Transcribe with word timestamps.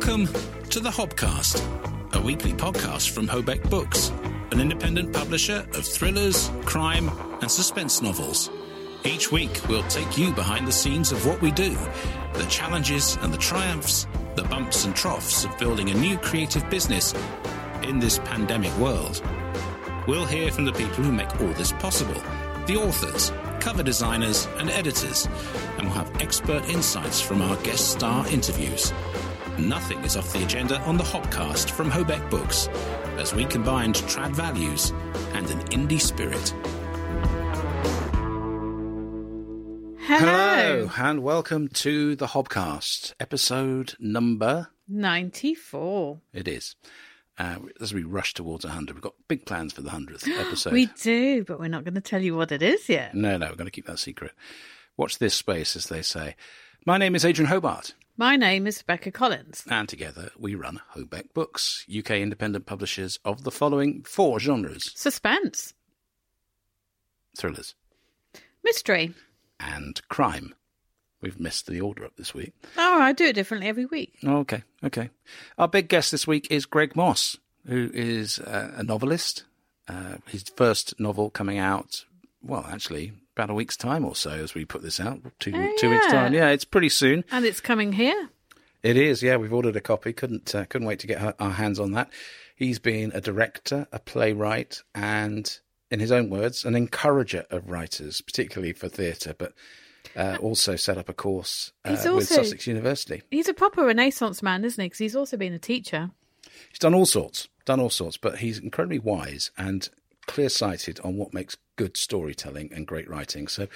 Welcome 0.00 0.28
to 0.70 0.80
the 0.80 0.88
Hobcast, 0.88 1.62
a 2.14 2.22
weekly 2.22 2.54
podcast 2.54 3.10
from 3.10 3.28
Hobeck 3.28 3.68
Books, 3.68 4.10
an 4.50 4.58
independent 4.58 5.12
publisher 5.12 5.66
of 5.74 5.84
thrillers, 5.84 6.50
crime, 6.64 7.10
and 7.42 7.50
suspense 7.50 8.00
novels. 8.00 8.48
Each 9.04 9.30
week, 9.30 9.60
we'll 9.68 9.86
take 9.88 10.16
you 10.16 10.32
behind 10.32 10.66
the 10.66 10.72
scenes 10.72 11.12
of 11.12 11.26
what 11.26 11.42
we 11.42 11.50
do, 11.50 11.76
the 12.32 12.46
challenges 12.48 13.18
and 13.20 13.30
the 13.30 13.36
triumphs, 13.36 14.06
the 14.36 14.44
bumps 14.44 14.86
and 14.86 14.96
troughs 14.96 15.44
of 15.44 15.58
building 15.58 15.90
a 15.90 15.94
new 15.94 16.16
creative 16.16 16.68
business 16.70 17.12
in 17.82 17.98
this 17.98 18.20
pandemic 18.20 18.74
world. 18.78 19.22
We'll 20.08 20.24
hear 20.24 20.50
from 20.50 20.64
the 20.64 20.72
people 20.72 21.04
who 21.04 21.12
make 21.12 21.42
all 21.42 21.52
this 21.52 21.72
possible 21.72 22.22
the 22.66 22.76
authors, 22.76 23.32
cover 23.60 23.82
designers, 23.82 24.48
and 24.56 24.70
editors, 24.70 25.28
and 25.76 25.88
we'll 25.88 25.96
have 25.96 26.22
expert 26.22 26.66
insights 26.70 27.20
from 27.20 27.42
our 27.42 27.56
guest 27.58 27.90
star 27.90 28.26
interviews. 28.28 28.94
Nothing 29.60 29.98
is 30.04 30.16
off 30.16 30.32
the 30.32 30.42
agenda 30.42 30.80
on 30.80 30.96
the 30.96 31.04
Hobcast 31.04 31.70
from 31.70 31.90
Hobeck 31.90 32.30
Books, 32.30 32.68
as 33.18 33.34
we 33.34 33.44
combined 33.44 33.96
trad 33.96 34.30
values 34.32 34.90
and 35.34 35.50
an 35.50 35.60
indie 35.68 36.00
spirit. 36.00 36.54
Hello. 39.98 40.90
and 40.96 41.22
welcome 41.22 41.68
to 41.68 42.16
the 42.16 42.28
Hobcast, 42.28 43.12
episode 43.20 43.94
number 44.00 44.68
94. 44.88 46.20
it 46.32 46.48
is. 46.48 46.74
Uh, 47.38 47.56
as 47.82 47.92
we 47.92 48.02
rush 48.02 48.32
towards 48.34 48.64
100, 48.64 48.94
we've 48.94 49.02
got 49.02 49.14
big 49.28 49.44
plans 49.44 49.72
for 49.74 49.82
the 49.82 49.90
100th 49.90 50.26
episode. 50.40 50.72
We 50.72 50.86
do, 51.02 51.44
but 51.44 51.60
we're 51.60 51.68
not 51.68 51.84
going 51.84 51.94
to 51.94 52.00
tell 52.00 52.22
you 52.22 52.34
what 52.34 52.50
it 52.50 52.62
is 52.62 52.88
yet. 52.88 53.14
No, 53.14 53.36
no, 53.36 53.48
we're 53.50 53.56
going 53.56 53.66
to 53.66 53.70
keep 53.70 53.86
that 53.86 53.98
secret. 53.98 54.32
Watch 54.96 55.18
this 55.18 55.34
space, 55.34 55.76
as 55.76 55.86
they 55.86 56.02
say. 56.02 56.34
My 56.86 56.96
name 56.96 57.14
is 57.14 57.24
Adrian 57.26 57.48
Hobart, 57.50 57.94
My 58.20 58.36
name 58.36 58.66
is 58.66 58.82
Rebecca 58.86 59.10
Collins. 59.10 59.64
and 59.70 59.88
together 59.88 60.30
we 60.38 60.54
run 60.54 60.82
Hobeck 60.94 61.32
Books, 61.32 61.86
UK 61.88 62.10
independent 62.10 62.66
publishers 62.66 63.18
of 63.24 63.44
the 63.44 63.50
following 63.50 64.02
four 64.02 64.38
genres 64.38 64.92
Suspense, 64.94 65.72
thrillers 67.34 67.74
mystery. 68.62 69.14
and 69.58 70.06
crime. 70.10 70.54
We've 71.22 71.40
messed 71.40 71.66
the 71.66 71.80
order 71.80 72.04
up 72.04 72.16
this 72.16 72.34
week. 72.34 72.52
Oh, 72.76 73.00
I 73.00 73.14
do 73.14 73.24
it 73.24 73.32
differently 73.32 73.70
every 73.70 73.86
week. 73.86 74.12
Okay, 74.22 74.64
okay. 74.84 75.08
Our 75.56 75.68
big 75.68 75.88
guest 75.88 76.10
this 76.10 76.26
week 76.26 76.46
is 76.50 76.66
Greg 76.66 76.94
Mosse, 76.94 77.38
who 77.66 77.90
is 77.94 78.38
uh, 78.38 78.72
a 78.76 78.82
novelist. 78.82 79.44
Uh, 79.88 80.18
his 80.28 80.44
first 80.58 81.00
novel 81.00 81.30
coming 81.30 81.56
out, 81.56 82.04
well, 82.42 82.66
actually, 82.70 83.14
about 83.40 83.50
a 83.50 83.54
week's 83.54 83.76
time 83.76 84.04
or 84.04 84.14
so 84.14 84.30
as 84.30 84.54
we 84.54 84.64
put 84.64 84.82
this 84.82 85.00
out. 85.00 85.20
Two, 85.38 85.52
Oh, 85.54 85.72
two 85.78 85.90
weeks' 85.90 86.04
yeah. 86.06 86.12
time. 86.12 86.34
Yeah, 86.34 86.50
it's 86.50 86.64
pretty 86.64 86.90
soon. 86.90 87.24
And 87.30 87.44
it's 87.44 87.60
coming 87.60 87.92
here. 87.92 88.28
It 88.82 88.96
is, 88.96 89.22
yeah. 89.22 89.36
We've 89.36 89.52
ordered 89.52 89.76
a 89.76 89.80
copy. 89.80 90.12
Couldn't 90.12 90.54
uh, 90.54 90.64
couldn't 90.66 90.86
wait 90.86 90.98
to 91.00 91.06
get 91.06 91.20
our, 91.22 91.34
our 91.38 91.50
hands 91.52 91.80
on 91.80 91.92
that. 91.92 92.10
He's 92.54 92.78
been 92.78 93.12
a 93.14 93.20
director, 93.20 93.86
a 93.92 93.98
playwright, 93.98 94.82
and, 94.94 95.58
in 95.90 95.98
his 96.00 96.12
own 96.12 96.28
words, 96.28 96.64
an 96.64 96.74
encourager 96.74 97.46
of 97.50 97.68
writers, 97.70 98.20
particularly 98.20 98.74
for 98.74 98.88
theatre, 98.88 99.34
but 99.36 99.54
uh, 100.14 100.36
also 100.42 100.76
set 100.76 100.98
up 100.98 101.08
a 101.08 101.14
course 101.14 101.72
uh, 101.84 101.90
He's 101.90 102.04
with 102.04 102.28
Sussex 102.28 102.66
University. 102.66 103.22
He's 103.30 103.48
a 103.48 103.54
proper 103.54 103.84
Renaissance 103.86 104.42
man, 104.42 104.64
isn't 104.64 104.80
he? 104.82 104.86
Because 104.86 104.98
he's 104.98 105.16
also 105.16 105.36
been 105.38 105.52
a 105.54 105.58
teacher. 105.58 106.10
He's 106.68 106.78
done 106.78 106.94
all 106.94 107.06
sorts, 107.06 107.48
done 107.64 107.80
all 107.80 107.90
sorts, 107.90 108.16
but 108.18 108.38
he's 108.38 108.58
incredibly 108.58 108.98
wise 108.98 109.50
and 109.56 109.88
clear-sighted 110.26 111.00
on 111.00 111.16
what 111.16 111.32
makes 111.34 111.56
good 111.80 111.96
storytelling 111.96 112.70
and 112.74 112.86
great 112.86 113.08
writing. 113.08 113.48
So. 113.48 113.66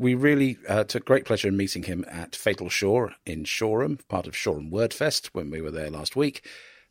We 0.00 0.14
really 0.14 0.58
uh, 0.68 0.84
took 0.84 1.04
great 1.04 1.24
pleasure 1.24 1.48
in 1.48 1.56
meeting 1.56 1.82
him 1.82 2.04
at 2.08 2.36
Fatal 2.36 2.68
Shore 2.68 3.14
in 3.26 3.42
Shoreham, 3.42 3.98
part 4.08 4.28
of 4.28 4.36
Shoreham 4.36 4.70
Wordfest, 4.70 5.30
when 5.32 5.50
we 5.50 5.60
were 5.60 5.72
there 5.72 5.90
last 5.90 6.14
week. 6.14 6.46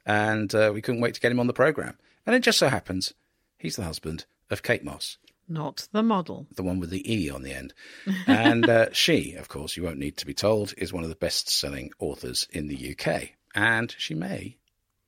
And 0.05 0.53
uh, 0.53 0.71
we 0.73 0.81
couldn't 0.81 0.99
wait 0.99 1.13
to 1.13 1.21
get 1.21 1.31
him 1.31 1.39
on 1.39 1.47
the 1.47 1.53
programme. 1.53 1.95
And 2.25 2.35
it 2.35 2.43
just 2.43 2.57
so 2.59 2.67
happens 2.67 3.13
he's 3.57 3.77
the 3.77 3.85
husband 3.85 4.25
of 4.49 4.61
Kate 4.61 4.83
Mosse, 4.83 5.19
Not 5.47 5.87
the 5.93 6.03
model. 6.03 6.47
the 6.53 6.63
one 6.63 6.81
with 6.81 6.89
the 6.89 7.09
E 7.09 7.29
on 7.29 7.43
the 7.43 7.53
end. 7.53 7.73
And 8.27 8.67
uh, 8.67 8.87
she, 8.91 9.35
of 9.35 9.47
course, 9.47 9.77
you 9.77 9.83
won't 9.83 9.99
need 9.99 10.17
to 10.17 10.25
be 10.25 10.33
told, 10.33 10.73
is 10.77 10.91
one 10.91 11.03
of 11.03 11.09
the 11.09 11.15
best 11.15 11.49
selling 11.49 11.91
authors 11.99 12.45
in 12.51 12.67
the 12.67 12.93
UK. 12.93 13.29
And 13.55 13.95
she 13.97 14.15
may 14.15 14.57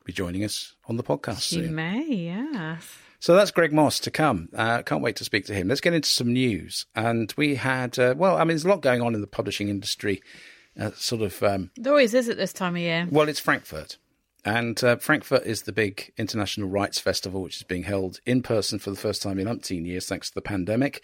be 0.05 0.13
joining 0.13 0.45
us 0.45 0.75
on 0.85 0.95
the 0.95 1.03
podcast 1.03 1.41
she 1.41 1.55
soon. 1.55 1.75
may, 1.75 2.05
yes. 2.07 2.97
So 3.19 3.35
that's 3.35 3.51
Greg 3.51 3.73
Mosse 3.73 3.99
to 4.01 4.11
come. 4.11 4.49
Uh, 4.55 4.81
can't 4.81 5.01
wait 5.03 5.17
to 5.17 5.23
speak 5.25 5.45
to 5.47 5.53
him. 5.53 5.67
Let's 5.67 5.81
get 5.81 5.93
into 5.93 6.09
some 6.09 6.31
news. 6.31 6.85
And 6.95 7.33
we 7.37 7.55
had, 7.55 7.99
uh, 7.99 8.15
well, 8.17 8.35
I 8.37 8.39
mean, 8.39 8.49
there's 8.49 8.65
a 8.65 8.69
lot 8.69 8.81
going 8.81 9.01
on 9.01 9.13
in 9.13 9.21
the 9.21 9.27
publishing 9.27 9.67
industry. 9.69 10.21
Uh, 10.79 10.91
sort 10.95 11.21
of, 11.21 11.41
um, 11.43 11.71
There 11.75 11.91
always 11.91 12.13
is 12.13 12.29
at 12.29 12.37
this 12.37 12.53
time 12.53 12.75
of 12.75 12.81
year. 12.81 13.07
well, 13.11 13.27
it's 13.27 13.39
Frankfurt. 13.39 13.97
And 14.45 14.81
uh, 14.81 14.95
Frankfurt 14.95 15.43
is 15.45 15.63
the 15.63 15.73
big 15.73 16.13
international 16.17 16.69
rights 16.69 16.97
festival, 16.97 17.41
which 17.41 17.57
is 17.57 17.63
being 17.63 17.83
held 17.83 18.21
in 18.25 18.41
person 18.41 18.79
for 18.79 18.89
the 18.89 18.95
first 18.95 19.21
time 19.21 19.37
in 19.37 19.47
umpteen 19.47 19.85
years, 19.85 20.07
thanks 20.07 20.29
to 20.29 20.35
the 20.35 20.41
pandemic. 20.41 21.03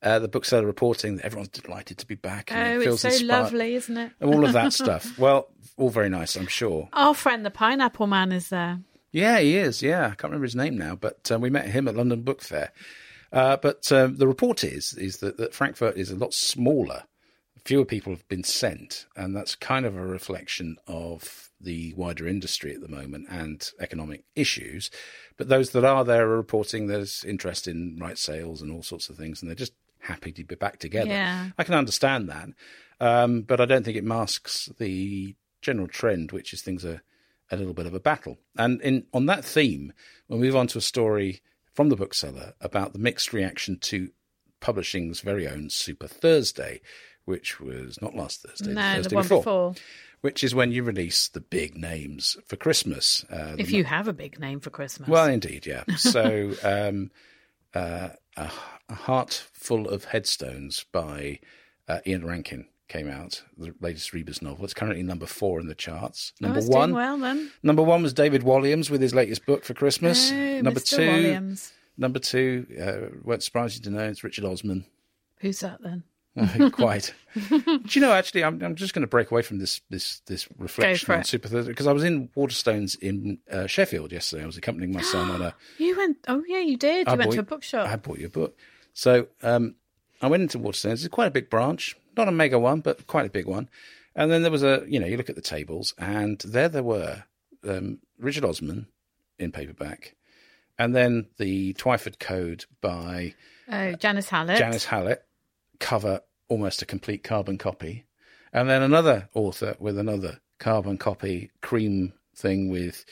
Uh, 0.00 0.20
the 0.20 0.28
bookseller 0.28 0.64
reporting 0.64 1.16
that 1.16 1.24
everyone's 1.24 1.48
delighted 1.48 1.98
to 1.98 2.06
be 2.06 2.14
back. 2.14 2.52
And 2.52 2.60
Oh, 2.60 2.70
it 2.70 2.76
it's 2.76 2.84
feels 2.84 3.00
so 3.00 3.08
inspired- 3.08 3.26
lovely, 3.42 3.74
isn't 3.74 3.96
it? 3.96 4.12
All 4.22 4.44
of 4.46 4.52
that 4.52 4.72
stuff. 4.84 5.18
Well, 5.18 5.48
all 5.76 5.90
very 5.90 6.08
nice, 6.08 6.36
I'm 6.36 6.46
sure. 6.46 6.88
Our 6.92 7.14
friend, 7.14 7.44
the 7.44 7.50
Pineapple 7.50 8.06
Man, 8.06 8.30
is 8.30 8.48
there. 8.50 8.78
Yeah, 9.10 9.38
he 9.38 9.56
is. 9.56 9.82
Yeah, 9.82 10.04
I 10.04 10.08
can't 10.10 10.24
remember 10.24 10.44
his 10.44 10.56
name 10.56 10.76
now, 10.76 10.94
but 10.94 11.30
uh, 11.32 11.38
we 11.38 11.50
met 11.50 11.68
him 11.68 11.88
at 11.88 11.96
London 11.96 12.22
Book 12.22 12.42
Fair. 12.42 12.72
Uh, 13.32 13.56
but 13.56 13.90
um, 13.92 14.16
the 14.16 14.26
report 14.26 14.64
is 14.64 14.94
is 14.94 15.18
that, 15.18 15.36
that 15.36 15.54
Frankfurt 15.54 15.96
is 15.96 16.10
a 16.10 16.16
lot 16.16 16.34
smaller. 16.34 17.04
Fewer 17.64 17.84
people 17.84 18.12
have 18.12 18.26
been 18.28 18.44
sent, 18.44 19.06
and 19.16 19.36
that's 19.36 19.54
kind 19.54 19.84
of 19.84 19.96
a 19.96 20.06
reflection 20.06 20.76
of 20.86 21.50
the 21.60 21.92
wider 21.94 22.26
industry 22.26 22.72
at 22.72 22.80
the 22.80 22.88
moment 22.88 23.26
and 23.28 23.70
economic 23.80 24.24
issues. 24.34 24.90
But 25.36 25.48
those 25.48 25.70
that 25.70 25.84
are 25.84 26.04
there 26.04 26.28
are 26.28 26.36
reporting 26.36 26.86
there's 26.86 27.24
interest 27.24 27.66
in 27.66 27.98
right 28.00 28.16
sales 28.16 28.62
and 28.62 28.72
all 28.72 28.82
sorts 28.82 29.08
of 29.08 29.16
things, 29.16 29.42
and 29.42 29.50
they're 29.50 29.56
just 29.56 29.74
happy 30.00 30.32
to 30.32 30.44
be 30.44 30.54
back 30.54 30.78
together. 30.78 31.10
Yeah. 31.10 31.50
I 31.58 31.64
can 31.64 31.74
understand 31.74 32.28
that, 32.28 32.48
um, 33.00 33.42
but 33.42 33.60
I 33.60 33.66
don't 33.66 33.84
think 33.84 33.96
it 33.96 34.04
masks 34.04 34.70
the 34.78 35.34
general 35.60 35.88
trend, 35.88 36.32
which 36.32 36.52
is 36.52 36.62
things 36.62 36.84
are 36.84 37.02
a 37.50 37.56
little 37.56 37.74
bit 37.74 37.86
of 37.86 37.94
a 37.94 38.00
battle. 38.00 38.38
And 38.56 38.80
in 38.82 39.06
on 39.12 39.26
that 39.26 39.44
theme, 39.44 39.92
we'll 40.28 40.38
move 40.38 40.56
on 40.56 40.66
to 40.68 40.78
a 40.78 40.82
story 40.82 41.40
from 41.74 41.88
the 41.88 41.96
bookseller 41.96 42.54
about 42.60 42.92
the 42.92 42.98
mixed 42.98 43.32
reaction 43.32 43.78
to 43.78 44.10
publishing's 44.60 45.20
very 45.20 45.46
own 45.46 45.70
Super 45.70 46.08
Thursday, 46.08 46.80
which 47.24 47.60
was 47.60 48.00
not 48.02 48.14
last 48.16 48.42
Thursday, 48.42 48.72
No, 48.72 48.94
Thursday 48.94 49.08
the 49.10 49.14
one 49.14 49.24
before, 49.24 49.38
before. 49.40 49.74
which 50.22 50.42
is 50.42 50.54
when 50.54 50.72
you 50.72 50.82
release 50.82 51.28
the 51.28 51.40
big 51.40 51.76
names 51.76 52.36
for 52.46 52.56
Christmas. 52.56 53.24
Uh, 53.30 53.54
If 53.58 53.70
you 53.70 53.84
have 53.84 54.08
a 54.08 54.12
big 54.12 54.40
name 54.40 54.58
for 54.60 54.70
Christmas. 54.70 55.08
well, 55.08 55.26
indeed, 55.28 55.66
yeah. 55.66 55.84
So, 55.96 56.52
um, 56.64 57.10
uh, 57.74 58.08
a, 58.36 58.50
a 58.88 58.94
Heart 58.94 59.44
Full 59.52 59.88
of 59.88 60.06
Headstones 60.06 60.84
by 60.90 61.38
uh, 61.86 62.00
Ian 62.06 62.24
Rankin 62.26 62.66
came 62.88 63.08
out, 63.10 63.42
the 63.56 63.74
latest 63.80 64.12
Rebus 64.12 64.40
novel. 64.42 64.64
It's 64.64 64.74
currently 64.74 65.02
number 65.02 65.26
four 65.26 65.60
in 65.60 65.66
the 65.66 65.74
charts. 65.74 66.32
Oh, 66.42 66.46
Number 66.46 66.58
it's 66.60 66.68
one, 66.68 66.92
well 66.94 67.18
then. 67.18 67.50
number 67.62 67.82
one 67.82 68.02
was 68.02 68.12
David 68.12 68.42
Walliams 68.42 68.90
with 68.90 69.00
his 69.00 69.14
latest 69.14 69.44
book 69.46 69.64
for 69.64 69.74
Christmas. 69.74 70.30
Oh, 70.32 70.60
number 70.62 70.80
Mr. 70.80 70.96
two, 70.96 71.06
Williams. 71.06 71.72
number 71.96 72.18
two, 72.18 72.66
uh, 72.80 73.16
won't 73.22 73.42
surprise 73.42 73.76
you 73.76 73.82
to 73.82 73.90
know 73.90 74.04
it's 74.08 74.24
Richard 74.24 74.44
Osman. 74.44 74.84
Who's 75.40 75.60
that 75.60 75.78
then? 75.82 76.02
Quite. 76.72 77.12
Do 77.48 77.82
you 77.90 78.00
know? 78.00 78.12
Actually, 78.12 78.44
I'm, 78.44 78.62
I'm 78.62 78.76
just 78.76 78.94
going 78.94 79.00
to 79.02 79.08
break 79.08 79.30
away 79.32 79.42
from 79.42 79.58
this 79.58 79.80
this 79.90 80.20
this 80.26 80.46
reflection 80.56 81.12
on. 81.12 81.24
Super 81.24 81.48
Thursday 81.48 81.72
because 81.72 81.88
I 81.88 81.92
was 81.92 82.04
in 82.04 82.28
Waterstones 82.36 82.96
in 83.00 83.38
uh, 83.50 83.66
Sheffield 83.66 84.12
yesterday. 84.12 84.44
I 84.44 84.46
was 84.46 84.56
accompanying 84.56 84.92
my 84.92 85.00
son 85.02 85.30
on 85.32 85.42
a 85.42 85.54
You 85.78 85.96
went. 85.96 86.18
Oh 86.28 86.44
yeah, 86.46 86.60
you 86.60 86.76
did. 86.76 87.08
You 87.08 87.14
went 87.16 87.24
bought- 87.24 87.34
to 87.34 87.40
a 87.40 87.44
bookshop. 87.44 87.88
I 87.88 87.96
bought 87.96 88.18
you 88.18 88.26
a 88.26 88.30
book. 88.30 88.56
So 88.92 89.26
um, 89.42 89.74
I 90.22 90.28
went 90.28 90.42
into 90.44 90.58
Waterstones. 90.60 90.92
It's 91.04 91.08
quite 91.08 91.26
a 91.26 91.32
big 91.32 91.50
branch, 91.50 91.96
not 92.18 92.28
a 92.28 92.32
mega 92.32 92.58
one, 92.58 92.80
but 92.80 93.06
quite 93.06 93.26
a 93.26 93.30
big 93.30 93.46
one. 93.46 93.68
And 94.14 94.30
then 94.30 94.42
there 94.42 94.50
was 94.50 94.62
a, 94.62 94.84
you 94.86 94.98
know, 95.00 95.06
you 95.06 95.16
look 95.16 95.30
at 95.30 95.36
the 95.36 95.42
tables, 95.42 95.94
and 95.96 96.38
there 96.40 96.68
there 96.68 96.82
were 96.82 97.24
um, 97.66 98.00
Richard 98.18 98.44
Osman 98.44 98.88
in 99.38 99.52
paperback, 99.52 100.16
and 100.78 100.94
then 100.94 101.28
the 101.38 101.72
Twyford 101.74 102.18
Code 102.18 102.64
by 102.80 103.34
Oh, 103.70 103.92
Janice 103.92 104.28
Hallett. 104.30 104.58
Janice 104.58 104.86
Hallett, 104.86 105.24
cover 105.78 106.20
almost 106.48 106.82
a 106.82 106.86
complete 106.86 107.22
carbon 107.22 107.58
copy, 107.58 108.06
and 108.52 108.68
then 108.68 108.82
another 108.82 109.28
author 109.34 109.76
with 109.78 109.98
another 109.98 110.40
carbon 110.58 110.98
copy 110.98 111.50
cream 111.60 112.12
thing 112.34 112.70
with, 112.70 113.04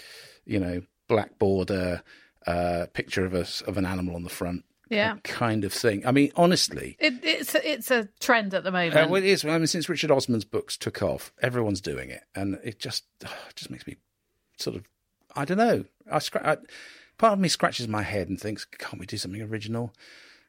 you 0.45 0.59
know, 0.59 0.83
black 1.09 1.39
border, 1.39 2.03
uh, 2.47 2.87
picture 2.95 3.25
of 3.25 3.35
us 3.35 3.61
of 3.63 3.77
an 3.77 3.85
animal 3.85 4.17
on 4.17 4.23
the 4.25 4.31
front, 4.31 4.65
Yeah. 4.89 5.17
kind 5.25 5.65
of 5.65 5.73
thing. 5.73 6.07
I 6.07 6.13
mean, 6.13 6.31
honestly, 6.37 6.97
It, 7.01 7.15
it's 7.23 7.55
a, 7.55 7.71
it's 7.73 7.91
a 7.91 8.09
trend 8.21 8.55
at 8.55 8.63
the 8.65 8.71
moment. 8.71 8.95
uh, 8.97 9.09
well, 9.11 9.23
it 9.23 9.29
is. 9.29 9.45
I 9.45 9.57
mean, 9.59 9.67
since 9.67 9.89
Richard 9.89 10.11
Osman's 10.11 10.45
books 10.45 10.77
took 10.77 11.03
off, 11.03 11.33
everyone's 11.43 11.81
doing 11.81 12.11
it, 12.11 12.23
and 12.35 12.59
it 12.63 12.79
just 12.79 13.05
it 13.21 13.29
just 13.57 13.71
makes 13.71 13.87
me 13.87 13.97
sort 14.59 14.77
of 14.77 14.85
I 15.35 15.45
don't 15.45 15.59
know. 15.59 15.85
I, 16.11 16.17
I 16.43 16.57
part 17.19 17.33
of 17.33 17.39
me 17.39 17.49
scratches 17.49 17.89
my 17.89 18.03
head 18.03 18.29
and 18.29 18.41
thinks, 18.41 18.65
can't 18.65 18.99
we 19.01 19.07
do 19.07 19.17
something 19.17 19.43
original? 19.43 19.93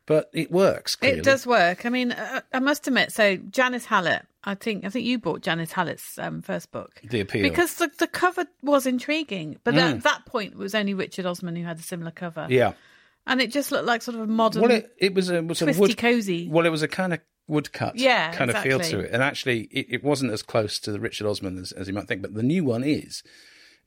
But 0.06 0.30
it 0.34 0.50
works. 0.52 0.96
Clearly. 0.96 1.20
It 1.20 1.26
does 1.26 1.46
work. 1.46 1.86
I 1.86 1.90
mean, 1.90 2.14
uh, 2.14 2.40
I 2.54 2.60
must 2.60 2.88
admit. 2.88 3.12
So 3.12 3.36
Janice 3.36 3.84
Hallett, 3.84 4.26
I 4.46 4.56
think 4.56 4.86
I 4.86 4.90
think 4.90 5.06
you 5.06 5.20
bought 5.20 5.42
Janice 5.42 5.74
Hallett's 5.74 6.18
um, 6.18 6.42
first 6.42 6.72
book 6.72 7.02
The 7.04 7.20
appeal. 7.20 7.44
because 7.44 7.74
the, 7.76 7.92
the 7.98 8.08
cover 8.08 8.46
was 8.62 8.86
intriguing, 8.88 9.58
but 9.66 9.76
at 9.76 10.04
that 10.04 10.26
point 10.26 10.54
it 10.54 10.58
was 10.58 10.74
only 10.74 10.94
Richard 10.94 11.26
Osman 11.26 11.58
who 11.58 11.64
had 11.66 11.80
a 11.80 11.82
similar 11.82 12.12
cover, 12.12 12.42
Mm. 12.48 12.52
yeah. 12.52 12.74
And 13.28 13.42
it 13.42 13.52
just 13.52 13.72
looked 13.72 13.86
like 13.86 14.02
sort 14.02 14.16
of 14.16 14.22
a 14.22 14.28
modern. 14.28 14.62
Well, 14.64 14.72
it, 14.72 14.92
it 14.98 15.14
was 15.14 15.30
a 15.30 15.44
was 15.44 15.62
a 15.62 15.66
Twisty 15.66 15.82
wood 15.82 15.98
cozy. 15.98 16.48
Well, 16.50 16.66
it 16.66 16.70
was 16.70 16.82
a 16.82 16.88
kind 16.88 17.14
of 17.14 17.20
woodcut 17.48 17.96
Yeah, 17.96 18.32
kind 18.34 18.50
of 18.50 18.58
feel 18.60 18.80
to 18.80 19.00
it, 19.00 19.12
and 19.12 19.22
actually, 19.22 19.62
it, 19.66 19.88
it 19.90 20.04
wasn't 20.04 20.32
as 20.32 20.42
close 20.42 20.80
to 20.80 20.92
the 20.92 21.00
Richard 21.00 21.28
Osman 21.28 21.58
as, 21.60 21.72
as 21.72 21.88
you 21.88 21.94
might 21.94 22.08
think. 22.08 22.22
But 22.22 22.34
the 22.34 22.44
new 22.44 22.64
one 22.64 22.84
is. 22.84 23.22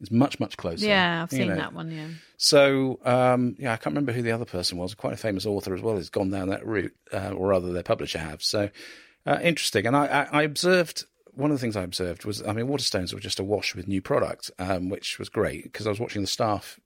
It's 0.00 0.10
much 0.10 0.40
much 0.40 0.56
closer. 0.56 0.86
yeah, 0.86 1.22
I've 1.22 1.30
seen 1.30 1.48
know. 1.48 1.56
that 1.56 1.74
one. 1.74 1.90
Yeah, 1.90 2.06
So 2.38 3.00
um, 3.04 3.54
yeah, 3.58 3.74
I 3.74 3.76
can't 3.76 3.94
remember 3.94 4.12
who 4.12 4.22
the 4.22 4.32
other 4.32 4.46
person 4.46 4.78
was. 4.78 4.94
Quite 4.94 5.12
a 5.12 5.18
famous 5.18 5.44
author 5.44 5.74
as 5.74 5.82
well 5.82 5.96
has 5.96 6.08
gone 6.08 6.30
down 6.30 6.48
that 6.48 6.64
route, 6.64 6.94
uh, 7.12 7.32
or 7.32 7.48
rather, 7.48 7.70
their 7.70 7.82
publisher 7.82 8.18
have. 8.18 8.42
So 8.42 8.70
uh, 9.26 9.38
interesting. 9.42 9.86
And 9.86 9.94
I, 9.94 10.06
I, 10.06 10.40
I 10.40 10.42
observed 10.44 11.04
one 11.32 11.50
of 11.50 11.56
the 11.56 11.60
things 11.60 11.76
I 11.76 11.82
observed 11.82 12.24
was, 12.24 12.42
I 12.46 12.52
mean, 12.52 12.66
Waterstones 12.66 13.12
were 13.14 13.20
just 13.20 13.38
awash 13.38 13.74
with 13.74 13.88
new 13.88 14.02
product, 14.02 14.50
um, 14.58 14.88
which 14.88 15.18
was 15.18 15.28
great 15.28 15.64
because 15.64 15.86
I 15.86 15.90
was 15.90 16.00
watching 16.00 16.22
the 16.22 16.28
staff 16.28 16.78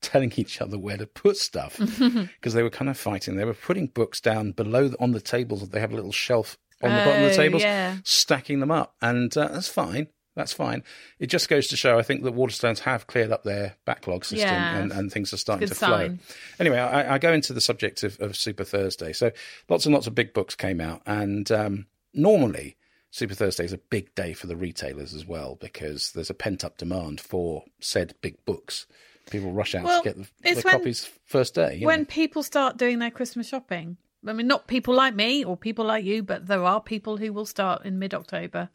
telling 0.00 0.32
each 0.36 0.60
other 0.60 0.78
where 0.78 0.96
to 0.96 1.06
put 1.06 1.36
stuff 1.36 1.76
because 1.98 2.54
they 2.54 2.62
were 2.62 2.70
kind 2.70 2.88
of 2.90 2.96
fighting. 2.98 3.36
They 3.36 3.44
were 3.44 3.54
putting 3.54 3.86
books 3.88 4.20
down 4.20 4.52
below 4.52 4.90
on 4.98 5.12
the 5.12 5.20
tables. 5.20 5.68
They 5.68 5.80
have 5.80 5.92
a 5.92 5.96
little 5.96 6.12
shelf 6.12 6.56
on 6.82 6.90
the 6.90 6.96
bottom 7.04 7.22
of 7.24 7.28
the 7.28 7.34
Oh, 7.34 7.36
tables, 7.36 7.62
yeah. 7.62 7.96
stacking 8.04 8.60
them 8.60 8.70
up, 8.70 8.94
and 9.02 9.36
uh, 9.36 9.48
that's 9.48 9.68
fine. 9.68 10.08
That's 10.36 10.52
fine. 10.52 10.84
It 11.18 11.26
just 11.26 11.48
goes 11.48 11.66
to 11.66 11.76
show, 11.76 11.98
I 11.98 12.02
think, 12.02 12.22
that 12.22 12.34
Waterstones 12.34 12.78
have 12.80 13.06
cleared 13.08 13.32
up 13.32 13.42
their 13.42 13.74
backlog 13.84 14.24
system 14.24 14.48
Yeah. 14.48 14.76
and, 14.78 14.92
and 14.92 15.12
things 15.12 15.34
are 15.34 15.36
starting 15.36 15.68
to 15.68 15.74
flow. 15.74 16.16
Anyway, 16.58 16.78
I, 16.78 17.16
I 17.16 17.18
go 17.18 17.32
into 17.32 17.52
the 17.52 17.60
subject 17.60 18.04
of, 18.04 18.18
of 18.20 18.36
Super 18.36 18.64
Thursday. 18.64 19.12
So 19.12 19.32
lots 19.68 19.84
and 19.86 19.92
lots 19.94 20.06
of 20.06 20.14
big 20.14 20.32
books 20.32 20.54
came 20.54 20.80
out, 20.80 21.02
and 21.04 21.50
um, 21.52 21.86
normally 22.14 22.76
Super 23.10 23.34
Thursday 23.34 23.64
is 23.64 23.72
a 23.72 23.78
big 23.78 24.14
day 24.14 24.32
for 24.32 24.46
the 24.46 24.56
retailers 24.56 25.14
as 25.14 25.26
well 25.26 25.56
because 25.60 26.12
there's 26.12 26.30
a 26.30 26.34
pent 26.34 26.64
up 26.64 26.78
demand 26.78 27.20
for 27.20 27.64
said 27.80 28.14
big 28.22 28.42
books. 28.44 28.86
People 29.30 29.52
rush 29.52 29.74
out 29.74 29.84
Well, 29.84 30.02
to 30.02 30.08
get 30.08 30.16
the, 30.16 30.54
the 30.54 30.60
when- 30.62 30.72
copies 30.78 31.08
first 31.26 31.54
day. 31.54 31.76
you 31.76 31.86
when 31.86 32.00
know. 32.00 32.04
people 32.06 32.42
start 32.42 32.76
doing 32.76 32.98
their 32.98 33.10
Christmas 33.10 33.48
shopping. 33.48 33.96
I 34.26 34.32
mean, 34.34 34.46
not 34.46 34.66
people 34.66 34.94
like 34.94 35.14
me 35.14 35.44
or 35.44 35.56
people 35.56 35.84
like 35.86 36.04
you, 36.04 36.22
but 36.22 36.46
there 36.46 36.62
are 36.64 36.80
people 36.80 37.16
who 37.16 37.32
will 37.32 37.46
start 37.46 37.84
in 37.86 37.98
mid-October 37.98 38.68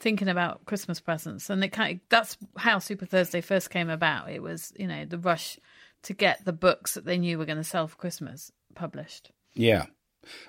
thinking 0.00 0.28
about 0.28 0.64
Christmas 0.66 1.00
presents, 1.00 1.48
and 1.50 1.62
it 1.64 1.68
kind 1.70 1.94
of, 1.96 2.00
that's 2.08 2.36
how 2.56 2.78
Super 2.78 3.06
Thursday 3.06 3.40
first 3.40 3.70
came 3.70 3.88
about. 3.90 4.30
It 4.30 4.42
was, 4.42 4.72
you 4.76 4.86
know, 4.86 5.04
the 5.04 5.18
rush 5.18 5.58
to 6.02 6.12
get 6.12 6.44
the 6.44 6.52
books 6.52 6.94
that 6.94 7.04
they 7.04 7.18
knew 7.18 7.38
were 7.38 7.46
going 7.46 7.58
to 7.58 7.64
sell 7.64 7.88
for 7.88 7.96
Christmas 7.96 8.52
published. 8.74 9.30
Yeah. 9.54 9.86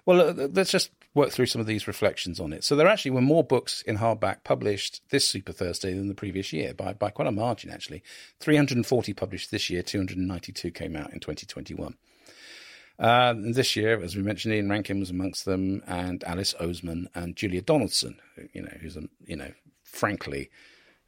Well, 0.05 0.21
uh, 0.21 0.47
let's 0.53 0.71
just 0.71 0.91
work 1.15 1.31
through 1.31 1.47
some 1.47 1.59
of 1.59 1.67
these 1.67 1.87
reflections 1.87 2.39
on 2.39 2.53
it. 2.53 2.63
So 2.63 2.75
there 2.75 2.87
actually 2.87 3.11
were 3.11 3.21
more 3.21 3.43
books 3.43 3.81
in 3.81 3.97
hardback 3.97 4.43
published 4.43 5.01
this 5.09 5.27
Super 5.27 5.51
Thursday 5.51 5.93
than 5.93 6.07
the 6.07 6.13
previous 6.13 6.53
year 6.53 6.73
by, 6.73 6.93
by 6.93 7.09
quite 7.09 7.27
a 7.27 7.31
margin, 7.31 7.71
actually. 7.71 8.03
340 8.39 9.13
published 9.13 9.51
this 9.51 9.69
year, 9.69 9.81
292 9.81 10.71
came 10.71 10.95
out 10.95 11.11
in 11.11 11.19
2021. 11.19 11.95
Uh, 12.99 13.33
this 13.53 13.75
year, 13.75 14.01
as 14.03 14.15
we 14.15 14.21
mentioned, 14.21 14.53
Ian 14.53 14.69
Rankin 14.69 14.99
was 14.99 15.09
amongst 15.09 15.45
them, 15.45 15.81
and 15.87 16.23
Alice 16.25 16.53
Oseman 16.59 17.07
and 17.15 17.35
Julia 17.35 17.61
Donaldson, 17.61 18.19
you 18.51 18.61
know, 18.61 18.77
who's 18.81 18.97
you 19.25 19.37
know, 19.37 19.51
frankly, 19.83 20.49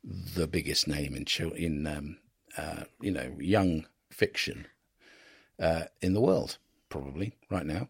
the 0.04 0.48
biggest 0.48 0.88
name 0.88 1.16
in 1.16 1.26
in 1.54 1.86
um, 1.88 2.18
uh, 2.58 2.86
you 3.02 3.12
know 3.12 3.36
young 3.40 3.86
fiction 4.10 4.68
uh, 5.60 5.84
in 6.00 6.14
the 6.14 6.22
world, 6.22 6.58
probably 6.88 7.34
right 7.50 7.66
now. 7.66 7.90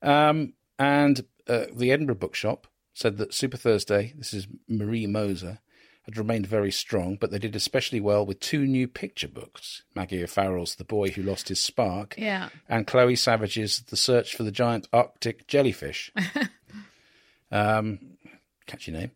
Um, 0.00 0.54
and 0.78 1.24
uh, 1.48 1.64
the 1.74 1.90
Edinburgh 1.92 2.16
Bookshop 2.16 2.66
said 2.92 3.18
that 3.18 3.34
Super 3.34 3.56
Thursday, 3.56 4.14
this 4.16 4.32
is 4.32 4.46
Marie 4.68 5.06
Moser, 5.06 5.58
had 6.02 6.16
remained 6.18 6.46
very 6.46 6.70
strong, 6.70 7.16
but 7.18 7.30
they 7.30 7.38
did 7.38 7.56
especially 7.56 7.98
well 8.00 8.26
with 8.26 8.38
two 8.38 8.66
new 8.66 8.86
picture 8.86 9.26
books 9.28 9.82
Maggie 9.94 10.22
O'Farrell's 10.22 10.74
The 10.74 10.84
Boy 10.84 11.10
Who 11.10 11.22
Lost 11.22 11.48
His 11.48 11.62
Spark 11.62 12.14
Yeah. 12.18 12.50
and 12.68 12.86
Chloe 12.86 13.16
Savage's 13.16 13.78
The 13.80 13.96
Search 13.96 14.36
for 14.36 14.42
the 14.42 14.52
Giant 14.52 14.86
Arctic 14.92 15.46
Jellyfish. 15.46 16.12
um, 17.50 17.98
catchy 18.66 18.92
name. 18.92 19.12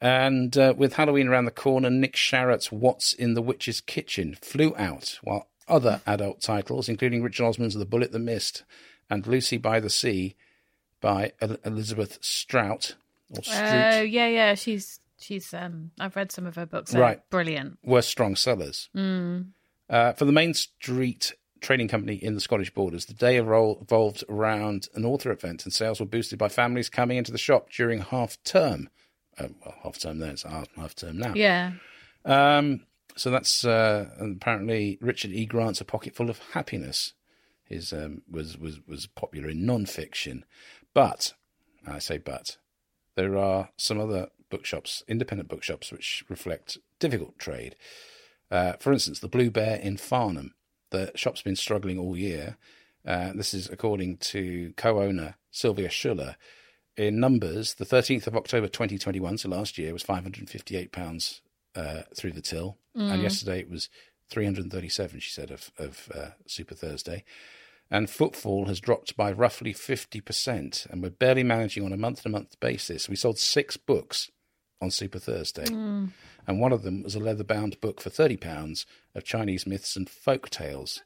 And 0.00 0.56
uh, 0.56 0.74
with 0.76 0.94
Halloween 0.94 1.26
around 1.28 1.46
the 1.46 1.50
corner, 1.50 1.90
Nick 1.90 2.14
Sharratt's 2.14 2.70
What's 2.70 3.12
in 3.12 3.34
the 3.34 3.42
Witch's 3.42 3.80
Kitchen 3.80 4.36
flew 4.40 4.74
out, 4.76 5.18
while 5.22 5.48
other 5.66 6.00
adult 6.06 6.40
titles, 6.40 6.88
including 6.88 7.22
Richard 7.22 7.44
Osman's 7.46 7.74
The 7.74 7.84
Bullet 7.84 8.12
That 8.12 8.20
Missed 8.20 8.62
and 9.10 9.26
Lucy 9.26 9.56
by 9.56 9.80
the 9.80 9.90
Sea 9.90 10.36
by 11.00 11.32
El- 11.40 11.58
Elizabeth 11.64 12.18
Strout, 12.20 12.94
or 13.30 13.38
Oh, 13.48 14.00
yeah, 14.02 14.26
yeah. 14.28 14.54
She's 14.54 15.00
she's. 15.18 15.52
Um, 15.54 15.90
I've 16.00 16.16
read 16.16 16.32
some 16.32 16.46
of 16.46 16.54
her 16.56 16.66
books. 16.66 16.92
They're 16.92 17.00
Right. 17.02 17.30
brilliant. 17.30 17.78
were 17.82 18.02
strong 18.02 18.36
sellers. 18.36 18.88
Uh, 18.94 20.12
for 20.12 20.24
the 20.24 20.32
Main 20.32 20.54
Street 20.54 21.32
Trading 21.60 21.88
Company 21.88 22.14
in 22.16 22.34
the 22.34 22.40
Scottish 22.40 22.72
Borders, 22.72 23.06
the 23.06 23.14
day 23.14 23.36
evol- 23.36 23.80
evolved 23.82 24.22
around 24.28 24.88
an 24.94 25.04
author 25.04 25.30
event, 25.32 25.64
and 25.64 25.72
sales 25.72 25.98
were 26.00 26.06
boosted 26.06 26.38
by 26.38 26.48
families 26.48 26.88
coming 26.88 27.16
into 27.16 27.32
the 27.32 27.38
shop 27.38 27.70
during 27.70 28.00
half 28.00 28.36
term. 28.44 28.90
Uh, 29.38 29.48
well, 29.64 29.74
half 29.82 29.98
term 29.98 30.18
then, 30.18 30.30
it's 30.30 30.42
half, 30.42 30.68
half 30.76 30.94
term 30.94 31.16
now. 31.18 31.32
Yeah. 31.34 31.72
Um, 32.24 32.84
so 33.16 33.30
that's 33.30 33.64
uh, 33.64 34.10
apparently 34.20 34.98
Richard 35.00 35.32
E. 35.32 35.46
Grant's 35.46 35.80
A 35.80 35.84
Pocket 35.84 36.14
Full 36.14 36.28
of 36.30 36.38
Happiness 36.52 37.14
is 37.68 37.92
um, 37.92 38.22
was 38.30 38.56
was 38.58 38.80
was 38.86 39.06
popular 39.06 39.48
in 39.48 39.64
non-fiction, 39.66 40.44
but 40.98 41.32
I 41.86 42.00
say 42.00 42.18
but 42.18 42.56
there 43.14 43.38
are 43.38 43.68
some 43.76 44.00
other 44.00 44.30
bookshops, 44.50 45.04
independent 45.06 45.48
bookshops, 45.48 45.92
which 45.92 46.24
reflect 46.28 46.76
difficult 46.98 47.38
trade. 47.38 47.76
Uh, 48.50 48.72
for 48.80 48.92
instance, 48.92 49.20
the 49.20 49.28
Blue 49.28 49.48
Bear 49.48 49.76
in 49.76 49.96
Farnham, 49.96 50.54
the 50.90 51.12
shop's 51.14 51.40
been 51.40 51.54
struggling 51.54 52.00
all 52.00 52.16
year. 52.16 52.56
Uh, 53.06 53.30
this 53.32 53.54
is 53.54 53.68
according 53.70 54.16
to 54.16 54.72
co-owner 54.76 55.36
Sylvia 55.52 55.88
Schuller. 55.88 56.34
In 56.96 57.20
numbers, 57.20 57.74
the 57.74 57.86
13th 57.86 58.26
of 58.26 58.34
October 58.34 58.66
2021, 58.66 59.38
so 59.38 59.48
last 59.50 59.78
year, 59.78 59.92
was 59.92 60.02
558 60.02 60.90
pounds 60.90 61.42
uh, 61.76 62.02
through 62.16 62.32
the 62.32 62.42
till, 62.42 62.76
and 63.12 63.22
yesterday 63.22 63.60
it 63.60 63.70
was 63.70 63.88
337. 64.30 65.20
She 65.20 65.30
said 65.30 65.52
of 65.52 65.70
of 65.78 66.10
uh, 66.12 66.30
Super 66.46 66.74
Thursday, 66.74 67.22
and 67.90 68.10
footfall 68.10 68.66
has 68.66 68.80
dropped 68.80 69.16
by 69.16 69.32
roughly 69.32 69.72
50 69.72 70.20
percent, 70.20 70.86
and 70.90 71.02
we're 71.02 71.10
barely 71.10 71.42
managing 71.42 71.84
on 71.84 71.92
a 71.92 71.96
month 71.96 72.22
to 72.22 72.28
month 72.28 72.58
basis. 72.60 73.08
We 73.08 73.16
sold 73.16 73.38
six 73.38 73.76
books 73.76 74.30
on 74.80 74.90
Super 74.90 75.18
Thursday, 75.18 75.68
hmm. 75.68 76.06
and 76.46 76.60
one 76.60 76.72
of 76.72 76.82
them 76.82 77.02
was 77.02 77.14
a 77.14 77.20
leather 77.20 77.44
bound 77.44 77.80
book 77.80 78.00
for 78.00 78.10
30 78.10 78.36
pounds 78.36 78.86
of 79.14 79.24
Chinese 79.24 79.66
myths 79.66 79.96
and 79.96 80.08
folk 80.08 80.50
tales. 80.50 81.02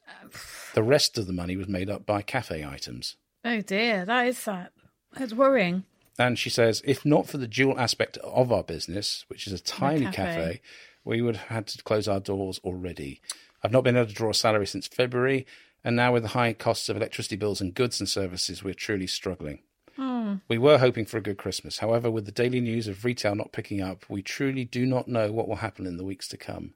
The 0.73 0.83
rest 0.83 1.17
of 1.17 1.27
the 1.27 1.33
money 1.33 1.57
was 1.57 1.67
made 1.67 1.89
up 1.89 2.05
by 2.05 2.21
cafe 2.21 2.65
items. 2.65 3.15
Oh 3.45 3.61
dear, 3.61 4.05
that 4.05 4.27
is 4.27 4.37
sad. 4.37 4.69
That's 5.13 5.33
worrying. 5.33 5.83
And 6.17 6.37
she 6.37 6.49
says, 6.49 6.81
if 6.85 7.05
not 7.05 7.27
for 7.27 7.37
the 7.37 7.47
dual 7.47 7.79
aspect 7.79 8.17
of 8.17 8.51
our 8.51 8.63
business, 8.63 9.25
which 9.27 9.47
is 9.47 9.53
a 9.53 9.59
tiny 9.59 10.05
cafe. 10.05 10.13
cafe, 10.15 10.61
we 11.03 11.21
would 11.21 11.35
have 11.35 11.47
had 11.47 11.67
to 11.67 11.83
close 11.83 12.07
our 12.07 12.19
doors 12.19 12.59
already. 12.63 13.19
I've 13.63 13.71
not 13.71 13.83
been 13.83 13.95
able 13.95 14.07
to 14.07 14.13
draw 14.13 14.29
a 14.29 14.35
salary 14.35 14.67
since 14.67 14.87
February, 14.87 15.45
and 15.83 15.95
now 15.95 16.13
with 16.13 16.23
the 16.23 16.29
high 16.29 16.53
costs 16.53 16.89
of 16.89 16.97
electricity 16.97 17.35
bills 17.35 17.61
and 17.61 17.73
goods 17.73 17.99
and 17.99 18.07
services, 18.07 18.63
we're 18.63 18.73
truly 18.73 19.07
struggling. 19.07 19.59
Hmm. 19.95 20.35
We 20.47 20.57
were 20.57 20.77
hoping 20.77 21.05
for 21.05 21.17
a 21.17 21.21
good 21.21 21.37
Christmas. 21.37 21.79
However, 21.79 22.09
with 22.09 22.25
the 22.25 22.31
daily 22.31 22.61
news 22.61 22.87
of 22.87 23.05
retail 23.05 23.35
not 23.35 23.51
picking 23.51 23.81
up, 23.81 24.05
we 24.09 24.21
truly 24.21 24.65
do 24.65 24.85
not 24.85 25.07
know 25.07 25.31
what 25.31 25.47
will 25.47 25.57
happen 25.57 25.85
in 25.85 25.97
the 25.97 26.05
weeks 26.05 26.27
to 26.29 26.37
come. 26.37 26.73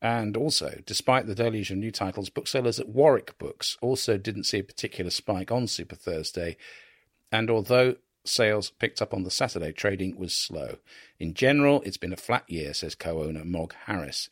And 0.00 0.36
also, 0.36 0.80
despite 0.84 1.26
the 1.26 1.34
deluge 1.34 1.70
of 1.70 1.78
new 1.78 1.92
titles, 1.92 2.28
booksellers 2.28 2.80
at 2.80 2.88
Warwick 2.88 3.38
Books 3.38 3.76
also 3.80 4.18
didn't 4.18 4.44
see 4.44 4.58
a 4.58 4.64
particular 4.64 5.10
spike 5.10 5.52
on 5.52 5.68
Super 5.68 5.94
Thursday. 5.94 6.56
And 7.30 7.48
although 7.50 7.96
sales 8.24 8.70
picked 8.70 9.00
up 9.00 9.14
on 9.14 9.22
the 9.22 9.30
Saturday, 9.30 9.72
trading 9.72 10.16
was 10.16 10.34
slow. 10.34 10.78
In 11.20 11.34
general, 11.34 11.82
it's 11.82 11.96
been 11.96 12.12
a 12.12 12.16
flat 12.16 12.48
year, 12.48 12.74
says 12.74 12.94
co 12.94 13.22
owner 13.22 13.44
Mog 13.44 13.74
Harris. 13.86 14.28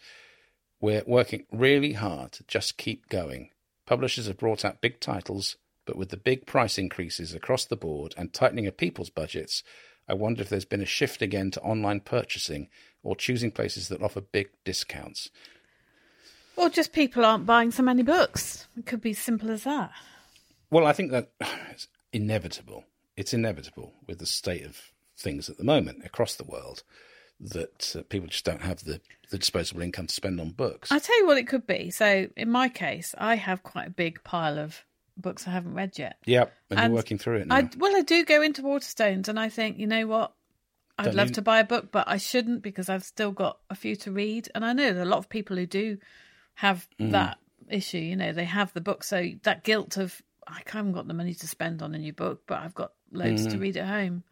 We're 0.81 1.05
working 1.07 1.45
really 1.53 1.93
hard 1.93 2.33
to 2.33 2.45
just 2.49 2.77
keep 2.77 3.09
going. 3.09 3.51
Publishers 3.91 4.29
have 4.29 4.39
brought 4.39 4.65
out 4.65 4.81
big 4.81 5.01
titles, 5.01 5.57
but 5.85 5.97
with 5.97 6.11
the 6.11 6.17
big 6.17 6.47
price 6.47 6.79
increases 6.79 7.35
across 7.35 7.65
the 7.65 7.75
board 7.75 8.15
and 8.17 8.33
tightening 8.33 8.69
of 8.69 8.77
people's 8.77 9.11
budgets, 9.11 9.65
I 10.09 10.15
wonder 10.15 10.43
if 10.43 10.49
there's 10.49 10.65
been 10.65 10.81
a 10.81 10.87
shift 10.87 11.23
again 11.23 11.51
to 11.51 11.61
online 11.63 11.99
purchasing 11.99 12.69
or 13.03 13.17
choosing 13.17 13.51
places 13.51 13.89
that 13.89 14.01
offer 14.01 14.21
big 14.21 14.51
discounts. 14.65 15.31
Or 16.55 16.71
just 16.71 16.93
people 16.93 17.25
aren't 17.25 17.47
buying 17.47 17.73
so 17.73 17.83
many 17.83 18.05
books. 18.05 18.69
It 18.79 18.87
could 18.87 19.01
be 19.01 19.11
as 19.11 19.19
simple 19.19 19.51
as 19.51 19.65
that. 19.65 19.91
Well, 20.71 20.87
I 20.87 20.93
think 20.93 21.11
that 21.11 21.33
it's 21.73 21.89
inevitable. 22.13 22.85
It's 23.17 23.35
inevitable 23.35 23.95
with 24.07 24.21
the 24.21 24.27
state 24.27 24.65
of 24.65 24.93
things 25.19 25.51
at 25.51 25.59
the 25.59 25.65
moment 25.65 26.05
across 26.05 26.37
the 26.37 26.45
world 26.45 26.85
that 27.41 27.97
uh, 27.99 28.03
people 28.09 28.29
just 28.29 28.45
don't 28.45 28.63
have 28.63 28.85
the, 28.85 29.01
the 29.31 29.39
disposable 29.39 29.83
income 29.83 30.07
to 30.07 30.15
spend 30.15 30.41
on 30.41 30.51
books. 30.51 30.93
I 30.93 30.99
tell 30.99 31.19
you 31.19 31.27
what 31.27 31.39
it 31.39 31.49
could 31.49 31.67
be. 31.67 31.91
So 31.91 32.29
in 32.37 32.51
my 32.51 32.69
case, 32.69 33.15
I 33.19 33.37
have 33.37 33.63
quite 33.63 33.87
a 33.87 33.91
big 33.91 34.23
pile 34.25 34.59
of 34.59 34.85
books 35.17 35.47
I 35.49 35.51
haven't 35.51 35.75
read 35.75 35.99
yet. 35.99 36.17
Yep, 36.27 36.53
and, 36.71 36.79
And 36.81 36.91
you're 36.93 36.97
working 36.97 37.19
through 37.19 37.39
it 37.39 37.47
now. 37.47 37.57
I 37.57 37.71
well, 37.77 37.97
I 37.97 38.03
do 38.03 38.25
go 38.25 38.43
into 38.43 38.63
Waterstones, 38.63 39.29
and 39.29 39.39
I 39.39 39.49
think, 39.49 39.79
you 39.79 39.87
know 39.87 40.07
what? 40.07 40.33
I'd 40.99 41.07
Don't 41.07 41.15
love 41.17 41.29
you- 41.29 41.35
to 41.35 41.43
buy 41.43 41.61
a 41.61 41.65
book, 41.65 41.91
but 41.93 42.07
I 42.09 42.19
shouldn't 42.19 42.63
because 42.63 42.89
I've 42.91 43.05
still 43.05 43.33
got 43.33 43.59
a 43.71 43.75
few 43.75 43.97
to 43.97 44.13
read. 44.13 44.49
And 44.55 44.65
I 44.65 44.73
know 44.75 44.93
there 44.93 45.01
are 45.01 45.07
a 45.07 45.09
lot 45.11 45.19
of 45.19 45.29
people 45.31 45.57
who 45.57 45.67
do 45.67 45.97
have 46.57 46.87
Mm. 46.99 47.13
that 47.13 47.39
issue. 47.71 47.99
You 47.99 48.17
know, 48.17 48.33
they 48.33 48.45
have 48.45 48.73
the 48.75 48.81
book, 48.83 49.03
so 49.05 49.29
that 49.45 49.65
guilt 49.65 49.97
of 49.97 50.21
I 50.47 50.61
haven't 50.67 50.93
got 50.93 51.07
the 51.07 51.15
money 51.15 51.33
to 51.35 51.47
spend 51.49 51.81
on 51.81 51.95
a 51.95 51.99
new 51.99 52.13
book, 52.13 52.43
but 52.47 52.59
I've 52.61 52.75
got 52.75 52.93
loads 53.13 53.47
Mm. 53.47 53.51
to 53.53 53.59
read 53.59 53.77
at 53.77 53.87
home. 53.87 54.25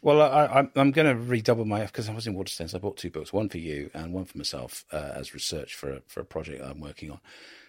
Well, 0.00 0.22
I, 0.22 0.68
I'm 0.76 0.92
going 0.92 1.08
to 1.08 1.14
redouble 1.20 1.64
my 1.64 1.84
because 1.84 2.08
I 2.08 2.14
was 2.14 2.26
in 2.26 2.34
Waterstones. 2.34 2.74
I 2.74 2.78
bought 2.78 2.96
two 2.96 3.10
books, 3.10 3.32
one 3.32 3.48
for 3.48 3.58
you 3.58 3.90
and 3.94 4.12
one 4.12 4.24
for 4.26 4.38
myself 4.38 4.84
uh, 4.92 5.12
as 5.14 5.34
research 5.34 5.74
for 5.74 5.90
a, 5.94 6.00
for 6.06 6.20
a 6.20 6.24
project 6.24 6.62
I'm 6.64 6.80
working 6.80 7.10
on. 7.10 7.20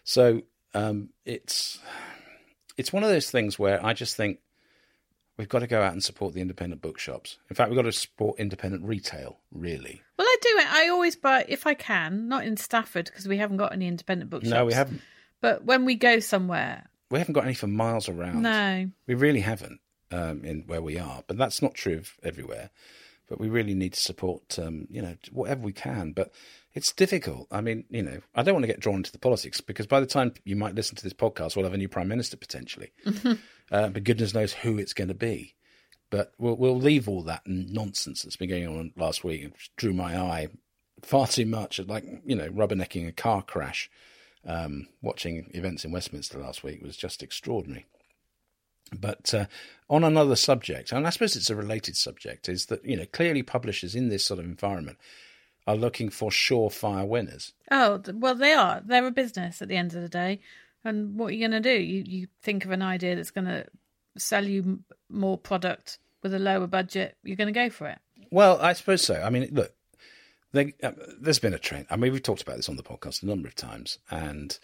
So 0.04 0.42
um, 0.74 1.10
it's 1.26 1.80
it's 2.78 2.94
one 2.94 3.04
of 3.04 3.10
those 3.10 3.32
things 3.32 3.58
where 3.58 3.84
I 3.84 3.94
just 3.94 4.16
think 4.16 4.40
we've 5.38 5.50
got 5.50 5.60
to 5.60 5.68
go 5.68 5.82
out 5.82 5.94
and 5.94 6.04
support 6.04 6.34
the 6.34 6.42
independent 6.42 6.82
bookshops. 6.82 7.38
In 7.50 7.56
fact, 7.56 7.70
we've 7.72 7.78
got 7.78 7.84
to 7.84 7.92
support 7.92 8.40
independent 8.40 8.84
retail. 8.84 9.40
Really, 9.52 10.02
Well, 10.18 10.28
I 10.28 10.38
do 10.42 10.50
it. 10.60 10.72
I 10.72 10.90
always 10.90 11.16
buy 11.16 11.46
if 11.48 11.66
I 11.66 11.74
can, 11.74 12.28
not 12.28 12.46
in 12.46 12.58
Stafford 12.58 13.06
because 13.06 13.28
we 13.28 13.38
haven't 13.38 13.58
got 13.58 13.74
any 13.74 13.88
independent 13.88 14.30
bookshops. 14.30 14.52
no, 14.54 14.66
we 14.66 14.74
haven't. 14.74 15.02
But 15.42 15.64
when 15.66 15.86
we 15.86 15.96
go 15.96 16.20
somewhere, 16.20 16.90
We 17.10 17.18
haven't 17.20 17.34
got 17.34 17.46
any 17.46 17.54
for 17.56 17.68
miles 17.68 18.08
around. 18.10 18.44
no. 18.44 18.90
We 19.08 19.16
really 19.16 19.40
haven't 19.40 19.80
um, 20.12 20.44
in 20.44 20.64
where 20.68 20.82
we 20.82 20.98
are, 20.98 21.24
but 21.28 21.38
that's 21.38 21.62
not 21.62 21.76
true 21.76 21.98
of 21.98 22.14
everywhere. 22.24 22.70
But 23.28 23.40
we 23.40 23.48
really 23.48 23.76
need 23.76 23.94
to 23.94 24.00
support, 24.00 24.58
um, 24.58 24.88
you 24.90 25.04
know, 25.04 25.16
whatever 25.32 25.62
we 25.62 25.72
can. 25.72 26.14
But 26.14 26.32
it's 26.74 26.92
difficult. 26.92 27.48
I 27.52 27.62
mean, 27.62 27.84
you 27.90 28.02
know, 28.02 28.22
I 28.34 28.42
don't 28.42 28.56
want 28.56 28.64
to 28.64 28.68
get 28.68 28.80
drawn 28.80 28.98
into 28.98 29.12
the 29.12 29.20
politics 29.20 29.62
because 29.62 29.86
by 29.86 30.00
the 30.00 30.08
time 30.08 30.34
you 30.46 30.56
might 30.56 30.74
listen 30.74 30.96
to 30.96 31.04
this 31.04 31.14
podcast, 31.14 31.56
we'll 31.56 31.66
have 31.66 31.74
a 31.74 31.78
new 31.78 31.88
prime 31.88 32.08
minister 32.08 32.38
potentially. 32.38 32.92
uh, 33.72 33.90
but 33.90 34.04
goodness 34.04 34.34
knows 34.34 34.54
who 34.54 34.80
it's 34.80 34.94
going 34.94 35.10
to 35.10 35.14
be. 35.14 35.54
But 36.10 36.34
we'll 36.40 36.56
we'll 36.56 36.80
leave 36.80 37.08
all 37.08 37.22
that 37.24 37.44
nonsense 37.46 38.24
that's 38.24 38.36
been 38.36 38.50
going 38.50 38.68
on 38.68 38.94
last 38.96 39.24
week. 39.24 39.44
It 39.44 39.54
drew 39.78 39.94
my 39.94 40.18
eye 40.18 40.50
far 41.04 41.28
too 41.28 41.46
much, 41.46 41.80
like 41.80 42.04
you 42.26 42.36
know, 42.36 42.50
rubbernecking 42.50 43.08
a 43.08 43.12
car 43.12 43.42
crash. 43.42 43.90
Um, 44.46 44.88
watching 45.02 45.52
events 45.54 45.84
in 45.84 45.92
Westminster 45.92 46.40
last 46.40 46.64
week 46.64 46.82
was 46.82 46.96
just 46.96 47.22
extraordinary. 47.22 47.86
But 48.98 49.34
uh, 49.34 49.46
on 49.90 50.04
another 50.04 50.36
subject, 50.36 50.92
and 50.92 51.06
I 51.06 51.10
suppose 51.10 51.36
it's 51.36 51.50
a 51.50 51.56
related 51.56 51.96
subject, 51.96 52.50
is 52.50 52.68
that 52.68 52.84
you 52.86 52.98
know 52.98 53.06
clearly 53.06 53.44
publishers 53.44 53.96
in 53.96 54.10
this 54.10 54.26
sort 54.26 54.40
of 54.40 54.46
environment 54.46 54.98
are 55.68 55.76
looking 55.76 56.10
for 56.10 56.30
surefire 56.30 57.08
winners. 57.08 57.54
Oh 57.72 58.02
well, 58.14 58.36
they 58.36 58.54
are. 58.54 58.82
They're 58.86 59.06
a 59.06 59.12
business 59.12 59.62
at 59.62 59.68
the 59.68 59.78
end 59.78 59.96
of 59.96 60.02
the 60.02 60.10
day, 60.10 60.40
and 60.84 61.18
what 61.18 61.28
are 61.28 61.32
you 61.32 61.48
going 61.48 61.62
to 61.64 61.78
do? 61.78 61.82
You 61.82 62.04
you 62.06 62.28
think 62.42 62.66
of 62.66 62.72
an 62.72 62.82
idea 62.82 63.16
that's 63.16 63.32
going 63.32 63.48
to 63.48 63.66
sell 64.18 64.46
you 64.46 64.80
more 65.10 65.38
product 65.38 66.00
with 66.22 66.34
a 66.34 66.40
lower 66.40 66.68
budget. 66.68 67.18
You're 67.24 67.38
going 67.38 67.54
to 67.54 67.60
go 67.60 67.70
for 67.70 67.88
it. 67.88 68.00
Well, 68.32 68.60
I 68.62 68.74
suppose 68.74 69.02
so. 69.02 69.22
I 69.22 69.30
mean, 69.30 69.50
look, 69.52 69.74
they, 70.52 70.74
uh, 70.84 70.92
there's 71.20 71.40
been 71.40 71.54
a 71.54 71.60
trend. 71.60 71.88
I 71.90 71.96
mean, 71.96 72.12
we've 72.12 72.24
talked 72.24 72.42
about 72.42 72.58
this 72.58 72.70
on 72.70 72.76
the 72.76 72.84
podcast 72.84 73.24
a 73.24 73.28
number 73.28 73.48
of 73.48 73.56
times, 73.56 74.00
and 74.10 74.58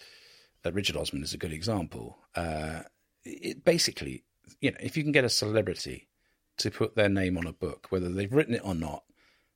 uh, 0.66 0.72
Richard 0.72 0.98
Osman 0.98 1.24
is 1.24 1.34
a 1.34 1.38
good 1.38 1.54
example. 1.54 2.18
Uh, 2.36 2.82
it, 3.26 3.64
basically, 3.64 4.24
you 4.62 4.72
know, 4.72 4.78
if 4.80 4.96
you 4.96 5.04
can 5.04 5.12
get 5.12 5.26
a 5.26 5.30
celebrity 5.30 6.08
to 6.58 6.72
put 6.72 6.96
their 6.96 7.10
name 7.10 7.38
on 7.38 7.48
a 7.48 7.54
book, 7.54 7.88
whether 7.90 8.10
they've 8.10 8.32
written 8.32 8.56
it 8.56 8.62
or 8.64 8.76
not, 8.76 9.04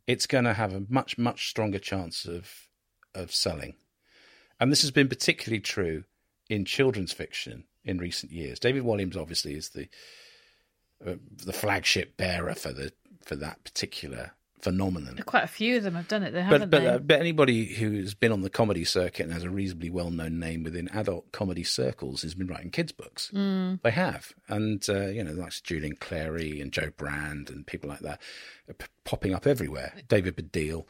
it's 0.08 0.28
going 0.28 0.44
to 0.44 0.54
have 0.54 0.74
a 0.74 0.84
much 0.90 1.18
much 1.18 1.50
stronger 1.50 1.80
chance 1.80 2.26
of 2.26 2.68
of 3.16 3.34
selling. 3.34 3.76
And 4.60 4.72
this 4.72 4.82
has 4.82 4.92
been 4.92 5.08
particularly 5.08 5.62
true 5.62 6.04
in 6.50 6.66
children's 6.66 7.14
fiction 7.14 7.66
in 7.86 7.98
recent 7.98 8.32
years. 8.32 8.60
David 8.60 8.84
Williams 8.84 9.16
obviously 9.16 9.54
is 9.54 9.70
the 9.70 9.88
uh, 11.06 11.16
the 11.32 11.54
flagship 11.54 12.18
bearer 12.18 12.56
for 12.56 12.74
the 12.74 12.92
for 13.24 13.36
that 13.36 13.64
particular 13.64 14.32
phenomenon. 14.62 15.22
Quite 15.26 15.44
a 15.44 15.48
few 15.48 15.78
of 15.78 15.84
them 15.84 15.96
have 15.96 16.08
done 16.08 16.24
it. 16.24 16.32
They 16.32 16.40
But 16.42 16.46
haven't 16.62 16.70
but, 16.70 16.86
uh, 16.86 16.98
but 17.00 17.20
anybody 17.20 17.66
who's 17.74 18.14
been 18.14 18.32
on 18.32 18.42
the 18.42 18.50
comedy 18.50 18.84
circuit 18.86 19.24
and 19.24 19.34
has 19.34 19.44
a 19.44 19.50
reasonably 19.50 19.90
well 19.90 20.12
known 20.12 20.40
name 20.40 20.64
within 20.64 20.88
adult 20.90 21.32
comedy 21.32 21.64
circles 21.64 22.22
has 22.24 22.36
been 22.36 22.48
writing 22.48 22.70
kids 22.70 22.92
books. 22.92 23.32
Mm. 23.34 23.82
They 23.82 23.92
have, 23.92 24.34
and 24.48 24.86
uh, 24.90 25.08
you 25.08 25.24
know, 25.24 25.34
like 25.34 25.52
Julian 25.64 25.96
Clary 25.96 26.60
and 26.62 26.72
Jo 26.72 26.90
Brand 26.96 27.50
and 27.50 27.66
people 27.66 27.90
like 27.90 28.00
that, 28.00 28.22
are 28.70 28.74
p- 28.74 28.86
popping 29.04 29.34
up 29.34 29.48
everywhere. 29.48 29.94
David 30.08 30.36
Baddiel, 30.36 30.86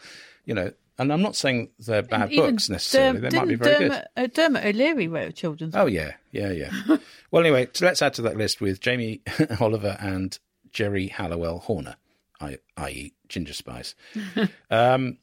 you 0.46 0.54
know. 0.54 0.72
And 0.98 1.14
I'm 1.14 1.22
not 1.22 1.38
saying 1.38 1.70
they're 1.80 2.02
bad 2.02 2.30
books 2.30 2.68
necessarily. 2.70 3.22
Derm- 3.22 3.30
they 3.32 3.38
might 3.38 3.48
be 3.48 3.56
very 3.56 3.78
good. 3.78 3.90
Dermot, 3.90 4.08
uh, 4.18 4.28
Dermot 4.28 4.66
O'Leary 4.66 5.08
wrote 5.08 5.30
a 5.30 5.32
children's 5.32 5.74
Oh 5.74 5.86
yeah, 5.86 6.16
yeah, 6.34 6.52
yeah. 6.52 6.72
well, 7.32 7.42
anyway, 7.42 7.70
so 7.72 7.86
let's 7.86 8.02
add 8.02 8.16
to 8.16 8.22
that 8.24 8.36
list 8.36 8.60
with 8.60 8.82
Jamie 8.82 9.22
Oliver 9.62 9.96
and 10.02 10.38
Geri 10.74 11.08
Halliwell 11.08 11.60
Horner, 11.60 11.96
i.e., 12.40 13.14
Ginger 13.28 13.54
Spice. 13.54 13.96
um, 14.72 15.18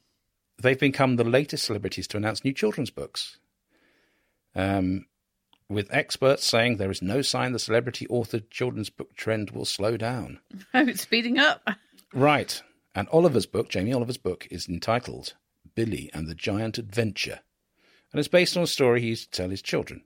they've 0.61 0.79
become 0.79 1.15
the 1.15 1.23
latest 1.23 1.65
celebrities 1.65 2.07
to 2.07 2.17
announce 2.17 2.43
new 2.43 2.53
children's 2.53 2.91
books. 2.91 3.37
Um, 4.55 5.05
with 5.69 5.93
experts 5.93 6.45
saying 6.45 6.77
there 6.77 6.91
is 6.91 7.01
no 7.01 7.21
sign 7.21 7.51
the 7.51 7.59
celebrity 7.59 8.07
authored 8.07 8.49
children's 8.49 8.89
book 8.89 9.15
trend 9.15 9.51
will 9.51 9.65
slow 9.65 9.97
down. 9.97 10.39
Oh, 10.73 10.87
it's 10.87 11.01
speeding 11.01 11.39
up. 11.39 11.67
Right. 12.13 12.61
And 12.95 13.07
Oliver's 13.09 13.45
book, 13.45 13.69
Jamie 13.69 13.93
Oliver's 13.93 14.17
book, 14.17 14.47
is 14.49 14.67
entitled 14.67 15.33
Billy 15.75 16.09
and 16.13 16.27
the 16.27 16.35
Giant 16.35 16.77
Adventure. 16.77 17.39
And 18.11 18.19
it's 18.19 18.27
based 18.27 18.55
on 18.55 18.63
a 18.63 18.67
story 18.67 19.01
he 19.01 19.07
used 19.07 19.31
to 19.31 19.41
tell 19.41 19.49
his 19.49 19.61
children. 19.61 20.03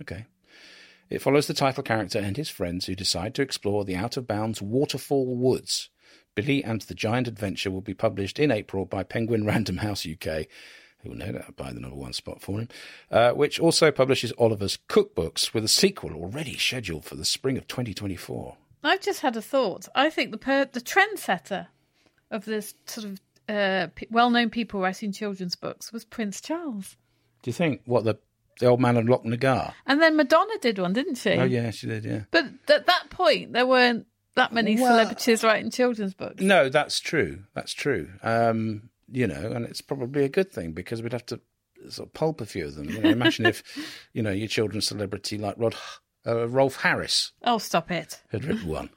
Okay. 0.00 0.26
It 1.10 1.22
follows 1.22 1.46
the 1.46 1.54
title 1.54 1.82
character 1.82 2.18
and 2.18 2.36
his 2.36 2.48
friends 2.48 2.86
who 2.86 2.94
decide 2.94 3.34
to 3.34 3.42
explore 3.42 3.84
the 3.84 3.96
out 3.96 4.16
of 4.16 4.26
bounds 4.26 4.62
Waterfall 4.62 5.36
Woods. 5.36 5.90
Billy 6.36 6.62
and 6.62 6.82
the 6.82 6.94
Giant 6.94 7.26
Adventure 7.26 7.70
will 7.72 7.80
be 7.80 7.94
published 7.94 8.38
in 8.38 8.52
April 8.52 8.84
by 8.84 9.02
Penguin 9.02 9.44
Random 9.46 9.78
House 9.78 10.06
UK, 10.06 10.46
who 11.00 11.08
will 11.08 11.16
no 11.16 11.32
doubt 11.32 11.56
buy 11.56 11.72
the 11.72 11.80
number 11.80 11.96
one 11.96 12.12
spot 12.12 12.40
for 12.42 12.60
him, 12.60 12.68
uh, 13.10 13.30
which 13.32 13.58
also 13.58 13.90
publishes 13.90 14.32
Oliver's 14.38 14.78
cookbooks 14.88 15.52
with 15.54 15.64
a 15.64 15.68
sequel 15.68 16.12
already 16.12 16.56
scheduled 16.58 17.04
for 17.06 17.14
the 17.16 17.24
spring 17.24 17.56
of 17.56 17.66
2024. 17.66 18.54
I've 18.84 19.00
just 19.00 19.20
had 19.22 19.34
a 19.36 19.42
thought. 19.42 19.88
I 19.94 20.10
think 20.10 20.30
the 20.30 20.36
per- 20.38 20.66
the 20.66 20.80
trendsetter 20.80 21.68
of 22.30 22.44
this 22.44 22.74
sort 22.84 23.06
of 23.06 23.20
uh, 23.48 23.86
p- 23.94 24.06
well-known 24.10 24.50
people 24.50 24.80
writing 24.80 25.12
children's 25.12 25.56
books 25.56 25.90
was 25.92 26.04
Prince 26.04 26.40
Charles, 26.42 26.96
Do 27.42 27.48
you 27.48 27.54
think 27.54 27.80
what 27.86 28.04
the 28.04 28.16
the 28.60 28.66
old 28.66 28.80
man 28.80 28.96
of 28.96 29.04
Lochnagar? 29.06 29.72
and 29.86 30.00
then 30.02 30.16
Madonna 30.16 30.58
did 30.60 30.78
one, 30.78 30.92
didn't 30.92 31.14
she? 31.16 31.30
Oh 31.30 31.44
yeah, 31.44 31.70
she 31.70 31.86
did. 31.86 32.04
Yeah. 32.04 32.20
But 32.30 32.44
at 32.68 32.86
that 32.86 33.06
point, 33.10 33.52
there 33.54 33.66
weren't 33.66 34.06
that 34.36 34.52
many 34.52 34.76
Well- 34.76 34.92
celebrities 34.92 35.42
writing 35.44 35.70
children's 35.70 36.14
books. 36.14 36.40
No, 36.42 36.68
that's 36.68 37.00
true. 37.00 37.42
That's 37.54 37.72
true. 37.74 38.08
Um, 38.22 38.88
you 39.10 39.26
know, 39.26 39.52
and 39.52 39.64
it's 39.66 39.80
probably 39.80 40.24
a 40.24 40.28
good 40.28 40.50
thing 40.52 40.72
because 40.72 41.02
we'd 41.02 41.12
have 41.12 41.26
to 41.26 41.40
sort 41.88 42.08
of 42.08 42.14
pulp 42.14 42.40
a 42.40 42.46
few 42.46 42.66
of 42.66 42.74
them. 42.74 42.88
You 42.90 43.00
know, 43.00 43.10
imagine 43.10 43.46
if 43.46 43.62
you 44.12 44.22
know 44.22 44.30
your 44.32 44.48
children's 44.48 44.86
celebrity 44.86 45.38
like 45.38 45.54
Rod 45.58 45.74
uh, 46.26 46.48
Rolf 46.48 46.76
Harris 46.82 47.30
Oh, 47.44 47.58
stop 47.58 47.90
it! 47.92 48.20
had 48.32 48.44
written 48.44 48.66
one. 48.68 48.90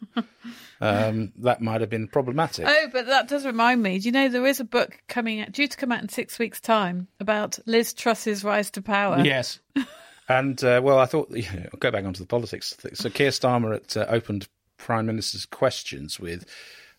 um, 0.82 1.32
that 1.40 1.62
might 1.62 1.82
have 1.82 1.90
been 1.90 2.08
problematic. 2.08 2.66
Oh, 2.68 2.88
but 2.92 3.06
that 3.08 3.28
does 3.28 3.46
remind 3.46 3.84
me. 3.84 4.00
Do 4.00 4.08
you 4.08 4.12
know 4.12 4.30
there 4.30 4.46
is 4.48 4.60
a 4.60 4.64
book 4.66 4.98
coming 5.08 5.42
out, 5.42 5.52
due 5.52 5.68
to 5.68 5.78
come 5.78 5.92
out 5.92 6.02
in 6.02 6.10
six 6.10 6.40
weeks' 6.40 6.60
time 6.62 7.08
about 7.20 7.60
Liz 7.66 7.94
Truss's 7.94 8.44
rise 8.44 8.72
to 8.72 8.82
power? 8.82 9.20
Yes. 9.24 9.60
And 10.32 10.64
uh, 10.64 10.80
well, 10.84 11.00
I 11.00 11.08
thought 11.08 11.32
you 11.32 11.42
know, 11.42 11.66
I'll 11.74 11.80
go 11.80 11.90
back 11.90 12.06
onto 12.06 12.20
the 12.20 12.28
politics. 12.28 12.78
So 12.94 13.10
Keir 13.10 13.32
Starmer 13.32 13.74
at, 13.78 13.98
uh, 13.98 14.06
opened 14.10 14.48
Prime 14.80 15.06
Minister's 15.06 15.46
questions 15.46 16.20
with, 16.20 16.46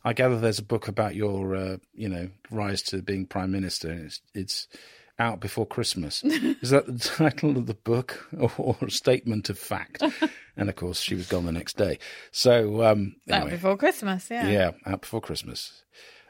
"I 0.04 0.12
gather 0.12 0.38
there's 0.38 0.60
a 0.60 0.64
book 0.64 0.87
about 0.87 1.16
your, 1.16 1.56
uh, 1.56 1.76
you 1.92 2.08
know, 2.08 2.30
rise 2.50 2.82
to 2.82 3.02
being 3.02 3.26
Prime 3.26 3.50
Minister. 3.50 3.90
And 3.90 4.04
it's 4.06 4.20
it's 4.34 4.68
out 5.18 5.40
before 5.40 5.66
Christmas. 5.66 6.22
Is 6.25 6.70
that 6.70 6.87
the 6.87 6.99
title 6.99 7.56
of 7.58 7.66
the 7.66 7.75
book 7.75 8.28
or, 8.38 8.76
a 8.80 8.90
statement 8.90 9.50
of 9.50 9.58
fact?" 9.58 10.02
and 10.56 10.68
of 10.68 10.76
course, 10.76 11.00
she 11.00 11.14
was 11.16 11.26
gone 11.26 11.46
the 11.46 11.52
next 11.52 11.76
day. 11.76 11.99
So 12.30 12.84
um, 12.84 13.16
Out 13.30 13.50
before 13.50 13.76
Christmas, 13.76 14.30
yeah. 14.30 14.49
yeah, 14.49 14.70
out 14.87 15.00
before 15.00 15.20
Christmas. 15.20 15.82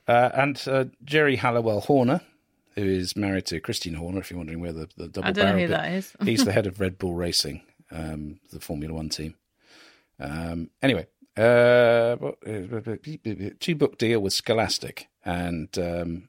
Uh, 0.08 0.30
and 0.34 0.62
uh, 0.66 0.84
Geri 1.04 1.36
Halliwell 1.36 1.80
Horner, 1.82 2.20
who 2.74 2.84
is 2.84 3.14
married 3.16 3.46
to 3.46 3.60
Christian 3.60 3.94
Horner, 3.94 4.20
if 4.20 4.30
you're 4.30 4.38
wondering 4.38 4.60
where 4.60 4.72
the, 4.72 4.88
the 4.96 5.08
double 5.08 5.28
I 5.28 5.32
don't 5.32 5.46
know 5.46 5.52
who 5.52 5.68
bit- 5.68 5.70
that 5.70 5.92
is. 5.92 6.12
He's 6.24 6.44
the 6.44 6.52
head 6.56 6.66
of 6.66 6.80
Red 6.80 6.98
Bull 6.98 7.14
Racing, 7.14 7.62
um, 7.90 8.40
the 8.50 8.60
Formula 8.60 8.94
One 8.94 9.08
team. 9.08 9.34
Um, 10.18 10.70
anyway, 10.82 11.06
uh, 11.36 12.16
two 13.60 13.74
book 13.74 13.98
deal 13.98 14.20
with 14.20 14.32
Scholastic, 14.32 15.08
and 15.24 15.76
um, 15.78 16.28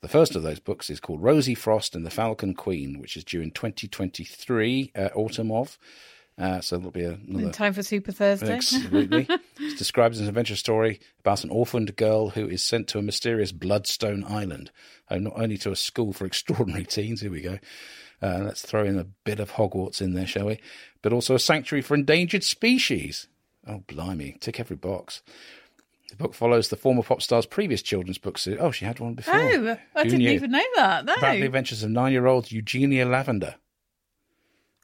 the 0.00 0.08
first 0.08 0.34
of 0.34 0.42
those 0.42 0.60
books 0.60 0.88
is 0.88 1.00
called 1.00 1.22
Rosie 1.22 1.54
Frost 1.54 1.94
and 1.94 2.06
the 2.06 2.10
Falcon 2.10 2.54
Queen, 2.54 2.98
which 2.98 3.16
is 3.16 3.24
due 3.24 3.40
in 3.40 3.50
2023, 3.50 4.92
uh, 4.96 5.08
autumn 5.14 5.52
of. 5.52 5.78
Uh, 6.38 6.60
so 6.60 6.78
there'll 6.78 6.90
be 6.90 7.04
another 7.04 7.46
In 7.46 7.52
time 7.52 7.74
for 7.74 7.82
Super 7.82 8.12
Thursday. 8.12 8.54
Absolutely. 8.54 9.28
it's 9.60 9.78
described 9.78 10.14
as 10.14 10.22
an 10.22 10.28
adventure 10.28 10.56
story 10.56 11.00
about 11.18 11.44
an 11.44 11.50
orphaned 11.50 11.94
girl 11.96 12.30
who 12.30 12.48
is 12.48 12.64
sent 12.64 12.88
to 12.88 12.98
a 12.98 13.02
mysterious 13.02 13.52
Bloodstone 13.52 14.24
Island, 14.24 14.70
home 15.06 15.24
not 15.24 15.34
only 15.36 15.58
to 15.58 15.70
a 15.70 15.76
school 15.76 16.14
for 16.14 16.24
extraordinary 16.26 16.86
teens, 16.86 17.20
here 17.20 17.30
we 17.30 17.42
go. 17.42 17.58
Uh, 18.22 18.40
let's 18.44 18.62
throw 18.62 18.84
in 18.84 18.98
a 18.98 19.04
bit 19.04 19.38
of 19.38 19.52
Hogwarts 19.52 20.00
in 20.00 20.14
there, 20.14 20.26
shall 20.26 20.46
we? 20.46 20.60
But 21.02 21.12
also 21.12 21.34
a 21.34 21.38
sanctuary 21.38 21.82
for 21.82 21.94
endangered 21.94 22.44
species. 22.44 23.28
Oh, 23.66 23.82
blimey, 23.86 24.36
tick 24.40 24.58
every 24.60 24.76
box. 24.76 25.22
The 26.10 26.16
book 26.16 26.34
follows 26.34 26.68
the 26.68 26.76
former 26.76 27.02
pop 27.02 27.22
star's 27.22 27.46
previous 27.46 27.82
children's 27.82 28.18
book 28.18 28.36
series. 28.38 28.58
Oh, 28.60 28.70
she 28.72 28.84
had 28.84 28.98
one 28.98 29.14
before. 29.14 29.34
Oh, 29.34 29.76
I 29.94 30.02
Who 30.02 30.04
didn't 30.10 30.18
knew? 30.18 30.30
even 30.30 30.50
know 30.50 30.64
that. 30.76 31.04
No. 31.04 31.14
About 31.14 31.34
the 31.36 31.42
adventures 31.46 31.82
of 31.82 31.90
nine-year-old 31.90 32.50
Eugenia 32.50 33.06
Lavender. 33.06 33.54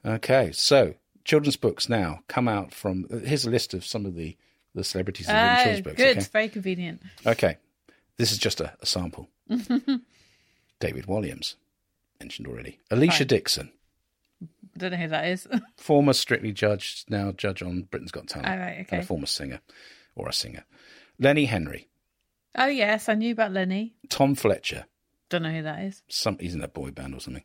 Okay, 0.05 0.53
so 0.53 0.95
children's 1.25 1.57
books 1.57 1.89
now 1.89 2.21
come 2.29 2.47
out 2.47 2.73
from. 2.73 3.07
Uh, 3.13 3.17
here's 3.19 3.45
a 3.45 3.51
list 3.51 3.75
of 3.75 3.85
some 3.85 4.07
of 4.07 4.15
the 4.15 4.37
the 4.75 4.85
celebrities 4.85 5.27
written 5.27 5.41
Oh, 5.43 5.49
ah, 5.49 5.57
children's 5.57 5.81
books. 5.81 5.97
good. 5.97 6.17
Okay? 6.19 6.27
Very 6.33 6.49
convenient. 6.49 7.03
okay, 7.27 7.57
this 8.19 8.31
is 8.31 8.39
just 8.39 8.61
a, 8.61 8.75
a 8.81 8.87
sample. 8.87 9.29
David 10.79 11.07
Williams, 11.07 11.57
mentioned 12.21 12.47
already. 12.47 12.79
Alicia 12.91 13.21
Right. 13.25 13.29
Dixon, 13.29 13.73
Don't 14.79 14.91
know 14.93 14.97
who 14.99 15.09
that 15.09 15.27
is. 15.27 15.47
oh, 15.53 15.59
former 15.77 16.13
Strictly 16.13 16.53
Judge, 16.53 17.05
now 17.09 17.33
judge 17.33 17.63
on 17.63 17.83
Britain's 17.91 18.13
Got 18.13 18.29
Talent, 18.29 18.49
right, 18.49 18.71
and 18.79 18.87
okay. 18.87 18.99
a 18.99 19.03
former 19.03 19.27
singer 19.27 19.61
or 20.15 20.29
a 20.29 20.33
singer. 20.33 20.65
Lenny 21.19 21.47
Henry, 21.47 21.89
Oh, 22.59 22.67
yes, 22.67 23.09
I 23.11 23.15
knew 23.15 23.33
about 23.33 23.53
Lenny. 23.53 23.95
Tom 24.09 24.35
Fletcher, 24.35 24.87
Don't 25.29 25.43
know 25.43 25.51
who 25.53 25.63
that 25.63 25.83
is. 25.85 26.03
some 26.09 26.39
he's 26.39 26.55
in 26.55 26.63
a 26.63 26.69
boy 26.69 26.91
band 26.91 27.15
or 27.15 27.21
something. 27.21 27.45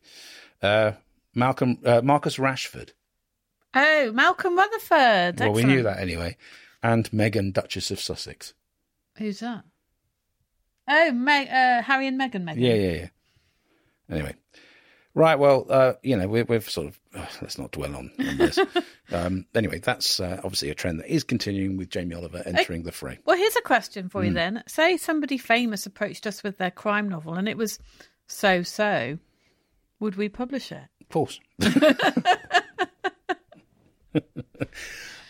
Uh, 0.61 0.93
Malcolm 1.35 1.79
uh, 1.85 2.01
Marcus 2.01 2.37
Rashford. 2.37 2.91
Oh, 3.73 4.11
Malcolm 4.13 4.57
Rutherford. 4.57 5.39
Well, 5.39 5.53
we 5.53 5.63
knew 5.63 5.83
that 5.83 5.99
anyway. 5.99 6.37
And 6.83 7.09
Meghan, 7.11 7.53
Duchess 7.53 7.91
of 7.91 7.99
Sussex. 7.99 8.53
Who's 9.17 9.39
that? 9.39 9.63
Oh, 10.87 11.11
Meg, 11.11 11.47
uh, 11.47 11.81
Harry 11.83 12.07
and 12.07 12.19
Meghan. 12.19 12.43
Meghan. 12.43 12.55
Yeah, 12.59 12.73
yeah, 12.73 12.91
yeah. 12.91 13.07
Anyway, 14.09 14.35
right. 15.13 15.37
Well, 15.37 15.65
uh, 15.69 15.93
you 16.03 16.15
know, 16.17 16.27
we're, 16.27 16.45
we've 16.45 16.69
sort 16.69 16.87
of 16.87 16.99
uh, 17.15 17.25
let's 17.41 17.57
not 17.57 17.71
dwell 17.71 17.95
on, 17.95 18.11
on 18.19 18.37
this. 18.37 18.59
um, 19.11 19.45
anyway, 19.55 19.79
that's 19.79 20.19
uh, 20.19 20.39
obviously 20.43 20.69
a 20.69 20.75
trend 20.75 20.99
that 20.99 21.07
is 21.13 21.23
continuing 21.23 21.77
with 21.77 21.89
Jamie 21.89 22.15
Oliver 22.15 22.41
entering 22.45 22.83
the 22.83 22.91
fray. 22.91 23.19
Well, 23.25 23.37
here's 23.37 23.55
a 23.55 23.61
question 23.61 24.09
for 24.09 24.21
Hmm. 24.21 24.27
you 24.27 24.33
then. 24.33 24.63
Say 24.67 24.97
somebody 24.97 25.37
famous 25.37 25.85
approached 25.85 26.25
us 26.27 26.43
with 26.43 26.57
their 26.57 26.71
crime 26.71 27.09
novel 27.09 27.33
and 27.33 27.47
it 27.49 27.57
was 27.57 27.79
so 28.27 28.63
so. 28.63 29.17
Would 29.99 30.15
we 30.15 30.29
publish 30.29 30.71
it? 30.71 30.83
Of 31.01 31.09
course. 31.09 31.39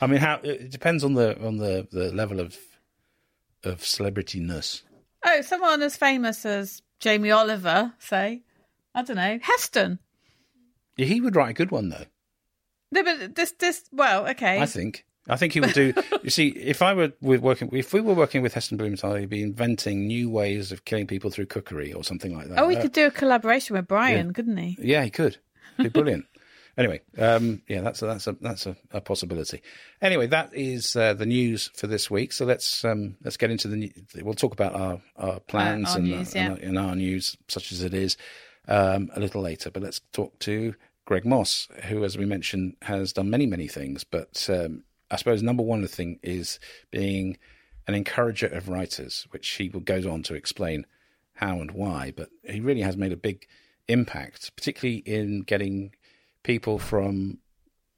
I 0.01 0.07
mean, 0.07 0.19
how 0.19 0.39
it 0.43 0.71
depends 0.71 1.03
on 1.03 1.13
the 1.13 1.39
on 1.45 1.57
the, 1.57 1.87
the 1.91 2.11
level 2.13 2.39
of 2.39 2.57
of 3.63 3.79
celebrityness. 3.81 4.81
Oh, 5.23 5.41
someone 5.41 5.81
as 5.83 5.95
famous 5.95 6.45
as 6.45 6.81
Jamie 6.99 7.29
Oliver, 7.31 7.93
say. 7.99 8.41
I 8.95 9.03
don't 9.03 9.15
know. 9.15 9.39
Heston. 9.41 9.99
Yeah, 10.97 11.05
he 11.05 11.21
would 11.21 11.35
write 11.35 11.49
a 11.51 11.53
good 11.53 11.71
one 11.71 11.89
though. 11.89 12.05
No, 12.91 13.03
but 13.03 13.35
this, 13.35 13.51
this, 13.53 13.83
well, 13.93 14.27
okay. 14.29 14.59
I 14.59 14.65
think. 14.65 15.05
I 15.29 15.37
think 15.37 15.53
he 15.53 15.61
would 15.61 15.73
do. 15.73 15.93
you 16.23 16.29
see, 16.29 16.47
if 16.49 16.81
I 16.81 16.93
were 16.93 17.13
with 17.21 17.41
working, 17.41 17.69
if 17.73 17.93
we 17.93 18.01
were 18.01 18.13
working 18.15 18.41
with 18.41 18.53
Heston 18.53 18.77
Blumenthal, 18.77 19.15
he'd 19.15 19.29
be 19.29 19.43
inventing 19.43 20.07
new 20.07 20.29
ways 20.29 20.71
of 20.71 20.83
killing 20.83 21.07
people 21.07 21.29
through 21.29 21.45
cookery 21.45 21.93
or 21.93 22.03
something 22.03 22.35
like 22.35 22.49
that. 22.49 22.59
oh, 22.59 22.67
he 22.67 22.75
Uh, 22.75 22.81
could 22.81 22.91
do 22.91 23.05
a 23.07 23.11
collaboration 23.11 23.75
with 23.75 23.87
Brian, 23.87 24.33
couldn't 24.33 24.57
he? 24.57 24.77
Yeah, 24.81 25.03
he 25.03 25.09
could. 25.09 25.37
Be 25.77 25.87
brilliant. 25.89 26.25
anyway, 26.77 27.01
um, 27.17 27.61
yeah, 27.67 27.81
that's 27.81 28.01
a, 28.01 28.07
that's 28.07 28.27
a 28.27 28.35
that's 28.41 28.65
a, 28.65 28.75
a 28.91 28.99
possibility. 28.99 29.61
Anyway, 30.01 30.27
that 30.27 30.49
is 30.53 30.95
uh, 30.95 31.13
the 31.13 31.25
news 31.27 31.69
for 31.75 31.87
this 31.87 32.09
week. 32.11 32.33
So 32.33 32.43
let's 32.45 32.83
um, 32.83 33.15
let's 33.23 33.37
get 33.37 33.51
into 33.51 33.67
the. 33.69 33.93
We'll 34.21 34.33
talk 34.33 34.53
about 34.53 34.73
our 34.75 35.01
our 35.15 35.39
plans 35.39 35.91
our 35.91 35.97
and, 35.97 36.05
news, 36.07 36.35
and, 36.35 36.57
and 36.57 36.77
our 36.79 36.95
news, 36.95 37.37
such 37.47 37.71
as 37.71 37.83
it 37.83 37.93
is, 37.93 38.17
um, 38.67 39.09
a 39.15 39.19
little 39.19 39.41
later. 39.41 39.71
But 39.71 39.83
let's 39.83 40.01
talk 40.11 40.37
to 40.39 40.75
Greg 41.05 41.25
Mosse, 41.25 41.67
who, 41.85 42.03
as 42.03 42.17
we 42.17 42.25
mentioned, 42.25 42.75
has 42.83 43.13
done 43.13 43.29
many 43.29 43.45
many 43.45 43.67
things. 43.67 44.03
But 44.03 44.47
um, 44.49 44.83
I 45.09 45.15
suppose 45.17 45.43
number 45.43 45.63
one 45.63 45.85
thing 45.87 46.19
is 46.23 46.59
being 46.89 47.37
an 47.87 47.95
encourager 47.95 48.47
of 48.47 48.69
writers, 48.69 49.27
which 49.31 49.49
he 49.49 49.67
goes 49.67 50.05
on 50.05 50.23
to 50.23 50.35
explain 50.35 50.85
how 51.33 51.59
and 51.59 51.71
why. 51.71 52.13
But 52.15 52.29
he 52.43 52.59
really 52.59 52.81
has 52.81 52.95
made 52.95 53.11
a 53.11 53.17
big 53.17 53.47
impact, 53.87 54.55
particularly 54.55 54.99
in 54.99 55.41
getting 55.41 55.93
people 56.43 56.79
from 56.79 57.39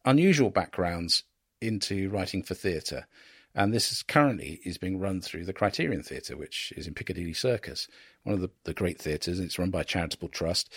unusual 0.06 0.50
backgrounds 0.50 1.24
into 1.62 2.10
writing 2.10 2.44
for 2.44 2.56
theatre. 2.56 3.08
And 3.56 3.74
this 3.74 3.92
is 3.92 4.02
currently 4.02 4.60
is 4.66 4.78
being 4.78 5.00
run 5.00 5.22
through 5.22 5.46
the 5.46 5.54
Criterion 5.54 6.02
Theatre, 6.02 6.36
which 6.36 6.74
is 6.76 6.88
in 6.88 6.94
Piccadilly 6.94 7.34
Circus, 7.34 7.88
one 8.24 8.34
of 8.34 8.42
the, 8.42 8.50
the 8.63 8.74
great 8.74 9.00
theatres. 9.00 9.39
It's 9.39 9.60
run 9.60 9.70
by 9.70 9.82
a 9.82 9.86
charitable 9.86 10.30
trust, 10.30 10.74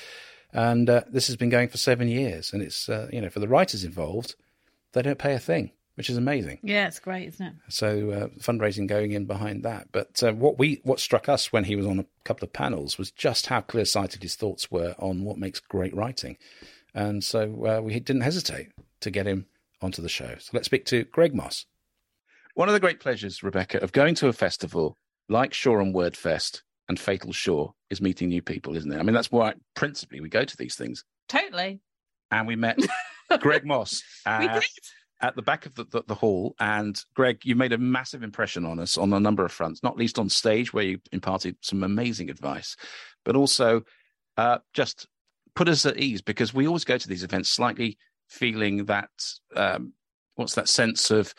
and 0.52 0.88
uh, 0.88 1.02
this 1.10 1.26
has 1.28 1.36
been 1.36 1.48
going 1.48 1.68
for 1.68 1.78
seven 1.78 2.08
years. 2.08 2.52
And 2.52 2.62
it's 2.62 2.88
uh, 2.88 3.08
you 3.12 3.20
know 3.20 3.30
for 3.30 3.40
the 3.40 3.48
writers 3.48 3.84
involved, 3.84 4.34
they 4.92 5.02
don't 5.02 5.18
pay 5.18 5.32
a 5.32 5.38
thing, 5.38 5.70
which 5.94 6.10
is 6.10 6.18
amazing. 6.18 6.58
Yeah, 6.62 6.86
it's 6.86 6.98
great, 6.98 7.28
isn't 7.28 7.46
it? 7.46 7.54
So 7.68 8.10
uh, 8.10 8.26
fundraising 8.40 8.86
going 8.86 9.12
in 9.12 9.24
behind 9.24 9.62
that. 9.62 9.88
But 9.90 10.22
uh, 10.22 10.34
what 10.34 10.58
we 10.58 10.80
what 10.82 11.00
struck 11.00 11.30
us 11.30 11.52
when 11.52 11.64
he 11.64 11.76
was 11.76 11.86
on 11.86 11.98
a 11.98 12.06
couple 12.24 12.44
of 12.44 12.52
panels 12.52 12.98
was 12.98 13.10
just 13.10 13.46
how 13.46 13.62
clear 13.62 13.86
sighted 13.86 14.22
his 14.22 14.36
thoughts 14.36 14.70
were 14.70 14.94
on 14.98 15.24
what 15.24 15.38
makes 15.38 15.60
great 15.60 15.96
writing, 15.96 16.36
and 16.94 17.24
so 17.24 17.66
uh, 17.66 17.80
we 17.80 17.98
didn't 18.00 18.20
hesitate 18.20 18.68
to 19.00 19.10
get 19.10 19.26
him 19.26 19.46
onto 19.80 20.02
the 20.02 20.10
show. 20.10 20.34
So 20.38 20.50
let's 20.52 20.66
speak 20.66 20.84
to 20.86 21.04
Greg 21.04 21.34
Mosse. 21.34 21.64
One 22.56 22.70
of 22.70 22.72
the 22.72 22.80
great 22.80 23.00
pleasures, 23.00 23.42
Rebecca, 23.42 23.82
of 23.82 23.92
going 23.92 24.14
to 24.14 24.28
a 24.28 24.32
festival 24.32 24.96
like 25.28 25.52
Shoreham 25.52 25.92
Word 25.92 26.16
Fest 26.16 26.62
and 26.88 26.98
Fatal 26.98 27.30
Shore 27.30 27.74
is 27.90 28.00
meeting 28.00 28.30
new 28.30 28.40
people, 28.40 28.74
isn't 28.74 28.90
it? 28.90 28.98
I 28.98 29.02
mean, 29.02 29.12
that's 29.12 29.30
why 29.30 29.52
principally 29.74 30.22
we 30.22 30.30
go 30.30 30.42
to 30.42 30.56
these 30.56 30.74
things. 30.74 31.04
Totally. 31.28 31.80
And 32.30 32.46
we 32.46 32.56
met 32.56 32.78
Greg 33.40 33.66
Mosse. 33.66 34.02
we 34.26 34.48
did. 34.48 34.64
at 35.20 35.36
the 35.36 35.42
back 35.42 35.66
of 35.66 35.74
the, 35.74 35.84
the, 35.84 36.02
the 36.06 36.14
hall. 36.14 36.54
And 36.58 36.98
Greg, 37.14 37.40
you 37.44 37.56
made 37.56 37.74
a 37.74 37.78
massive 37.78 38.22
impression 38.22 38.64
on 38.64 38.80
us 38.80 38.96
on 38.96 39.12
a 39.12 39.20
number 39.20 39.44
of 39.44 39.52
fronts, 39.52 39.82
not 39.82 39.98
least 39.98 40.18
on 40.18 40.30
stage 40.30 40.72
where 40.72 40.84
you 40.84 40.98
imparted 41.12 41.58
some 41.60 41.82
amazing 41.82 42.30
advice, 42.30 42.74
but 43.22 43.36
also 43.36 43.82
uh, 44.38 44.60
just 44.72 45.06
put 45.54 45.68
us 45.68 45.84
at 45.84 45.98
ease 45.98 46.22
because 46.22 46.54
we 46.54 46.66
always 46.66 46.84
go 46.84 46.96
to 46.96 47.08
these 47.08 47.22
events 47.22 47.50
slightly 47.50 47.98
feeling 48.30 48.86
that 48.86 49.10
um, 49.54 49.92
what's 50.36 50.54
that 50.54 50.68
sense 50.68 51.10
of 51.10 51.34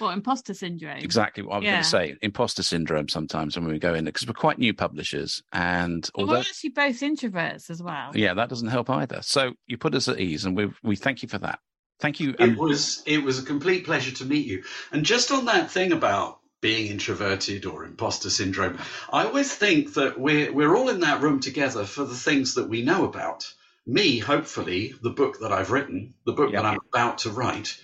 well 0.00 0.10
imposter 0.10 0.54
syndrome? 0.54 0.98
exactly 0.98 1.42
what 1.42 1.54
I 1.54 1.58
was 1.58 1.64
going 1.66 1.82
to 1.82 1.88
say 1.88 2.16
imposter 2.22 2.62
syndrome 2.62 3.08
sometimes 3.08 3.56
when 3.56 3.66
we 3.66 3.78
go 3.78 3.94
in 3.94 4.04
because 4.04 4.26
we're 4.26 4.34
quite 4.34 4.58
new 4.58 4.74
publishers 4.74 5.42
and 5.52 6.08
Well, 6.14 6.26
although 6.26 6.32
we're 6.34 6.40
actually 6.40 6.70
both 6.70 7.00
introverts 7.00 7.70
as 7.70 7.82
well. 7.82 8.10
yeah 8.14 8.34
that 8.34 8.48
doesn't 8.48 8.68
help 8.68 8.90
either 8.90 9.20
so 9.22 9.52
you 9.66 9.78
put 9.78 9.94
us 9.94 10.08
at 10.08 10.20
ease 10.20 10.44
and 10.44 10.56
we 10.56 10.70
we 10.82 10.96
thank 10.96 11.22
you 11.22 11.28
for 11.28 11.38
that 11.38 11.58
thank 12.00 12.20
you 12.20 12.30
It 12.38 12.50
um, 12.50 12.56
was 12.56 13.02
it 13.06 13.22
was 13.22 13.38
a 13.38 13.42
complete 13.46 13.84
pleasure 13.84 14.12
to 14.16 14.24
meet 14.24 14.46
you. 14.46 14.62
And 14.92 15.04
just 15.04 15.30
on 15.30 15.44
that 15.46 15.70
thing 15.70 15.92
about 15.92 16.38
being 16.62 16.90
introverted 16.90 17.64
or 17.64 17.84
imposter 17.84 18.28
syndrome, 18.28 18.78
I 19.12 19.24
always 19.24 19.54
think 19.54 19.94
that 19.94 20.18
we're 20.20 20.52
we're 20.52 20.76
all 20.76 20.88
in 20.90 21.00
that 21.00 21.22
room 21.22 21.40
together 21.40 21.84
for 21.84 22.04
the 22.04 22.14
things 22.14 22.54
that 22.54 22.68
we 22.68 22.82
know 22.82 23.04
about. 23.04 23.44
Me, 23.86 24.18
hopefully, 24.18 24.94
the 25.02 25.10
book 25.10 25.40
that 25.40 25.52
I've 25.52 25.70
written, 25.70 26.12
the 26.26 26.32
book 26.32 26.52
Yeah. 26.52 26.60
that 26.62 26.68
I'm 26.68 26.78
about 26.92 27.18
to 27.18 27.30
write. 27.30 27.78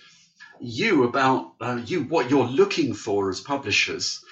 You 0.59 1.03
about 1.03 1.53
uh, 1.61 1.81
you 1.85 2.03
what 2.03 2.29
you're 2.29 2.45
looking 2.45 2.93
for 2.93 3.29
as 3.29 3.39
publishers, 3.41 4.23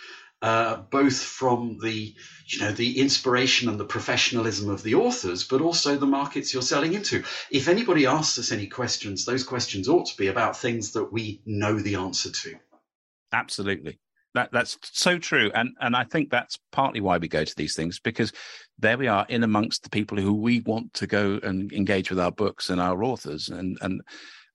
uh, 0.42 0.78
both 0.78 1.18
from 1.18 1.80
the 1.82 2.16
you 2.48 2.60
know 2.60 2.72
the 2.72 3.00
inspiration 3.00 3.70
and 3.70 3.80
the 3.80 3.86
professionalism 3.86 4.70
of 4.70 4.84
the 4.84 4.96
authors, 4.96 5.44
but 5.44 5.62
also 5.62 5.98
the 5.98 6.06
markets 6.06 6.54
you're 6.54 6.64
selling 6.64 6.94
into. 6.94 7.24
If 7.52 7.68
anybody 7.68 8.06
asks 8.06 8.38
us 8.38 8.52
any 8.52 8.68
questions, 8.68 9.26
those 9.26 9.44
questions 9.44 9.88
ought 9.88 10.08
to 10.08 10.18
be 10.18 10.28
about 10.28 10.58
things 10.58 10.92
that 10.94 11.12
we 11.12 11.42
know 11.46 11.80
the 11.80 11.96
answer 11.96 12.32
to. 12.32 12.56
Absolutely. 13.32 14.00
That 14.36 14.52
that's 14.52 14.78
so 14.82 15.18
true. 15.18 15.50
And 15.56 15.70
and 15.80 15.96
I 15.96 16.04
think 16.04 16.30
that's 16.30 16.60
partly 16.72 17.02
why 17.02 17.18
we 17.18 17.28
go 17.28 17.46
to 17.46 17.56
these 17.56 17.76
things, 17.76 18.00
because 18.00 18.34
there 18.78 18.98
we 18.98 19.08
are 19.08 19.26
in 19.30 19.44
amongst 19.44 19.84
the 19.84 19.90
people 19.90 20.18
who 20.18 20.34
we 20.34 20.60
want 20.60 20.94
to 20.96 21.08
go 21.08 21.40
and 21.42 21.72
engage 21.72 22.10
with 22.10 22.20
our 22.20 22.32
books 22.32 22.70
and 22.70 22.82
our 22.82 23.04
authors 23.04 23.50
and 23.50 23.78
and 23.82 24.02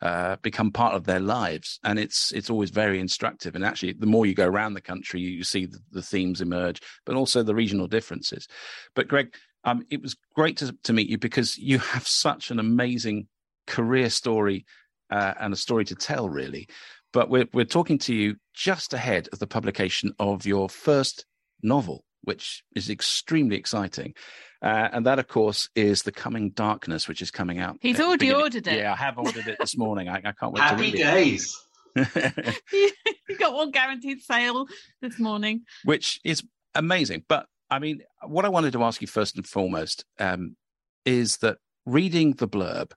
uh, 0.02 0.36
become 0.42 0.70
part 0.70 0.94
of 0.94 1.04
their 1.04 1.20
lives. 1.20 1.78
And 1.84 1.98
it's 1.98 2.32
it's 2.32 2.50
always 2.50 2.70
very 2.70 3.00
instructive. 3.00 3.54
And 3.54 3.64
actually 3.64 3.92
the 3.92 4.06
more 4.06 4.26
you 4.26 4.34
go 4.34 4.46
around 4.46 4.74
the 4.74 4.80
country, 4.80 5.20
you 5.20 5.44
see 5.44 5.66
the, 5.66 5.78
the 5.90 6.02
themes 6.02 6.40
emerge, 6.40 6.80
but 7.04 7.16
also 7.16 7.42
the 7.42 7.54
regional 7.54 7.86
differences. 7.86 8.48
But 8.94 9.08
Greg, 9.08 9.34
um, 9.64 9.84
it 9.90 10.02
was 10.02 10.16
great 10.34 10.56
to, 10.58 10.74
to 10.84 10.92
meet 10.92 11.08
you 11.08 11.18
because 11.18 11.58
you 11.58 11.78
have 11.78 12.06
such 12.06 12.50
an 12.50 12.58
amazing 12.58 13.28
career 13.66 14.10
story 14.10 14.64
uh, 15.10 15.34
and 15.40 15.52
a 15.52 15.56
story 15.56 15.84
to 15.84 15.94
tell, 15.94 16.28
really 16.28 16.66
but 17.12 17.28
we're 17.28 17.48
we're 17.52 17.64
talking 17.64 17.98
to 17.98 18.14
you 18.14 18.36
just 18.54 18.94
ahead 18.94 19.28
of 19.32 19.38
the 19.38 19.46
publication 19.46 20.12
of 20.18 20.46
your 20.46 20.68
first 20.68 21.26
novel, 21.62 22.04
which 22.22 22.62
is 22.74 22.90
extremely 22.90 23.56
exciting. 23.56 24.14
Uh, 24.62 24.88
and 24.92 25.06
that, 25.06 25.18
of 25.18 25.26
course, 25.26 25.68
is 25.74 26.02
The 26.02 26.12
Coming 26.12 26.50
Darkness, 26.50 27.09
which 27.09 27.22
is 27.22 27.30
coming 27.30 27.59
out. 27.59 27.78
He's 27.80 27.98
already 27.98 28.26
beginning- 28.26 28.42
ordered 28.42 28.66
it. 28.66 28.78
Yeah, 28.78 28.92
I 28.92 28.96
have 28.96 29.18
ordered 29.18 29.46
it 29.46 29.56
this 29.59 29.76
morning. 29.76 30.09
I, 30.09 30.16
I 30.24 30.33
can't 30.33 30.52
wait 30.52 30.61
Happy 30.62 30.90
to 30.92 30.96
days. 30.98 31.56
read 31.96 32.09
it. 32.14 32.62
you 33.28 33.37
got 33.38 33.54
one 33.54 33.70
guaranteed 33.70 34.20
sale 34.22 34.66
this 35.00 35.18
morning. 35.18 35.62
which 35.85 36.20
is 36.24 36.42
amazing. 36.74 37.24
But 37.28 37.46
I 37.70 37.78
mean, 37.78 38.00
what 38.26 38.44
I 38.44 38.48
wanted 38.48 38.72
to 38.74 38.83
ask 38.83 39.00
you 39.00 39.06
first 39.06 39.37
and 39.37 39.46
foremost 39.46 40.04
um, 40.18 40.56
is 41.04 41.38
that 41.38 41.59
reading 41.87 42.33
the 42.35 42.48
blurb, 42.48 42.92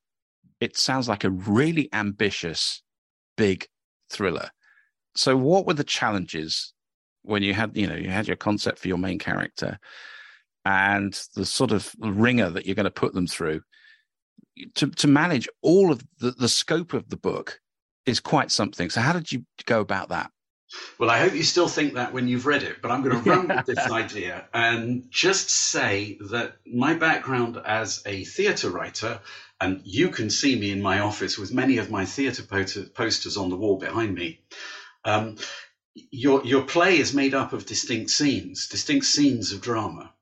it 0.60 0.76
sounds 0.78 1.08
like 1.08 1.24
a 1.24 1.30
really 1.30 1.90
ambitious, 1.94 2.82
big 3.38 3.68
thriller. 4.10 4.50
So, 5.16 5.38
what 5.38 5.66
were 5.68 5.76
the 5.76 5.84
challenges 5.84 6.73
when 7.24 7.44
you 7.44 7.54
had 7.54 7.76
you 7.76 7.88
know 7.88 7.96
you 7.96 8.10
had 8.10 8.28
your 8.28 8.38
concept 8.38 8.80
for 8.80 8.88
your 8.88 8.98
main 8.98 9.20
character 9.20 9.80
and 10.66 11.22
the 11.36 11.46
sort 11.46 11.72
of 11.72 11.94
wringer 12.00 12.50
that 12.50 12.66
you're 12.66 12.76
going 12.76 12.86
to 12.86 12.92
put 12.92 13.14
them 13.14 13.28
through 13.28 13.62
to 14.76 14.90
to 14.92 15.08
manage 15.08 15.48
all 15.62 15.92
of 15.92 16.04
the, 16.20 16.32
the 16.32 16.50
scope 16.50 16.94
of 16.94 17.10
the 17.10 17.18
book 17.18 17.60
is 18.06 18.20
quite 18.20 18.52
something. 18.52 18.90
So 18.90 19.02
how 19.02 19.14
did 19.14 19.32
you 19.32 19.46
go 19.66 19.80
about 19.80 20.10
that? 20.10 20.30
Well, 20.98 21.12
I 21.12 21.20
hope 21.20 21.36
you 21.36 21.44
still 21.44 21.68
think 21.68 21.94
that 21.94 22.14
when 22.14 22.28
you've 22.28 22.48
read 22.48 22.64
it, 22.64 22.82
but 22.82 22.90
I'm 22.90 23.04
going 23.04 23.24
to 23.24 23.30
run 23.30 23.48
with 23.48 23.66
this 23.68 23.78
idea 23.92 24.46
and 24.54 25.06
just 25.12 25.52
say 25.52 26.18
that 26.32 26.58
my 26.66 26.96
background 26.96 27.62
as 27.64 28.02
a 28.08 28.24
theatre 28.24 28.72
writer, 28.72 29.20
and 29.62 29.82
you 29.84 30.10
can 30.10 30.32
see 30.32 30.60
me 30.60 30.72
in 30.72 30.82
my 30.82 31.00
office 31.00 31.38
with 31.38 31.54
many 31.54 31.78
of 31.78 31.92
my 31.92 32.06
theatre 32.06 32.44
posters 32.44 33.38
on 33.38 33.50
the 33.50 33.56
wall 33.56 33.78
behind 33.78 34.16
me. 34.16 34.42
Um, 35.06 35.38
your 35.96 36.44
your 36.46 36.64
play 36.64 36.98
is 36.98 37.14
made 37.14 37.34
up 37.34 37.54
of 37.54 37.66
distinct 37.66 38.10
scenes, 38.10 38.68
distinct 38.68 39.06
scenes 39.06 39.52
of 39.52 39.62
drama, 39.62 40.14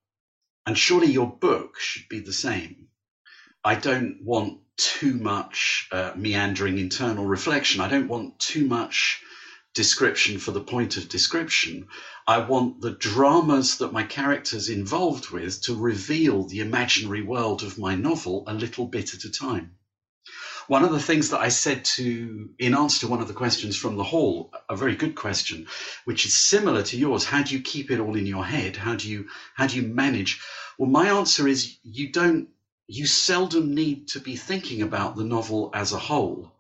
and 0.66 0.78
surely 0.78 1.12
your 1.12 1.28
book 1.28 1.80
should 1.80 2.08
be 2.10 2.20
the 2.20 2.34
same. 2.34 2.88
I 3.64 3.76
don't 3.76 4.18
want 4.22 4.60
too 4.78 5.14
much 5.14 5.88
uh, 5.92 6.14
meandering 6.16 6.80
internal 6.80 7.26
reflection. 7.26 7.82
I 7.82 7.88
don't 7.88 8.08
want 8.08 8.40
too 8.40 8.66
much 8.66 9.22
description 9.74 10.40
for 10.40 10.52
the 10.52 10.62
point 10.62 10.98
of 10.98 11.08
description. 11.08 11.88
I 12.28 12.40
want 12.40 12.82
the 12.82 12.92
dramas 12.92 13.78
that 13.78 13.94
my 13.94 14.04
character's 14.04 14.70
involved 14.70 15.30
with 15.30 15.62
to 15.64 15.76
reveal 15.76 16.48
the 16.48 16.60
imaginary 16.60 17.22
world 17.22 17.64
of 17.64 17.78
my 17.78 17.96
novel 17.96 18.44
a 18.48 18.54
little 18.54 18.88
bit 18.88 19.14
at 19.14 19.24
a 19.24 19.32
time. 19.32 19.76
One 20.72 20.86
of 20.86 20.94
the 20.94 21.02
things 21.02 21.32
that 21.32 21.42
I 21.42 21.50
said 21.50 21.84
to, 21.98 22.50
in 22.58 22.74
answer 22.74 23.02
to 23.02 23.10
one 23.10 23.22
of 23.22 23.28
the 23.28 23.34
questions 23.34 23.76
from 23.76 23.98
the 23.98 24.06
hall, 24.06 24.54
a 24.70 24.76
very 24.78 24.96
good 24.96 25.16
question, 25.16 25.68
which 26.06 26.26
is 26.26 26.34
similar 26.34 26.82
to 26.84 26.98
yours. 26.98 27.26
How 27.26 27.44
do 27.44 27.54
you 27.54 27.62
keep 27.62 27.92
it 27.92 28.00
all 28.00 28.16
in 28.16 28.26
your 28.26 28.46
head? 28.46 28.78
How 28.78 28.96
do 28.96 29.10
you, 29.10 29.28
how 29.54 29.68
do 29.68 29.76
you 29.76 29.82
manage? 29.82 30.40
Well, 30.78 30.90
my 30.90 31.10
answer 31.10 31.46
is 31.46 31.76
you 31.84 32.10
don't, 32.14 32.48
you 32.88 33.06
seldom 33.06 33.76
need 33.76 34.08
to 34.14 34.22
be 34.22 34.38
thinking 34.38 34.82
about 34.82 35.18
the 35.18 35.26
novel 35.26 35.72
as 35.74 35.92
a 35.92 36.00
whole 36.00 36.54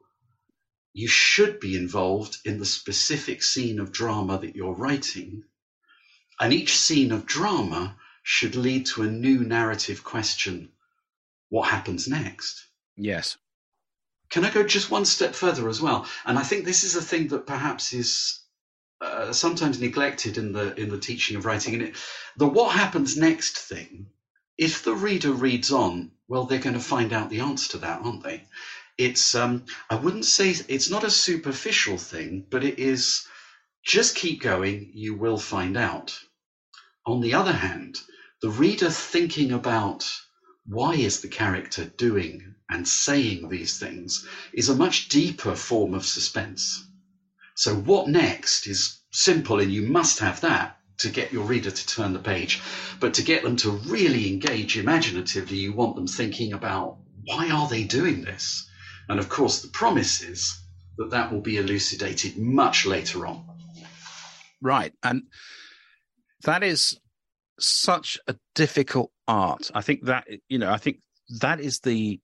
you 0.93 1.07
should 1.07 1.61
be 1.61 1.77
involved 1.77 2.37
in 2.43 2.59
the 2.59 2.65
specific 2.65 3.41
scene 3.41 3.79
of 3.79 3.93
drama 3.93 4.37
that 4.39 4.57
you're 4.57 4.73
writing. 4.73 5.45
And 6.37 6.51
each 6.51 6.77
scene 6.77 7.13
of 7.13 7.25
drama 7.25 7.95
should 8.23 8.55
lead 8.55 8.87
to 8.87 9.03
a 9.03 9.07
new 9.07 9.39
narrative 9.39 10.03
question 10.03 10.73
what 11.47 11.69
happens 11.69 12.09
next? 12.09 12.67
Yes. 12.97 13.37
Can 14.31 14.45
I 14.45 14.49
go 14.49 14.63
just 14.63 14.91
one 14.91 15.05
step 15.05 15.35
further 15.35 15.69
as 15.69 15.81
well? 15.81 16.07
And 16.25 16.39
I 16.39 16.43
think 16.43 16.65
this 16.65 16.83
is 16.83 16.95
a 16.95 17.01
thing 17.01 17.27
that 17.29 17.45
perhaps 17.45 17.93
is 17.93 18.41
uh, 19.01 19.33
sometimes 19.33 19.79
neglected 19.81 20.37
in 20.37 20.53
the 20.53 20.73
in 20.79 20.89
the 20.89 20.99
teaching 20.99 21.37
of 21.37 21.45
writing. 21.45 21.75
And 21.75 21.83
it, 21.83 21.95
the 22.37 22.47
what 22.47 22.75
happens 22.75 23.17
next 23.17 23.57
thing, 23.57 24.07
if 24.57 24.83
the 24.83 24.95
reader 24.95 25.31
reads 25.31 25.71
on, 25.71 26.11
well, 26.27 26.45
they're 26.45 26.59
going 26.59 26.75
to 26.75 26.81
find 26.95 27.13
out 27.13 27.29
the 27.29 27.41
answer 27.41 27.71
to 27.71 27.77
that, 27.79 28.01
aren't 28.01 28.23
they? 28.23 28.45
it's 28.97 29.35
um, 29.35 29.65
I 29.89 29.95
wouldn't 29.95 30.25
say 30.25 30.55
it's 30.67 30.89
not 30.89 31.03
a 31.03 31.09
superficial 31.09 31.97
thing, 31.97 32.45
but 32.49 32.63
it 32.63 32.77
is 32.77 33.25
just 33.83 34.15
keep 34.15 34.41
going, 34.41 34.91
you 34.93 35.15
will 35.15 35.39
find 35.39 35.75
out. 35.75 36.17
On 37.05 37.21
the 37.21 37.33
other 37.33 37.53
hand, 37.53 37.99
the 38.41 38.49
reader 38.49 38.89
thinking 38.89 39.51
about 39.51 40.07
why 40.65 40.95
is 40.95 41.21
the 41.21 41.27
character 41.27 41.85
doing 41.85 42.55
and 42.71 42.87
saying 42.87 43.49
these 43.49 43.77
things 43.77 44.25
is 44.53 44.69
a 44.69 44.75
much 44.75 45.09
deeper 45.09 45.55
form 45.55 45.93
of 45.93 46.05
suspense. 46.05 46.85
So 47.55 47.75
what 47.75 48.07
next 48.07 48.65
is 48.65 49.01
simple 49.11 49.59
and 49.59 49.71
you 49.71 49.81
must 49.83 50.19
have 50.19 50.41
that 50.41 50.79
to 50.99 51.09
get 51.09 51.33
your 51.33 51.43
reader 51.43 51.71
to 51.71 51.87
turn 51.87 52.13
the 52.13 52.19
page. 52.19 52.61
But 52.99 53.15
to 53.15 53.23
get 53.23 53.43
them 53.43 53.57
to 53.57 53.71
really 53.71 54.31
engage 54.31 54.77
imaginatively, 54.77 55.57
you 55.57 55.73
want 55.73 55.95
them 55.95 56.07
thinking 56.07 56.53
about 56.53 56.97
why 57.25 57.49
are 57.49 57.67
they 57.67 57.83
doing 57.83 58.23
this? 58.23 58.67
And 59.09 59.19
of 59.19 59.27
course, 59.27 59.61
the 59.61 59.67
promise 59.67 60.21
is 60.21 60.57
that 60.97 61.11
that 61.11 61.31
will 61.31 61.41
be 61.41 61.57
elucidated 61.57 62.37
much 62.37 62.85
later 62.85 63.27
on. 63.27 63.45
Right. 64.61 64.93
And 65.03 65.23
that 66.43 66.63
is 66.63 66.97
such 67.61 68.19
a 68.27 68.35
difficult 68.55 69.11
art. 69.27 69.69
I 69.73 69.81
think 69.81 70.05
that, 70.05 70.25
you 70.49 70.57
know, 70.57 70.71
I 70.71 70.77
think 70.77 70.97
that 71.39 71.59
is 71.59 71.79
the, 71.79 72.19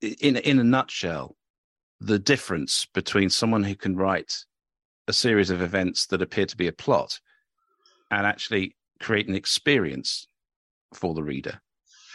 in, 0.00 0.36
in 0.36 0.58
a 0.58 0.64
nutshell, 0.64 1.36
the 2.00 2.18
difference 2.18 2.86
between 2.94 3.30
someone 3.30 3.64
who 3.64 3.74
can 3.74 3.96
write 3.96 4.34
a 5.06 5.12
series 5.12 5.50
of 5.50 5.60
events 5.60 6.06
that 6.06 6.22
appear 6.22 6.46
to 6.46 6.56
be 6.56 6.66
a 6.66 6.72
plot 6.72 7.20
and 8.10 8.26
actually 8.26 8.76
create 9.00 9.28
an 9.28 9.34
experience 9.34 10.26
for 10.94 11.14
the 11.14 11.22
reader, 11.22 11.60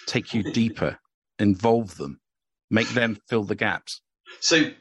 take 0.08 0.34
you 0.34 0.44
deeper, 0.52 0.98
involve 1.40 1.98
them 1.98 2.20
make 2.70 2.90
them 2.90 3.18
fill 3.28 3.44
the 3.44 3.56
gaps. 3.56 4.02
So 4.40 4.72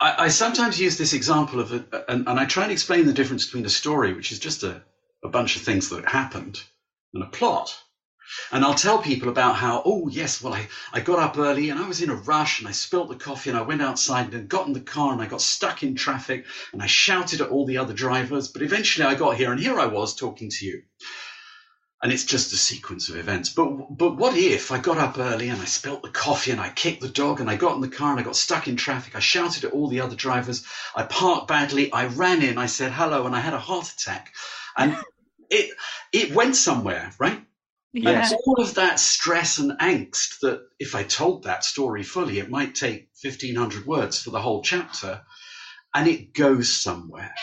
I, 0.00 0.24
I 0.24 0.28
sometimes 0.28 0.80
use 0.80 0.98
this 0.98 1.12
example 1.12 1.60
of, 1.60 1.72
a, 1.72 1.84
and, 2.08 2.26
and, 2.28 2.38
I 2.38 2.44
try 2.44 2.64
and 2.64 2.72
explain 2.72 3.06
the 3.06 3.12
difference 3.12 3.44
between 3.46 3.66
a 3.66 3.70
story, 3.70 4.12
which 4.12 4.32
is 4.32 4.38
just 4.38 4.62
a, 4.62 4.82
a 5.22 5.28
bunch 5.28 5.56
of 5.56 5.62
things 5.62 5.88
that 5.90 6.08
happened, 6.08 6.62
and 7.14 7.22
a 7.22 7.26
plot. 7.26 7.76
And 8.52 8.64
I'll 8.64 8.74
tell 8.74 9.02
people 9.02 9.28
about 9.28 9.56
how, 9.56 9.82
oh, 9.84 10.08
yes, 10.08 10.40
well, 10.40 10.54
I, 10.54 10.68
I 10.92 11.00
got 11.00 11.18
up 11.18 11.36
early 11.36 11.70
and 11.70 11.80
I 11.80 11.88
was 11.88 12.00
in 12.00 12.10
a 12.10 12.14
rush 12.14 12.60
and 12.60 12.68
I 12.68 12.72
spilt 12.72 13.08
the 13.08 13.16
coffee 13.16 13.50
and 13.50 13.58
I 13.58 13.62
went 13.62 13.82
outside 13.82 14.32
and 14.32 14.48
got 14.48 14.68
in 14.68 14.72
the 14.72 14.80
car 14.80 15.12
and 15.12 15.20
I 15.20 15.26
got 15.26 15.42
stuck 15.42 15.82
in 15.82 15.96
traffic 15.96 16.46
and 16.72 16.80
I 16.80 16.86
shouted 16.86 17.40
at 17.40 17.48
all 17.48 17.66
the 17.66 17.78
other 17.78 17.92
drivers. 17.92 18.46
But 18.46 18.62
eventually 18.62 19.04
I 19.04 19.16
got 19.16 19.36
here 19.36 19.50
and 19.50 19.60
here 19.60 19.80
I 19.80 19.86
was 19.86 20.14
talking 20.14 20.48
to 20.48 20.64
you 20.64 20.82
and 22.02 22.12
it's 22.12 22.24
just 22.24 22.52
a 22.52 22.56
sequence 22.56 23.08
of 23.08 23.16
events. 23.16 23.50
But 23.50 23.96
but 23.96 24.16
what 24.16 24.36
if 24.36 24.72
I 24.72 24.78
got 24.78 24.98
up 24.98 25.18
early 25.18 25.48
and 25.48 25.60
I 25.60 25.66
spilt 25.66 26.02
the 26.02 26.08
coffee 26.08 26.50
and 26.50 26.60
I 26.60 26.70
kicked 26.70 27.02
the 27.02 27.08
dog 27.08 27.40
and 27.40 27.50
I 27.50 27.56
got 27.56 27.74
in 27.74 27.82
the 27.82 27.88
car 27.88 28.12
and 28.12 28.20
I 28.20 28.22
got 28.22 28.36
stuck 28.36 28.68
in 28.68 28.76
traffic? 28.76 29.14
I 29.14 29.20
shouted 29.20 29.64
at 29.64 29.72
all 29.72 29.88
the 29.88 30.00
other 30.00 30.16
drivers. 30.16 30.64
I 30.96 31.02
parked 31.02 31.48
badly. 31.48 31.92
I 31.92 32.06
ran 32.06 32.42
in. 32.42 32.56
I 32.56 32.66
said 32.66 32.92
hello 32.92 33.26
and 33.26 33.34
I 33.34 33.40
had 33.40 33.54
a 33.54 33.58
heart 33.58 33.92
attack, 33.92 34.32
and 34.76 34.96
it 35.50 35.76
it 36.12 36.34
went 36.34 36.56
somewhere, 36.56 37.10
right? 37.18 37.42
Yeah. 37.92 38.24
And 38.24 38.38
all 38.46 38.60
of 38.60 38.74
that 38.74 39.00
stress 39.00 39.58
and 39.58 39.72
angst 39.80 40.40
that 40.42 40.62
if 40.78 40.94
I 40.94 41.02
told 41.02 41.42
that 41.42 41.64
story 41.64 42.04
fully, 42.04 42.38
it 42.38 42.48
might 42.48 42.74
take 42.74 43.08
1500 43.20 43.84
words 43.84 44.22
for 44.22 44.30
the 44.30 44.40
whole 44.40 44.62
chapter 44.62 45.22
and 45.94 46.06
it 46.06 46.32
goes 46.32 46.72
somewhere. 46.72 47.34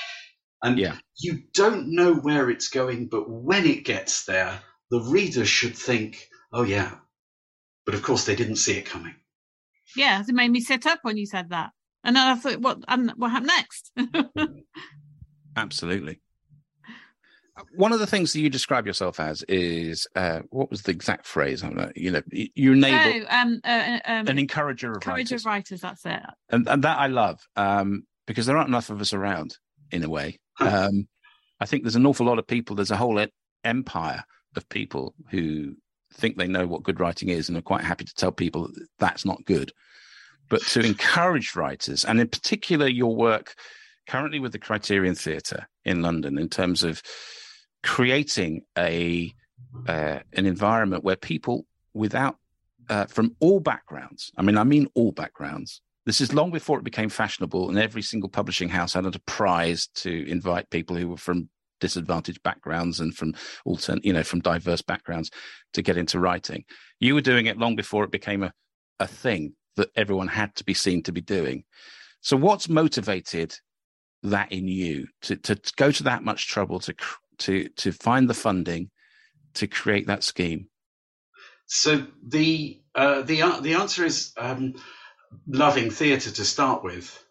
And 0.64 0.80
yeah. 0.80 0.96
you 1.18 1.44
don't 1.54 1.94
know 1.94 2.16
where 2.16 2.50
it's 2.50 2.70
going, 2.70 3.08
but 3.10 3.30
when 3.30 3.66
it 3.66 3.84
gets 3.84 4.26
there, 4.26 4.60
the 4.90 5.02
reader 5.02 5.46
should 5.46 5.76
think, 5.76 6.30
oh, 6.54 6.64
yeah. 6.64 6.96
But 7.86 7.96
of 7.96 8.02
course, 8.02 8.26
they 8.26 8.36
didn't 8.36 8.56
see 8.56 8.78
it 8.78 8.86
coming. 8.86 9.16
Yeah, 9.96 10.22
it 10.22 10.34
made 10.34 10.52
me 10.52 10.62
sit 10.62 10.86
up 10.86 11.00
when 11.04 11.18
you 11.18 11.26
said 11.26 11.50
that. 11.50 11.72
And 12.04 12.16
then 12.16 12.28
I 12.28 12.36
thought, 12.36 12.62
what, 12.62 12.80
and 12.88 13.12
what 13.18 13.32
happened 13.32 13.52
next? 13.56 13.92
Absolutely. 15.58 16.22
One 17.76 17.92
of 17.92 18.00
the 18.00 18.08
things 18.08 18.34
that 18.34 18.40
you 18.40 18.50
describe 18.50 18.86
yourself 18.86 19.20
as 19.20 19.44
is 19.44 20.08
uh, 20.16 20.42
what 20.50 20.70
was 20.70 20.84
the 20.84 20.92
exact 20.92 21.26
phrase? 21.26 21.64
I'm 21.64 21.76
not, 21.76 21.98
you 21.98 22.12
know, 22.12 22.22
you 22.32 22.74
enable 22.74 23.26
oh, 23.30 23.36
um, 23.36 23.62
uh, 23.64 24.00
um, 24.06 24.28
an 24.28 24.38
encourager 24.38 24.92
of 24.92 24.98
encourager 24.98 25.36
writers. 25.36 25.42
of 25.42 25.46
writers. 25.46 25.82
That's 25.82 26.06
it, 26.06 26.22
and, 26.50 26.68
and 26.68 26.84
that 26.84 27.00
I 27.00 27.08
love 27.08 27.40
um, 27.56 28.04
because 28.26 28.46
there 28.46 28.58
aren't 28.58 28.70
enough 28.70 28.90
of 28.90 29.02
us 29.02 29.14
around 29.14 29.58
in 29.92 30.04
a 30.04 30.10
way. 30.10 30.40
Um, 30.60 31.08
I 31.60 31.68
think 31.68 31.84
there's 31.84 31.96
an 31.96 32.08
awful 32.08 32.26
lot 32.26 32.40
of 32.40 32.48
people. 32.48 32.76
There's 32.76 32.90
a 32.90 32.98
whole 32.98 33.24
empire 33.64 34.24
of 34.56 34.68
people 34.70 35.14
who 35.30 35.76
think 36.16 36.36
they 36.36 36.48
know 36.48 36.66
what 36.66 36.82
good 36.82 37.00
writing 37.00 37.30
is 37.30 37.48
and 37.48 37.58
are 37.58 37.62
quite 37.62 37.84
happy 37.84 38.06
to 38.06 38.14
tell 38.16 38.32
people 38.32 38.68
that 38.68 38.88
that's 38.98 39.24
not 39.24 39.46
good. 39.46 39.72
But 40.50 40.64
to 40.68 40.80
encourage 40.80 41.56
writers, 41.56 42.06
and 42.06 42.20
in 42.20 42.28
particular 42.28 42.88
your 42.88 43.16
work 43.16 43.54
currently 44.08 44.40
with 44.40 44.52
the 44.52 44.60
Criterion 44.60 45.14
Theatre 45.14 45.68
in 45.86 46.02
London, 46.02 46.38
in 46.38 46.50
terms 46.50 46.84
of 46.84 47.02
creating 47.88 48.62
a 48.78 49.34
uh, 49.88 50.20
an 50.34 50.46
environment 50.46 51.04
where 51.04 51.16
people 51.16 51.66
without 51.94 52.36
uh, 52.90 53.06
from 53.06 53.36
all 53.40 53.60
backgrounds, 53.60 54.32
I 54.38 54.42
mean, 54.44 54.58
I 54.58 54.64
mean 54.64 54.88
all 54.94 55.12
backgrounds, 55.12 55.82
this 56.06 56.22
is 56.22 56.34
long 56.34 56.52
before 56.52 56.78
it 56.78 56.84
became 56.84 57.10
fashionable, 57.10 57.70
and 57.70 57.80
every 57.80 58.02
single 58.02 58.30
publishing 58.30 58.70
house 58.70 58.94
had 58.94 59.06
a 59.06 59.20
prize 59.20 59.88
to 59.96 60.30
invite 60.30 60.70
people 60.70 60.96
who 60.96 61.10
were 61.10 61.18
from 61.18 61.50
disadvantaged 61.80 62.44
backgrounds 62.44 63.00
and 63.00 63.16
from 63.16 63.34
altern, 63.66 64.00
you 64.04 64.14
know, 64.14 64.24
from 64.24 64.42
diverse 64.42 64.82
backgrounds 64.82 65.32
to 65.74 65.82
get 65.82 65.98
into 65.98 66.20
writing. 66.20 66.66
You 67.00 67.16
were 67.16 67.22
doing 67.22 67.46
it 67.46 67.58
long 67.58 67.76
before 67.76 68.04
it 68.04 68.12
became 68.12 68.44
a, 68.44 68.54
a 69.00 69.08
thing 69.08 69.54
that 69.76 69.90
everyone 69.96 70.28
had 70.28 70.56
to 70.56 70.64
be 70.64 70.74
seen 70.74 71.04
to 71.04 71.12
be 71.12 71.22
doing. 71.22 71.64
So, 72.22 72.36
what's 72.36 72.68
motivated 72.68 73.54
that 74.24 74.52
in 74.52 74.68
you 74.68 75.08
to, 75.22 75.36
to 75.36 75.60
go 75.76 75.92
to 75.92 76.04
that 76.04 76.24
much 76.24 76.48
trouble 76.48 76.80
to 76.82 76.94
to 77.40 77.70
to 77.70 77.92
find 77.92 78.30
the 78.30 78.34
funding 78.34 78.90
to 79.56 79.68
create 79.68 80.08
that 80.08 80.24
scheme? 80.24 80.70
So 81.66 82.06
the 82.26 82.82
uh, 82.96 83.22
the 83.24 83.42
uh, 83.42 83.60
the 83.60 83.76
answer 83.76 84.06
is 84.06 84.34
um, 84.38 84.76
loving 85.48 85.92
theatre 85.92 86.32
to 86.32 86.46
start 86.46 86.84
with 86.84 87.24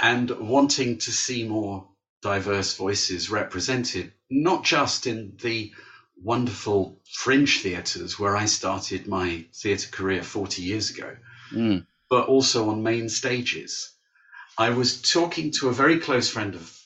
and 0.00 0.30
wanting 0.30 0.98
to 0.98 1.12
see 1.12 1.46
more 1.46 1.88
diverse 2.22 2.76
voices 2.76 3.30
represented, 3.30 4.12
not 4.30 4.64
just 4.64 5.06
in 5.06 5.36
the 5.42 5.72
wonderful 6.16 7.00
fringe 7.12 7.60
theatres 7.60 8.18
where 8.18 8.36
I 8.36 8.46
started 8.46 9.06
my 9.08 9.44
theatre 9.54 9.90
career 9.90 10.22
40 10.22 10.62
years 10.62 10.90
ago, 10.90 11.16
Mm. 11.52 11.86
but 12.08 12.28
also 12.28 12.70
on 12.70 12.82
main 12.82 13.08
stages. 13.08 13.90
I 14.56 14.70
was 14.70 15.02
talking 15.02 15.50
to 15.52 15.68
a 15.68 15.72
very 15.72 15.98
close 15.98 16.30
friend 16.30 16.54
of 16.54 16.78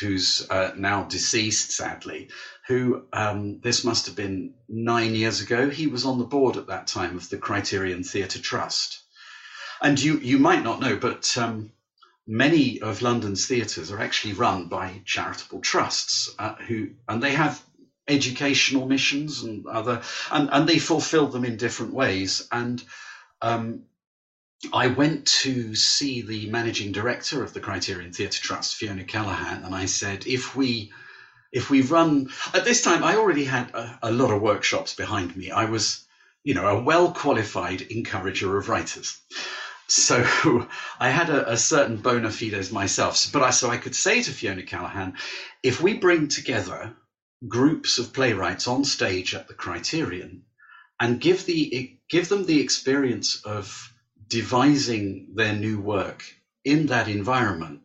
who's 0.00 0.46
uh, 0.50 0.72
now 0.76 1.04
deceased, 1.04 1.72
sadly, 1.72 2.30
who 2.66 3.04
um, 3.12 3.60
this 3.60 3.84
must 3.84 4.06
have 4.06 4.16
been 4.16 4.54
nine 4.68 5.14
years 5.14 5.40
ago. 5.40 5.68
He 5.68 5.86
was 5.86 6.04
on 6.04 6.18
the 6.18 6.24
board 6.24 6.56
at 6.56 6.68
that 6.68 6.86
time 6.86 7.16
of 7.16 7.28
the 7.28 7.38
Criterion 7.38 8.02
Theatre 8.02 8.40
Trust. 8.40 9.02
And 9.82 10.00
you, 10.00 10.18
you 10.18 10.38
might 10.38 10.62
not 10.62 10.80
know, 10.80 10.96
but 10.96 11.36
um, 11.36 11.72
many 12.26 12.80
of 12.80 13.02
London's 13.02 13.46
theatres 13.46 13.90
are 13.90 14.00
actually 14.00 14.34
run 14.34 14.68
by 14.68 15.02
charitable 15.04 15.60
trusts 15.60 16.34
uh, 16.38 16.54
who, 16.54 16.90
and 17.08 17.22
they 17.22 17.32
have 17.32 17.62
educational 18.08 18.86
missions 18.86 19.42
and 19.42 19.66
other, 19.66 20.02
and, 20.30 20.48
and 20.52 20.68
they 20.68 20.78
fulfill 20.78 21.28
them 21.28 21.44
in 21.44 21.56
different 21.56 21.92
ways. 21.92 22.46
And 22.50 22.82
um, 23.42 23.84
I 24.72 24.88
went 24.88 25.26
to 25.42 25.74
see 25.74 26.22
the 26.22 26.46
managing 26.50 26.92
director 26.92 27.42
of 27.42 27.54
the 27.54 27.60
Criterion 27.60 28.12
Theatre 28.12 28.42
Trust, 28.42 28.76
Fiona 28.76 29.04
Callahan, 29.04 29.64
and 29.64 29.74
I 29.74 29.86
said, 29.86 30.26
if 30.26 30.54
we 30.54 30.92
if 31.52 31.68
we 31.70 31.82
run 31.82 32.30
at 32.54 32.64
this 32.64 32.82
time, 32.82 33.02
I 33.02 33.16
already 33.16 33.44
had 33.44 33.74
a, 33.74 33.98
a 34.02 34.12
lot 34.12 34.30
of 34.30 34.40
workshops 34.40 34.94
behind 34.94 35.36
me. 35.36 35.50
I 35.50 35.64
was, 35.64 36.04
you 36.44 36.54
know, 36.54 36.66
a 36.66 36.82
well 36.82 37.12
qualified 37.12 37.82
encourager 37.82 38.56
of 38.56 38.68
writers. 38.68 39.20
So 39.88 40.22
I 41.00 41.08
had 41.08 41.30
a, 41.30 41.52
a 41.52 41.56
certain 41.56 41.96
bona 41.96 42.30
fides 42.30 42.70
myself. 42.70 43.32
But 43.32 43.42
I, 43.42 43.50
so 43.50 43.70
I 43.70 43.78
could 43.78 43.96
say 43.96 44.22
to 44.22 44.30
Fiona 44.30 44.62
Callahan, 44.62 45.16
if 45.62 45.80
we 45.80 45.94
bring 45.94 46.28
together 46.28 46.94
groups 47.48 47.98
of 47.98 48.12
playwrights 48.12 48.68
on 48.68 48.84
stage 48.84 49.34
at 49.34 49.48
the 49.48 49.54
Criterion 49.54 50.42
and 51.00 51.20
give 51.20 51.46
the 51.46 51.98
give 52.08 52.28
them 52.28 52.44
the 52.44 52.60
experience 52.60 53.42
of 53.44 53.89
devising 54.30 55.28
their 55.34 55.54
new 55.54 55.80
work 55.80 56.24
in 56.64 56.86
that 56.88 57.08
environment, 57.08 57.82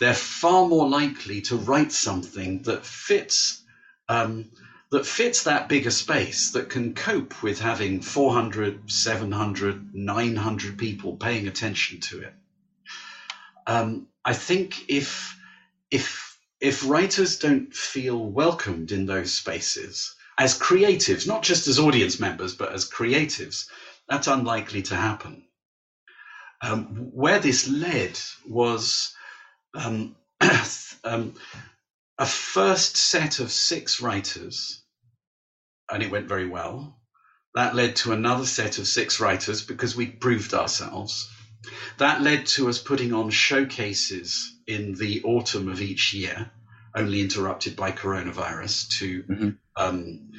they're 0.00 0.14
far 0.14 0.66
more 0.66 0.88
likely 0.88 1.42
to 1.42 1.56
write 1.56 1.92
something 1.92 2.62
that 2.64 2.86
fits 2.86 3.62
um, 4.08 4.50
that 4.92 5.06
fits 5.06 5.44
that 5.44 5.68
bigger 5.68 5.90
space 5.90 6.52
that 6.52 6.70
can 6.70 6.94
cope 6.94 7.42
with 7.42 7.60
having 7.60 8.02
400 8.02 8.90
700 8.90 9.94
900 9.94 10.78
people 10.78 11.16
paying 11.16 11.48
attention 11.48 12.00
to 12.00 12.22
it. 12.22 12.34
Um, 13.66 14.08
i 14.24 14.34
think 14.34 14.84
if 14.88 15.36
if 15.92 16.38
if 16.60 16.88
writers 16.88 17.38
don't 17.38 17.74
feel 17.74 18.26
welcomed 18.26 18.92
in 18.92 19.06
those 19.06 19.32
spaces 19.34 20.14
as 20.38 20.58
creatives 20.58 21.26
not 21.28 21.42
just 21.42 21.68
as 21.68 21.80
audience 21.80 22.20
members 22.20 22.54
but 22.54 22.72
as 22.72 22.88
creatives 22.90 23.66
that's 24.08 24.28
unlikely 24.28 24.82
to 24.82 24.96
happen 24.96 25.44
um, 26.62 27.10
where 27.12 27.38
this 27.38 27.68
led 27.68 28.18
was 28.48 29.14
um, 29.74 30.16
um, 31.04 31.34
a 32.18 32.26
first 32.26 32.96
set 32.96 33.40
of 33.40 33.50
six 33.50 34.00
writers, 34.00 34.82
and 35.90 36.02
it 36.02 36.10
went 36.10 36.28
very 36.28 36.46
well. 36.46 36.98
That 37.54 37.74
led 37.74 37.96
to 37.96 38.12
another 38.12 38.46
set 38.46 38.78
of 38.78 38.86
six 38.86 39.20
writers 39.20 39.62
because 39.62 39.96
we 39.96 40.06
proved 40.06 40.54
ourselves. 40.54 41.28
That 41.98 42.22
led 42.22 42.46
to 42.48 42.68
us 42.68 42.78
putting 42.78 43.12
on 43.12 43.30
showcases 43.30 44.52
in 44.66 44.94
the 44.94 45.22
autumn 45.24 45.68
of 45.68 45.80
each 45.80 46.14
year, 46.14 46.50
only 46.96 47.20
interrupted 47.20 47.76
by 47.76 47.92
coronavirus, 47.92 48.88
to 48.98 49.22
Mhm. 49.24 49.58
um, 49.76 50.30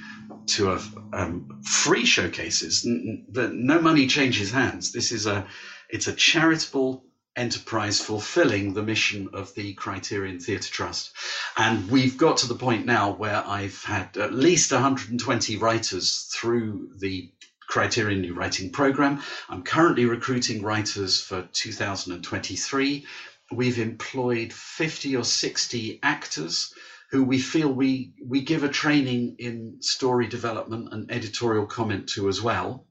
to 0.47 0.65
have 0.67 0.97
um, 1.13 1.61
free 1.63 2.05
showcases. 2.05 2.85
N- 2.85 3.03
n- 3.07 3.25
the- 3.29 3.49
No 3.53 3.81
money 3.81 4.07
changes 4.07 4.51
hands. 4.51 4.91
This 4.91 5.11
is 5.11 5.25
a 5.27 5.47
it's 5.89 6.07
a 6.07 6.13
charitable 6.13 7.03
enterprise 7.35 8.01
fulfilling 8.01 8.73
the 8.73 8.83
mission 8.83 9.29
of 9.33 9.53
the 9.55 9.73
Criterion 9.73 10.39
Theatre 10.39 10.71
Trust. 10.71 11.11
And 11.57 11.89
we've 11.89 12.17
got 12.17 12.37
to 12.37 12.47
the 12.47 12.55
point 12.55 12.85
now 12.85 13.11
where 13.11 13.43
I've 13.45 13.83
had 13.83 14.17
at 14.17 14.33
least 14.33 14.71
120 14.71 15.57
writers 15.57 16.29
through 16.33 16.89
the 16.97 17.31
Criterion 17.67 18.21
New 18.21 18.33
Writing 18.33 18.71
Program. 18.71 19.21
I'm 19.47 19.63
currently 19.63 20.05
recruiting 20.05 20.63
writers 20.63 21.21
for 21.21 21.47
2023. 21.53 23.05
We've 23.51 23.79
employed 23.79 24.51
50 24.51 25.15
or 25.15 25.23
60 25.23 25.99
actors 26.03 26.73
who 27.11 27.23
we 27.23 27.39
feel 27.39 27.71
we, 27.71 28.13
we 28.23 28.41
give 28.41 28.63
a 28.63 28.69
training 28.69 29.35
in 29.39 29.77
story 29.81 30.27
development 30.27 30.89
and 30.91 31.11
editorial 31.11 31.65
comment 31.65 32.09
to 32.09 32.27
as 32.27 32.41
well. 32.41 32.85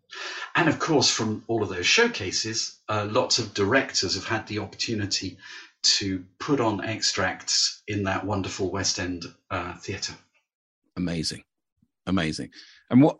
And 0.56 0.68
of 0.68 0.78
course, 0.78 1.10
from 1.10 1.44
all 1.46 1.62
of 1.62 1.68
those 1.68 1.86
showcases, 1.86 2.78
uh, 2.88 3.06
lots 3.10 3.38
of 3.38 3.54
directors 3.54 4.14
have 4.14 4.24
had 4.24 4.46
the 4.46 4.58
opportunity 4.58 5.38
to 5.82 6.24
put 6.38 6.60
on 6.60 6.84
extracts 6.84 7.82
in 7.86 8.02
that 8.04 8.24
wonderful 8.24 8.70
West 8.70 8.98
End 8.98 9.24
uh, 9.50 9.74
theatre. 9.74 10.14
Amazing, 10.96 11.44
amazing. 12.06 12.50
And 12.90 13.02
what 13.02 13.16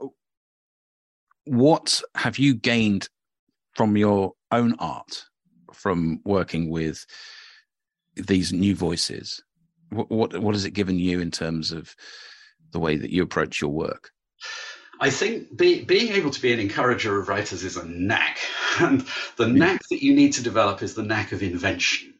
what 1.44 2.02
have 2.14 2.38
you 2.38 2.54
gained 2.54 3.08
from 3.74 3.96
your 3.96 4.32
own 4.50 4.74
art 4.78 5.24
from 5.72 6.20
working 6.24 6.70
with 6.70 7.06
these 8.16 8.52
new 8.52 8.74
voices? 8.74 9.40
What 9.90 10.10
what, 10.10 10.38
what 10.38 10.54
has 10.54 10.64
it 10.64 10.72
given 10.72 10.98
you 10.98 11.20
in 11.20 11.30
terms 11.30 11.70
of 11.70 11.94
the 12.72 12.80
way 12.80 12.96
that 12.96 13.10
you 13.10 13.22
approach 13.22 13.60
your 13.60 13.70
work? 13.70 14.10
I 15.00 15.10
think 15.10 15.56
be, 15.56 15.84
being 15.84 16.12
able 16.14 16.30
to 16.30 16.42
be 16.42 16.52
an 16.52 16.60
encourager 16.60 17.18
of 17.20 17.28
writers 17.28 17.64
is 17.64 17.76
a 17.76 17.86
knack. 17.86 18.38
And 18.80 19.04
the 19.36 19.48
knack 19.48 19.80
that 19.90 20.04
you 20.04 20.14
need 20.14 20.34
to 20.34 20.42
develop 20.44 20.82
is 20.82 20.94
the 20.94 21.02
knack 21.02 21.32
of 21.32 21.42
invention. 21.42 22.14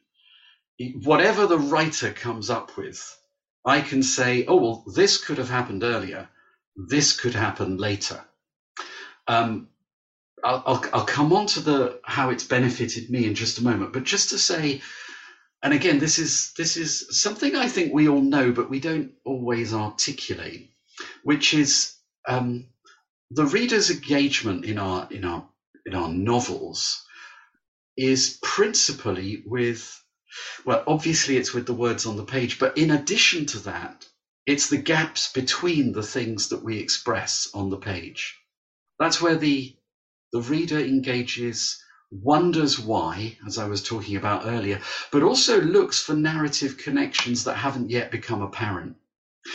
Whatever 1.05 1.47
the 1.47 1.59
writer 1.59 2.11
comes 2.11 2.51
up 2.51 2.77
with, 2.77 3.17
I 3.65 3.81
can 3.81 4.03
say, 4.03 4.45
oh, 4.47 4.57
well, 4.57 4.85
this 4.97 5.25
could 5.25 5.39
have 5.39 5.51
happened 5.51 5.85
earlier. 5.85 6.29
This 6.77 7.19
could 7.19 7.35
happen 7.35 7.77
later. 7.77 8.25
Um, 9.29 9.69
I'll, 10.43 10.63
I'll, 10.67 10.85
I'll 10.93 11.05
come 11.05 11.33
on 11.33 11.47
to 11.49 11.61
the 11.61 12.01
how 12.05 12.31
it's 12.31 12.45
benefited 12.45 13.11
me 13.11 13.27
in 13.27 13.35
just 13.37 13.59
a 13.59 13.65
moment, 13.65 13.93
but 13.93 14.05
just 14.05 14.31
to 14.31 14.39
say, 14.39 14.81
and 15.63 15.73
again, 15.73 15.99
this 15.99 16.19
is 16.19 16.53
this 16.57 16.77
is 16.77 17.21
something 17.21 17.55
I 17.55 17.69
think 17.69 17.93
we 17.93 18.09
all 18.09 18.21
know, 18.21 18.53
but 18.53 18.71
we 18.71 18.81
don't 18.81 19.13
always 19.25 19.75
articulate, 19.75 20.71
which 21.23 21.55
is 21.55 21.98
um, 22.29 22.67
the 23.31 23.47
reader's 23.47 23.91
engagement 23.91 24.65
in 24.65 24.79
our 24.79 25.09
in 25.11 25.25
our 25.25 25.49
in 25.87 25.95
our 25.95 26.09
novels 26.09 27.05
is 27.97 28.39
principally 28.43 29.43
with 29.47 30.03
well 30.65 30.85
obviously 30.87 31.37
it's 31.37 31.55
with 31.55 31.67
the 31.67 31.75
words 31.75 32.07
on 32.07 32.17
the 32.17 32.25
page 32.25 32.59
but 32.59 32.79
in 32.79 32.91
addition 32.91 33.47
to 33.47 33.59
that 33.61 34.07
it's 34.47 34.69
the 34.69 34.79
gaps 34.79 35.33
between 35.33 35.93
the 35.93 36.03
things 36.03 36.49
that 36.49 36.65
we 36.65 36.79
express 36.79 37.51
on 37.53 37.69
the 37.69 37.77
page. 37.77 38.39
That's 38.99 39.21
where 39.21 39.37
the 39.37 39.77
the 40.33 40.41
reader 40.41 40.79
engages 40.79 41.83
wonders 42.11 42.79
why 42.79 43.37
as 43.47 43.59
i 43.59 43.67
was 43.67 43.83
talking 43.83 44.17
about 44.17 44.47
earlier 44.47 44.81
but 45.13 45.23
also 45.23 45.61
looks 45.61 46.01
for 46.03 46.15
narrative 46.15 46.79
connections 46.79 47.45
that 47.45 47.55
haven't 47.55 47.91
yet 47.91 48.11
become 48.11 48.41
apparent 48.41 48.97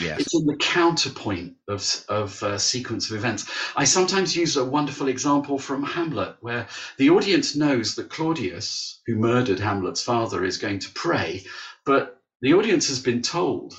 Yes. 0.02 0.22
it's 0.22 0.36
in 0.36 0.46
the 0.46 0.56
counterpoint 0.56 1.56
of, 1.68 2.06
of 2.10 2.42
a 2.44 2.60
sequence 2.60 3.10
of 3.10 3.18
events. 3.18 3.50
I 3.76 3.84
sometimes 3.84 4.36
use 4.36 4.58
a 4.58 4.66
wonderful 4.66 5.08
example 5.08 5.60
from 5.60 5.84
Hamlet, 5.84 6.38
where 6.42 6.68
the 6.98 7.10
audience 7.12 7.56
knows 7.56 7.96
that 7.96 8.10
Claudius, 8.10 9.02
who 9.06 9.16
murdered 9.16 9.60
Hamlet's 9.60 10.04
father, 10.04 10.44
is 10.44 10.58
going 10.58 10.80
to 10.80 10.92
pray, 10.92 11.44
but 11.86 12.22
the 12.42 12.54
audience 12.54 12.88
has 12.90 13.00
been 13.00 13.22
told 13.22 13.74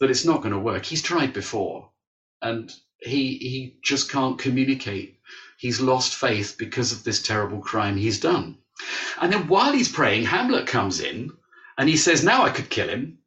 that 0.00 0.10
it's 0.10 0.24
not 0.24 0.38
going 0.42 0.52
to 0.52 0.58
work. 0.58 0.84
He's 0.84 1.02
tried 1.02 1.32
before, 1.32 1.90
and 2.42 2.72
he 2.98 3.36
he 3.36 3.78
just 3.82 4.10
can't 4.10 4.38
communicate. 4.38 5.20
He's 5.58 5.80
lost 5.80 6.14
faith 6.14 6.56
because 6.58 6.92
of 6.92 7.04
this 7.04 7.22
terrible 7.22 7.60
crime 7.60 7.96
he's 7.96 8.18
done. 8.20 8.58
And 9.20 9.32
then 9.32 9.46
while 9.46 9.72
he's 9.72 9.92
praying, 9.92 10.24
Hamlet 10.24 10.66
comes 10.66 11.00
in 11.00 11.30
and 11.78 11.88
he 11.88 11.96
says, 11.96 12.24
"Now 12.24 12.42
I 12.42 12.50
could 12.50 12.70
kill 12.70 12.88
him." 12.88 13.19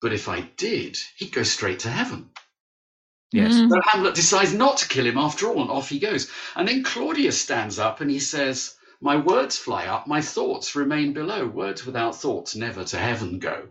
But 0.00 0.12
if 0.12 0.28
I 0.28 0.40
did, 0.56 0.98
he'd 1.16 1.32
go 1.32 1.42
straight 1.42 1.80
to 1.80 1.90
heaven. 1.90 2.30
Yes. 3.32 3.54
Mm. 3.54 3.70
So 3.70 3.80
Hamlet 3.92 4.14
decides 4.14 4.54
not 4.54 4.78
to 4.78 4.88
kill 4.88 5.06
him 5.06 5.18
after 5.18 5.48
all, 5.48 5.60
and 5.60 5.70
off 5.70 5.88
he 5.88 5.98
goes. 5.98 6.30
And 6.56 6.66
then 6.66 6.82
Claudius 6.82 7.40
stands 7.40 7.78
up 7.78 8.00
and 8.00 8.10
he 8.10 8.20
says, 8.20 8.76
My 9.00 9.16
words 9.16 9.58
fly 9.58 9.86
up, 9.86 10.06
my 10.06 10.22
thoughts 10.22 10.74
remain 10.74 11.12
below. 11.12 11.46
Words 11.46 11.84
without 11.84 12.16
thoughts 12.16 12.56
never 12.56 12.84
to 12.84 12.98
heaven 12.98 13.38
go. 13.38 13.68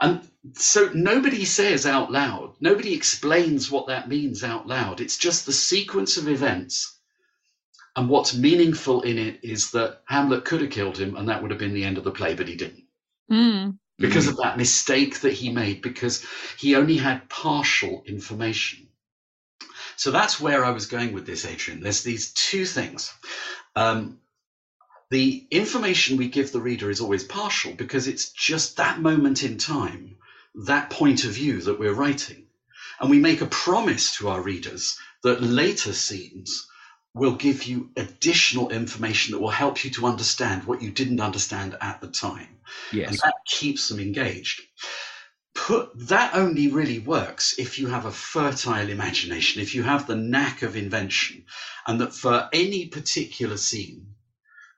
And 0.00 0.26
so 0.54 0.90
nobody 0.94 1.44
says 1.44 1.84
out 1.84 2.10
loud, 2.10 2.54
nobody 2.58 2.94
explains 2.94 3.70
what 3.70 3.88
that 3.88 4.08
means 4.08 4.42
out 4.42 4.66
loud. 4.66 5.00
It's 5.00 5.18
just 5.18 5.44
the 5.44 5.52
sequence 5.52 6.16
of 6.16 6.26
events. 6.26 6.98
And 7.96 8.08
what's 8.08 8.34
meaningful 8.34 9.02
in 9.02 9.18
it 9.18 9.40
is 9.42 9.72
that 9.72 10.00
Hamlet 10.06 10.46
could 10.46 10.62
have 10.62 10.70
killed 10.70 10.96
him, 10.96 11.16
and 11.16 11.28
that 11.28 11.42
would 11.42 11.50
have 11.50 11.60
been 11.60 11.74
the 11.74 11.84
end 11.84 11.98
of 11.98 12.04
the 12.04 12.12
play, 12.12 12.34
but 12.34 12.48
he 12.48 12.56
didn't. 12.56 12.84
Mm. 13.30 13.78
Because 14.00 14.28
of 14.28 14.38
that 14.38 14.56
mistake 14.56 15.20
that 15.20 15.34
he 15.34 15.50
made, 15.50 15.82
because 15.82 16.24
he 16.58 16.74
only 16.74 16.96
had 16.96 17.28
partial 17.28 18.02
information. 18.06 18.88
So 19.96 20.10
that's 20.10 20.40
where 20.40 20.64
I 20.64 20.70
was 20.70 20.86
going 20.86 21.12
with 21.12 21.26
this, 21.26 21.44
Adrian. 21.44 21.82
There's 21.82 22.02
these 22.02 22.32
two 22.32 22.64
things. 22.64 23.12
Um, 23.76 24.18
the 25.10 25.46
information 25.50 26.16
we 26.16 26.28
give 26.28 26.52
the 26.52 26.60
reader 26.60 26.88
is 26.88 27.00
always 27.00 27.24
partial 27.24 27.74
because 27.74 28.08
it's 28.08 28.30
just 28.30 28.78
that 28.78 29.00
moment 29.00 29.42
in 29.42 29.58
time, 29.58 30.16
that 30.54 30.88
point 30.88 31.24
of 31.24 31.32
view 31.32 31.60
that 31.62 31.78
we're 31.78 31.92
writing. 31.92 32.46
And 33.00 33.10
we 33.10 33.18
make 33.18 33.40
a 33.40 33.46
promise 33.46 34.16
to 34.16 34.28
our 34.28 34.40
readers 34.40 34.98
that 35.22 35.42
later 35.42 35.92
scenes 35.92 36.66
will 37.12 37.34
give 37.34 37.64
you 37.64 37.90
additional 37.96 38.70
information 38.70 39.32
that 39.32 39.40
will 39.40 39.50
help 39.50 39.84
you 39.84 39.90
to 39.90 40.06
understand 40.06 40.64
what 40.64 40.80
you 40.80 40.90
didn't 40.90 41.20
understand 41.20 41.76
at 41.80 42.00
the 42.00 42.08
time. 42.08 42.48
Yes. 42.92 43.10
And 43.10 43.18
that 43.18 43.34
keeps 43.46 43.88
them 43.88 44.00
engaged. 44.00 44.62
Put 45.54 45.90
that 46.08 46.34
only 46.34 46.68
really 46.68 46.98
works 46.98 47.54
if 47.58 47.78
you 47.78 47.88
have 47.88 48.06
a 48.06 48.12
fertile 48.12 48.88
imagination, 48.88 49.60
if 49.60 49.74
you 49.74 49.82
have 49.82 50.06
the 50.06 50.16
knack 50.16 50.62
of 50.62 50.76
invention, 50.76 51.44
and 51.86 52.00
that 52.00 52.14
for 52.14 52.48
any 52.52 52.86
particular 52.86 53.56
scene, 53.56 54.14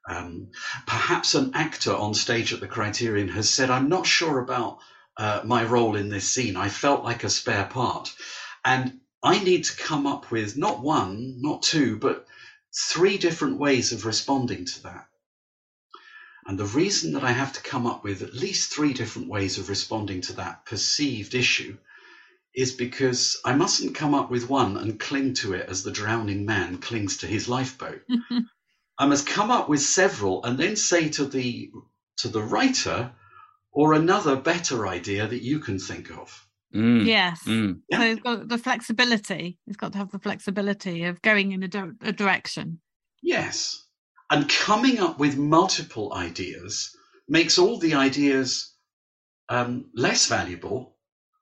um, 0.08 0.50
perhaps 0.86 1.34
an 1.34 1.52
actor 1.54 1.94
on 1.94 2.14
stage 2.14 2.52
at 2.52 2.60
the 2.60 2.66
Criterion 2.66 3.28
has 3.28 3.48
said, 3.48 3.70
I'm 3.70 3.88
not 3.88 4.06
sure 4.06 4.40
about 4.40 4.78
uh, 5.16 5.42
my 5.44 5.64
role 5.64 5.96
in 5.96 6.08
this 6.08 6.28
scene. 6.28 6.56
I 6.56 6.68
felt 6.68 7.04
like 7.04 7.22
a 7.22 7.30
spare 7.30 7.66
part. 7.66 8.12
And 8.64 9.00
I 9.22 9.42
need 9.42 9.64
to 9.64 9.76
come 9.76 10.06
up 10.06 10.30
with 10.30 10.56
not 10.56 10.82
one, 10.82 11.36
not 11.40 11.62
two, 11.62 11.96
but 11.96 12.26
three 12.74 13.18
different 13.18 13.58
ways 13.58 13.92
of 13.92 14.06
responding 14.06 14.64
to 14.64 14.82
that. 14.84 15.06
And 16.46 16.58
the 16.58 16.64
reason 16.64 17.12
that 17.12 17.22
I 17.24 17.32
have 17.32 17.52
to 17.54 17.62
come 17.62 17.86
up 17.86 18.02
with 18.04 18.22
at 18.22 18.34
least 18.34 18.72
three 18.72 18.92
different 18.92 19.28
ways 19.28 19.58
of 19.58 19.68
responding 19.68 20.20
to 20.22 20.32
that 20.34 20.66
perceived 20.66 21.34
issue 21.34 21.76
is 22.54 22.72
because 22.72 23.40
I 23.44 23.54
mustn't 23.54 23.94
come 23.94 24.14
up 24.14 24.30
with 24.30 24.48
one 24.50 24.76
and 24.76 24.98
cling 25.00 25.34
to 25.34 25.54
it 25.54 25.68
as 25.68 25.82
the 25.82 25.90
drowning 25.92 26.44
man 26.44 26.78
clings 26.78 27.18
to 27.18 27.26
his 27.26 27.48
lifeboat. 27.48 28.02
I 28.98 29.06
must 29.06 29.26
come 29.26 29.50
up 29.50 29.68
with 29.68 29.80
several 29.80 30.44
and 30.44 30.58
then 30.58 30.76
say 30.76 31.08
to 31.10 31.24
the 31.24 31.70
to 32.18 32.28
the 32.28 32.42
writer 32.42 33.12
or 33.72 33.94
another 33.94 34.36
better 34.36 34.86
idea 34.86 35.26
that 35.26 35.42
you 35.42 35.60
can 35.60 35.78
think 35.78 36.10
of. 36.10 36.46
Mm, 36.74 37.06
Yes. 37.06 37.42
mm. 37.46 37.80
Yeah. 37.88 37.98
So 37.98 38.04
it's 38.04 38.20
got 38.20 38.48
the 38.48 38.58
flexibility. 38.58 39.58
It's 39.66 39.76
got 39.76 39.92
to 39.92 39.98
have 39.98 40.10
the 40.10 40.18
flexibility 40.18 41.04
of 41.04 41.22
going 41.22 41.52
in 41.52 41.62
a, 41.62 41.68
di- 41.68 41.90
a 42.02 42.12
direction. 42.12 42.80
Yes. 43.22 43.81
And 44.32 44.48
coming 44.48 44.98
up 44.98 45.18
with 45.18 45.36
multiple 45.36 46.14
ideas 46.14 46.96
makes 47.28 47.58
all 47.58 47.78
the 47.78 47.94
ideas 47.94 48.74
um, 49.50 49.90
less 49.94 50.26
valuable, 50.26 50.96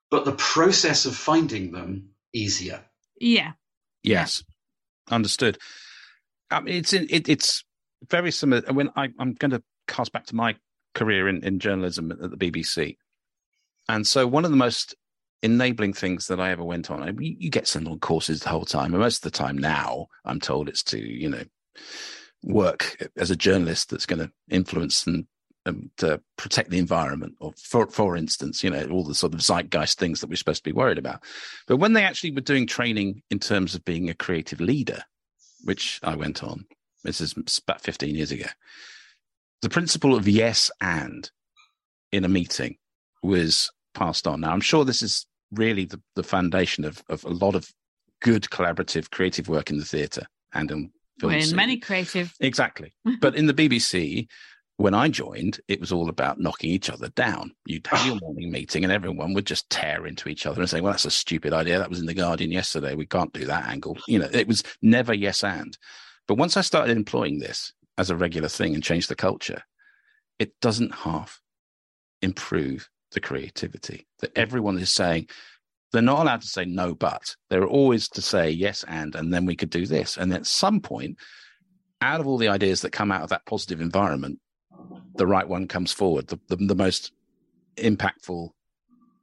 but 0.09 0.25
the 0.25 0.33
process 0.33 1.05
of 1.05 1.15
finding 1.15 1.71
them 1.71 2.09
easier. 2.33 2.83
Yeah. 3.17 3.53
Yes, 4.03 4.43
understood. 5.09 5.57
I 6.49 6.59
mean, 6.59 6.75
it's 6.75 6.91
in, 6.91 7.07
it, 7.09 7.29
it's 7.29 7.63
very 8.09 8.29
similar. 8.29 8.61
When 8.73 8.89
I, 8.97 9.07
I'm 9.17 9.35
going 9.35 9.51
to 9.51 9.63
cast 9.87 10.11
back 10.11 10.25
to 10.25 10.35
my 10.35 10.57
career 10.93 11.29
in, 11.29 11.45
in 11.45 11.59
journalism 11.59 12.11
at 12.11 12.19
the 12.19 12.35
BBC, 12.35 12.97
and 13.87 14.05
so 14.05 14.27
one 14.27 14.43
of 14.43 14.51
the 14.51 14.57
most 14.57 14.95
enabling 15.43 15.93
things 15.93 16.27
that 16.27 16.41
I 16.41 16.51
ever 16.51 16.63
went 16.63 16.91
on. 16.91 17.01
I, 17.01 17.11
you, 17.11 17.35
you 17.39 17.49
get 17.49 17.67
sent 17.67 17.87
on 17.87 17.99
courses 17.99 18.41
the 18.41 18.49
whole 18.49 18.65
time, 18.65 18.93
and 18.93 19.01
most 19.01 19.23
of 19.23 19.31
the 19.31 19.37
time 19.37 19.57
now, 19.57 20.07
I'm 20.25 20.41
told 20.41 20.67
it's 20.67 20.83
to 20.83 20.99
you 20.99 21.29
know 21.29 21.43
work 22.43 23.09
as 23.17 23.31
a 23.31 23.35
journalist 23.35 23.89
that's 23.89 24.05
going 24.05 24.19
to 24.19 24.31
influence 24.49 25.05
and 25.05 25.25
um, 25.65 25.91
protect 26.37 26.71
the 26.71 26.79
environment, 26.79 27.35
or 27.39 27.53
for 27.55 27.85
for 27.87 28.17
instance, 28.17 28.63
you 28.63 28.69
know 28.69 28.87
all 28.89 29.03
the 29.03 29.13
sort 29.13 29.33
of 29.33 29.41
zeitgeist 29.41 29.99
things 29.99 30.19
that 30.19 30.29
we're 30.29 30.35
supposed 30.35 30.63
to 30.63 30.69
be 30.69 30.75
worried 30.75 30.97
about. 30.97 31.23
But 31.67 31.77
when 31.77 31.93
they 31.93 32.03
actually 32.03 32.31
were 32.31 32.41
doing 32.41 32.65
training 32.65 33.21
in 33.29 33.39
terms 33.39 33.75
of 33.75 33.85
being 33.85 34.09
a 34.09 34.15
creative 34.15 34.59
leader, 34.59 35.03
which 35.63 35.99
I 36.01 36.15
went 36.15 36.43
on, 36.43 36.65
this 37.03 37.21
is 37.21 37.35
about 37.67 37.81
15 37.81 38.15
years 38.15 38.31
ago, 38.31 38.47
the 39.61 39.69
principle 39.69 40.15
of 40.15 40.27
yes 40.27 40.71
and 40.81 41.29
in 42.11 42.25
a 42.25 42.29
meeting 42.29 42.77
was 43.21 43.71
passed 43.93 44.27
on. 44.27 44.41
Now, 44.41 44.51
I'm 44.51 44.61
sure 44.61 44.83
this 44.83 45.03
is 45.03 45.27
really 45.51 45.85
the, 45.85 46.01
the 46.15 46.23
foundation 46.23 46.85
of, 46.85 47.03
of 47.09 47.23
a 47.23 47.29
lot 47.29 47.55
of 47.55 47.71
good 48.21 48.43
collaborative 48.43 49.11
creative 49.11 49.47
work 49.47 49.69
in 49.69 49.77
the 49.77 49.85
theatre 49.85 50.25
and 50.53 50.71
in 50.71 50.91
film. 51.21 51.33
We're 51.33 51.49
in 51.49 51.55
many 51.55 51.77
creative. 51.77 52.33
Exactly. 52.39 52.93
But 53.21 53.35
in 53.35 53.45
the 53.45 53.53
BBC, 53.53 54.27
when 54.77 54.93
I 54.93 55.09
joined, 55.09 55.59
it 55.67 55.79
was 55.79 55.91
all 55.91 56.09
about 56.09 56.39
knocking 56.39 56.71
each 56.71 56.89
other 56.89 57.09
down. 57.09 57.51
You'd 57.65 57.87
have 57.87 58.05
your 58.05 58.17
morning 58.21 58.51
meeting 58.51 58.83
and 58.83 58.91
everyone 58.91 59.33
would 59.33 59.45
just 59.45 59.69
tear 59.69 60.05
into 60.07 60.27
each 60.27 60.45
other 60.45 60.59
and 60.59 60.69
say, 60.69 60.81
well, 60.81 60.91
that's 60.91 61.05
a 61.05 61.11
stupid 61.11 61.53
idea. 61.53 61.77
That 61.77 61.89
was 61.89 61.99
in 61.99 62.07
The 62.07 62.13
Guardian 62.13 62.51
yesterday. 62.51 62.95
We 62.95 63.05
can't 63.05 63.33
do 63.33 63.45
that 63.45 63.67
angle. 63.67 63.97
You 64.07 64.19
know, 64.19 64.29
it 64.31 64.47
was 64.47 64.63
never 64.81 65.13
yes 65.13 65.43
and. 65.43 65.77
But 66.27 66.35
once 66.37 66.57
I 66.57 66.61
started 66.61 66.97
employing 66.97 67.39
this 67.39 67.73
as 67.97 68.09
a 68.09 68.15
regular 68.15 68.49
thing 68.49 68.73
and 68.73 68.83
changed 68.83 69.09
the 69.09 69.15
culture, 69.15 69.63
it 70.39 70.59
doesn't 70.61 70.95
half 70.95 71.41
improve 72.21 72.89
the 73.11 73.19
creativity 73.19 74.07
that 74.19 74.35
everyone 74.37 74.77
is 74.77 74.91
saying 74.91 75.27
they're 75.91 76.01
not 76.01 76.19
allowed 76.19 76.41
to 76.41 76.47
say 76.47 76.65
no 76.65 76.93
but 76.95 77.35
they're 77.49 77.67
always 77.67 78.07
to 78.09 78.21
say 78.21 78.49
yes 78.49 78.83
and 78.87 79.15
and 79.15 79.33
then 79.33 79.45
we 79.45 79.55
could 79.55 79.69
do 79.69 79.85
this 79.85 80.17
and 80.17 80.33
at 80.33 80.45
some 80.45 80.79
point 80.79 81.17
out 82.01 82.19
of 82.19 82.27
all 82.27 82.37
the 82.37 82.47
ideas 82.49 82.81
that 82.81 82.91
come 82.91 83.11
out 83.11 83.23
of 83.23 83.29
that 83.29 83.45
positive 83.45 83.81
environment 83.81 84.39
the 85.15 85.27
right 85.27 85.47
one 85.47 85.67
comes 85.67 85.91
forward 85.91 86.27
the, 86.27 86.39
the, 86.47 86.55
the 86.55 86.75
most 86.75 87.11
impactful 87.77 88.49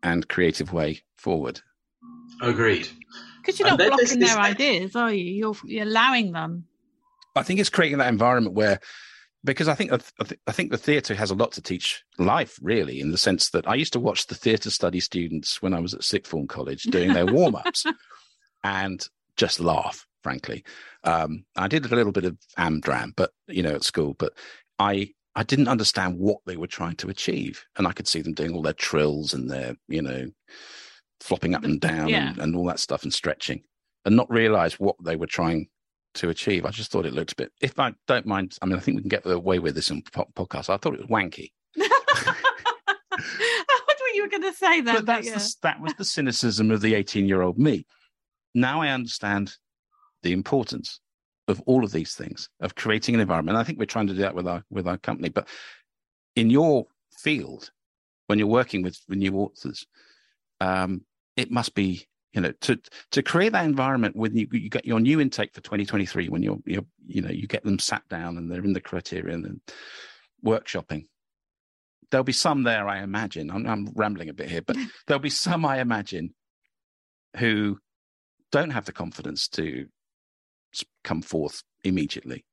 and 0.03 0.29
creative 0.29 0.73
way 0.73 1.01
forward 1.17 1.61
Agreed. 2.41 2.89
Because 3.41 3.59
you're 3.59 3.69
not 3.69 3.79
then 3.79 3.89
there's 3.91 4.01
blocking 4.01 4.21
this- 4.21 4.31
their 4.35 4.39
ideas, 4.39 4.97
are 4.97 5.13
you? 5.13 5.25
You're, 5.25 5.57
you're 5.65 5.85
allowing 5.85 6.33
them. 6.33 6.67
I 7.35 7.43
think 7.43 7.61
it's 7.61 7.71
creating 7.71 7.99
that 7.99 8.09
environment 8.09 8.55
where, 8.55 8.81
because 9.45 9.69
I 9.69 9.75
think 9.75 9.93
I 10.47 10.53
think 10.53 10.71
the 10.71 10.77
theatre 10.79 11.15
has 11.15 11.31
a 11.31 11.35
lot 11.35 11.53
to 11.53 11.63
teach 11.63 12.03
life, 12.19 12.59
really, 12.63 13.01
in 13.01 13.11
the 13.13 13.19
sense 13.19 13.51
that 13.51 13.69
I 13.69 13.75
used 13.75 13.93
to 13.95 14.01
watch 14.01 14.27
the 14.27 14.35
theatre 14.35 14.71
study 14.71 15.01
students 15.01 15.63
when 15.63 15.75
I 15.75 15.81
was 15.81 15.95
at 15.95 16.05
sixth 16.05 16.31
form 16.31 16.47
college 16.49 16.83
doing 16.85 17.13
their 17.13 17.27
warm 17.27 17.55
ups, 17.55 17.85
and 18.65 19.07
just 19.37 19.61
laugh. 19.61 20.05
Frankly, 20.25 20.65
um, 21.05 21.45
I 21.57 21.69
did 21.69 21.87
a 21.91 21.95
little 21.95 22.13
bit 22.13 22.25
of 22.25 22.37
amdram, 22.59 23.13
but 23.17 23.31
you 23.47 23.63
know, 23.63 23.75
at 23.75 23.85
school, 23.85 24.15
but 24.19 24.33
I 24.79 25.11
I 25.37 25.45
didn't 25.45 25.69
understand 25.69 26.19
what 26.19 26.39
they 26.45 26.57
were 26.57 26.67
trying 26.67 26.97
to 26.97 27.09
achieve, 27.09 27.65
and 27.77 27.87
I 27.87 27.93
could 27.93 28.09
see 28.09 28.21
them 28.21 28.35
doing 28.35 28.53
all 28.53 28.63
their 28.63 28.73
trills 28.73 29.33
and 29.33 29.49
their 29.49 29.77
you 29.87 30.03
know 30.03 30.27
flopping 31.21 31.55
up 31.55 31.65
and 31.65 31.81
down 31.81 32.09
Yeah. 32.09 32.31
and, 32.31 32.39
and 32.39 32.57
all 32.57 32.65
that 32.67 32.81
stuff 32.81 33.05
and 33.05 33.15
stretching, 33.15 33.63
and 34.05 34.17
not 34.17 34.29
realize 34.31 34.81
what 34.81 34.97
they 35.03 35.15
were 35.17 35.27
trying 35.27 35.69
to 36.15 36.31
achieve. 36.31 36.65
I 36.65 36.71
just 36.71 36.91
thought 36.91 37.07
it 37.07 37.13
looked 37.13 37.33
a 37.33 37.37
bit. 37.37 37.53
If 37.61 37.79
I 37.79 37.95
don't 38.07 38.27
mind, 38.27 38.57
I 38.63 38.67
mean, 38.67 38.77
I 38.77 38.81
think 38.81 38.97
we 38.97 39.03
can 39.03 39.09
get 39.09 39.27
away 39.27 39.59
with 39.59 39.75
this 39.75 39.91
in 39.91 40.03
po- 40.03 40.29
podcast. 40.35 40.71
I 40.71 40.77
thought 40.77 40.95
it 40.95 41.01
was 41.01 41.09
wanky, 41.09 41.53
you 44.15 44.23
were 44.23 44.29
going 44.29 44.43
to 44.43 44.55
say 44.55 44.81
that. 44.81 44.97
but 44.97 45.07
that's 45.07 45.27
yeah. 45.27 45.39
the, 45.39 45.55
that 45.63 45.81
was 45.81 45.95
the 45.95 46.05
cynicism 46.05 46.71
of 46.71 46.81
the 46.81 46.95
eighteen-year-old 46.95 47.59
me. 47.59 47.87
Now 48.55 48.83
I 48.83 48.89
understand 48.89 49.55
the 50.23 50.33
importance 50.33 51.01
of 51.47 51.63
all 51.67 51.85
of 51.85 51.93
these 51.93 52.15
things 52.15 52.51
of 52.61 52.75
creating 52.75 53.15
an 53.15 53.21
environment. 53.21 53.57
And 53.57 53.63
I 53.63 53.65
think 53.65 53.79
we're 53.79 53.87
trying 53.87 54.09
to 54.09 54.15
do 54.15 54.21
that 54.21 54.35
with 54.35 54.47
our 54.47 54.65
with 54.71 54.89
our 54.89 54.99
company. 54.99 55.29
But 55.29 55.49
in 56.37 56.51
your 56.51 56.87
field, 57.17 57.71
when 58.27 58.39
you're 58.39 58.49
working 58.49 58.83
with, 58.83 58.99
with 59.09 59.19
new 59.19 59.35
authors, 59.37 59.87
um, 60.61 61.03
it 61.37 61.51
must 61.51 61.75
be 61.75 62.07
you 62.39 62.43
know 62.43 62.53
to 62.61 62.79
to 63.11 63.21
create 63.21 63.51
that 63.51 63.65
environment 63.65 64.15
when 64.15 64.37
you 64.37 64.47
you 64.53 64.71
get 64.71 64.87
your 64.87 65.01
new 65.01 65.21
intake 65.21 65.53
for 65.53 65.61
2023 65.61 66.29
when 66.29 66.41
you're 66.41 66.61
you're 66.65 66.87
you 67.05 67.21
know 67.21 67.31
you 67.31 67.49
get 67.49 67.65
them 67.65 67.81
sat 67.81 68.09
down 68.09 68.39
and 68.39 68.49
they're 68.49 68.65
in 68.65 68.75
the 68.75 68.81
criterion 68.81 69.45
and 69.45 69.61
workshopping. 70.45 71.07
There'll 72.11 72.23
be 72.23 72.33
some 72.33 72.63
there 72.63 72.89
i 72.89 73.03
imagine. 73.03 73.51
I'm, 73.51 73.67
I'm 73.67 73.93
rambling 73.97 74.29
a 74.29 74.35
bit 74.35 74.49
here 74.49 74.63
but 74.63 74.77
there'll 75.07 75.21
be 75.21 75.31
some 75.31 75.65
i 75.67 75.81
imagine 75.81 76.33
who 77.39 77.79
don't 78.53 78.71
have 78.71 78.85
the 78.85 78.93
confidence 78.93 79.49
to 79.49 79.87
come 81.03 81.23
forth 81.23 81.65
immediately. 81.83 82.45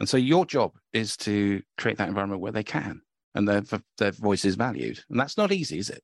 And 0.00 0.08
so 0.08 0.16
your 0.16 0.46
job 0.46 0.72
is 0.94 1.16
to 1.18 1.62
create 1.76 1.98
that 1.98 2.08
environment 2.08 2.40
where 2.40 2.52
they 2.52 2.64
can 2.64 3.02
and 3.34 3.46
their 3.46 3.62
their 3.98 4.12
voice 4.12 4.46
is 4.46 4.54
valued. 4.54 5.04
And 5.10 5.20
that's 5.20 5.36
not 5.36 5.52
easy 5.52 5.78
is 5.78 5.90
it? 5.90 6.02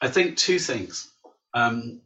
I 0.00 0.08
think 0.08 0.38
two 0.38 0.58
things. 0.58 1.12
Um, 1.54 2.00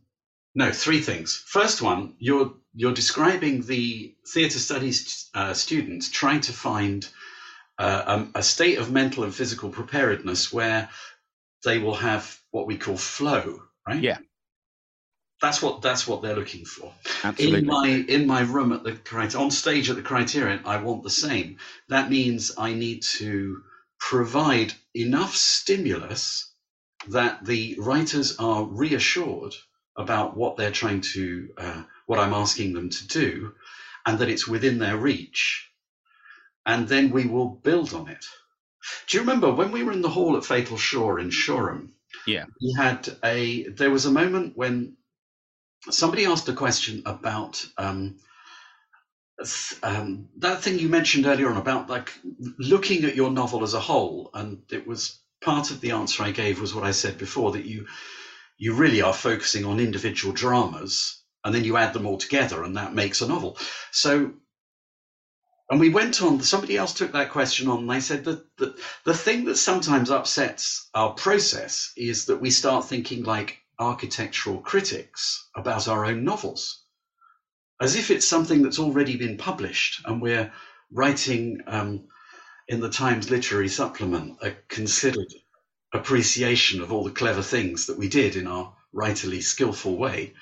no, 0.55 0.71
three 0.71 1.01
things. 1.01 1.43
First 1.47 1.81
one, 1.81 2.15
you're 2.19 2.55
you're 2.75 2.95
describing 2.95 3.63
the 3.63 4.15
theatre 4.27 4.59
studies 4.59 5.31
uh, 5.35 5.55
students 5.55 6.11
trying 6.11 6.41
to 6.43 6.53
find 6.53 7.09
uh, 7.79 8.03
um, 8.07 8.33
a 8.35 8.43
state 8.43 8.79
of 8.79 8.91
mental 8.91 9.25
and 9.25 9.35
physical 9.35 9.71
preparedness 9.71 10.53
where 10.53 10.89
they 11.65 11.79
will 11.79 11.95
have 11.95 12.39
what 12.51 12.67
we 12.67 12.77
call 12.77 12.97
flow, 12.97 13.63
right? 13.87 14.03
Yeah. 14.03 14.19
That's 15.41 15.61
what 15.61 15.83
that's 15.83 16.07
what 16.07 16.23
they're 16.23 16.37
looking 16.37 16.65
for. 16.65 16.93
absolutely 17.25 17.61
In 17.61 17.67
my 17.67 17.89
in 17.89 18.27
my 18.27 18.43
room 18.43 18.73
at 18.73 18.85
the 18.85 19.39
on 19.39 19.51
stage 19.51 19.91
at 19.91 19.97
the 19.97 20.03
Criterion, 20.03 20.61
I 20.65 20.77
want 20.77 21.03
the 21.03 21.11
same. 21.11 21.57
That 21.89 22.11
means 22.11 22.53
I 22.57 22.75
need 22.75 23.03
to 23.19 23.63
provide 23.99 24.73
enough 24.95 25.35
stimulus 25.35 26.53
that 27.09 27.45
the 27.45 27.77
writers 27.81 28.37
are 28.39 28.65
reassured 28.65 29.55
about 29.97 30.37
what 30.37 30.57
they're 30.57 30.71
trying 30.71 31.01
to, 31.01 31.49
uh, 31.57 31.83
what 32.07 32.19
I'm 32.19 32.35
asking 32.35 32.73
them 32.73 32.91
to 32.91 33.07
do, 33.09 33.55
and 34.07 34.19
that 34.19 34.29
it's 34.29 34.49
within 34.49 34.79
their 34.79 34.97
reach. 34.97 35.71
And 36.65 36.89
then 36.89 37.11
we 37.11 37.27
will 37.27 37.49
build 37.49 37.93
on 37.93 38.09
it. 38.09 38.25
Do 39.09 39.17
you 39.17 39.23
remember 39.23 39.53
when 39.53 39.73
we 39.73 39.83
were 39.83 39.93
in 39.93 40.03
the 40.03 40.09
hall 40.09 40.37
at 40.37 40.45
Fatal 40.45 40.77
Shore 40.77 41.19
in 41.19 41.31
Shoreham? 41.31 41.93
Yeah. 42.27 42.45
We 42.61 42.75
had 42.77 43.09
a, 43.25 43.69
there 43.69 43.91
was 43.91 44.07
a 44.07 44.11
moment 44.11 44.57
when 44.57 44.97
somebody 45.91 46.25
asked 46.27 46.49
a 46.49 46.55
question 46.55 47.03
about 47.07 47.65
um, 47.77 48.19
um, 49.83 50.29
that 50.39 50.63
thing 50.63 50.79
you 50.79 50.89
mentioned 50.89 51.27
earlier 51.27 51.51
on 51.51 51.57
about 51.57 51.91
like 51.91 52.13
looking 52.59 53.05
at 53.05 53.17
your 53.17 53.31
novel 53.31 53.63
as 53.63 53.75
a 53.75 53.81
whole, 53.81 54.31
and 54.35 54.63
it 54.71 54.87
was 54.87 55.19
part 55.43 55.71
of 55.71 55.81
the 55.81 55.93
answer 55.93 56.23
I 56.23 56.31
gave 56.31 56.61
was 56.61 56.75
what 56.75 56.85
I 56.85 56.93
said 56.93 57.19
before 57.19 57.53
that 57.53 57.65
you 57.65 57.87
you 58.63 58.75
really 58.75 59.03
are 59.03 59.13
focusing 59.13 59.65
on 59.65 59.81
individual 59.81 60.33
dramas, 60.33 61.23
and 61.45 61.55
then 61.55 61.65
you 61.65 61.77
add 61.77 61.93
them 61.93 62.07
all 62.07 62.19
together, 62.19 62.63
and 62.63 62.77
that 62.77 62.95
makes 62.95 63.21
a 63.21 63.29
novel. 63.29 63.59
So. 63.91 64.35
And 65.71 65.81
we 65.81 65.89
went 65.89 66.21
on, 66.21 66.43
somebody 66.43 66.77
else 66.77 66.93
took 66.93 67.13
that 67.13 67.31
question 67.31 67.67
on, 67.67 67.79
and 67.81 67.91
they 67.91 68.01
said 68.01 68.25
that 68.25 68.45
the, 68.59 68.77
the 69.05 69.15
thing 69.15 69.47
that 69.47 69.57
sometimes 69.57 70.11
upsets 70.11 70.91
our 70.93 71.15
process 71.15 71.93
is 71.97 72.27
that 72.27 72.43
we 72.43 72.51
start 72.51 72.85
thinking 72.85 73.25
like 73.25 73.59
architectural 73.79 74.59
critics 74.59 75.49
about 75.57 75.89
our 75.89 76.05
own 76.05 76.25
novels 76.25 76.83
as 77.81 77.97
if 77.97 78.11
it's 78.13 78.29
something 78.29 78.63
that's 78.63 78.79
already 78.79 79.17
been 79.17 79.37
published 79.37 80.03
and 80.07 80.23
we're 80.23 80.53
writing 80.93 81.61
um, 81.67 82.05
in 82.69 82.81
the 82.81 82.89
Times 82.89 83.29
Literary 83.29 83.69
Supplement 83.69 84.39
a 84.41 84.53
considered 84.69 85.33
appreciation 85.93 86.81
of 86.81 86.93
all 86.93 87.05
the 87.05 87.11
clever 87.11 87.43
things 87.43 87.87
that 87.87 87.99
we 87.99 88.09
did 88.09 88.37
in 88.37 88.47
our 88.47 88.75
writerly 88.95 89.43
skillful 89.43 89.97
way. 89.97 90.35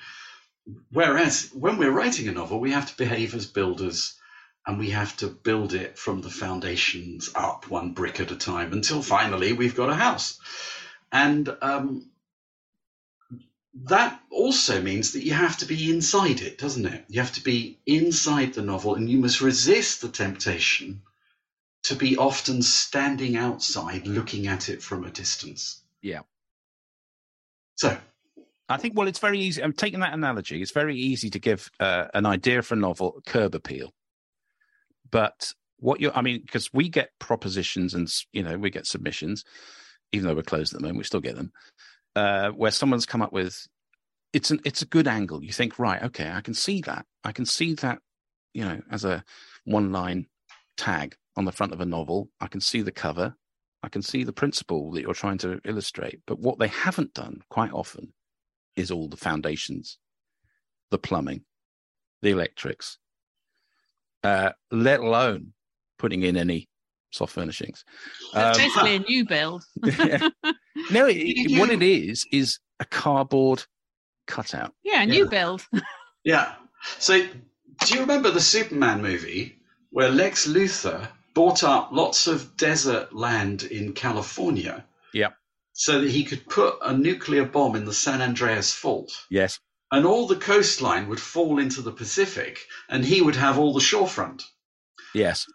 Whereas 0.91 1.49
when 1.53 1.77
we're 1.77 1.91
writing 1.91 2.27
a 2.27 2.31
novel, 2.31 2.59
we 2.59 2.71
have 2.71 2.87
to 2.87 2.97
behave 2.97 3.33
as 3.33 3.45
builders 3.45 4.13
and 4.65 4.77
we 4.77 4.91
have 4.91 5.17
to 5.17 5.27
build 5.27 5.73
it 5.73 5.97
from 5.97 6.21
the 6.21 6.29
foundations 6.29 7.31
up 7.33 7.69
one 7.69 7.93
brick 7.93 8.19
at 8.19 8.31
a 8.31 8.35
time 8.35 8.71
until 8.73 9.01
finally 9.01 9.53
we've 9.53 9.75
got 9.75 9.89
a 9.89 9.95
house. 9.95 10.39
And 11.11 11.49
um, 11.61 12.09
that 13.85 14.21
also 14.29 14.81
means 14.81 15.13
that 15.13 15.25
you 15.25 15.33
have 15.33 15.57
to 15.57 15.65
be 15.65 15.89
inside 15.89 16.41
it, 16.41 16.57
doesn't 16.59 16.85
it? 16.85 17.05
You 17.09 17.21
have 17.21 17.33
to 17.33 17.43
be 17.43 17.79
inside 17.85 18.53
the 18.53 18.61
novel 18.61 18.95
and 18.95 19.09
you 19.09 19.17
must 19.17 19.41
resist 19.41 20.01
the 20.01 20.09
temptation 20.09 21.01
to 21.91 21.97
be 21.97 22.15
often 22.15 22.61
standing 22.61 23.35
outside 23.35 24.07
looking 24.07 24.47
at 24.47 24.69
it 24.69 24.81
from 24.81 25.03
a 25.03 25.11
distance. 25.11 25.83
Yeah. 26.01 26.21
So 27.75 27.97
I 28.69 28.77
think, 28.77 28.97
well, 28.97 29.09
it's 29.09 29.19
very 29.19 29.39
easy. 29.39 29.61
I'm 29.61 29.73
taking 29.73 29.99
that 29.99 30.13
analogy. 30.13 30.61
It's 30.61 30.71
very 30.71 30.95
easy 30.95 31.29
to 31.29 31.39
give 31.39 31.69
uh, 31.81 32.05
an 32.13 32.25
idea 32.25 32.61
for 32.61 32.75
a 32.75 32.77
novel 32.77 33.21
curb 33.25 33.55
appeal. 33.55 33.93
But 35.09 35.51
what 35.79 35.99
you, 35.99 36.11
I 36.15 36.21
mean, 36.21 36.41
because 36.45 36.71
we 36.71 36.87
get 36.87 37.09
propositions 37.19 37.93
and, 37.93 38.09
you 38.31 38.41
know, 38.41 38.57
we 38.57 38.69
get 38.69 38.87
submissions, 38.87 39.43
even 40.13 40.27
though 40.27 40.35
we're 40.35 40.43
closed 40.43 40.73
at 40.73 40.79
the 40.79 40.83
moment, 40.83 40.99
we 40.99 41.03
still 41.03 41.19
get 41.19 41.35
them 41.35 41.51
uh, 42.15 42.51
where 42.51 42.71
someone's 42.71 43.05
come 43.05 43.21
up 43.21 43.33
with 43.33 43.67
it's 44.31 44.49
an 44.49 44.61
it's 44.63 44.81
a 44.81 44.85
good 44.85 45.09
angle. 45.09 45.43
You 45.43 45.51
think, 45.51 45.77
right, 45.77 46.01
okay, 46.03 46.31
I 46.31 46.39
can 46.39 46.53
see 46.53 46.79
that. 46.83 47.05
I 47.25 47.33
can 47.33 47.45
see 47.45 47.73
that, 47.75 47.99
you 48.53 48.63
know, 48.63 48.81
as 48.89 49.03
a 49.03 49.25
one 49.65 49.91
line 49.91 50.27
tag 50.77 51.17
on 51.35 51.45
the 51.45 51.51
front 51.51 51.73
of 51.73 51.81
a 51.81 51.85
novel. 51.85 52.29
I 52.39 52.47
can 52.47 52.61
see 52.61 52.81
the 52.81 52.91
cover. 52.91 53.35
I 53.83 53.89
can 53.89 54.01
see 54.01 54.23
the 54.23 54.33
principle 54.33 54.91
that 54.91 55.01
you're 55.01 55.13
trying 55.13 55.39
to 55.39 55.59
illustrate. 55.65 56.19
But 56.27 56.39
what 56.39 56.59
they 56.59 56.67
haven't 56.67 57.13
done 57.13 57.41
quite 57.49 57.71
often 57.71 58.13
is 58.75 58.91
all 58.91 59.07
the 59.07 59.17
foundations, 59.17 59.97
the 60.91 60.97
plumbing, 60.97 61.43
the 62.21 62.29
electrics, 62.29 62.97
uh, 64.23 64.51
let 64.71 64.99
alone 64.99 65.53
putting 65.97 66.23
in 66.23 66.37
any 66.37 66.69
soft 67.11 67.33
furnishings. 67.33 67.83
It's 68.33 68.35
um, 68.35 68.53
basically 68.53 68.95
a 68.95 68.99
new 69.09 69.25
build. 69.25 69.63
yeah. 69.83 70.29
No, 70.89 71.05
it, 71.07 71.59
what 71.59 71.69
it 71.69 71.83
is 71.83 72.25
is 72.31 72.57
a 72.79 72.85
cardboard 72.85 73.63
cutout. 74.25 74.73
Yeah, 74.83 75.03
a 75.03 75.05
new 75.05 75.25
yeah. 75.25 75.29
build. 75.29 75.67
yeah. 76.23 76.53
So, 76.97 77.27
do 77.85 77.93
you 77.93 77.99
remember 77.99 78.31
the 78.31 78.39
Superman 78.39 79.01
movie 79.01 79.57
where 79.91 80.09
Lex 80.09 80.47
Luthor 80.47 81.09
bought 81.33 81.63
up 81.63 81.89
lots 81.91 82.27
of 82.27 82.57
desert 82.57 83.13
land 83.13 83.63
in 83.63 83.93
California? 83.93 84.85
Yeah. 85.13 85.29
So 85.73 86.01
that 86.01 86.09
he 86.09 86.23
could 86.23 86.47
put 86.47 86.77
a 86.81 86.95
nuclear 86.95 87.45
bomb 87.45 87.75
in 87.75 87.85
the 87.85 87.93
San 87.93 88.21
Andreas 88.21 88.73
Fault. 88.73 89.25
Yes. 89.29 89.59
And 89.91 90.05
all 90.05 90.27
the 90.27 90.35
coastline 90.35 91.09
would 91.09 91.19
fall 91.19 91.59
into 91.59 91.81
the 91.81 91.91
Pacific, 91.91 92.59
and 92.89 93.03
he 93.03 93.21
would 93.21 93.35
have 93.35 93.59
all 93.59 93.73
the 93.73 93.79
shorefront. 93.79 94.43
Yes. 95.13 95.45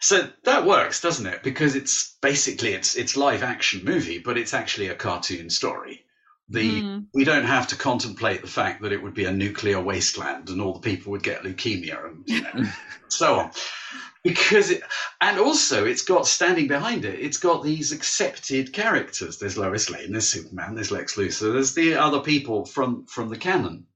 So 0.00 0.28
that 0.44 0.66
works, 0.66 1.00
doesn't 1.00 1.26
it? 1.26 1.42
Because 1.44 1.76
it's 1.76 2.16
basically 2.20 2.72
it's 2.72 2.96
it's 2.96 3.16
live 3.16 3.44
action 3.44 3.84
movie, 3.84 4.18
but 4.18 4.36
it's 4.36 4.52
actually 4.52 4.88
a 4.88 4.96
cartoon 4.96 5.48
story. 5.48 6.04
The 6.48 6.82
mm. 6.82 7.06
we 7.14 7.24
don't 7.24 7.44
have 7.44 7.68
to 7.68 7.76
contemplate 7.76 8.42
the 8.42 8.48
fact 8.48 8.82
that 8.82 8.92
it 8.92 9.00
would 9.00 9.14
be 9.14 9.26
a 9.26 9.32
nuclear 9.32 9.80
wasteland 9.80 10.50
and 10.50 10.60
all 10.60 10.72
the 10.72 10.80
people 10.80 11.12
would 11.12 11.22
get 11.22 11.42
leukemia 11.44 12.04
and 12.04 12.24
you 12.26 12.42
know, 12.42 12.68
so 13.08 13.36
on. 13.36 13.50
Because 14.24 14.70
it, 14.70 14.82
and 15.20 15.40
also 15.40 15.84
it's 15.84 16.02
got 16.02 16.28
standing 16.28 16.68
behind 16.68 17.04
it, 17.04 17.18
it's 17.18 17.38
got 17.38 17.64
these 17.64 17.90
accepted 17.90 18.72
characters. 18.72 19.38
There's 19.38 19.58
Lois 19.58 19.90
Lane, 19.90 20.12
there's 20.12 20.28
Superman, 20.28 20.76
there's 20.76 20.92
Lex 20.92 21.16
Luthor, 21.16 21.52
there's 21.52 21.74
the 21.74 21.96
other 21.96 22.20
people 22.20 22.64
from 22.64 23.06
from 23.06 23.30
the 23.30 23.36
canon. 23.36 23.86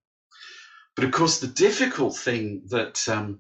But 0.96 1.04
of 1.04 1.12
course, 1.12 1.38
the 1.38 1.46
difficult 1.46 2.16
thing 2.16 2.62
that 2.70 3.08
um, 3.08 3.38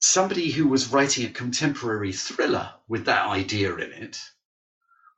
somebody 0.00 0.50
who 0.50 0.68
was 0.68 0.88
writing 0.88 1.26
a 1.26 1.30
contemporary 1.30 2.12
thriller 2.12 2.72
with 2.88 3.06
that 3.06 3.26
idea 3.26 3.74
in 3.74 3.92
it 3.92 4.18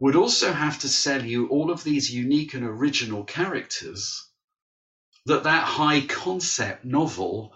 would 0.01 0.17
also 0.17 0.53
have 0.53 0.79
to 0.81 0.89
sell 0.89 1.25
you 1.25 1.49
all 1.49 1.71
of 1.71 1.85
these 1.85 2.13
unique 2.13 2.55
and 2.55 2.65
original 2.65 3.25
characters 3.25 4.29
that 5.27 5.45
that 5.45 5.65
high 5.65 6.03
concept 6.03 6.85
novel 6.85 7.55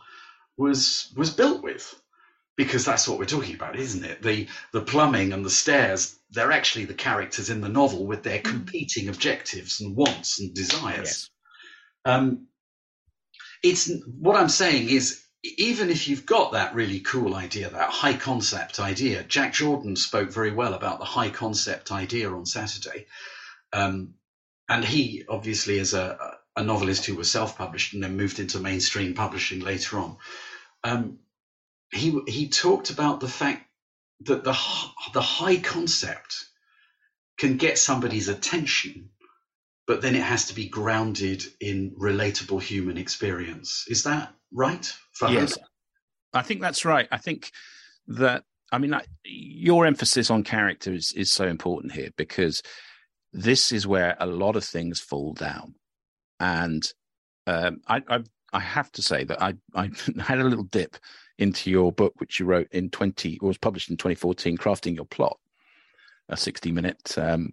was 0.57 1.13
was 1.17 1.31
built 1.31 1.63
with 1.63 2.00
because 2.61 2.85
that's 2.85 3.09
what 3.09 3.19
we're 3.19 3.25
talking 3.25 3.55
about 3.55 3.75
isn't 3.75 4.05
it 4.05 4.21
the 4.23 4.47
the 4.73 4.83
plumbing 4.83 5.33
and 5.33 5.43
the 5.45 5.51
stairs 5.51 6.19
they're 6.31 6.53
actually 6.53 6.85
the 6.85 6.93
characters 6.93 7.49
in 7.49 7.63
the 7.63 7.69
novel 7.69 8.07
with 8.07 8.23
their 8.23 8.39
mm. 8.39 8.45
competing 8.45 9.09
objectives 9.09 9.81
and 9.81 9.97
wants 9.97 10.41
and 10.41 10.55
desires 10.55 11.09
yes. 11.09 11.31
um, 12.05 12.47
it's 13.63 13.91
what 14.19 14.37
i'm 14.37 14.51
saying 14.51 14.91
is 14.91 15.25
even 15.43 15.89
if 15.89 16.07
you've 16.07 16.27
got 16.27 16.53
that 16.53 16.75
really 16.75 17.01
cool 17.01 17.35
idea, 17.35 17.71
that 17.71 17.89
high 17.89 18.13
concept 18.13 18.79
idea, 18.79 19.23
Jack 19.23 19.55
Jordan 19.55 19.97
spoke 19.97 20.31
very 20.31 20.53
well 20.53 20.75
about 20.75 20.99
the 20.99 21.07
high 21.07 21.31
concept 21.31 21.91
idea 21.91 22.31
on 22.31 22.45
Saturday. 22.45 23.07
Um, 23.73 24.15
and 24.69 24.85
he 24.85 25.25
obviously 25.27 25.79
is 25.79 25.95
a, 25.95 26.37
a 26.57 26.63
novelist 26.63 27.07
who 27.07 27.17
was 27.17 27.31
self 27.31 27.57
published 27.57 27.95
and 27.95 28.03
then 28.03 28.19
moved 28.19 28.39
into 28.39 28.61
mainstream 28.61 29.15
publishing 29.15 29.61
later 29.61 29.99
on. 29.99 30.17
Um, 30.85 31.21
he, 31.93 32.21
he 32.27 32.49
talked 32.49 32.91
about 32.91 33.21
the 33.21 33.29
fact 33.29 33.67
that 34.23 34.45
the, 34.45 34.57
the 35.13 35.21
high 35.21 35.57
concept 35.57 36.45
can 37.39 37.57
get 37.57 37.79
somebody's 37.79 38.29
attention, 38.29 39.09
but 39.87 40.03
then 40.03 40.15
it 40.15 40.23
has 40.23 40.47
to 40.47 40.55
be 40.55 40.69
grounded 40.69 41.43
in 41.59 41.93
relatable 41.99 42.63
human 42.63 42.99
experience. 42.99 43.87
Is 43.89 44.05
that 44.05 44.35
right? 44.53 44.93
yes, 45.29 45.57
I 46.33 46.43
think 46.43 46.61
that's 46.61 46.85
right. 46.85 47.09
I 47.11 47.17
think 47.17 47.51
that 48.09 48.45
I 48.71 48.79
mean 48.79 48.95
I, 48.95 49.03
your 49.25 49.87
emphasis 49.87 50.31
on 50.31 50.45
character 50.45 50.93
is, 50.93 51.13
is 51.17 51.33
so 51.33 51.47
important 51.47 51.93
here 51.93 52.11
because 52.17 52.63
this 53.33 53.73
is 53.73 53.87
where 53.87 54.17
a 54.21 54.27
lot 54.27 54.57
of 54.57 54.65
things 54.65 55.01
fall 55.01 55.33
down, 55.33 55.75
and 56.39 56.87
um, 57.47 57.81
I, 57.89 58.03
I 58.09 58.23
I 58.53 58.61
have 58.61 58.93
to 58.93 59.03
say 59.03 59.25
that 59.25 59.43
I 59.43 59.55
I 59.75 59.91
had 60.21 60.41
a 60.41 60.45
little 60.45 60.65
dip 60.65 60.97
into 61.41 61.71
your 61.71 61.93
book 61.93 62.15
which 62.19 62.39
you 62.39 62.47
wrote 62.47 62.69
in 62.71 62.91
twenty 62.91 63.39
or 63.41 63.49
was 63.49 63.59
published 63.59 63.91
in 63.91 63.97
twenty 63.97 64.15
fourteen, 64.15 64.57
crafting 64.57 64.95
your 64.95 65.05
plot, 65.05 65.39
a 66.29 66.37
sixty 66.37 66.73
minute 66.73 67.17
um, 67.19 67.53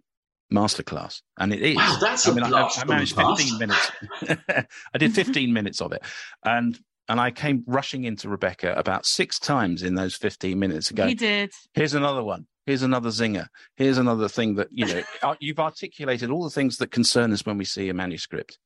masterclass, 0.54 1.22
and 1.38 1.54
it 1.54 1.62
is. 1.62 1.78
Wow, 1.78 1.98
that's 2.00 2.28
I 2.28 2.34
mean, 2.34 2.44
I, 2.44 2.70
I 2.76 2.86
managed 2.86 3.16
fifteen 3.16 3.58
minutes. 3.58 3.92
I 4.94 4.98
did 4.98 5.14
fifteen 5.14 5.54
minutes 5.54 5.82
of 5.82 5.92
it, 5.92 6.04
and 6.44 6.80
and 7.10 7.20
I 7.20 7.32
came 7.32 7.64
rushing 7.66 8.04
into 8.04 8.30
Rebecca 8.30 8.74
about 8.76 9.06
six 9.06 9.40
times 9.40 9.82
in 9.82 9.96
those 9.96 10.16
15 10.16 10.60
minutes 10.60 10.92
ago. 10.92 11.08
He 11.08 11.16
did. 11.16 11.52
Here's 11.74 11.94
another 11.94 12.24
one. 12.24 12.48
Here's 12.66 12.84
another 12.84 13.10
zinger. 13.10 13.48
Here's 13.78 13.98
another 13.98 14.28
thing 14.28 14.56
that, 14.56 14.68
you 14.72 14.86
know, 14.86 15.02
uh, 15.24 15.36
you've 15.40 15.60
articulated 15.60 16.30
all 16.30 16.44
the 16.44 16.50
things 16.50 16.78
that 16.78 16.92
concern 16.92 17.32
us 17.32 17.46
when 17.46 17.58
we 17.58 17.64
see 17.64 17.88
a 17.88 17.94
manuscript. 17.94 18.60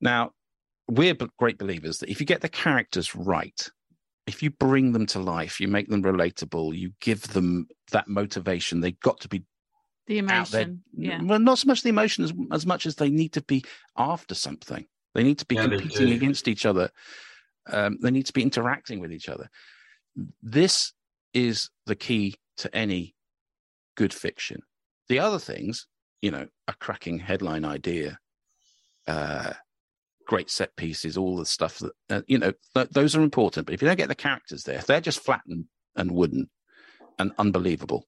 Now, 0.00 0.30
we're 0.86 1.16
great 1.36 1.58
believers 1.58 1.98
that 1.98 2.10
if 2.10 2.20
you 2.20 2.26
get 2.26 2.40
the 2.42 2.48
characters 2.48 3.14
right, 3.14 3.70
if 4.28 4.42
you 4.42 4.50
bring 4.50 4.92
them 4.92 5.06
to 5.06 5.18
life, 5.18 5.58
you 5.58 5.66
make 5.68 5.88
them 5.88 6.02
relatable, 6.02 6.76
you 6.76 6.92
give 7.00 7.22
them 7.28 7.66
that 7.92 8.08
motivation, 8.08 8.80
they've 8.80 9.00
got 9.00 9.20
to 9.20 9.28
be 9.28 9.42
The 10.06 10.18
out 10.18 10.50
there. 10.50 10.62
emotion. 10.64 10.82
Yeah. 10.96 11.22
Well, 11.22 11.38
not 11.38 11.58
so 11.58 11.66
much 11.66 11.82
the 11.82 11.88
emotion 11.88 12.24
as, 12.24 12.32
as 12.52 12.66
much 12.66 12.84
as 12.86 12.96
they 12.96 13.08
need 13.08 13.32
to 13.32 13.42
be 13.42 13.64
after 13.96 14.34
something. 14.34 14.86
They 15.14 15.22
need 15.22 15.38
to 15.38 15.46
be 15.46 15.56
Yeah, 15.56 15.62
competing 15.62 16.12
against 16.12 16.46
each 16.46 16.66
other. 16.66 16.90
Um, 17.66 17.98
they 18.02 18.10
need 18.10 18.26
to 18.26 18.32
be 18.32 18.42
interacting 18.42 19.00
with 19.00 19.12
each 19.12 19.28
other. 19.28 19.48
This 20.42 20.92
is 21.32 21.70
the 21.86 21.96
key 21.96 22.34
to 22.58 22.74
any 22.74 23.14
good 23.96 24.12
fiction. 24.12 24.60
The 25.08 25.18
other 25.20 25.38
things, 25.38 25.86
you 26.20 26.30
know, 26.30 26.48
a 26.66 26.74
cracking 26.74 27.18
headline 27.18 27.64
idea, 27.64 28.18
uh, 29.06 29.54
great 30.28 30.50
set 30.50 30.76
pieces, 30.76 31.16
all 31.16 31.36
the 31.36 31.46
stuff 31.46 31.78
that, 31.78 31.92
uh, 32.10 32.22
you 32.28 32.38
know, 32.38 32.52
th- 32.74 32.90
those 32.90 33.16
are 33.16 33.22
important. 33.22 33.66
But 33.66 33.74
if 33.74 33.82
you 33.82 33.88
don't 33.88 33.96
get 33.96 34.08
the 34.08 34.14
characters 34.14 34.62
there, 34.62 34.76
if 34.78 34.86
they're 34.86 35.00
just 35.00 35.24
flat 35.24 35.40
and, 35.48 35.64
and 35.96 36.12
wooden 36.12 36.48
and 37.18 37.32
unbelievable, 37.38 38.04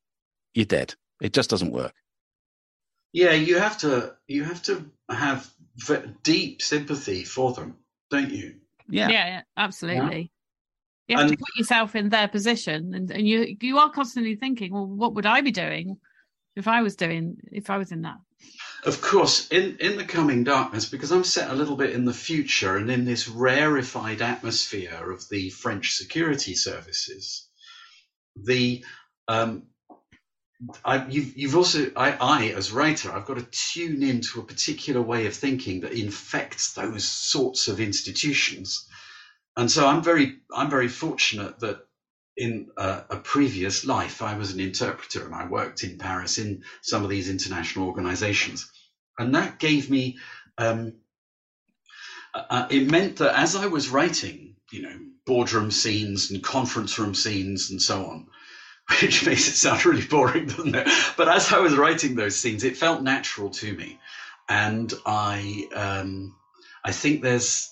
you're 0.54 0.66
dead. 0.66 0.94
It 1.20 1.32
just 1.32 1.50
doesn't 1.50 1.72
work. 1.72 1.94
Yeah, 3.12 3.32
you 3.32 3.58
have 3.58 3.78
to 3.78 4.14
you 4.28 4.44
have 4.44 4.62
to 4.64 4.88
have 5.08 5.50
v- 5.76 6.12
deep 6.22 6.62
sympathy 6.62 7.24
for 7.24 7.52
them, 7.52 7.76
don't 8.08 8.30
you? 8.30 8.54
Yeah, 8.88 9.08
Yeah. 9.08 9.26
yeah, 9.26 9.42
absolutely. 9.56 10.30
You 11.08 11.16
have 11.16 11.28
to 11.28 11.36
put 11.36 11.56
yourself 11.56 11.96
in 11.96 12.08
their 12.10 12.28
position, 12.28 12.94
and, 12.94 13.10
and 13.10 13.26
you 13.26 13.56
you 13.60 13.78
are 13.78 13.90
constantly 13.90 14.36
thinking, 14.36 14.72
well, 14.72 14.86
what 14.86 15.14
would 15.14 15.26
I 15.26 15.40
be 15.40 15.50
doing 15.50 15.96
if 16.54 16.68
I 16.68 16.82
was 16.82 16.94
doing 16.94 17.38
if 17.50 17.68
I 17.68 17.78
was 17.78 17.90
in 17.90 18.02
that? 18.02 18.18
Of 18.84 19.02
course, 19.02 19.48
in, 19.48 19.76
in 19.78 19.98
the 19.98 20.04
coming 20.04 20.42
darkness, 20.44 20.88
because 20.88 21.12
I'm 21.12 21.24
set 21.24 21.50
a 21.50 21.54
little 21.54 21.76
bit 21.76 21.90
in 21.90 22.06
the 22.06 22.14
future 22.14 22.76
and 22.76 22.90
in 22.90 23.04
this 23.04 23.28
rarefied 23.28 24.22
atmosphere 24.22 25.10
of 25.10 25.28
the 25.28 25.50
French 25.50 25.92
security 25.92 26.54
services, 26.54 27.46
the 28.36 28.84
um, 29.28 29.64
I, 30.84 31.06
you've, 31.08 31.36
you've 31.36 31.56
also 31.56 31.90
I, 31.96 32.12
I 32.12 32.46
as 32.48 32.72
writer 32.72 33.12
I've 33.12 33.26
got 33.26 33.38
to 33.38 33.46
tune 33.50 34.02
into 34.02 34.40
a 34.40 34.44
particular 34.44 35.00
way 35.02 35.26
of 35.26 35.34
thinking 35.34 35.80
that 35.80 35.92
infects 35.92 36.74
those 36.74 37.04
sorts 37.04 37.68
of 37.68 37.80
institutions, 37.80 38.86
and 39.56 39.70
so 39.70 39.86
I'm 39.86 40.02
very 40.02 40.38
I'm 40.54 40.70
very 40.70 40.88
fortunate 40.88 41.60
that 41.60 41.86
in 42.40 42.70
a, 42.78 43.18
previous 43.18 43.84
life 43.84 44.22
I 44.22 44.34
was 44.34 44.52
an 44.52 44.60
interpreter 44.60 45.26
and 45.26 45.34
I 45.34 45.46
worked 45.46 45.84
in 45.84 45.98
Paris 45.98 46.38
in 46.38 46.64
some 46.80 47.04
of 47.04 47.10
these 47.10 47.28
international 47.28 47.86
organizations. 47.86 48.70
And 49.18 49.34
that 49.34 49.58
gave 49.58 49.90
me, 49.90 50.18
um, 50.56 50.94
uh, 52.32 52.66
it 52.70 52.90
meant 52.90 53.18
that 53.18 53.38
as 53.38 53.56
I 53.56 53.66
was 53.66 53.90
writing, 53.90 54.56
you 54.72 54.80
know, 54.80 54.98
boardroom 55.26 55.70
scenes 55.70 56.30
and 56.30 56.42
conference 56.42 56.98
room 56.98 57.14
scenes 57.14 57.70
and 57.70 57.80
so 57.82 58.06
on, 58.06 58.26
which 59.02 59.26
makes 59.26 59.46
it 59.46 59.56
sound 59.56 59.84
really 59.84 60.06
boring, 60.06 60.46
doesn't 60.46 60.74
it? 60.74 60.88
But 61.18 61.28
as 61.28 61.52
I 61.52 61.58
was 61.58 61.76
writing 61.76 62.14
those 62.14 62.36
scenes, 62.36 62.64
it 62.64 62.78
felt 62.78 63.02
natural 63.02 63.50
to 63.50 63.70
me. 63.74 64.00
And 64.48 64.90
I, 65.04 65.68
um, 65.74 66.34
I 66.82 66.92
think 66.92 67.20
there's 67.20 67.70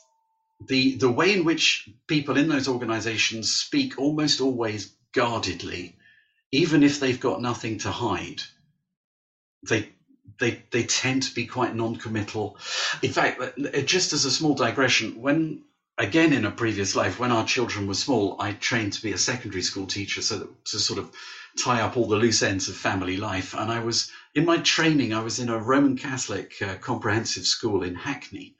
the, 0.66 0.96
the 0.96 1.10
way 1.10 1.32
in 1.32 1.44
which 1.44 1.88
people 2.06 2.36
in 2.36 2.48
those 2.48 2.68
organizations 2.68 3.52
speak 3.52 3.98
almost 3.98 4.40
always 4.40 4.92
guardedly, 5.12 5.96
even 6.50 6.82
if 6.82 7.00
they've 7.00 7.20
got 7.20 7.40
nothing 7.42 7.78
to 7.78 7.90
hide. 7.90 8.42
They 9.68 9.90
they 10.38 10.62
they 10.70 10.84
tend 10.84 11.24
to 11.24 11.34
be 11.34 11.46
quite 11.46 11.74
non-committal. 11.74 12.58
In 13.02 13.12
fact, 13.12 13.40
uh, 13.40 13.80
just 13.80 14.12
as 14.12 14.24
a 14.24 14.30
small 14.30 14.54
digression, 14.54 15.20
when 15.20 15.62
again 15.96 16.32
in 16.32 16.44
a 16.44 16.50
previous 16.50 16.94
life, 16.94 17.18
when 17.18 17.32
our 17.32 17.44
children 17.44 17.86
were 17.86 17.94
small, 17.94 18.36
I 18.40 18.52
trained 18.52 18.92
to 18.92 19.02
be 19.02 19.12
a 19.12 19.18
secondary 19.18 19.62
school 19.62 19.86
teacher, 19.86 20.22
so 20.22 20.38
that, 20.38 20.64
to 20.66 20.78
sort 20.78 21.00
of 21.00 21.10
tie 21.58 21.80
up 21.82 21.96
all 21.96 22.06
the 22.06 22.16
loose 22.16 22.42
ends 22.42 22.68
of 22.68 22.76
family 22.76 23.16
life. 23.16 23.54
And 23.54 23.70
I 23.70 23.80
was 23.80 24.10
in 24.34 24.44
my 24.44 24.58
training, 24.58 25.12
I 25.12 25.22
was 25.22 25.40
in 25.40 25.48
a 25.48 25.58
Roman 25.58 25.96
Catholic 25.96 26.54
uh, 26.62 26.76
comprehensive 26.76 27.46
school 27.46 27.82
in 27.82 27.96
Hackney. 27.96 28.54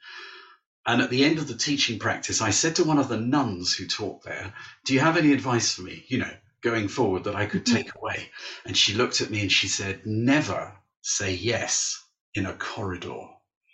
And 0.87 1.01
at 1.01 1.09
the 1.09 1.23
end 1.23 1.37
of 1.39 1.47
the 1.47 1.55
teaching 1.55 1.99
practice, 1.99 2.41
I 2.41 2.49
said 2.51 2.75
to 2.77 2.83
one 2.83 2.97
of 2.99 3.09
the 3.09 3.19
nuns 3.19 3.75
who 3.75 3.85
taught 3.87 4.23
there, 4.23 4.53
"Do 4.85 4.93
you 4.93 4.99
have 5.01 5.17
any 5.17 5.33
advice 5.33 5.73
for 5.73 5.81
me? 5.83 6.05
You 6.07 6.19
know, 6.19 6.33
going 6.61 6.87
forward 6.87 7.25
that 7.25 7.35
I 7.35 7.45
could 7.45 7.65
take 7.65 7.93
away?" 7.95 8.29
And 8.65 8.75
she 8.77 8.93
looked 8.95 9.21
at 9.21 9.29
me 9.29 9.41
and 9.41 9.51
she 9.51 9.67
said, 9.67 10.05
"Never." 10.05 10.75
say 11.01 11.33
yes 11.33 12.03
in 12.35 12.45
a 12.45 12.53
corridor. 12.53 13.27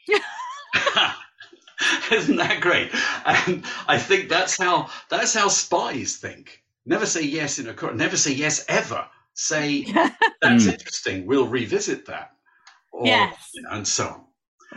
Isn't 2.12 2.38
that 2.38 2.62
great? 2.62 2.92
And 3.26 3.64
I 3.88 3.98
think 3.98 4.30
that's 4.30 4.58
how 4.58 4.90
that's 5.10 5.34
how 5.34 5.48
spies 5.50 6.18
think. 6.18 6.62
Never 6.86 7.06
say 7.06 7.24
yes 7.24 7.60
in 7.60 7.68
a 7.68 7.74
corridor. 7.74 7.98
Never 7.98 8.18
say 8.18 8.34
yes 8.34 8.64
ever. 8.68 9.08
Say 9.34 9.84
that's 10.42 10.66
Mm. 10.66 10.74
interesting. 10.74 11.26
We'll 11.26 11.48
revisit 11.48 12.06
that. 12.06 12.32
Or, 12.92 13.08
Yes. 13.08 13.50
you 13.54 13.64
know, 13.64 13.70
and 13.72 13.88
so 13.88 14.08
on. 14.08 14.25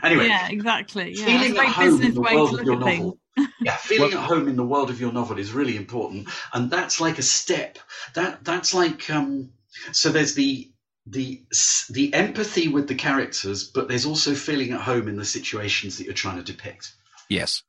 Anyway, 0.03 0.27
yeah, 0.27 0.49
exactly. 0.49 1.15
Yeah, 1.15 1.25
feeling 1.25 1.41
it's 1.43 1.51
a 1.51 1.55
very 1.55 1.67
at 1.69 1.73
home 1.73 2.03
in 2.03 2.15
the 2.15 2.21
way 2.21 2.35
world 2.35 2.59
of 2.59 2.65
your 2.65 2.77
at 2.77 2.83
things. 2.83 2.99
novel. 2.99 3.19
yeah, 3.61 3.77
feeling 3.77 4.13
at 4.13 4.19
home 4.19 4.49
in 4.49 4.57
the 4.57 4.65
world 4.65 4.91
of 4.91 5.01
your 5.01 5.13
novel 5.13 5.39
is 5.39 5.53
really 5.53 5.77
important, 5.77 6.29
and 6.53 6.71
that's 6.71 7.01
like 7.01 7.19
a 7.19 7.23
step. 7.23 7.79
That 8.15 8.45
that's 8.45 8.75
like 8.75 9.09
um. 9.11 9.51
So 9.93 10.11
there's 10.11 10.35
the 10.35 10.71
the 11.07 11.43
the 11.91 12.13
empathy 12.15 12.69
with 12.69 12.89
the 12.89 12.95
characters, 12.95 13.65
but 13.65 13.89
there's 13.89 14.07
also 14.07 14.35
feeling 14.35 14.73
at 14.73 14.81
home 14.81 15.09
in 15.09 15.17
the 15.17 15.25
situations 15.25 15.99
that 15.99 16.05
you're 16.05 16.15
trying 16.15 16.43
to 16.43 16.53
depict. 16.53 16.93
Yes. 17.29 17.63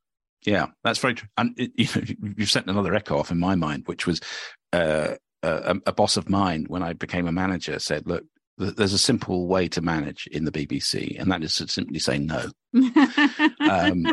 Yeah, 0.46 0.68
that's 0.84 1.00
very 1.00 1.16
true. 1.16 1.28
And 1.38 1.54
it, 1.60 1.72
you 1.76 1.88
know, 1.96 2.34
you've 2.38 2.50
sent 2.50 2.68
another 2.68 2.96
echo 2.96 3.18
off 3.18 3.32
in 3.32 3.40
my 3.40 3.56
mind, 3.56 3.84
which 3.88 4.08
was 4.08 4.22
uh, 4.74 5.16
a, 5.44 5.78
a 5.86 5.92
boss 5.92 6.18
of 6.18 6.30
mine 6.30 6.66
when 6.68 6.84
I 6.84 6.94
became 6.94 7.28
a 7.28 7.32
manager 7.32 7.80
said, 7.80 8.08
"Look, 8.08 8.22
th- 8.22 8.30
there's 8.60 8.94
a 8.94 8.98
simple 9.00 9.48
way 9.48 9.68
to 9.70 9.82
manage 9.82 10.28
in 10.28 10.46
the 10.46 10.52
BBC, 10.52 11.20
and 11.20 11.32
that 11.32 11.44
is 11.44 11.56
to 11.56 11.68
simply 11.68 12.00
say 12.00 12.18
no. 12.18 12.52
Um, 13.62 14.06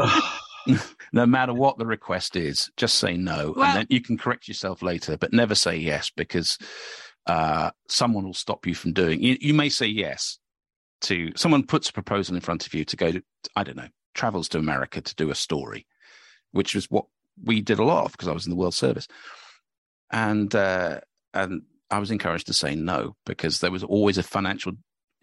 no 1.12 1.26
matter 1.26 1.54
what 1.54 1.78
the 1.78 1.86
request 1.86 2.36
is, 2.36 2.70
just 2.76 2.96
say 2.96 3.16
no, 3.16 3.54
Well- 3.56 3.66
and 3.66 3.78
then 3.78 3.86
you 3.90 4.00
can 4.00 4.18
correct 4.18 4.48
yourself 4.48 4.82
later, 4.82 5.16
but 5.16 5.32
never 5.32 5.54
say 5.54 5.76
yes 5.76 6.10
because 6.14 6.58
uh, 7.26 7.70
someone 7.88 8.24
will 8.24 8.34
stop 8.34 8.66
you 8.66 8.74
from 8.74 8.92
doing. 8.92 9.22
You, 9.22 9.36
you 9.40 9.54
may 9.54 9.68
say 9.68 9.86
yes 9.86 10.38
to 11.02 11.32
someone 11.36 11.64
puts 11.66 11.90
a 11.90 11.92
proposal 11.92 12.34
in 12.34 12.40
front 12.40 12.66
of 12.66 12.74
you 12.74 12.84
to 12.84 12.96
go 12.96 13.12
to 13.12 13.22
I 13.54 13.64
don't 13.64 13.76
know 13.76 13.88
travels 14.14 14.48
to 14.48 14.58
America 14.58 15.00
to 15.00 15.14
do 15.14 15.30
a 15.30 15.34
story, 15.34 15.86
which 16.52 16.74
was 16.74 16.90
what 16.90 17.06
we 17.42 17.60
did 17.60 17.78
a 17.78 17.84
lot 17.84 18.06
of 18.06 18.12
because 18.12 18.28
I 18.28 18.32
was 18.32 18.46
in 18.46 18.50
the 18.50 18.56
World 18.56 18.74
Service, 18.74 19.06
and 20.10 20.54
uh, 20.54 21.00
and 21.34 21.62
I 21.90 21.98
was 21.98 22.10
encouraged 22.10 22.46
to 22.48 22.54
say 22.54 22.74
no 22.74 23.16
because 23.24 23.60
there 23.60 23.70
was 23.70 23.84
always 23.84 24.18
a 24.18 24.22
financial 24.22 24.72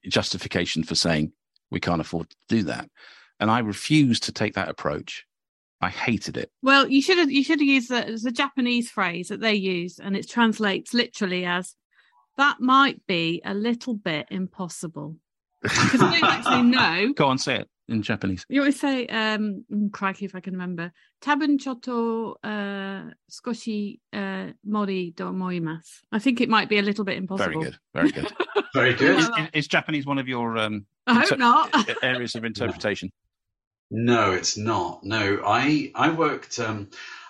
justification 0.08 0.84
for 0.84 0.96
saying 0.96 1.34
we 1.72 1.80
can't 1.80 2.02
afford 2.02 2.30
to 2.30 2.36
do 2.48 2.64
that, 2.64 2.90
and 3.40 3.52
I 3.52 3.60
refused 3.60 4.24
to 4.24 4.32
take 4.32 4.54
that 4.56 4.70
approach. 4.70 5.26
I 5.82 5.90
hated 5.90 6.38
it. 6.38 6.50
well, 6.62 6.88
you 6.88 7.02
should 7.02 7.18
have 7.18 7.30
you 7.30 7.44
should 7.44 7.60
have 7.60 7.68
used 7.68 7.90
the, 7.90 8.04
there's 8.06 8.24
Japanese 8.24 8.90
phrase 8.90 9.28
that 9.28 9.42
they 9.42 9.56
use, 9.56 10.00
and 10.00 10.16
it 10.16 10.30
translates 10.30 10.94
literally 10.94 11.46
as 11.46 11.76
that 12.38 12.60
might 12.60 13.06
be 13.06 13.42
a 13.44 13.54
little 13.54 13.96
bit 13.96 14.28
impossible. 14.32 15.18
Because 15.62 16.02
I 16.02 16.20
don't 16.20 16.30
actually 16.30 16.64
know. 16.64 17.14
Go 17.14 17.28
on, 17.28 17.38
say 17.38 17.60
it 17.60 17.70
in 17.90 18.02
Japanese. 18.02 18.46
You 18.50 18.62
always 18.62 18.80
say, 18.80 19.06
um, 19.08 19.66
mm, 19.72 19.92
crikey, 19.92 20.26
if 20.26 20.36
I 20.36 20.40
can 20.40 20.54
remember, 20.54 20.92
tabun 21.22 21.58
choto 21.60 22.36
uh, 22.44 23.12
skoshi 23.30 24.00
uh, 24.14 24.52
mori 24.66 25.14
do 25.16 25.26
moimasu. 25.26 26.02
I 26.12 26.20
think 26.20 26.42
it 26.42 26.50
might 26.50 26.70
be 26.70 26.78
a 26.80 26.82
little 26.82 27.04
bit 27.06 27.18
impossible. 27.18 27.62
Very 27.62 27.64
good, 27.72 27.78
very 27.94 28.12
good. 28.12 28.32
Very 28.74 28.96
good. 28.96 29.20
is, 29.20 29.28
is- 29.38 29.50
is 29.54 29.68
Japanese 29.68 30.04
one 30.08 30.18
of 30.18 30.28
your 30.28 30.58
um, 30.58 30.88
I 31.06 31.14
hope 31.14 31.24
inter- 31.34 31.36
not. 31.38 31.90
areas 32.04 32.34
of 32.34 32.44
interpretation? 32.44 33.12
No, 33.92 34.32
it's 34.32 34.58
not. 34.58 35.04
No, 35.04 35.44
I 35.46 35.92
I 35.94 36.10
worked. 36.10 36.58
Um, 36.58 36.90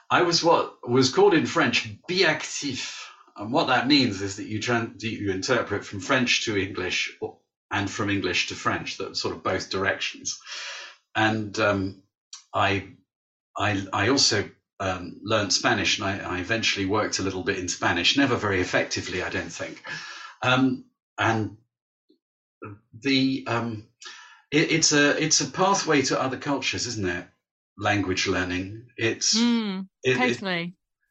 I 0.09 0.21
was 0.21 0.41
what 0.41 0.87
was 0.87 1.09
called 1.09 1.33
in 1.33 1.45
French 1.45 1.89
biactif, 2.09 2.97
and 3.35 3.51
what 3.51 3.67
that 3.67 3.87
means 3.87 4.21
is 4.21 4.37
that 4.37 4.45
you 4.47 4.59
tran- 4.59 5.01
you 5.03 5.31
interpret 5.31 5.83
from 5.83 5.99
French 5.99 6.45
to 6.45 6.55
English 6.57 7.17
or- 7.19 7.37
and 7.73 7.89
from 7.91 8.09
English 8.09 8.47
to 8.47 8.55
French, 8.55 8.97
that 8.97 9.17
sort 9.17 9.35
of 9.35 9.43
both 9.43 9.69
directions. 9.69 10.39
And 11.15 11.57
um, 11.59 12.03
I 12.53 12.89
I 13.57 13.85
I 13.91 14.09
also 14.09 14.49
um, 14.79 15.19
learned 15.23 15.51
Spanish, 15.53 15.99
and 15.99 16.07
I, 16.07 16.37
I 16.37 16.39
eventually 16.39 16.85
worked 16.85 17.19
a 17.19 17.23
little 17.23 17.43
bit 17.43 17.59
in 17.59 17.67
Spanish, 17.67 18.17
never 18.17 18.35
very 18.35 18.61
effectively, 18.61 19.23
I 19.23 19.29
don't 19.29 19.51
think. 19.51 19.83
Um, 20.41 20.85
and 21.17 21.57
the 23.01 23.43
um, 23.47 23.87
it, 24.51 24.71
it's 24.71 24.91
a 24.93 25.21
it's 25.23 25.41
a 25.41 25.49
pathway 25.49 26.01
to 26.03 26.21
other 26.21 26.37
cultures, 26.37 26.87
isn't 26.87 27.07
it? 27.07 27.27
Language 27.77 28.27
learning. 28.27 28.87
It's 28.97 29.35
Mm, 29.35 29.87
it- 30.03 30.17
it- 30.31 30.43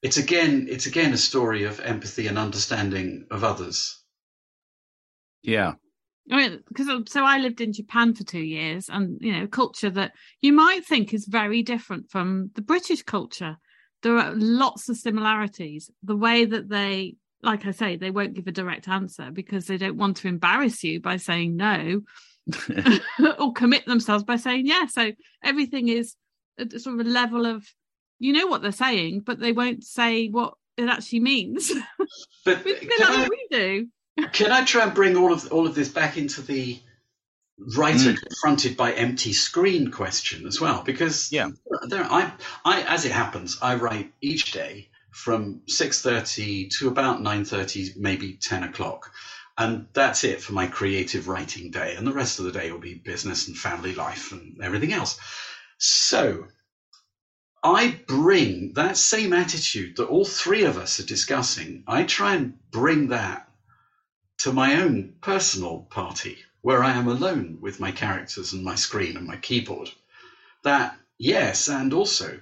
it's 0.02 0.16
again 0.16 0.66
it's 0.70 0.86
again 0.86 1.12
a 1.12 1.18
story 1.18 1.64
of 1.64 1.80
empathy 1.80 2.26
and 2.28 2.38
understanding 2.38 3.26
of 3.30 3.44
others. 3.44 3.98
Yeah, 5.42 5.74
I 6.30 6.36
mean, 6.36 6.62
because 6.68 6.88
um, 6.88 7.06
so 7.06 7.24
I 7.24 7.38
lived 7.38 7.60
in 7.60 7.72
Japan 7.72 8.14
for 8.14 8.24
two 8.24 8.42
years, 8.42 8.88
and 8.88 9.18
you 9.20 9.32
know, 9.32 9.46
culture 9.46 9.90
that 9.90 10.12
you 10.40 10.52
might 10.52 10.86
think 10.86 11.12
is 11.12 11.26
very 11.26 11.62
different 11.62 12.10
from 12.10 12.50
the 12.54 12.62
British 12.62 13.02
culture. 13.02 13.56
There 14.02 14.18
are 14.18 14.32
lots 14.34 14.88
of 14.88 14.96
similarities. 14.96 15.90
The 16.02 16.16
way 16.16 16.44
that 16.44 16.68
they 16.68 17.16
like 17.42 17.66
I 17.66 17.72
say, 17.72 17.96
they 17.96 18.10
won't 18.10 18.34
give 18.34 18.46
a 18.46 18.52
direct 18.52 18.88
answer 18.88 19.30
because 19.32 19.66
they 19.66 19.76
don't 19.76 19.96
want 19.96 20.18
to 20.18 20.28
embarrass 20.28 20.84
you 20.84 21.00
by 21.00 21.16
saying 21.16 21.56
no 21.56 22.02
or 23.38 23.52
commit 23.52 23.84
themselves 23.86 24.24
by 24.24 24.36
saying 24.36 24.66
yes. 24.66 24.94
So 24.94 25.12
everything 25.42 25.88
is 25.88 26.14
a, 26.58 26.78
sort 26.78 27.00
of 27.00 27.06
a 27.06 27.10
level 27.10 27.46
of, 27.46 27.66
you 28.18 28.32
know 28.32 28.46
what 28.46 28.62
they're 28.62 28.72
saying, 28.72 29.20
but 29.20 29.40
they 29.40 29.52
won't 29.52 29.84
say 29.84 30.28
what 30.28 30.54
it 30.76 30.88
actually 30.88 31.20
means. 31.20 31.72
But 32.44 32.64
like 32.66 32.80
can 32.80 33.02
I, 33.02 33.28
we 33.28 33.46
do. 33.52 33.86
Can 34.32 34.52
I 34.52 34.64
try 34.64 34.84
and 34.84 34.94
bring 34.94 35.16
all 35.16 35.32
of 35.32 35.52
all 35.52 35.66
of 35.66 35.74
this 35.74 35.88
back 35.88 36.16
into 36.16 36.42
the 36.42 36.80
writer 37.76 38.12
Mm. 38.12 38.22
confronted 38.22 38.76
by 38.76 38.92
empty 38.92 39.32
screen 39.32 39.90
question 39.90 40.46
as 40.46 40.60
well? 40.60 40.82
Because 40.82 41.32
Yeah. 41.32 41.50
there, 41.88 42.04
I, 42.04 42.32
I, 42.64 42.82
as 42.82 43.04
it 43.04 43.12
happens, 43.12 43.58
I 43.62 43.76
write 43.76 44.12
each 44.20 44.52
day 44.52 44.90
from 45.12 45.62
six 45.68 46.02
thirty 46.02 46.68
to 46.78 46.88
about 46.88 47.22
nine 47.22 47.44
thirty, 47.44 47.90
maybe 47.96 48.38
ten 48.40 48.62
o'clock. 48.64 49.12
And 49.58 49.88
that's 49.92 50.24
it 50.24 50.42
for 50.42 50.54
my 50.54 50.66
creative 50.66 51.28
writing 51.28 51.70
day. 51.70 51.94
And 51.96 52.06
the 52.06 52.12
rest 52.14 52.38
of 52.38 52.46
the 52.46 52.52
day 52.52 52.72
will 52.72 52.80
be 52.80 52.94
business 52.94 53.48
and 53.48 53.56
family 53.56 53.94
life 53.94 54.32
and 54.32 54.58
everything 54.62 54.92
else. 54.94 55.18
So 55.78 56.46
I 57.62 58.00
bring 58.08 58.72
that 58.74 58.96
same 58.96 59.32
attitude 59.34 59.96
that 59.96 60.08
all 60.08 60.24
three 60.24 60.64
of 60.64 60.78
us 60.78 61.00
are 61.00 61.06
discussing. 61.06 61.84
I 61.86 62.04
try 62.04 62.34
and 62.36 62.54
bring 62.70 63.08
that 63.08 63.48
to 64.42 64.52
my 64.52 64.80
own 64.80 65.14
personal 65.20 65.86
party 65.88 66.36
where 66.62 66.82
I 66.82 66.92
am 66.92 67.06
alone 67.06 67.58
with 67.60 67.78
my 67.78 67.92
characters 67.92 68.52
and 68.52 68.64
my 68.64 68.74
screen 68.74 69.16
and 69.16 69.24
my 69.24 69.36
keyboard. 69.36 69.88
That, 70.64 70.96
yes, 71.16 71.68
and 71.68 71.92
also, 71.92 72.40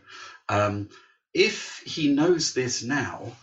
um, 0.49 0.89
if 1.35 1.83
he 1.85 2.09
knows 2.09 2.55
this 2.55 2.83
now, 2.83 3.37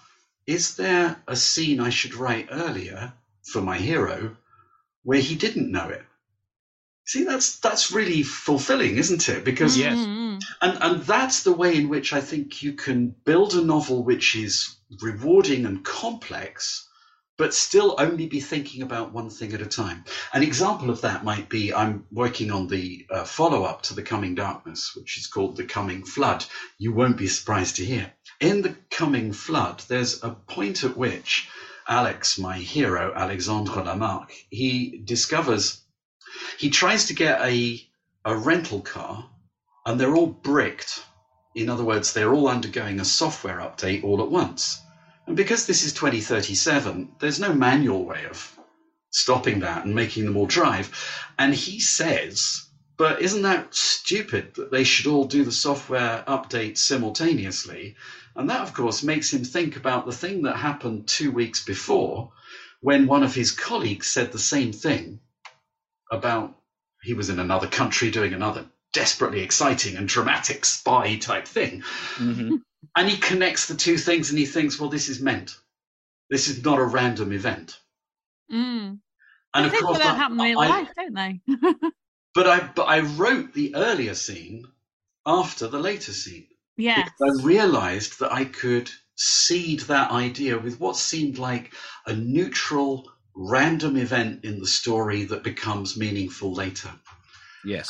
is 0.47 0.75
there 0.75 1.21
a 1.27 1.35
scene 1.35 1.79
I 1.79 1.89
should 1.89 2.15
write 2.15 2.47
earlier 2.49 3.13
for 3.43 3.61
my 3.61 3.77
hero 3.77 4.35
where 5.03 5.19
he 5.19 5.35
didn't 5.35 5.71
know 5.71 5.89
it? 5.89 6.03
See, 7.05 7.25
that's 7.25 7.59
that's 7.59 7.91
really 7.91 8.23
fulfilling, 8.23 8.97
isn't 8.97 9.29
it? 9.29 9.43
Because 9.43 9.77
Yes. 9.77 9.99
Mm, 9.99 10.39
mm, 10.39 10.43
and 10.61 10.77
and 10.81 11.03
that's 11.03 11.43
the 11.43 11.53
way 11.53 11.75
in 11.75 11.89
which 11.89 12.11
I 12.11 12.21
think 12.21 12.63
you 12.63 12.73
can 12.73 13.15
build 13.23 13.53
a 13.53 13.61
novel 13.61 14.03
which 14.03 14.35
is 14.35 14.75
rewarding 15.01 15.65
and 15.67 15.85
complex, 15.85 16.86
but 17.37 17.53
still 17.53 17.95
only 17.99 18.25
be 18.25 18.39
thinking 18.39 18.81
about 18.81 19.13
one 19.13 19.29
thing 19.29 19.53
at 19.53 19.61
a 19.61 19.65
time. 19.65 20.03
An 20.33 20.41
example 20.41 20.89
of 20.89 21.01
that 21.01 21.23
might 21.23 21.49
be 21.49 21.73
I'm 21.73 22.05
working 22.11 22.51
on 22.51 22.67
the 22.67 23.05
uh, 23.09 23.23
follow 23.23 23.63
up 23.63 23.83
to 23.83 23.93
The 23.93 24.01
Coming 24.01 24.33
Darkness, 24.35 24.95
which 24.95 25.17
is 25.17 25.27
called 25.27 25.55
The 25.55 25.63
Coming 25.63 26.03
Flood. 26.03 26.43
You 26.79 26.93
won't 26.93 27.17
be 27.17 27.27
surprised 27.27 27.75
to 27.77 27.85
hear. 27.85 28.11
In 28.39 28.63
The 28.63 28.75
Coming 28.89 29.33
Flood, 29.33 29.83
there's 29.87 30.23
a 30.23 30.31
point 30.31 30.83
at 30.83 30.97
which 30.97 31.47
Alex, 31.87 32.37
my 32.37 32.57
hero, 32.57 33.13
Alexandre 33.15 33.83
Lamarck, 33.83 34.31
he 34.49 35.01
discovers 35.05 35.81
he 36.57 36.69
tries 36.69 37.05
to 37.05 37.13
get 37.13 37.41
a 37.41 37.81
a 38.25 38.35
rental 38.35 38.81
car 38.81 39.29
and 39.85 39.99
they're 39.99 40.15
all 40.15 40.27
bricked. 40.27 41.03
In 41.55 41.69
other 41.69 41.83
words, 41.83 42.13
they're 42.13 42.33
all 42.33 42.49
undergoing 42.49 42.99
a 42.99 43.05
software 43.05 43.59
update 43.59 44.03
all 44.03 44.21
at 44.21 44.29
once. 44.29 44.81
And 45.27 45.35
because 45.35 45.67
this 45.67 45.83
is 45.83 45.93
2037, 45.93 47.15
there's 47.19 47.39
no 47.39 47.53
manual 47.53 48.05
way 48.05 48.25
of 48.29 48.57
stopping 49.11 49.59
that 49.59 49.85
and 49.85 49.93
making 49.93 50.25
them 50.25 50.37
all 50.37 50.47
drive. 50.47 50.89
And 51.37 51.53
he 51.53 51.79
says, 51.81 52.65
but 52.97 53.21
isn't 53.21 53.41
that 53.41 53.75
stupid 53.75 54.55
that 54.55 54.71
they 54.71 54.83
should 54.85 55.05
all 55.05 55.25
do 55.25 55.43
the 55.43 55.51
software 55.51 56.23
update 56.27 56.77
simultaneously? 56.77 57.95
And 58.35 58.49
that, 58.49 58.61
of 58.61 58.73
course, 58.73 59.03
makes 59.03 59.31
him 59.31 59.43
think 59.43 59.75
about 59.75 60.05
the 60.05 60.13
thing 60.13 60.43
that 60.43 60.55
happened 60.55 61.07
two 61.07 61.31
weeks 61.31 61.63
before 61.63 62.31
when 62.79 63.05
one 63.05 63.23
of 63.23 63.35
his 63.35 63.51
colleagues 63.51 64.07
said 64.07 64.31
the 64.31 64.39
same 64.39 64.71
thing 64.71 65.19
about 66.11 66.55
he 67.03 67.13
was 67.13 67.29
in 67.29 67.39
another 67.39 67.67
country 67.67 68.11
doing 68.11 68.33
another 68.33 68.65
desperately 68.93 69.41
exciting 69.41 69.97
and 69.97 70.07
dramatic 70.07 70.63
spy 70.63 71.17
type 71.17 71.47
thing. 71.47 71.81
hmm 72.15 72.55
And 72.95 73.09
he 73.09 73.17
connects 73.17 73.67
the 73.67 73.75
two 73.75 73.97
things 73.97 74.29
and 74.29 74.39
he 74.39 74.45
thinks, 74.45 74.79
well, 74.79 74.89
this 74.89 75.09
is 75.09 75.19
meant. 75.21 75.55
This 76.29 76.47
is 76.47 76.63
not 76.63 76.79
a 76.79 76.83
random 76.83 77.31
event. 77.31 77.79
mm. 78.51 78.99
And 79.53 79.63
I 79.63 79.65
of 79.65 79.71
think 79.71 79.83
course, 79.85 79.97
that 79.99 80.07
I- 80.07 80.15
happen 80.15 80.39
in 80.39 80.45
real 80.45 80.59
I- 80.59 80.67
life, 80.67 80.89
don't 80.95 81.13
they? 81.13 81.41
but 82.35 82.47
I 82.47 82.59
but 82.75 82.83
I 82.83 82.99
wrote 82.99 83.53
the 83.53 83.75
earlier 83.75 84.13
scene 84.13 84.65
after 85.25 85.67
the 85.67 85.79
later 85.79 86.11
scene. 86.13 86.47
yeah. 86.77 87.07
I 87.21 87.43
realized 87.43 88.19
that 88.19 88.31
I 88.31 88.45
could 88.45 88.91
seed 89.15 89.79
that 89.81 90.11
idea 90.11 90.59
with 90.59 90.79
what 90.79 90.95
seemed 90.95 91.37
like 91.39 91.73
a 92.05 92.13
neutral, 92.13 93.09
random 93.33 93.97
event 93.97 94.43
in 94.45 94.59
the 94.59 94.67
story 94.67 95.23
that 95.25 95.43
becomes 95.43 95.97
meaningful 95.97 96.53
later. 96.53 96.91
Yes. 97.65 97.89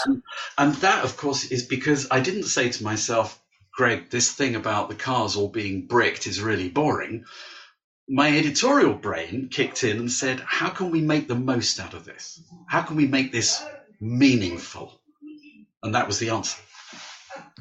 And 0.58 0.74
that, 0.76 1.04
of 1.04 1.18
course, 1.18 1.46
is 1.52 1.64
because 1.66 2.08
I 2.10 2.20
didn't 2.22 2.44
say 2.46 2.70
to 2.70 2.84
myself, 2.84 3.40
Greg, 3.78 4.09
this 4.09 4.32
thing 4.32 4.55
about 4.55 4.89
the 4.89 4.95
cars 4.95 5.36
all 5.36 5.49
being 5.49 5.86
bricked 5.86 6.25
is 6.25 6.41
really 6.41 6.67
boring. 6.67 7.23
My 8.09 8.36
editorial 8.36 8.95
brain 8.95 9.49
kicked 9.51 9.84
in 9.84 9.97
and 9.99 10.11
said, 10.11 10.39
how 10.39 10.69
can 10.69 10.89
we 10.89 10.99
make 10.99 11.28
the 11.28 11.36
most 11.36 11.80
out 11.80 11.93
of 11.93 12.03
this? 12.03 12.41
How 12.65 12.82
can 12.82 12.95
we 12.95 13.05
make 13.05 13.32
this 13.32 13.63
meaningful? 14.01 14.99
And 15.84 15.93
that 15.93 16.07
was 16.07 16.17
the 16.17 16.32
answer. 16.32 16.59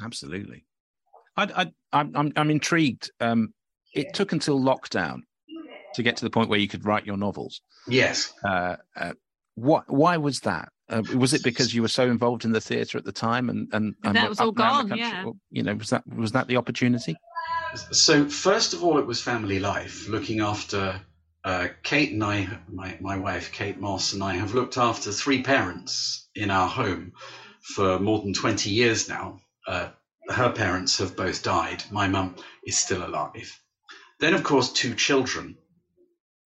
Absolutely. 0.01 0.65
I, 1.35 1.43
I, 1.43 1.71
I'm, 1.93 2.11
I'm, 2.15 2.33
I'm 2.35 2.49
intrigued. 2.49 3.11
Um, 3.19 3.53
it 3.93 4.15
took 4.15 4.31
until 4.31 4.59
lockdown 4.59 5.19
to 5.93 6.01
get 6.01 6.17
to 6.17 6.25
the 6.25 6.31
point 6.31 6.49
where 6.49 6.59
you 6.59 6.67
could 6.67 6.83
write 6.83 7.05
your 7.05 7.17
novels. 7.17 7.61
Yes. 7.87 8.33
Uh, 8.43 8.77
uh, 8.95 9.13
what? 9.53 9.83
Why 9.87 10.17
was 10.17 10.39
that? 10.41 10.69
Uh, 10.89 11.03
was 11.15 11.33
it 11.33 11.43
because 11.43 11.73
you 11.73 11.81
were 11.81 11.87
so 11.89 12.09
involved 12.09 12.45
in 12.45 12.53
the 12.53 12.61
theatre 12.61 12.97
at 12.97 13.03
the 13.03 13.11
time, 13.11 13.49
and 13.49 13.67
and, 13.73 13.95
and 14.03 14.15
That 14.15 14.29
was 14.29 14.39
all 14.39 14.49
up 14.49 14.55
and 14.55 14.65
around 14.65 14.83
the 14.85 14.89
gone, 14.89 14.97
yeah. 14.97 15.25
Or, 15.25 15.33
you 15.49 15.63
know, 15.63 15.75
was 15.75 15.89
that 15.89 16.03
was 16.07 16.31
that 16.31 16.47
the 16.47 16.55
opportunity? 16.57 17.17
So 17.91 18.29
first 18.29 18.73
of 18.73 18.83
all, 18.83 18.97
it 18.97 19.05
was 19.05 19.21
family 19.21 19.59
life, 19.59 20.07
looking 20.07 20.39
after 20.39 21.01
uh, 21.43 21.67
Kate 21.83 22.11
and 22.11 22.23
I. 22.23 22.47
My 22.71 22.97
my 23.01 23.17
wife, 23.17 23.51
Kate 23.51 23.79
Mosse, 23.79 24.13
and 24.13 24.23
I 24.23 24.35
have 24.35 24.53
looked 24.53 24.77
after 24.77 25.11
three 25.11 25.43
parents 25.43 26.29
in 26.35 26.49
our 26.49 26.69
home 26.69 27.11
for 27.75 27.99
more 27.99 28.21
than 28.21 28.33
twenty 28.33 28.69
years 28.69 29.09
now. 29.09 29.39
Uh, 29.67 29.89
her 30.29 30.51
parents 30.51 30.97
have 30.99 31.17
both 31.17 31.43
died. 31.43 31.83
My 31.91 32.07
mum 32.07 32.35
is 32.65 32.77
still 32.77 33.05
alive. 33.05 33.59
Then, 34.19 34.33
of 34.33 34.43
course, 34.43 34.71
two 34.71 34.95
children 34.95 35.57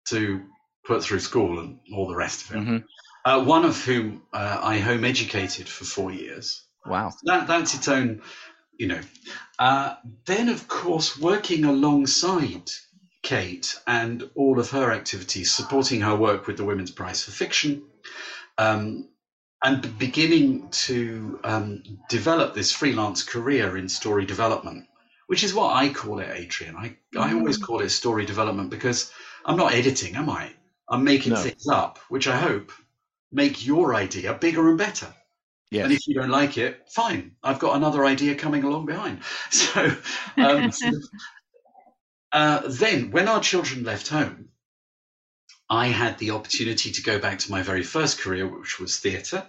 to 0.09 0.41
put 0.85 1.03
through 1.03 1.19
school 1.19 1.59
and 1.59 1.79
all 1.93 2.07
the 2.07 2.15
rest 2.15 2.49
of 2.49 2.55
it. 2.55 2.59
Mhm. 2.59 2.83
Uh, 3.27 3.43
one 3.43 3.65
of 3.65 3.83
whom 3.83 4.21
uh, 4.31 4.57
I 4.63 4.79
home 4.79 5.03
educated 5.03 5.67
for 5.67 5.83
four 5.83 6.13
years 6.13 6.63
Wow. 6.85 7.11
that 7.23 7.45
that's 7.45 7.75
its 7.75 7.89
own, 7.89 8.21
you 8.79 8.87
know. 8.87 9.01
Uh, 9.59 9.95
then, 10.25 10.47
of 10.47 10.69
course, 10.69 11.19
working 11.19 11.65
alongside 11.65 12.71
Kate 13.23 13.75
and 13.85 14.29
all 14.35 14.61
of 14.61 14.69
her 14.69 14.93
activities, 14.93 15.53
supporting 15.53 15.99
her 15.99 16.15
work 16.15 16.47
with 16.47 16.55
the 16.55 16.63
Women's 16.63 16.91
Prize 16.91 17.25
for 17.25 17.31
Fiction, 17.31 17.83
um, 18.57 19.09
and 19.61 19.99
beginning 19.99 20.69
to 20.69 21.41
um, 21.43 21.83
develop 22.07 22.53
this 22.53 22.71
freelance 22.71 23.23
career 23.23 23.75
in 23.75 23.89
story 23.89 24.25
development, 24.25 24.87
which 25.27 25.43
is 25.43 25.53
what 25.53 25.75
I 25.75 25.89
call 25.89 26.19
it, 26.19 26.29
Adrian. 26.33 26.77
I, 26.77 26.95
I 27.19 27.33
always 27.33 27.57
call 27.57 27.81
it 27.81 27.89
story 27.89 28.25
development 28.25 28.69
because 28.69 29.11
I'm 29.45 29.57
not 29.57 29.73
editing, 29.73 30.15
am 30.15 30.29
I? 30.29 30.53
I'm 30.89 31.03
making 31.03 31.33
No. 31.33 31.41
things 31.41 31.67
up, 31.67 31.99
which 32.07 32.29
I 32.29 32.37
hope 32.37 32.71
make 33.31 33.65
your 33.65 33.93
idea 33.93 34.33
bigger 34.33 34.69
and 34.69 34.77
better. 34.77 35.13
And 35.83 35.93
if 35.93 36.07
you 36.07 36.15
don't 36.15 36.29
like 36.29 36.57
it, 36.57 36.89
fine. 36.89 37.35
I've 37.43 37.59
got 37.59 37.75
another 37.75 38.05
idea 38.05 38.35
coming 38.35 38.63
along 38.63 38.85
behind. 38.85 39.19
So 39.51 39.91
um, 40.37 40.71
uh, 42.31 42.61
then, 42.67 43.11
when 43.11 43.27
our 43.27 43.41
children 43.41 43.83
left 43.83 44.07
home, 44.07 44.49
I 45.69 45.87
had 45.87 46.17
the 46.17 46.31
opportunity 46.31 46.91
to 46.91 47.01
go 47.01 47.19
back 47.19 47.39
to 47.39 47.51
my 47.51 47.63
very 47.63 47.83
first 47.83 48.19
career, 48.19 48.47
which 48.47 48.79
was 48.79 48.97
theatre. 48.97 49.45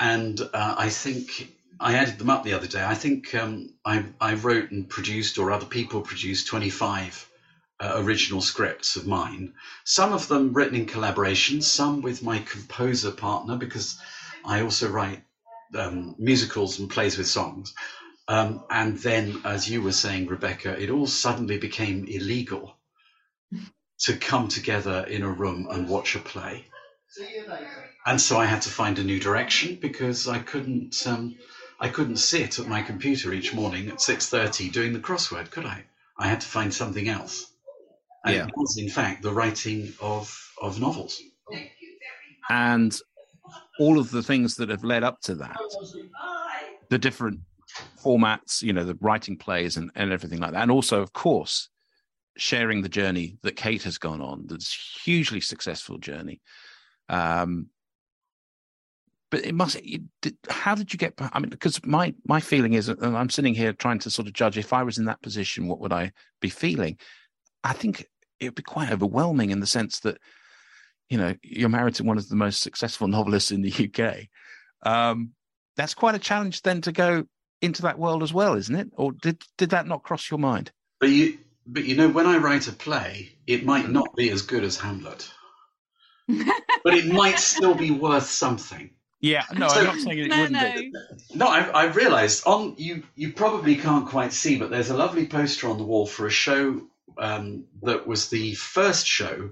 And 0.00 0.40
uh, 0.40 0.74
I 0.76 0.88
think 0.88 1.52
I 1.78 1.94
added 1.94 2.18
them 2.18 2.30
up 2.30 2.42
the 2.42 2.54
other 2.54 2.66
day. 2.66 2.84
I 2.84 2.94
think 2.94 3.34
um, 3.34 3.74
I, 3.84 4.04
I 4.20 4.34
wrote 4.34 4.70
and 4.70 4.88
produced, 4.88 5.38
or 5.38 5.52
other 5.52 5.66
people 5.66 6.00
produced, 6.00 6.48
25 6.48 7.27
uh, 7.80 7.94
original 7.96 8.40
scripts 8.40 8.96
of 8.96 9.06
mine. 9.06 9.54
Some 9.84 10.12
of 10.12 10.28
them 10.28 10.52
written 10.52 10.76
in 10.76 10.86
collaboration, 10.86 11.62
some 11.62 12.02
with 12.02 12.22
my 12.22 12.38
composer 12.40 13.12
partner, 13.12 13.56
because 13.56 13.98
I 14.44 14.62
also 14.62 14.88
write 14.88 15.22
um, 15.76 16.16
musicals 16.18 16.78
and 16.78 16.90
plays 16.90 17.18
with 17.18 17.28
songs. 17.28 17.74
Um, 18.28 18.64
and 18.70 18.98
then, 18.98 19.42
as 19.44 19.68
you 19.70 19.82
were 19.82 19.92
saying, 19.92 20.26
Rebecca, 20.28 20.80
it 20.80 20.90
all 20.90 21.06
suddenly 21.06 21.58
became 21.58 22.06
illegal 22.08 22.76
to 24.00 24.16
come 24.16 24.48
together 24.48 25.04
in 25.08 25.22
a 25.22 25.30
room 25.30 25.68
and 25.70 25.88
watch 25.88 26.16
a 26.16 26.20
play. 26.20 26.66
And 28.06 28.20
so 28.20 28.38
I 28.38 28.46
had 28.46 28.62
to 28.62 28.70
find 28.70 28.98
a 28.98 29.04
new 29.04 29.20
direction 29.20 29.78
because 29.80 30.28
I 30.28 30.40
couldn't. 30.40 31.06
Um, 31.06 31.36
I 31.80 31.88
couldn't 31.90 32.18
sit 32.18 32.58
at 32.58 32.68
my 32.68 32.82
computer 32.82 33.32
each 33.32 33.54
morning 33.54 33.90
at 33.90 34.00
six 34.00 34.28
thirty 34.28 34.70
doing 34.70 34.94
the 34.94 35.00
crossword, 35.00 35.50
could 35.50 35.66
I? 35.66 35.84
I 36.18 36.28
had 36.28 36.42
to 36.42 36.48
find 36.48 36.74
something 36.74 37.08
else. 37.08 37.47
And 38.28 38.36
Yeah. 38.36 38.46
was, 38.56 38.76
in 38.78 38.88
fact, 38.90 39.22
the 39.22 39.32
writing 39.32 39.92
of, 40.00 40.34
of 40.60 40.80
novels. 40.80 41.20
and 42.50 42.98
all 43.78 43.98
of 43.98 44.10
the 44.10 44.22
things 44.22 44.56
that 44.56 44.68
have 44.68 44.84
led 44.84 45.02
up 45.02 45.20
to 45.22 45.34
that 45.34 45.60
the 46.90 46.98
different 46.98 47.40
formats 48.02 48.62
you 48.62 48.72
know 48.72 48.84
the 48.84 48.96
writing 49.00 49.36
plays 49.36 49.76
and, 49.76 49.90
and 49.94 50.12
everything 50.12 50.40
like 50.40 50.52
that 50.52 50.62
and 50.62 50.70
also 50.70 51.00
of 51.02 51.12
course 51.12 51.68
sharing 52.36 52.82
the 52.82 52.88
journey 52.88 53.36
that 53.42 53.56
kate 53.56 53.82
has 53.82 53.98
gone 53.98 54.20
on 54.20 54.44
that's 54.46 54.72
hugely 55.04 55.40
successful 55.40 55.98
journey 55.98 56.40
um 57.08 57.66
but 59.30 59.44
it 59.44 59.54
must 59.54 59.76
it, 59.76 60.02
did, 60.22 60.36
how 60.48 60.74
did 60.74 60.92
you 60.92 60.98
get 60.98 61.12
i 61.18 61.38
mean 61.38 61.50
because 61.50 61.84
my 61.84 62.14
my 62.26 62.40
feeling 62.40 62.72
is 62.74 62.88
and 62.88 63.16
i'm 63.16 63.30
sitting 63.30 63.54
here 63.54 63.72
trying 63.72 63.98
to 63.98 64.10
sort 64.10 64.28
of 64.28 64.32
judge 64.34 64.56
if 64.56 64.72
i 64.72 64.82
was 64.82 64.98
in 64.98 65.04
that 65.04 65.20
position 65.22 65.66
what 65.68 65.80
would 65.80 65.92
i 65.92 66.10
be 66.40 66.48
feeling 66.48 66.96
i 67.64 67.72
think 67.72 68.06
it 68.40 68.46
would 68.46 68.54
be 68.54 68.62
quite 68.62 68.90
overwhelming 68.92 69.50
in 69.50 69.60
the 69.60 69.66
sense 69.66 70.00
that 70.00 70.18
you 71.08 71.18
know 71.18 71.34
you're 71.42 71.68
married 71.68 71.94
to 71.96 72.04
one 72.04 72.18
of 72.18 72.28
the 72.28 72.36
most 72.36 72.60
successful 72.62 73.08
novelists 73.08 73.50
in 73.50 73.62
the 73.62 73.72
UK. 73.94 74.28
Um, 74.90 75.30
that's 75.76 75.94
quite 75.94 76.14
a 76.14 76.18
challenge 76.20 76.62
then 76.62 76.80
to 76.82 76.92
go 76.92 77.24
into 77.62 77.82
that 77.82 77.98
world 77.98 78.22
as 78.22 78.32
well, 78.32 78.54
isn't 78.54 78.74
it? 78.74 78.88
Or 78.96 79.12
did 79.12 79.42
did 79.56 79.70
that 79.70 79.86
not 79.86 80.02
cross 80.02 80.30
your 80.30 80.38
mind? 80.38 80.70
But 81.00 81.10
you, 81.10 81.38
but 81.66 81.84
you 81.84 81.96
know, 81.96 82.08
when 82.08 82.26
I 82.26 82.38
write 82.38 82.68
a 82.68 82.72
play, 82.72 83.36
it 83.46 83.64
might 83.64 83.88
not 83.88 84.14
be 84.16 84.30
as 84.30 84.42
good 84.42 84.64
as 84.64 84.78
Hamlet, 84.78 85.30
but 86.28 86.94
it 86.94 87.06
might 87.12 87.38
still 87.38 87.74
be 87.74 87.90
worth 87.90 88.26
something. 88.26 88.90
Yeah, 89.20 89.44
no, 89.56 89.66
So- 89.68 89.80
I'm 89.80 89.86
not 89.86 89.96
saying 89.98 90.18
it 90.18 90.28
no, 90.28 90.36
wouldn't 90.42 90.52
no. 90.52 90.72
be. 90.74 90.92
No, 91.34 91.46
I, 91.46 91.60
I 91.70 91.84
realised 91.86 92.46
on 92.46 92.74
you. 92.78 93.02
You 93.16 93.32
probably 93.32 93.74
can't 93.76 94.06
quite 94.06 94.32
see, 94.32 94.56
but 94.58 94.70
there's 94.70 94.90
a 94.90 94.96
lovely 94.96 95.26
poster 95.26 95.68
on 95.68 95.78
the 95.78 95.84
wall 95.84 96.06
for 96.06 96.26
a 96.26 96.30
show 96.30 96.82
um, 97.18 97.64
that 97.82 98.06
was 98.06 98.28
the 98.28 98.54
first 98.54 99.06
show 99.06 99.50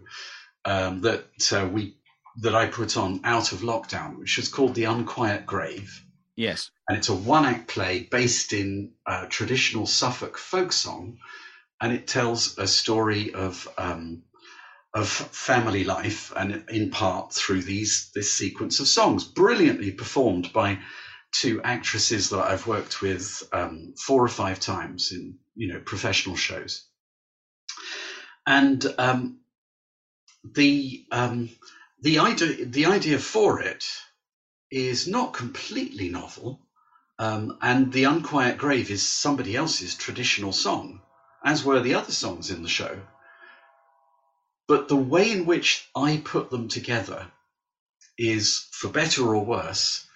um, 0.64 1.02
that 1.02 1.52
uh, 1.52 1.68
we 1.70 1.96
that 2.42 2.54
I 2.54 2.66
put 2.66 2.96
on 2.96 3.20
out 3.24 3.52
of 3.52 3.60
lockdown, 3.60 4.18
which 4.18 4.36
was 4.36 4.48
called 4.48 4.74
The 4.74 4.84
Unquiet 4.84 5.46
Grave, 5.46 6.04
Yes. 6.36 6.70
and 6.86 6.98
it's 6.98 7.08
a 7.08 7.14
one-act 7.14 7.66
play 7.68 8.06
based 8.10 8.52
in 8.52 8.92
uh, 9.06 9.24
traditional 9.26 9.86
Suffolk 9.86 10.36
folk 10.36 10.72
song, 10.72 11.18
and 11.80 11.92
it 11.94 12.06
tells 12.06 12.58
a 12.58 12.66
story 12.66 13.32
of 13.32 13.66
um, 13.78 14.22
of 14.94 15.08
family 15.08 15.84
life, 15.84 16.32
and 16.36 16.64
in 16.68 16.90
part 16.90 17.32
through 17.32 17.62
these 17.62 18.10
this 18.14 18.32
sequence 18.32 18.80
of 18.80 18.88
songs, 18.88 19.24
brilliantly 19.24 19.92
performed 19.92 20.52
by 20.52 20.78
two 21.32 21.62
actresses 21.62 22.30
that 22.30 22.40
I've 22.40 22.66
worked 22.66 23.02
with 23.02 23.42
um, 23.52 23.94
four 23.98 24.22
or 24.24 24.28
five 24.28 24.58
times 24.60 25.12
in 25.12 25.38
you 25.54 25.68
know 25.72 25.80
professional 25.80 26.36
shows, 26.36 26.86
and 28.46 28.84
um, 28.98 29.40
the 30.54 31.04
um, 31.10 31.50
the 32.00 32.18
idea 32.20 32.64
the 32.66 32.86
idea 32.86 33.18
for 33.18 33.60
it 33.60 33.84
is 34.70 35.06
not 35.06 35.32
completely 35.32 36.08
novel, 36.08 36.60
um, 37.18 37.58
and 37.62 37.92
the 37.92 38.04
unquiet 38.04 38.58
grave 38.58 38.90
is 38.90 39.06
somebody 39.06 39.56
else's 39.56 39.94
traditional 39.94 40.52
song, 40.52 41.00
as 41.44 41.64
were 41.64 41.80
the 41.80 41.94
other 41.94 42.12
songs 42.12 42.50
in 42.50 42.62
the 42.62 42.68
show. 42.68 43.00
But 44.68 44.88
the 44.88 44.96
way 44.96 45.30
in 45.30 45.46
which 45.46 45.88
I 45.94 46.20
put 46.24 46.50
them 46.50 46.68
together 46.68 47.30
is, 48.18 48.66
for 48.72 48.88
better 48.88 49.22
or 49.34 49.44
worse, 49.44 50.06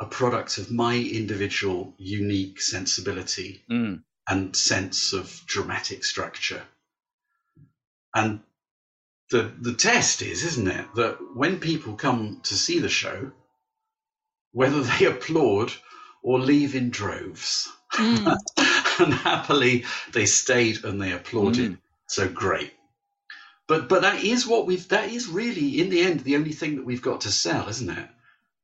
a 0.00 0.06
product 0.06 0.58
of 0.58 0.70
my 0.70 0.96
individual 0.96 1.94
unique 1.98 2.60
sensibility 2.60 3.62
Mm. 3.70 4.02
and 4.28 4.56
sense 4.56 5.12
of 5.12 5.42
dramatic 5.46 6.04
structure. 6.04 6.62
And 8.14 8.40
the 9.30 9.52
the 9.60 9.74
test 9.74 10.22
is, 10.22 10.44
isn't 10.44 10.68
it, 10.68 10.94
that 10.96 11.18
when 11.36 11.60
people 11.60 11.94
come 11.94 12.40
to 12.44 12.54
see 12.54 12.78
the 12.80 12.88
show, 12.88 13.32
whether 14.52 14.82
they 14.82 15.06
applaud 15.14 15.72
or 16.22 16.40
leave 16.40 16.74
in 16.74 16.90
droves, 16.90 17.68
Mm. 17.98 18.38
and 18.98 19.14
happily 19.14 19.84
they 20.12 20.26
stayed 20.26 20.84
and 20.84 21.00
they 21.02 21.12
applauded. 21.12 21.78
So 22.08 22.28
great. 22.28 22.72
But 23.68 23.88
but 23.88 24.02
that 24.02 24.24
is 24.24 24.46
what 24.46 24.66
we've 24.66 24.86
that 24.88 25.10
is 25.10 25.28
really 25.28 25.80
in 25.80 25.90
the 25.90 26.02
end 26.02 26.20
the 26.20 26.36
only 26.36 26.52
thing 26.52 26.76
that 26.76 26.86
we've 26.86 27.02
got 27.02 27.22
to 27.22 27.32
sell, 27.32 27.68
isn't 27.68 27.90
it? 27.90 28.10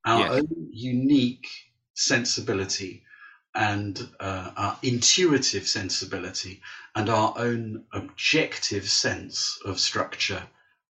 Our 0.07 0.27
Yes. 0.27 0.35
own 0.35 0.71
unique 0.73 1.49
sensibility 1.95 3.05
and 3.55 4.09
uh, 4.21 4.51
our 4.57 4.79
intuitive 4.83 5.67
sensibility 5.67 6.61
and 6.95 7.09
our 7.09 7.35
own 7.37 7.85
objective 7.93 8.89
sense 8.89 9.59
of 9.65 9.79
structure 9.81 10.43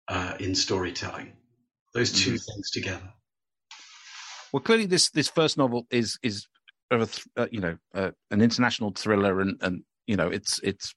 uh, 0.08 0.34
in 0.40 0.54
storytelling. 0.54 1.32
Those 1.94 2.12
2 2.12 2.32
Mhm. 2.32 2.44
things 2.44 2.70
together. 2.72 3.12
Well, 4.52 4.62
clearly 4.62 4.86
this 4.86 5.10
this 5.10 5.28
first 5.28 5.58
novel 5.58 5.86
is 5.90 6.18
is 6.22 6.46
of 6.90 7.02
a 7.02 7.06
th- 7.06 7.26
uh, 7.36 7.46
you 7.50 7.60
know 7.60 7.76
uh, 7.94 8.10
an 8.30 8.40
international 8.40 8.92
thriller, 8.92 9.40
and 9.40 9.56
and 9.60 9.82
you 10.06 10.16
know 10.16 10.28
it's 10.28 10.60
it's. 10.62 10.94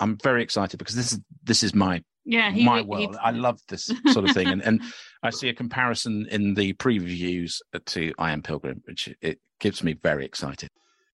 I'm 0.00 0.16
very 0.22 0.42
excited 0.42 0.78
because 0.78 0.94
this 0.94 1.12
is 1.12 1.20
this 1.42 1.62
is 1.62 1.74
my 1.74 2.02
Yeah, 2.24 2.50
he, 2.52 2.64
my 2.64 2.78
he- 2.80 2.84
world. 2.84 3.16
I 3.22 3.30
love 3.30 3.60
this 3.68 3.90
sort 4.08 4.24
of 4.24 4.32
thing, 4.32 4.48
and 4.52 4.62
and 4.62 4.82
I 5.22 5.30
see 5.30 5.48
a 5.48 5.54
comparison 5.54 6.26
in 6.30 6.54
the 6.54 6.72
previews 6.74 7.60
to 7.86 8.12
I 8.18 8.32
Am 8.32 8.42
Pilgrim, 8.42 8.82
which 8.84 9.08
it 9.20 9.38
gives 9.60 9.82
me 9.82 9.94
very 9.94 10.24
excited. 10.24 10.68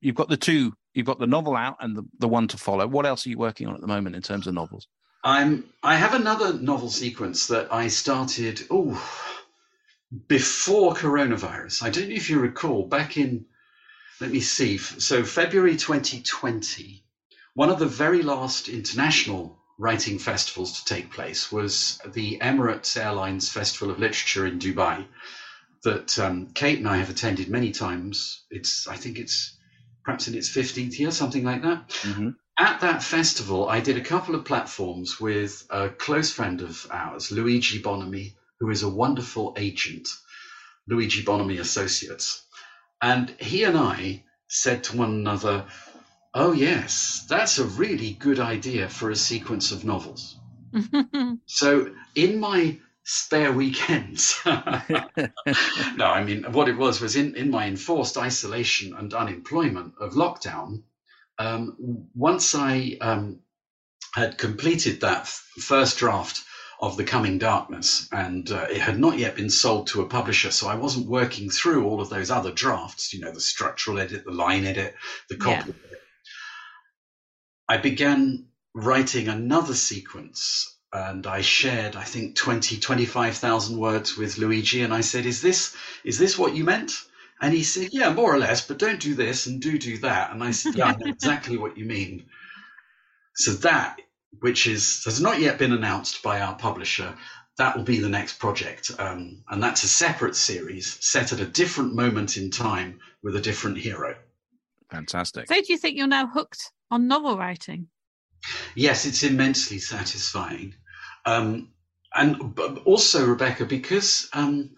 You've 0.05 0.17
got 0.17 0.29
the 0.29 0.37
two. 0.37 0.75
You've 0.93 1.07
got 1.07 1.19
the 1.19 1.27
novel 1.27 1.57
out 1.57 1.79
and 1.81 1.97
the, 1.97 2.05
the 2.19 2.29
one 2.29 2.47
to 2.49 2.59
follow. 2.59 2.87
What 2.87 3.07
else 3.07 3.25
are 3.25 3.31
you 3.31 3.39
working 3.39 3.67
on 3.67 3.75
at 3.75 3.81
the 3.81 3.87
moment 3.87 4.15
in 4.15 4.21
terms 4.21 4.47
of 4.47 4.53
novels? 4.53 4.87
I'm 5.25 5.65
I 5.83 5.97
have 5.97 6.13
another 6.13 6.53
novel 6.53 6.91
sequence 6.91 7.47
that 7.47 7.73
I 7.73 7.89
started 7.89 8.61
oh 8.71 9.03
before 10.29 10.93
coronavirus. 10.93 11.83
I 11.83 11.89
don't 11.89 12.11
know 12.11 12.15
if 12.15 12.29
you 12.29 12.39
recall 12.39 12.87
back 12.87 13.17
in 13.17 13.47
let 14.21 14.31
me 14.31 14.41
see 14.41 14.77
so 14.77 15.25
February 15.25 15.77
2020 15.77 17.03
one 17.55 17.71
of 17.71 17.79
the 17.79 17.87
very 17.87 18.23
last 18.23 18.69
international 18.69 19.59
writing 19.79 20.19
festivals 20.19 20.83
to 20.83 20.95
take 20.95 21.11
place 21.11 21.51
was 21.51 21.99
the 22.13 22.39
Emirates 22.41 22.95
Airlines 23.03 23.49
Festival 23.49 23.91
of 23.91 23.99
Literature 23.99 24.47
in 24.47 24.59
Dubai 24.59 25.07
that 25.83 26.19
um, 26.19 26.49
Kate 26.53 26.79
and 26.79 26.89
I 26.89 26.99
have 26.99 27.09
attended 27.09 27.49
many 27.49 27.71
times. 27.71 28.45
It's 28.51 28.87
I 28.87 28.97
think 28.97 29.19
it's 29.19 29.57
perhaps 30.05 30.29
in 30.29 30.35
its 30.35 30.51
15th 30.51 30.99
year 30.99 31.11
something 31.11 31.45
like 31.45 31.63
that 31.63 31.91
Mm-hmm. 32.03 32.31
at 32.59 32.81
that 32.81 33.03
festival, 33.03 33.69
I 33.69 33.81
did 33.81 33.97
a 33.97 34.01
couple 34.05 34.35
of 34.35 34.45
platforms 34.45 35.21
with 35.21 35.67
a 35.71 35.89
close 35.89 36.31
friend 36.33 36.61
of 36.63 36.87
ours, 36.91 37.33
Luigi 37.33 37.81
Bonomi, 37.83 38.35
who 38.61 38.71
is 38.71 38.83
a 38.83 38.89
wonderful 38.89 39.55
agent, 39.57 40.09
Luigi 40.89 41.23
Bonomi 41.25 41.59
Associates. 41.59 42.45
And 43.03 43.31
he 43.41 43.65
and 43.65 43.77
I 43.77 44.25
said 44.49 44.85
to 44.85 44.97
one 44.97 45.11
another, 45.11 45.67
Oh, 46.35 46.53
yes, 46.53 47.27
that's 47.29 47.59
a 47.59 47.65
really 47.65 48.13
good 48.13 48.41
idea 48.41 48.89
for 48.89 49.11
a 49.11 49.17
sequence 49.17 49.73
of 49.73 49.85
novels. 49.85 50.37
So, 51.47 51.95
in 52.15 52.41
my 52.41 52.79
spare 53.05 53.53
weekends, 53.53 54.41
no, 54.47 54.55
I 56.07 56.25
mean, 56.25 56.45
what 56.53 56.69
it 56.69 56.77
was 56.77 57.01
was 57.01 57.17
in, 57.17 57.37
in 57.37 57.51
my 57.51 57.67
enforced 57.67 58.17
isolation 58.17 58.95
and 58.95 59.13
unemployment 59.13 59.95
of 60.01 60.13
lockdown, 60.13 60.83
um, 61.39 62.09
once 62.15 62.55
I 62.55 62.97
um, 63.01 63.41
had 64.15 64.39
completed 64.39 65.01
that 65.01 65.23
f- 65.23 65.47
first 65.61 65.99
draft 65.99 66.43
of 66.81 66.97
The 66.97 67.05
Coming 67.05 67.39
Darkness, 67.39 68.09
and 68.11 68.51
uh, 68.51 68.67
it 68.71 68.81
had 68.81 68.99
not 68.99 69.19
yet 69.19 69.37
been 69.37 69.51
sold 69.51 69.87
to 69.89 70.03
a 70.03 70.09
publisher, 70.09 70.51
so 70.51 70.69
I 70.69 70.75
wasn't 70.77 71.07
working 71.07 71.51
through 71.51 71.87
all 71.87 72.01
of 72.01 72.11
those 72.11 72.31
other 72.31 72.53
drafts, 72.53 73.13
you 73.13 73.21
know, 73.21 73.33
the 73.33 73.41
structural 73.41 73.99
edit, 73.99 74.25
the 74.25 74.33
line 74.33 74.65
edit, 74.65 74.95
the 75.29 75.37
copy 75.37 75.75
Yeah. 75.91 75.99
I 77.69 77.79
began 77.79 78.49
writing 78.75 79.29
another 79.29 79.75
sequence 79.75 80.74
and 80.95 81.27
I 81.27 81.41
shared, 81.41 81.97
I 81.97 82.05
think, 82.05 82.37
20, 82.37 82.79
25,000 82.79 83.77
words 83.77 84.17
with 84.17 84.39
Luigi. 84.39 84.83
And 84.83 84.95
I 84.95 85.01
said, 85.01 85.27
is 85.27 85.43
this, 85.43 85.77
is 86.05 86.19
this 86.19 86.39
what 86.39 86.55
you 86.55 86.63
meant? 86.63 86.93
And 87.41 87.53
he 87.53 87.65
said, 87.65 87.89
yeah, 87.93 88.13
more 88.13 88.33
or 88.33 88.39
less, 88.39 88.67
but 88.67 88.79
don't 88.79 89.01
do 89.01 89.15
this 89.15 89.47
and 89.47 89.61
do 89.61 89.77
do 89.77 89.99
that. 89.99 90.31
And 90.31 90.43
I 90.43 90.53
said, 90.53 90.77
yeah, 90.77 90.87
I 90.87 90.97
know 90.97 91.07
exactly 91.07 91.57
what 91.57 91.77
you 91.77 91.85
mean. 91.85 92.27
So 93.35 93.55
that, 93.55 94.01
which 94.39 94.69
is, 94.69 95.03
has 95.05 95.21
not 95.21 95.41
yet 95.41 95.59
been 95.59 95.73
announced 95.73 96.23
by 96.23 96.41
our 96.41 96.55
publisher, 96.55 97.13
that 97.59 97.77
will 97.77 97.83
be 97.83 97.99
the 97.99 98.09
next 98.09 98.39
project. 98.39 98.93
Um, 98.97 99.43
and 99.51 99.61
that's 99.61 99.83
a 99.83 99.89
separate 99.89 100.37
series 100.37 100.97
set 101.05 101.33
at 101.33 101.41
a 101.41 101.47
different 101.47 101.97
moment 101.97 102.37
in 102.37 102.53
time 102.53 103.01
with 103.21 103.35
a 103.35 103.41
different 103.41 103.79
hero. 103.79 104.15
Fantastic. 104.93 105.49
so, 105.49 105.55
do 105.55 105.73
you 105.73 105.79
think 105.79 105.97
you're 105.97 106.07
now 106.07 106.29
hooked 106.29 106.71
on 106.89 107.09
novel 107.09 107.37
writing? 107.37 107.89
Yes, 108.77 109.07
it's 109.07 109.25
immensely 109.25 109.79
satisfying. 109.79 110.75
Um, 111.27 111.69
and 112.15 112.59
also, 112.85 113.27
Rebecca, 113.27 113.65
because 113.65 114.29
um, 114.33 114.71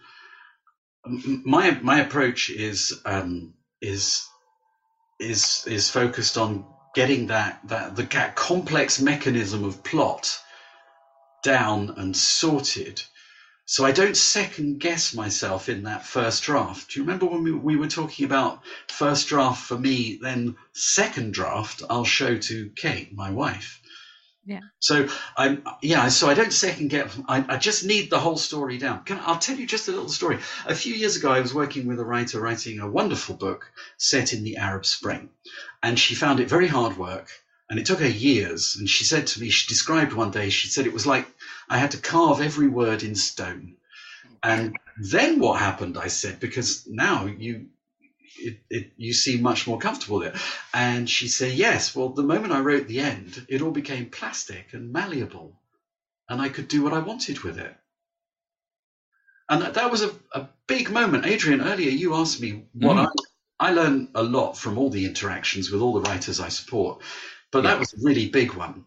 my 1.44 1.78
my 1.82 2.01
approach 2.01 2.51
is 2.51 2.92
um, 3.05 3.55
is 3.80 4.22
is 5.20 5.64
is 5.66 5.90
focused 5.90 6.38
on 6.38 6.64
getting 6.94 7.26
that 7.26 7.61
that 7.68 7.97
the 7.97 8.05
complex 8.36 9.01
mechanism 9.01 9.64
of 9.64 9.82
plot 9.84 10.38
down 11.42 11.94
and 11.97 12.16
sorted. 12.16 13.03
So 13.66 13.84
I 13.84 13.92
don't 13.92 14.16
second 14.16 14.78
guess 14.78 15.12
myself 15.14 15.68
in 15.68 15.84
that 15.84 16.05
first 16.05 16.44
draft. 16.44 16.90
Do 16.90 17.01
you 17.01 17.05
remember 17.05 17.26
when 17.26 17.42
we, 17.42 17.53
we 17.53 17.76
were 17.76 17.88
talking 17.88 18.24
about 18.24 18.61
first 18.88 19.26
draft 19.28 19.64
for 19.66 19.76
me, 19.76 20.18
then 20.22 20.57
second 20.72 21.32
draft 21.34 21.82
I'll 21.90 22.05
show 22.05 22.36
to 22.36 22.70
Kate, 22.76 23.12
my 23.12 23.30
wife. 23.30 23.80
Yeah. 24.47 24.61
So 24.78 25.09
I'm 25.36 25.64
yeah. 25.82 26.07
So 26.09 26.28
I 26.28 26.34
don't 26.34 26.53
second 26.53 26.88
guess. 26.88 27.18
I, 27.26 27.44
I 27.49 27.57
just 27.57 27.84
need 27.84 28.11
the 28.11 28.20
whole 28.20 28.36
story 28.36 28.78
down. 28.78 29.03
Can, 29.03 29.18
I'll 29.26 29.38
tell 29.38 29.57
you 29.57 29.66
just 29.66 29.88
a 29.88 29.90
little 29.90 30.09
story. 30.09 30.38
A 30.66 30.74
few 30.74 30.94
years 30.94 31.16
ago, 31.16 31.32
I 31.32 31.40
was 31.40 31.53
working 31.53 31.86
with 31.86 31.99
a 31.99 32.05
writer 32.05 32.40
writing 32.40 32.78
a 32.78 32.88
wonderful 32.88 33.34
book 33.34 33.72
set 33.97 34.32
in 34.32 34.44
the 34.44 34.57
Arab 34.59 34.86
Spring, 34.86 35.30
and 35.82 35.99
she 35.99 36.14
found 36.14 36.38
it 36.38 36.49
very 36.49 36.68
hard 36.68 36.97
work. 36.97 37.28
And 37.68 37.80
it 37.80 37.86
took 37.86 37.99
her 37.99 38.07
years. 38.07 38.76
And 38.78 38.88
she 38.88 39.03
said 39.03 39.26
to 39.26 39.40
me, 39.40 39.51
she 39.51 39.66
described 39.66 40.12
one 40.12 40.30
day, 40.30 40.51
she 40.51 40.68
said 40.68 40.86
it 40.86 40.92
was 40.92 41.09
like 41.09 41.26
I 41.68 41.78
had 41.78 41.90
to 41.90 41.99
carve 41.99 42.40
every 42.40 42.68
word 42.68 43.03
in 43.03 43.16
stone. 43.16 43.74
And 44.44 44.76
then 44.97 45.40
what 45.40 45.59
happened? 45.59 45.99
I 45.99 46.07
said 46.07 46.38
because 46.38 46.86
now 46.86 47.26
you 47.26 47.66
it, 48.39 48.59
it, 48.70 48.93
you 48.97 49.12
seem 49.12 49.43
much 49.43 49.66
more 49.66 49.78
comfortable 49.78 50.20
there. 50.20 50.34
And 50.74 51.09
she 51.09 51.28
said, 51.28 51.53
Yes, 51.55 51.95
well, 51.95 52.11
the 52.11 52.22
moment 52.22 52.53
I 52.53 52.61
wrote 52.61 52.89
the 52.89 53.01
end, 53.01 53.47
it 53.49 53.62
all 53.62 53.70
became 53.72 54.11
plastic 54.11 54.72
and 54.72 54.93
malleable, 54.93 55.61
and 56.28 56.41
I 56.41 56.49
could 56.49 56.68
do 56.68 56.82
what 56.82 56.93
I 56.93 57.01
wanted 57.01 57.41
with 57.41 57.59
it. 57.59 57.74
And 59.49 59.62
that, 59.62 59.74
that 59.74 59.91
was 59.91 60.03
a, 60.03 60.11
a 60.32 60.49
big 60.66 60.91
moment. 60.91 61.26
Adrian, 61.26 61.61
earlier 61.61 61.91
you 61.91 62.14
asked 62.16 62.41
me 62.41 62.66
what 62.74 62.97
Mm. 62.97 63.09
I, 63.61 63.68
I 63.68 63.72
learned 63.72 64.09
a 64.14 64.22
lot 64.22 64.59
from 64.59 64.78
all 64.78 64.91
the 64.91 65.07
interactions 65.07 65.70
with 65.70 65.80
all 65.82 65.95
the 65.95 66.09
writers 66.09 66.41
I 66.41 66.49
support, 66.49 67.03
but 67.53 67.62
that 67.62 67.78
was 67.78 67.93
a 67.95 67.99
really 68.03 68.28
big 68.28 68.55
one. 68.55 68.84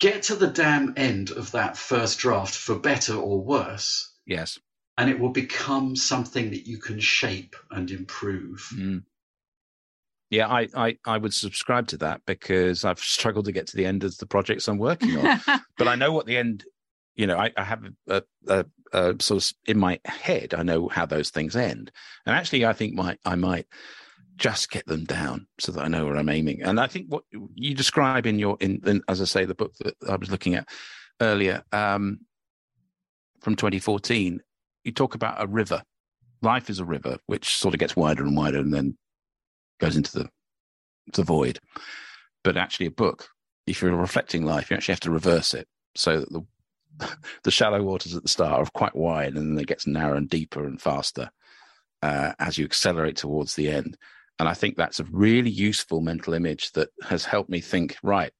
Get 0.00 0.24
to 0.24 0.34
the 0.36 0.48
damn 0.48 0.94
end 0.96 1.30
of 1.30 1.52
that 1.52 1.76
first 1.76 2.18
draft 2.18 2.54
for 2.54 2.78
better 2.78 3.14
or 3.14 3.40
worse, 3.44 4.08
Yes. 4.26 4.58
And 4.98 5.08
it 5.08 5.18
will 5.18 5.30
become 5.30 5.96
something 5.96 6.50
that 6.50 6.66
you 6.66 6.78
can 6.78 7.00
shape 7.00 7.56
and 7.70 7.90
improve. 7.90 8.68
Mm. 8.74 9.04
Yeah, 10.30 10.48
I, 10.48 10.68
I, 10.74 10.98
I 11.04 11.18
would 11.18 11.34
subscribe 11.34 11.88
to 11.88 11.98
that 11.98 12.22
because 12.26 12.84
I've 12.84 12.98
struggled 12.98 13.44
to 13.46 13.52
get 13.52 13.66
to 13.68 13.76
the 13.76 13.84
end 13.84 14.02
of 14.02 14.16
the 14.16 14.26
projects 14.26 14.66
I'm 14.66 14.78
working 14.78 15.18
on. 15.18 15.40
but 15.78 15.88
I 15.88 15.94
know 15.94 16.12
what 16.12 16.24
the 16.24 16.38
end, 16.38 16.64
you 17.16 17.26
know, 17.26 17.36
I, 17.36 17.52
I 17.56 17.64
have 17.64 17.84
a, 18.08 18.22
a, 18.48 18.64
a 18.94 19.14
sort 19.20 19.44
of 19.44 19.52
in 19.66 19.78
my 19.78 20.00
head, 20.06 20.54
I 20.54 20.62
know 20.62 20.88
how 20.88 21.04
those 21.04 21.30
things 21.30 21.54
end. 21.54 21.90
And 22.24 22.34
actually, 22.34 22.64
I 22.64 22.72
think 22.72 22.94
my, 22.94 23.18
I 23.26 23.34
might 23.34 23.66
just 24.36 24.70
get 24.70 24.86
them 24.86 25.04
down 25.04 25.46
so 25.58 25.72
that 25.72 25.84
I 25.84 25.88
know 25.88 26.06
where 26.06 26.16
I'm 26.16 26.30
aiming. 26.30 26.62
And 26.62 26.80
I 26.80 26.86
think 26.86 27.08
what 27.08 27.24
you 27.30 27.74
describe 27.74 28.24
in 28.24 28.38
your, 28.38 28.56
in, 28.60 28.80
in 28.86 29.02
as 29.08 29.20
I 29.20 29.26
say, 29.26 29.44
the 29.44 29.54
book 29.54 29.74
that 29.80 29.94
I 30.08 30.16
was 30.16 30.30
looking 30.30 30.54
at 30.54 30.66
earlier 31.20 31.62
um, 31.72 32.20
from 33.42 33.54
2014, 33.56 34.40
you 34.84 34.92
talk 34.92 35.14
about 35.14 35.42
a 35.42 35.46
river. 35.46 35.82
Life 36.42 36.68
is 36.70 36.78
a 36.78 36.84
river, 36.84 37.18
which 37.26 37.56
sort 37.56 37.74
of 37.74 37.80
gets 37.80 37.96
wider 37.96 38.24
and 38.24 38.36
wider 38.36 38.58
and 38.58 38.74
then 38.74 38.96
goes 39.80 39.96
into 39.96 40.12
the, 40.18 40.28
the 41.12 41.22
void. 41.22 41.60
But 42.42 42.56
actually, 42.56 42.86
a 42.86 42.90
book, 42.90 43.28
if 43.66 43.80
you're 43.80 43.94
reflecting 43.94 44.44
life, 44.44 44.70
you 44.70 44.76
actually 44.76 44.92
have 44.92 45.00
to 45.00 45.10
reverse 45.10 45.54
it 45.54 45.68
so 45.94 46.20
that 46.20 46.32
the 46.32 46.42
the 47.42 47.50
shallow 47.50 47.82
waters 47.82 48.14
at 48.14 48.22
the 48.22 48.28
start 48.28 48.52
are 48.52 48.70
quite 48.74 48.94
wide 48.94 49.34
and 49.34 49.56
then 49.56 49.62
it 49.62 49.68
gets 49.68 49.86
narrower 49.86 50.16
and 50.16 50.28
deeper 50.28 50.64
and 50.66 50.80
faster 50.80 51.30
uh, 52.02 52.32
as 52.38 52.58
you 52.58 52.64
accelerate 52.64 53.16
towards 53.16 53.54
the 53.54 53.70
end. 53.70 53.96
And 54.38 54.48
I 54.48 54.54
think 54.54 54.76
that's 54.76 55.00
a 55.00 55.04
really 55.04 55.50
useful 55.50 56.00
mental 56.00 56.34
image 56.34 56.72
that 56.72 56.88
has 57.02 57.24
helped 57.24 57.50
me 57.50 57.60
think, 57.60 57.96
right, 58.02 58.32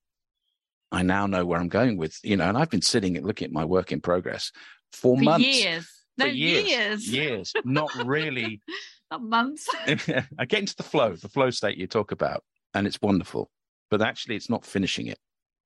I 0.91 1.03
now 1.03 1.27
know 1.27 1.45
where 1.45 1.61
I'm 1.61 1.69
going 1.69 1.97
with, 1.97 2.19
you 2.23 2.37
know, 2.37 2.49
and 2.49 2.59
I've 2.59 2.71
been 2.71 2.83
sitting 2.83 3.17
and 3.17 3.25
looking 3.25 3.47
at 3.47 3.53
my 3.53 3.65
work 3.65 3.93
in 3.93 4.01
progress 4.01 4.53
for, 4.93 5.17
For 5.17 5.23
months. 5.23 5.47
years. 5.47 5.89
For 6.23 6.29
No, 6.29 6.33
years. 6.33 6.69
years. 6.69 7.09
Years. 7.09 7.53
Not 7.65 7.91
really. 8.07 8.61
Not 9.11 9.23
months. 9.23 9.69
I 9.87 10.45
get 10.47 10.61
into 10.61 10.77
the 10.77 10.83
flow, 10.83 11.15
the 11.17 11.29
flow 11.29 11.51
state 11.51 11.77
you 11.77 11.87
talk 11.87 12.13
about, 12.13 12.45
and 12.75 12.87
it's 12.87 13.01
wonderful. 13.03 13.51
But 13.91 14.01
actually, 14.01 14.37
it's 14.37 14.49
not 14.49 14.65
finishing 14.65 15.07
it. 15.09 15.19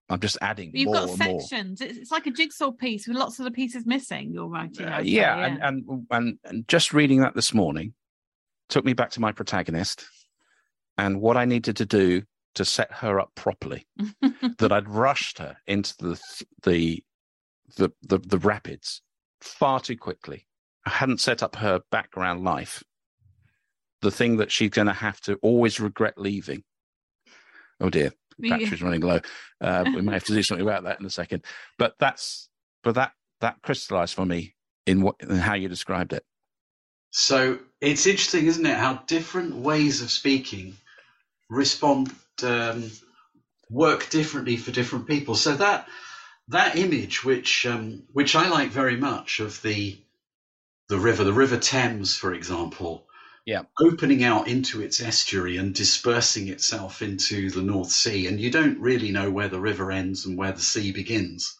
I'm 0.08 0.20
just 0.20 0.38
adding 0.40 0.70
You've 0.74 0.86
more 0.86 0.94
got 0.94 1.10
and 1.10 1.18
more. 1.18 1.40
sections. 1.40 1.80
It's, 1.80 2.10
like 2.10 2.26
a 2.26 2.30
jigsaw 2.32 2.70
piece 2.72 3.06
with 3.06 3.16
lots 3.16 3.38
of 3.38 3.44
the 3.44 3.50
pieces 3.52 3.86
missing. 3.86 4.32
You're 4.32 4.48
writing. 4.48 4.86
Uh, 4.86 4.96
I'd 4.98 5.06
yeah, 5.06 5.36
And, 5.46 5.62
and 5.62 6.06
and 6.10 6.38
and 6.44 6.68
just 6.68 6.92
reading 6.92 7.20
that 7.20 7.34
this 7.34 7.52
morning 7.54 7.94
took 8.68 8.84
me 8.84 8.92
back 8.94 9.10
to 9.10 9.20
my 9.20 9.30
protagonist 9.32 10.04
and 10.98 11.20
what 11.20 11.36
I 11.36 11.44
needed 11.44 11.76
to 11.76 11.86
do 11.86 12.22
to 12.56 12.64
set 12.64 12.90
her 12.94 13.20
up 13.20 13.30
properly. 13.34 13.86
that 14.58 14.72
I'd 14.72 14.88
rushed 14.88 15.38
her 15.38 15.56
into 15.66 15.94
the 15.98 16.20
the 16.64 17.04
the 17.76 17.90
the, 18.02 18.18
the 18.18 18.38
rapids 18.38 19.02
far 19.46 19.80
too 19.80 19.96
quickly. 19.96 20.46
I 20.84 20.90
hadn't 20.90 21.20
set 21.20 21.42
up 21.42 21.56
her 21.56 21.80
background 21.90 22.44
life. 22.44 22.82
The 24.02 24.10
thing 24.10 24.36
that 24.36 24.52
she's 24.52 24.70
going 24.70 24.86
to 24.86 24.92
have 24.92 25.20
to 25.22 25.36
always 25.42 25.80
regret 25.80 26.14
leaving. 26.18 26.62
Oh 27.80 27.90
dear, 27.90 28.12
Yeah. 28.38 28.56
battery's 28.58 28.82
running 28.82 29.00
low. 29.00 29.20
Uh, 29.60 29.84
we 29.94 30.02
may 30.02 30.12
have 30.12 30.24
to 30.24 30.34
do 30.34 30.42
something 30.42 30.66
about 30.66 30.84
that 30.84 31.00
in 31.00 31.06
a 31.06 31.10
second. 31.10 31.44
But 31.78 31.94
that's 31.98 32.48
but 32.82 32.94
that 32.94 33.12
that 33.40 33.56
crystallized 33.62 34.14
for 34.14 34.24
me 34.24 34.54
in 34.86 35.02
what 35.02 35.16
in 35.20 35.36
how 35.36 35.54
you 35.54 35.68
described 35.68 36.12
it. 36.12 36.24
So 37.10 37.58
it's 37.80 38.06
interesting, 38.06 38.46
isn't 38.46 38.66
it, 38.66 38.76
how 38.76 39.02
different 39.06 39.56
ways 39.56 40.02
of 40.02 40.10
speaking 40.10 40.76
respond, 41.48 42.12
um, 42.42 42.90
work 43.70 44.08
differently 44.10 44.56
for 44.56 44.70
different 44.70 45.06
people. 45.06 45.34
So 45.34 45.54
that 45.56 45.88
that 46.48 46.76
image, 46.76 47.24
which 47.24 47.66
um, 47.66 48.02
which 48.12 48.34
I 48.36 48.48
like 48.48 48.70
very 48.70 48.96
much, 48.96 49.40
of 49.40 49.60
the 49.62 49.98
the 50.88 50.98
river, 50.98 51.24
the 51.24 51.32
River 51.32 51.56
Thames, 51.56 52.16
for 52.16 52.32
example, 52.32 53.06
Yeah. 53.44 53.62
opening 53.80 54.22
out 54.22 54.46
into 54.46 54.80
its 54.82 55.00
estuary 55.00 55.56
and 55.56 55.74
dispersing 55.74 56.48
itself 56.48 57.02
into 57.02 57.50
the 57.50 57.62
North 57.62 57.90
Sea, 57.90 58.28
and 58.28 58.40
you 58.40 58.50
don't 58.50 58.78
really 58.78 59.10
know 59.10 59.30
where 59.30 59.48
the 59.48 59.60
river 59.60 59.90
ends 59.90 60.26
and 60.26 60.38
where 60.38 60.52
the 60.52 60.60
sea 60.60 60.92
begins. 60.92 61.58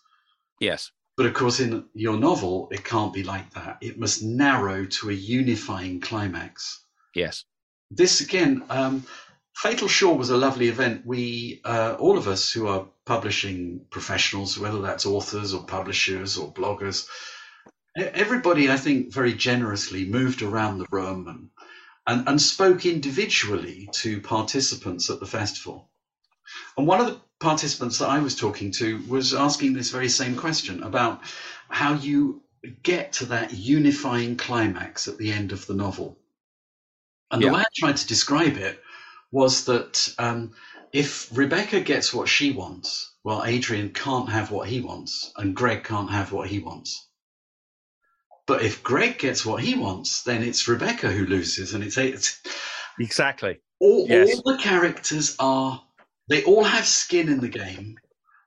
Yes. 0.60 0.92
But 1.16 1.26
of 1.26 1.34
course, 1.34 1.60
in 1.60 1.86
your 1.94 2.16
novel, 2.18 2.68
it 2.70 2.84
can't 2.84 3.12
be 3.12 3.24
like 3.24 3.50
that. 3.54 3.78
It 3.80 3.98
must 3.98 4.22
narrow 4.22 4.84
to 4.84 5.10
a 5.10 5.14
unifying 5.14 6.00
climax. 6.00 6.84
Yes. 7.14 7.44
This 7.90 8.20
again, 8.20 8.62
um, 8.68 9.04
Fatal 9.56 9.88
Shore 9.88 10.18
was 10.18 10.28
a 10.28 10.36
lovely 10.36 10.68
event. 10.68 11.06
We, 11.06 11.62
uh, 11.64 11.96
all 11.98 12.18
of 12.18 12.28
us 12.28 12.52
who 12.52 12.68
are 12.68 12.86
publishing 13.06 13.86
professionals, 13.88 14.58
whether 14.58 14.82
that's 14.82 15.06
authors 15.06 15.54
or 15.54 15.64
publishers 15.64 16.36
or 16.36 16.52
bloggers, 16.52 17.08
everybody, 17.96 18.70
I 18.70 18.76
think, 18.76 19.14
very 19.14 19.32
generously 19.32 20.04
moved 20.04 20.42
around 20.42 20.76
the 20.76 20.86
room 20.90 21.26
and, 21.26 21.48
and, 22.06 22.28
and 22.28 22.42
spoke 22.42 22.84
individually 22.84 23.88
to 23.92 24.20
participants 24.20 25.08
at 25.08 25.20
the 25.20 25.26
festival. 25.26 25.88
And 26.76 26.86
one 26.86 27.00
of 27.00 27.06
the 27.06 27.18
participants 27.40 27.98
that 27.98 28.10
I 28.10 28.18
was 28.18 28.36
talking 28.36 28.72
to 28.72 29.02
was 29.08 29.32
asking 29.32 29.72
this 29.72 29.90
very 29.90 30.10
same 30.10 30.36
question 30.36 30.82
about 30.82 31.22
how 31.70 31.94
you 31.94 32.42
get 32.82 33.14
to 33.14 33.26
that 33.26 33.54
unifying 33.54 34.36
climax 34.36 35.08
at 35.08 35.16
the 35.16 35.32
end 35.32 35.52
of 35.52 35.66
the 35.66 35.74
novel. 35.74 36.18
And 37.30 37.40
Yeah. 37.40 37.48
the 37.48 37.54
way 37.54 37.60
I 37.62 37.66
tried 37.74 37.96
to 37.96 38.06
describe 38.06 38.58
it 38.58 38.82
was 39.36 39.66
that 39.66 40.14
um, 40.18 40.54
if 40.94 41.28
Rebecca 41.36 41.80
gets 41.82 42.14
what 42.14 42.26
she 42.26 42.52
wants, 42.52 43.12
well, 43.22 43.44
Adrian 43.44 43.90
can't 43.90 44.30
have 44.30 44.50
what 44.50 44.66
he 44.66 44.80
wants, 44.80 45.30
and 45.36 45.54
Greg 45.54 45.84
can't 45.84 46.10
have 46.10 46.32
what 46.32 46.48
he 46.48 46.58
wants. 46.58 47.06
But 48.46 48.62
if 48.62 48.82
Greg 48.82 49.18
gets 49.18 49.44
what 49.44 49.62
he 49.62 49.74
wants, 49.74 50.22
then 50.22 50.42
it's 50.42 50.66
Rebecca 50.66 51.10
who 51.12 51.26
loses, 51.26 51.74
and 51.74 51.84
it's, 51.84 51.98
it's 51.98 52.40
Exactly. 52.98 53.60
all, 53.78 54.06
Yes. 54.08 54.34
all 54.34 54.52
the 54.54 54.58
characters 54.62 55.36
are 55.38 55.82
they 56.28 56.42
all 56.44 56.64
have 56.64 56.86
skin 56.86 57.28
in 57.28 57.40
the 57.40 57.48
game 57.48 57.98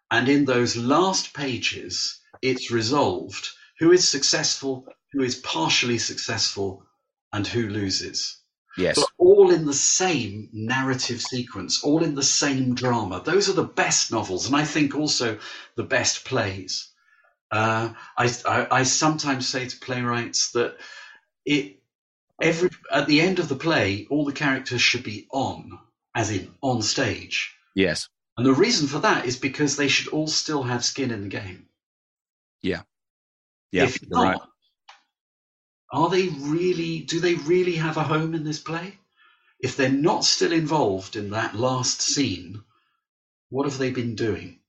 and 0.09 0.27
in 0.27 0.43
those 0.45 0.75
last 0.75 1.35
pages 1.35 2.19
it's 2.41 2.71
resolved 2.71 3.47
who 3.77 3.91
is 3.91 4.07
successful 4.07 4.87
who 5.13 5.21
is 5.21 5.35
partially 5.35 5.99
successful 5.99 6.83
and 7.31 7.45
who 7.45 7.69
loses 7.69 8.38
Yes. 8.79 8.95
but 8.95 9.09
all 9.17 9.51
in 9.51 9.65
the 9.65 9.73
same 9.73 10.49
narrative 10.53 11.21
sequence 11.21 11.83
all 11.83 12.03
in 12.03 12.15
the 12.15 12.23
same 12.23 12.75
drama 12.75 13.21
those 13.23 13.49
are 13.49 13.53
the 13.53 13.63
best 13.63 14.11
novels 14.11 14.47
and 14.47 14.55
i 14.55 14.63
think 14.63 14.95
also 14.95 15.37
the 15.75 15.83
best 15.83 16.25
plays 16.25 16.89
uh, 17.51 17.93
I, 18.17 18.31
I, 18.45 18.67
I 18.71 18.83
sometimes 18.83 19.47
say 19.47 19.67
to 19.67 19.79
playwrights 19.79 20.51
that 20.51 20.77
it 21.45 21.77
every 22.41 22.69
at 22.91 23.07
the 23.07 23.21
end 23.21 23.39
of 23.39 23.49
the 23.49 23.55
play, 23.55 24.07
all 24.09 24.25
the 24.25 24.33
characters 24.33 24.81
should 24.81 25.03
be 25.03 25.27
on, 25.31 25.79
as 26.15 26.31
in 26.31 26.53
on 26.61 26.81
stage. 26.81 27.55
Yes. 27.75 28.07
And 28.37 28.45
the 28.45 28.53
reason 28.53 28.87
for 28.87 28.99
that 28.99 29.25
is 29.25 29.35
because 29.35 29.75
they 29.75 29.87
should 29.87 30.09
all 30.09 30.27
still 30.27 30.63
have 30.63 30.85
skin 30.85 31.11
in 31.11 31.23
the 31.23 31.27
game. 31.27 31.65
Yeah. 33.71 33.85
if 33.85 34.01
you're 34.01 34.21
right. 34.21 34.39
Not, 35.91 36.01
are 36.01 36.09
they 36.09 36.27
really? 36.27 36.99
Do 37.01 37.19
they 37.19 37.35
really 37.35 37.75
have 37.75 37.97
a 37.97 38.03
home 38.03 38.33
in 38.33 38.43
this 38.43 38.59
play? 38.59 38.95
If 39.59 39.75
they're 39.75 39.89
not 39.89 40.23
still 40.23 40.53
involved 40.53 41.15
in 41.15 41.31
that 41.31 41.55
last 41.55 42.01
scene, 42.01 42.61
what 43.49 43.65
have 43.65 43.77
they 43.77 43.91
been 43.91 44.15
doing? 44.15 44.59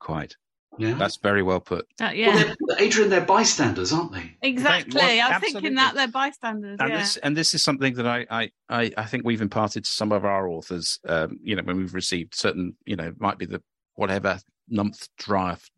Quite. 0.00 0.36
Yeah. 0.78 0.94
That's 0.94 1.16
very 1.16 1.42
well 1.42 1.60
put. 1.60 1.86
Uh, 2.00 2.06
Well, 2.06 2.14
yeah, 2.14 2.54
they're, 2.68 2.80
Adrian, 2.80 3.10
they're 3.10 3.20
bystanders, 3.20 3.92
aren't 3.92 4.12
they? 4.12 4.36
exactly. 4.42 4.96
well, 4.96 5.04
I 5.04 5.14
was 5.14 5.20
absolutely. 5.20 5.52
thinking 5.52 5.74
that 5.76 5.94
they're 5.94 6.08
bystanders. 6.08 6.78
And 6.80 6.90
yeah. 6.90 6.98
this 6.98 7.16
and 7.18 7.36
this 7.36 7.54
is 7.54 7.62
something 7.62 7.94
that 7.94 8.06
I, 8.06 8.26
I 8.30 8.50
I 8.68 8.90
I 8.96 9.04
think 9.04 9.24
we've 9.24 9.40
imparted 9.40 9.84
to 9.84 9.90
some 9.90 10.12
of 10.12 10.24
our 10.24 10.48
authors. 10.48 10.98
Um, 11.06 11.38
you 11.42 11.54
know, 11.54 11.62
when 11.62 11.76
we've 11.76 11.94
received 11.94 12.34
certain, 12.34 12.76
you 12.86 12.96
know, 12.96 13.12
might 13.18 13.38
be 13.38 13.46
the 13.46 13.62
whatever 13.94 14.40
month 14.68 15.08
draft 15.16 15.70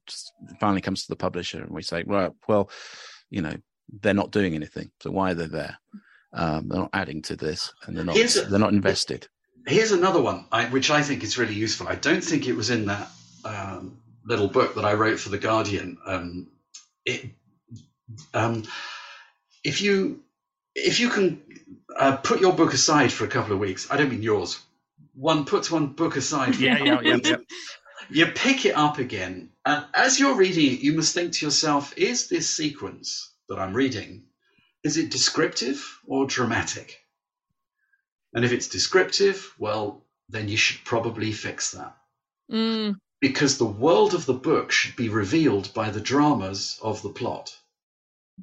finally 0.61 0.81
comes 0.81 1.03
to 1.03 1.09
the 1.09 1.17
publisher, 1.17 1.63
and 1.63 1.71
we 1.71 1.83
say, 1.83 2.05
well, 2.07 2.35
well, 2.49 2.71
you 3.29 3.43
know, 3.43 3.55
they're 4.01 4.15
not 4.15 4.31
doing 4.31 4.55
anything, 4.55 4.91
so 5.01 5.11
why 5.11 5.31
are 5.31 5.35
they 5.35 5.47
there? 5.47 5.79
Um, 6.33 6.69
they're 6.69 6.81
not 6.81 6.91
adding 6.93 7.23
to 7.23 7.37
this, 7.37 7.73
and 7.85 7.97
they're 7.97 8.05
not 8.05 8.17
a, 8.17 8.41
they're 8.43 8.59
not 8.59 8.73
invested. 8.73 9.29
Here's 9.67 9.93
another 9.93 10.21
one, 10.21 10.47
I, 10.53 10.67
which 10.67 10.91
I 10.91 11.03
think 11.03 11.23
is 11.25 11.39
really 11.39 11.55
useful. 11.55 11.89
I 11.89 11.97
don't 11.97 12.23
think 12.23 12.47
it 12.47 12.55
was 12.55 12.71
in 12.71 12.87
that 12.87 13.09
um, 13.45 13.99
little 14.25 14.49
book 14.49 14.75
that 14.75 14.85
I 14.85 14.95
wrote 14.95 15.19
for 15.19 15.31
the 15.31 15.39
Guardian. 15.39 15.99
Um, 16.07 16.49
it, 17.05 17.31
um, 18.35 18.65
if 19.65 19.81
you 19.81 20.21
if 20.75 21.01
you 21.01 21.09
can 21.09 21.43
uh, 21.99 22.17
put 22.17 22.41
your 22.41 22.53
book 22.53 22.75
aside 22.75 23.13
for 23.13 23.25
a 23.25 23.29
couple 23.29 23.53
of 23.53 23.59
weeks, 23.59 23.91
I 23.91 23.97
don't 23.97 24.11
mean 24.11 24.23
yours. 24.23 24.61
One 25.15 25.45
puts 25.45 25.71
one 25.71 25.89
book 25.89 26.17
aside. 26.17 26.57
Yeah, 26.57 26.79
yeah, 26.79 27.01
yeah, 27.03 27.19
yeah. 27.25 27.37
You 28.11 28.27
pick 28.27 28.67
it 28.67 28.77
up 28.77 28.99
again, 28.99 29.51
and 29.65 29.85
as 29.95 30.21
you're 30.21 30.37
reading 30.37 30.75
it, 30.75 30.81
you 30.81 30.93
must 30.93 31.15
think 31.15 31.33
to 31.33 31.47
yourself: 31.47 31.97
Is 31.97 32.29
this 32.29 32.49
sequence 32.49 33.33
that 33.49 33.59
I'm 33.59 33.75
reading 33.75 34.25
is 34.85 34.97
it 34.97 35.11
descriptive 35.11 35.99
or 36.07 36.27
dramatic? 36.27 37.05
And 38.35 38.45
if 38.45 38.53
it's 38.53 38.69
descriptive, 38.69 39.53
well, 39.59 40.05
then 40.29 40.49
you 40.49 40.57
should 40.57 40.85
probably 40.85 41.33
fix 41.33 41.73
that. 41.73 41.97
Mm, 42.53 42.97
Because 43.21 43.59
the 43.59 43.65
world 43.65 44.15
of 44.15 44.27
the 44.27 44.35
book 44.35 44.71
should 44.71 44.95
be 44.95 45.09
revealed 45.09 45.75
by 45.75 45.91
the 45.91 46.01
dramas 46.01 46.79
of 46.83 47.03
the 47.03 47.11
plot. 47.11 47.57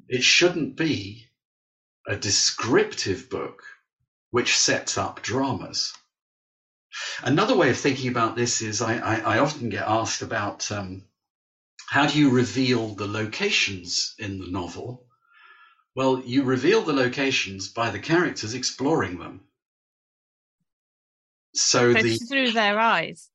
It 0.08 0.22
shouldn't 0.22 0.76
be 0.76 1.26
a 2.06 2.16
descriptive 2.16 3.30
book 3.30 3.62
which 4.30 4.58
sets 4.58 4.98
up 4.98 5.22
dramas. 5.22 5.94
Another 7.22 7.56
way 7.56 7.70
of 7.70 7.78
thinking 7.78 8.10
about 8.10 8.36
this 8.36 8.60
is 8.60 8.82
I, 8.82 8.98
I, 8.98 9.36
I 9.36 9.38
often 9.38 9.68
get 9.68 9.86
asked 9.88 10.22
about 10.22 10.70
um, 10.70 11.04
how 11.88 12.06
do 12.06 12.18
you 12.18 12.30
reveal 12.30 12.94
the 12.94 13.06
locations 13.06 14.14
in 14.18 14.38
the 14.38 14.48
novel? 14.50 15.06
Well, 15.96 16.22
you 16.24 16.44
reveal 16.44 16.82
the 16.82 16.92
locations 16.94 17.68
by 17.68 17.90
the 17.90 18.00
characters 18.00 18.54
exploring 18.54 19.18
them. 19.18 19.48
So 21.54 21.94
so 21.94 21.94
the 21.94 22.18
it's 22.18 22.26
through 22.28 22.52
their 22.52 22.78
eyes. 22.78 23.30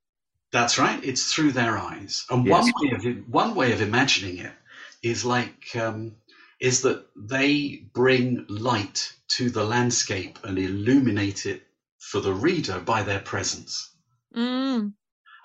that's 0.52 0.78
right. 0.78 1.04
It's 1.04 1.34
through 1.34 1.54
their 1.54 1.78
eyes, 1.78 2.26
and 2.30 2.46
Yes. 2.46 2.48
one 2.48 2.72
way 2.76 2.92
of 2.92 3.28
one 3.28 3.56
way 3.56 3.72
of 3.72 3.82
imagining 3.82 4.38
it 4.38 4.54
is 5.02 5.26
like 5.26 5.76
um, 5.76 6.18
is 6.60 6.82
that 6.84 7.08
they 7.16 7.78
bring 7.94 8.46
light 8.48 9.16
to 9.30 9.50
the 9.50 9.64
landscape 9.64 10.38
and 10.44 10.60
illuminate 10.60 11.46
it 11.48 11.68
for 12.00 12.20
the 12.22 12.34
reader 12.34 12.80
by 12.80 13.02
their 13.04 13.22
presence. 13.22 13.96
Mm, 14.36 14.94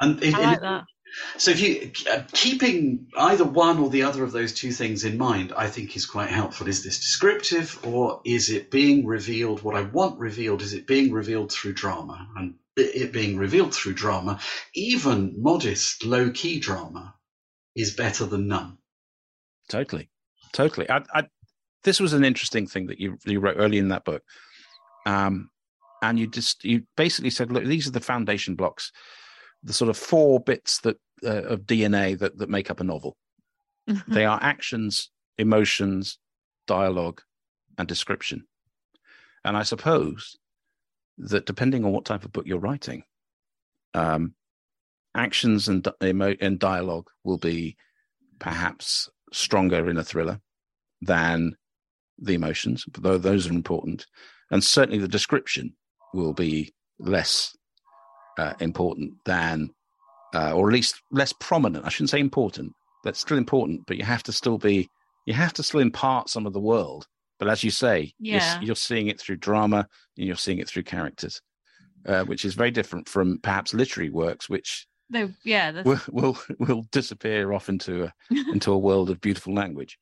And 0.01 0.23
it, 0.23 0.35
I 0.35 0.41
like 0.41 0.61
that. 0.61 0.85
So, 1.37 1.51
if 1.51 1.61
you 1.61 1.91
uh, 2.11 2.23
keeping 2.33 3.07
either 3.17 3.45
one 3.45 3.79
or 3.79 3.91
the 3.91 4.03
other 4.03 4.25
of 4.25 4.33
those 4.33 4.53
two 4.53 4.73
things 4.73 5.05
in 5.05 5.19
mind, 5.19 5.53
I 5.57 5.69
think 5.69 5.97
is 5.97 6.07
quite 6.07 6.31
helpful. 6.31 6.69
Is 6.69 6.83
this 6.83 6.99
descriptive, 6.99 7.79
or 7.85 8.21
is 8.25 8.51
it 8.51 8.71
being 8.71 9.07
revealed? 9.07 9.63
What 9.63 9.77
I 9.77 9.83
want 9.83 10.19
revealed 10.19 10.63
is 10.63 10.73
it 10.73 10.87
being 10.87 11.13
revealed 11.13 11.53
through 11.53 11.75
drama, 11.75 12.29
and 12.37 12.55
it 12.77 13.13
being 13.13 13.37
revealed 13.37 13.75
through 13.75 13.95
drama, 13.95 14.41
even 14.75 15.35
modest, 15.41 16.05
low 16.05 16.31
key 16.31 16.59
drama, 16.59 17.15
is 17.77 17.95
better 17.95 18.27
than 18.27 18.49
none. 18.49 18.79
Totally, 19.69 20.11
totally. 20.53 20.89
I, 20.91 21.03
I, 21.13 21.25
this 21.85 22.01
was 22.01 22.13
an 22.13 22.25
interesting 22.25 22.67
thing 22.67 22.87
that 22.87 22.99
you 22.99 23.19
you 23.25 23.41
wrote 23.41 23.57
early 23.59 23.79
in 23.79 23.89
that 23.89 24.05
book, 24.05 24.23
um, 25.07 25.51
and 26.03 26.19
you 26.19 26.27
just 26.27 26.65
you 26.65 26.83
basically 26.97 27.31
said, 27.31 27.53
look, 27.53 27.65
these 27.65 27.87
are 27.87 27.93
the 27.93 28.01
foundation 28.01 28.55
blocks, 28.55 28.93
the 29.63 29.73
sort 29.73 29.89
of 29.89 29.97
four 29.97 30.41
bits 30.41 30.81
that 30.81 30.97
uh, 31.25 31.43
of 31.43 31.63
DNA 31.63 32.19
that 32.19 32.39
that 32.39 32.51
make 32.51 32.71
up 32.71 32.81
a 32.81 32.85
novel. 32.85 33.17
they 34.09 34.25
are 34.25 34.39
actions, 34.43 35.11
emotions, 35.39 36.19
dialogue, 36.67 37.21
and 37.77 37.87
description. 37.89 38.47
And 39.45 39.57
I 39.57 39.63
suppose 39.63 40.37
that 41.19 41.47
depending 41.47 41.85
on 41.85 41.93
what 41.93 42.05
type 42.05 42.25
of 42.25 42.33
book 42.33 42.47
you're 42.47 42.59
writing, 42.59 43.05
um, 43.93 44.35
actions 45.15 45.69
and 45.69 45.87
emo- 46.03 46.37
and 46.41 46.59
dialogue 46.59 47.09
will 47.25 47.39
be 47.39 47.77
perhaps 48.39 49.09
stronger 49.33 49.89
in 49.89 49.97
a 49.97 50.05
thriller 50.05 50.41
than 51.03 51.57
the 52.19 52.35
emotions, 52.35 52.85
though 52.99 53.19
those 53.19 53.49
are 53.49 53.53
important. 53.53 54.07
And 54.51 54.63
certainly 54.63 54.99
the 54.99 55.09
description 55.09 55.75
will 56.13 56.33
be 56.33 56.73
less 56.99 57.57
uh, 58.39 58.55
important 58.61 59.15
than, 59.25 59.71
uh, 60.35 60.53
or 60.53 60.69
at 60.69 60.73
least 60.75 61.01
less 61.11 61.33
prominent. 61.33 61.85
I 61.85 61.89
shouldn't 61.89 62.11
say 62.11 62.21
important. 62.21 62.73
That's 63.05 63.21
still 63.21 63.37
important, 63.39 63.83
but 63.87 63.97
you 63.97 64.05
have 64.05 64.23
to 64.25 64.33
still 64.33 64.59
be, 64.59 64.89
you 65.27 65.35
have 65.35 65.53
to 65.55 65.63
still 65.63 65.81
impart 65.81 66.29
some 66.31 66.47
of 66.47 66.53
the 66.53 66.61
world. 66.61 67.07
But 67.39 67.49
as 67.49 67.63
you 67.65 67.71
say, 67.71 68.13
you're, 68.19 68.41
you're 68.63 68.77
seeing 68.77 69.09
it 69.09 69.21
through 69.21 69.37
drama 69.37 69.87
and 70.17 70.27
you're 70.27 70.37
seeing 70.37 70.59
it 70.59 70.69
through 70.69 70.85
characters, 70.85 71.41
uh, 72.07 72.25
which 72.25 72.45
is 72.45 72.55
very 72.55 72.71
different 72.71 73.09
from 73.09 73.39
perhaps 73.43 73.75
literary 73.75 74.09
works, 74.11 74.49
which 74.49 74.87
They, 75.11 75.29
yeah, 75.45 75.73
that's, 75.73 75.87
will 75.87 76.01
will, 76.11 76.39
will 76.59 76.87
disappear 76.93 77.53
off 77.53 77.69
into 77.69 78.05
a 78.05 78.13
into 78.53 78.73
a 78.73 78.79
world 78.79 79.11
of 79.11 79.21
beautiful 79.21 79.53
language 79.53 79.99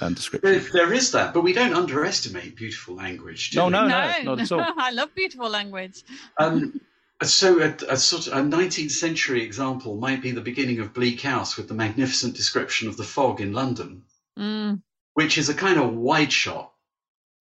There, 0.00 0.14
description. 0.14 0.66
there 0.72 0.92
is 0.92 1.10
that, 1.12 1.34
but 1.34 1.42
we 1.42 1.52
don't 1.52 1.74
underestimate 1.74 2.56
beautiful 2.56 2.94
language. 2.94 3.50
Do 3.50 3.58
No, 3.58 3.66
we? 3.66 3.70
no, 3.88 4.12
not 4.22 4.40
at 4.40 4.52
all. 4.52 4.64
I 4.78 4.90
love 4.92 5.14
beautiful 5.14 5.50
language. 5.50 6.02
Um, 6.38 6.80
so 7.24 7.60
a, 7.60 7.74
a 7.88 7.96
sort 7.96 8.26
of 8.26 8.34
a 8.34 8.42
19th 8.42 8.90
century 8.90 9.42
example 9.42 9.96
might 9.96 10.22
be 10.22 10.32
the 10.32 10.40
beginning 10.40 10.80
of 10.80 10.92
Bleak 10.94 11.22
House 11.22 11.56
with 11.56 11.68
the 11.68 11.74
magnificent 11.74 12.36
description 12.36 12.88
of 12.88 12.96
the 12.96 13.04
fog 13.04 13.40
in 13.40 13.52
London, 13.52 14.04
Mm, 14.38 14.82
which 15.14 15.38
is 15.38 15.48
a 15.48 15.54
kind 15.54 15.80
of 15.80 15.94
wide 15.94 16.32
shot, 16.32 16.72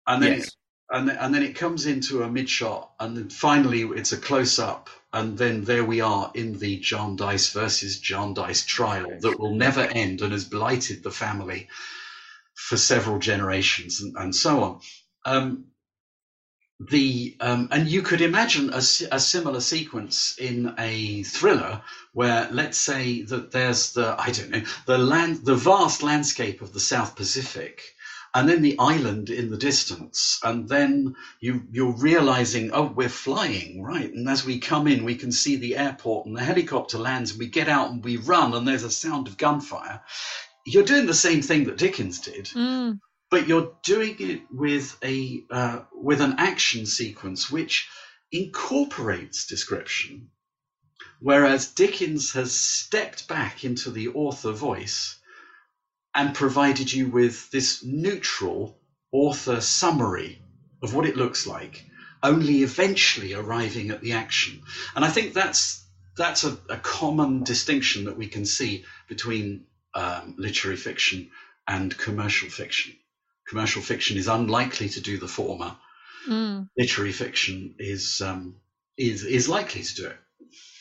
and 0.07 0.23
then 0.23 0.39
Yes. 0.39 0.49
it, 0.49 0.55
and 0.91 1.11
and 1.11 1.35
then 1.35 1.45
it 1.45 1.55
comes 1.55 1.87
into 1.87 2.23
a 2.25 2.31
mid 2.31 2.51
shot, 2.51 2.93
and 2.99 3.16
then 3.16 3.31
finally 3.31 3.83
it's 3.83 4.12
a 4.12 4.16
close 4.18 4.59
up, 4.59 4.91
and 5.12 5.39
then 5.39 5.64
there 5.64 5.85
we 5.85 6.01
are 6.01 6.33
in 6.35 6.59
the 6.59 6.79
Jarndyce 6.79 7.53
versus 7.53 8.01
Jarndyce 8.01 8.64
trial 8.64 9.18
that 9.21 9.39
will 9.39 9.55
never 9.55 9.83
end 9.83 10.21
and 10.23 10.33
has 10.33 10.45
blighted 10.45 11.05
the 11.05 11.12
family 11.12 11.68
for 12.55 12.77
several 12.77 13.18
generations 13.21 14.01
and, 14.01 14.16
and 14.16 14.35
so 14.35 14.62
on. 14.64 14.81
Um, 15.25 15.66
the 16.89 17.37
um, 17.41 17.68
and 17.70 17.89
you 17.89 18.01
could 18.01 18.22
imagine 18.22 18.70
a, 18.72 18.78
a 19.12 19.20
similar 19.20 19.61
sequence 19.61 20.35
in 20.39 20.74
a 20.78 21.22
thriller 21.24 21.83
where 22.14 22.49
let's 22.51 22.78
say 22.78 23.22
that 23.22 23.51
there's 23.51 23.93
the 23.93 24.16
I 24.18 24.31
don't 24.31 24.51
know 24.51 24.62
the 24.87 24.97
land 24.97 25.45
the 25.45 25.55
vast 25.55 26.03
landscape 26.03 26.62
of 26.62 26.72
the 26.72 26.81
South 26.81 27.16
Pacific 27.16 27.95
and 28.33 28.49
then 28.49 28.62
the 28.62 28.78
island 28.78 29.28
in 29.28 29.51
the 29.51 29.59
distance 29.59 30.41
and 30.43 30.68
then 30.70 31.16
you 31.39 31.64
you're 31.70 31.93
realizing 31.99 32.70
oh 32.72 32.87
we're 32.87 33.11
flying 33.11 33.83
right? 33.83 34.11
And 34.11 34.26
as 34.26 34.47
we 34.47 34.59
come 34.59 34.87
in 34.87 35.05
we 35.05 35.16
can 35.16 35.33
see 35.33 35.57
the 35.57 35.76
airport 35.76 36.26
and 36.26 36.37
the 36.37 36.43
helicopter 36.43 36.97
lands 36.97 37.33
and 37.33 37.41
we 37.41 37.49
get 37.49 37.68
out 37.68 37.91
and 37.91 38.03
we 38.03 38.16
run 38.16 38.55
and 38.55 38.66
there's 38.66 38.85
a 38.85 38.91
sound 38.91 39.28
of 39.28 39.37
gunfire. 39.37 40.01
You're 40.64 40.85
doing 40.85 41.07
the 41.07 41.14
same 41.14 41.43
thing 41.43 41.64
that 41.64 41.76
Dickens 41.76 42.20
did. 42.20 42.47
Mm, 42.47 43.01
but 43.31 43.47
you're 43.47 43.72
doing 43.85 44.16
it 44.18 44.43
with 44.51 44.97
a 45.05 45.43
uh, 45.51 45.81
with 45.93 46.20
an 46.20 46.35
action 46.39 46.87
sequence 46.87 47.51
which 47.51 47.89
incorporates 48.33 49.47
description 49.47 50.28
whereas 51.20 51.68
dickens 51.68 52.33
has 52.33 52.53
stepped 52.55 53.28
back 53.28 53.64
into 53.64 53.91
the 53.91 54.09
author 54.09 54.53
voice 54.53 55.16
and 56.14 56.35
provided 56.35 56.93
you 56.93 57.09
with 57.09 57.51
this 57.51 57.85
neutral 57.85 58.76
author 59.12 59.61
summary 59.61 60.41
of 60.83 60.95
what 60.95 61.07
it 61.07 61.16
looks 61.16 61.47
like 61.47 61.85
only 62.22 62.62
eventually 62.62 63.35
arriving 63.35 63.91
at 63.91 64.01
the 64.01 64.12
action. 64.12 64.61
And 64.95 65.05
i 65.05 65.09
think 65.09 65.33
that's 65.35 65.85
that's 66.16 66.45
a, 66.45 66.59
a 66.68 66.76
common 66.76 67.43
distinction 67.45 68.05
that 68.05 68.16
we 68.16 68.26
can 68.26 68.45
see 68.45 68.85
between 69.09 69.64
um, 69.95 70.35
literary 70.39 70.76
fiction 70.76 71.31
and 71.68 71.97
commercial 71.97 72.49
fiction 72.49 72.95
commercial 73.51 73.83
fiction 73.83 74.17
is 74.17 74.29
unlikely 74.29 74.89
to 74.89 75.01
do 75.01 75.19
the 75.19 75.29
former. 75.29 75.77
mm. 76.29 76.69
Literary 76.79 77.13
fiction 77.13 77.75
is 77.79 78.23
um, 78.25 78.55
is 78.97 79.25
is 79.25 79.49
likely 79.49 79.83
to 79.83 79.95
do 79.95 80.07
it. 80.07 80.17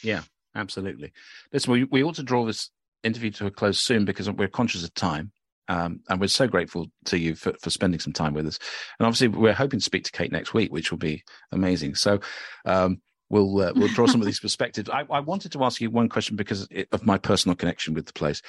Yeah, 0.03 0.21
absolutely. 0.55 1.11
Listen, 1.51 1.73
we, 1.73 1.83
we 1.85 2.03
ought 2.03 2.15
to 2.15 2.23
draw 2.23 2.45
this 2.45 2.69
interview 3.03 3.31
to 3.31 3.47
a 3.47 3.51
close 3.51 3.79
soon 3.79 4.05
because 4.05 4.29
we're 4.29 4.47
conscious 4.47 4.83
of 4.83 4.93
time. 4.93 5.31
Um, 5.67 5.99
and 6.09 6.19
we're 6.19 6.27
so 6.27 6.47
grateful 6.47 6.87
to 7.05 7.19
you 7.19 7.35
for, 7.35 7.53
for 7.61 7.69
spending 7.69 7.99
some 7.99 8.13
time 8.13 8.33
with 8.33 8.47
us. 8.47 8.57
And 8.97 9.05
obviously, 9.05 9.27
we're 9.27 9.53
hoping 9.53 9.79
to 9.79 9.85
speak 9.85 10.03
to 10.05 10.11
Kate 10.11 10.31
next 10.31 10.51
week, 10.51 10.71
which 10.71 10.89
will 10.89 10.97
be 10.97 11.23
amazing. 11.51 11.93
So, 11.93 12.21
um, 12.65 13.01
we'll 13.29 13.61
uh, 13.61 13.73
we'll 13.75 13.93
draw 13.93 14.07
some 14.07 14.19
of 14.19 14.25
these 14.25 14.39
perspectives. 14.47 14.89
I, 14.89 15.05
I, 15.11 15.19
wanted 15.19 15.51
to 15.51 15.63
ask 15.63 15.79
you 15.79 15.91
one 15.91 16.09
question 16.09 16.35
because 16.35 16.67
of 16.91 17.05
my 17.05 17.19
personal 17.19 17.55
connection 17.55 17.93
with 17.93 18.07
the 18.07 18.13
place. 18.13 18.41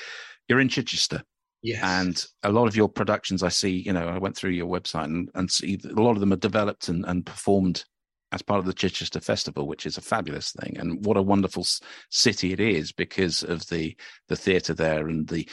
You're 0.49 0.61
in 0.61 0.71
Chichester. 0.71 1.23
Yes. 1.63 1.83
And 1.83 2.25
a 2.43 2.53
lot 2.53 2.67
of 2.67 2.77
your 2.77 2.89
productions, 2.89 3.43
I 3.43 3.51
see, 3.51 3.83
you 3.85 3.93
know, 3.93 4.09
I 4.09 4.19
went 4.19 4.37
through 4.37 4.51
your 4.51 4.67
website 4.67 5.05
and, 5.05 5.31
and 5.35 5.51
see 5.51 5.79
a 5.85 6.01
lot 6.01 6.13
of 6.13 6.21
them 6.21 6.33
are 6.33 6.37
developed 6.37 6.89
and, 6.89 7.05
and 7.07 7.27
performed 7.27 7.85
as 8.33 8.43
part 8.43 8.61
of 8.61 8.67
the 8.67 8.73
Chichester 8.73 9.21
Festival, 9.21 9.67
which 9.67 9.87
is 9.87 9.99
a 9.99 10.03
fabulous 10.03 10.53
thing. 10.53 10.79
And 10.79 11.05
what 11.05 11.17
a 11.17 11.23
wonderful 11.23 11.67
city 12.11 12.53
it 12.53 12.61
is 12.61 12.93
because 12.93 13.43
of 13.43 13.67
the 13.69 13.97
the 14.29 14.37
theatre 14.37 14.75
there 14.75 15.09
and 15.09 15.29
the 15.29 15.49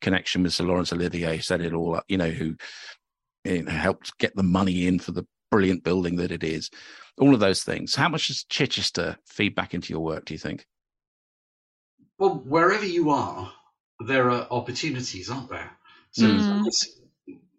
connection 0.00 0.42
with 0.42 0.54
Sir 0.54 0.64
Laurence 0.64 0.92
Olivier 0.92 1.36
who 1.36 1.42
set 1.42 1.60
it 1.60 1.74
all 1.74 1.96
up, 1.96 2.04
you 2.08 2.16
know, 2.16 2.30
who 2.30 2.56
you 3.44 3.62
know, 3.62 3.70
helped 3.70 4.16
get 4.18 4.34
the 4.34 4.42
money 4.42 4.86
in 4.86 4.98
for 4.98 5.12
the 5.12 5.26
brilliant 5.50 5.84
building 5.84 6.16
that 6.16 6.32
it 6.32 6.42
is. 6.42 6.70
All 7.20 7.34
of 7.34 7.40
those 7.40 7.62
things. 7.62 7.94
How 7.94 8.08
much 8.08 8.28
does 8.28 8.44
Chichester 8.44 9.16
feed 9.26 9.54
back 9.54 9.74
into 9.74 9.92
your 9.92 10.02
work, 10.02 10.24
do 10.24 10.34
you 10.34 10.38
think? 10.38 10.66
Well, 12.18 12.42
wherever 12.46 12.86
you 12.86 13.10
are, 13.10 13.52
there 14.06 14.30
are 14.30 14.46
opportunities, 14.50 15.30
aren't 15.30 15.50
there? 15.50 15.70
So, 16.12 16.26
mm. 16.26 16.64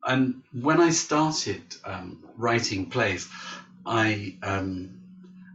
and 0.06 0.44
when 0.52 0.80
I 0.80 0.92
started 0.92 1.62
um, 1.84 2.24
writing 2.38 2.90
plays, 2.90 3.28
I 3.86 4.38
um, 4.44 5.02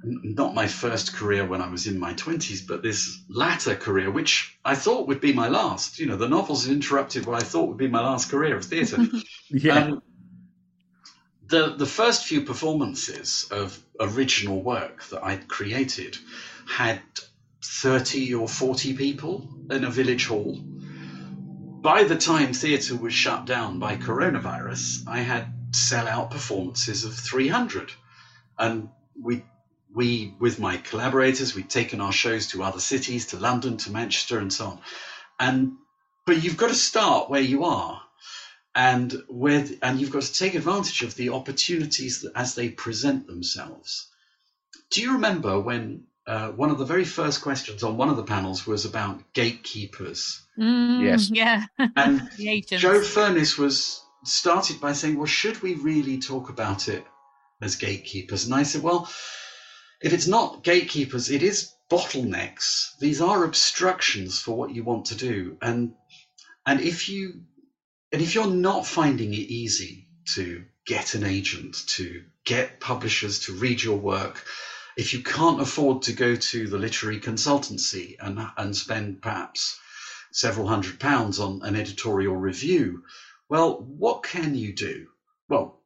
not 0.02 0.54
my 0.54 0.66
first 0.66 1.14
career 1.14 1.44
when 1.44 1.60
I 1.60 1.68
was 1.68 1.86
in 1.86 1.98
my 1.98 2.12
twenties, 2.14 2.62
but 2.62 2.82
this 2.82 3.20
latter 3.28 3.74
career, 3.74 4.10
which 4.10 4.58
I 4.64 4.74
thought 4.74 5.08
would 5.08 5.20
be 5.20 5.32
my 5.32 5.48
last. 5.48 5.98
You 5.98 6.06
know, 6.06 6.16
the 6.16 6.28
novels 6.28 6.68
interrupted 6.68 7.26
what 7.26 7.40
I 7.40 7.44
thought 7.44 7.68
would 7.68 7.78
be 7.78 7.88
my 7.88 8.00
last 8.00 8.30
career 8.30 8.56
of 8.56 8.64
theatre. 8.64 9.04
yeah. 9.50 9.84
Um, 9.84 10.02
the 11.46 11.74
the 11.76 11.86
first 11.86 12.26
few 12.26 12.42
performances 12.42 13.48
of 13.50 13.78
original 13.98 14.62
work 14.62 15.04
that 15.04 15.24
I'd 15.24 15.48
created 15.48 16.18
had 16.66 17.00
thirty 17.62 18.34
or 18.34 18.48
forty 18.48 18.94
people 18.94 19.48
in 19.70 19.84
a 19.84 19.90
village 19.90 20.26
hall. 20.26 20.60
By 21.80 22.02
the 22.02 22.16
time 22.16 22.52
theatre 22.54 22.96
was 22.96 23.14
shut 23.14 23.46
down 23.46 23.78
by 23.78 23.96
coronavirus, 23.96 25.04
I 25.06 25.20
had 25.20 25.46
sell-out 25.70 26.32
performances 26.32 27.04
of 27.04 27.14
three 27.14 27.46
hundred. 27.46 27.92
And 28.58 28.88
we 29.20 29.44
we 29.94 30.34
with 30.40 30.58
my 30.58 30.78
collaborators 30.78 31.54
we'd 31.54 31.70
taken 31.70 32.00
our 32.00 32.12
shows 32.12 32.48
to 32.48 32.62
other 32.64 32.80
cities 32.80 33.28
to 33.28 33.38
london 33.38 33.76
to 33.78 33.92
manchester 33.92 34.38
and 34.38 34.52
so 34.52 34.66
on. 34.66 34.80
And 35.38 35.72
but 36.26 36.42
you've 36.42 36.56
got 36.56 36.68
to 36.68 36.74
start 36.74 37.30
where 37.30 37.40
you 37.40 37.64
are. 37.64 38.02
And 38.74 39.14
with 39.28 39.78
and 39.80 40.00
you've 40.00 40.10
got 40.10 40.22
to 40.22 40.32
take 40.32 40.56
advantage 40.56 41.02
of 41.02 41.14
the 41.14 41.30
opportunities 41.30 42.26
as 42.34 42.56
they 42.56 42.70
present 42.70 43.28
themselves. 43.28 44.08
Do 44.90 45.00
you 45.00 45.12
remember 45.12 45.60
when 45.60 46.08
uh, 46.28 46.50
one 46.50 46.70
of 46.70 46.78
the 46.78 46.84
very 46.84 47.04
first 47.04 47.42
questions 47.42 47.82
on 47.82 47.96
one 47.96 48.08
of 48.08 48.16
the 48.16 48.22
panels 48.22 48.66
was 48.66 48.84
about 48.84 49.20
gatekeepers 49.32 50.46
mm, 50.58 51.02
yes 51.02 51.30
yeah 51.30 51.64
and 51.96 52.20
Jo 52.38 53.00
Furniss 53.00 53.58
was 53.58 54.04
started 54.24 54.80
by 54.80 54.92
saying 54.92 55.16
well 55.16 55.26
should 55.26 55.60
we 55.62 55.74
really 55.74 56.18
talk 56.18 56.50
about 56.50 56.88
it 56.88 57.04
as 57.60 57.76
gatekeepers. 57.76 58.44
And 58.44 58.54
I 58.54 58.62
said, 58.62 58.82
well, 58.82 59.10
if 60.00 60.12
it's 60.12 60.26
not 60.26 60.62
gatekeepers, 60.62 61.30
it 61.30 61.42
is 61.42 61.72
bottlenecks. 61.90 62.96
These 63.00 63.20
are 63.20 63.44
obstructions 63.44 64.38
for 64.38 64.56
what 64.56 64.74
you 64.74 64.84
want 64.84 65.06
to 65.06 65.14
do. 65.14 65.56
And 65.60 65.94
and 66.66 66.80
if 66.80 67.08
you 67.08 67.42
and 68.12 68.22
if 68.22 68.34
you're 68.34 68.46
not 68.46 68.86
finding 68.86 69.32
it 69.32 69.36
easy 69.36 70.08
to 70.34 70.64
get 70.86 71.14
an 71.14 71.24
agent, 71.24 71.76
to 71.88 72.24
get 72.44 72.80
publishers 72.80 73.40
to 73.40 73.52
read 73.52 73.82
your 73.82 73.98
work, 73.98 74.44
if 74.98 75.14
you 75.14 75.22
can't 75.22 75.60
afford 75.60 76.02
to 76.02 76.12
go 76.12 76.34
to 76.34 76.66
the 76.66 76.76
literary 76.76 77.20
consultancy 77.20 78.16
and 78.18 78.36
and 78.56 78.76
spend 78.76 79.22
perhaps 79.22 79.78
several 80.32 80.66
hundred 80.66 80.98
pounds 80.98 81.38
on 81.38 81.62
an 81.62 81.76
editorial 81.76 82.34
review, 82.34 83.04
well, 83.48 83.80
what 83.80 84.24
can 84.24 84.56
you 84.56 84.74
do? 84.74 85.06
Well, 85.48 85.80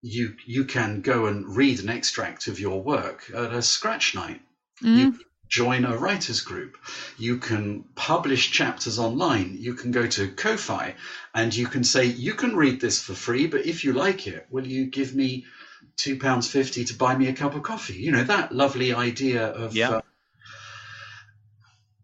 you 0.00 0.36
you 0.46 0.64
can 0.64 1.02
go 1.02 1.26
and 1.26 1.54
read 1.54 1.80
an 1.80 1.90
extract 1.90 2.46
of 2.46 2.58
your 2.58 2.82
work 2.82 3.30
at 3.34 3.52
a 3.52 3.60
scratch 3.60 4.14
night. 4.14 4.40
Mm. 4.82 4.96
You 4.96 5.20
join 5.48 5.84
a 5.84 5.96
writers 5.96 6.40
group. 6.40 6.78
You 7.18 7.36
can 7.36 7.84
publish 7.94 8.50
chapters 8.50 8.98
online. 8.98 9.58
You 9.60 9.74
can 9.74 9.90
go 9.90 10.06
to 10.06 10.28
Ko-fi 10.28 10.94
and 11.34 11.54
you 11.54 11.66
can 11.66 11.84
say 11.84 12.06
you 12.06 12.32
can 12.32 12.56
read 12.56 12.80
this 12.80 13.02
for 13.02 13.14
free, 13.14 13.46
but 13.46 13.66
if 13.66 13.84
you 13.84 13.92
like 13.92 14.26
it, 14.26 14.46
will 14.50 14.66
you 14.66 14.86
give 14.86 15.14
me 15.14 15.44
two 15.96 16.18
pounds 16.18 16.50
fifty 16.50 16.84
to 16.84 16.94
buy 16.94 17.16
me 17.16 17.28
a 17.28 17.32
cup 17.32 17.54
of 17.54 17.62
coffee? 17.62 17.94
You 17.94 18.12
know 18.12 18.24
that 18.24 18.52
lovely 18.52 18.92
idea 18.94 19.46
of. 19.46 19.74
Yeah. 19.74 19.90
Uh, 19.90 20.00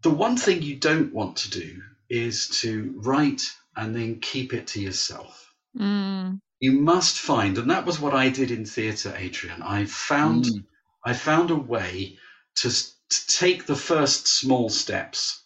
the 0.01 0.09
one 0.09 0.35
thing 0.35 0.61
you 0.61 0.75
don't 0.75 1.13
want 1.13 1.37
to 1.37 1.49
do 1.49 1.81
is 2.09 2.49
to 2.61 2.93
write 2.97 3.43
and 3.75 3.95
then 3.95 4.19
keep 4.19 4.53
it 4.53 4.67
to 4.67 4.81
yourself. 4.81 5.53
Mm 5.77 6.39
you 6.63 6.71
must 6.71 7.19
find, 7.19 7.57
and 7.57 7.69
that 7.71 7.85
was 7.85 7.99
what 7.99 8.13
I 8.13 8.29
did 8.29 8.49
in 8.49 8.63
theatre, 8.63 9.13
Adrian. 9.17 9.61
I 9.61 9.83
found 9.83 10.45
mm. 10.45 10.63
I 11.03 11.11
found 11.11 11.51
a 11.51 11.57
way 11.57 12.17
to, 12.59 12.69
to 12.71 13.27
take 13.27 13.65
the 13.65 13.75
first 13.75 14.29
small 14.29 14.69
steps, 14.69 15.43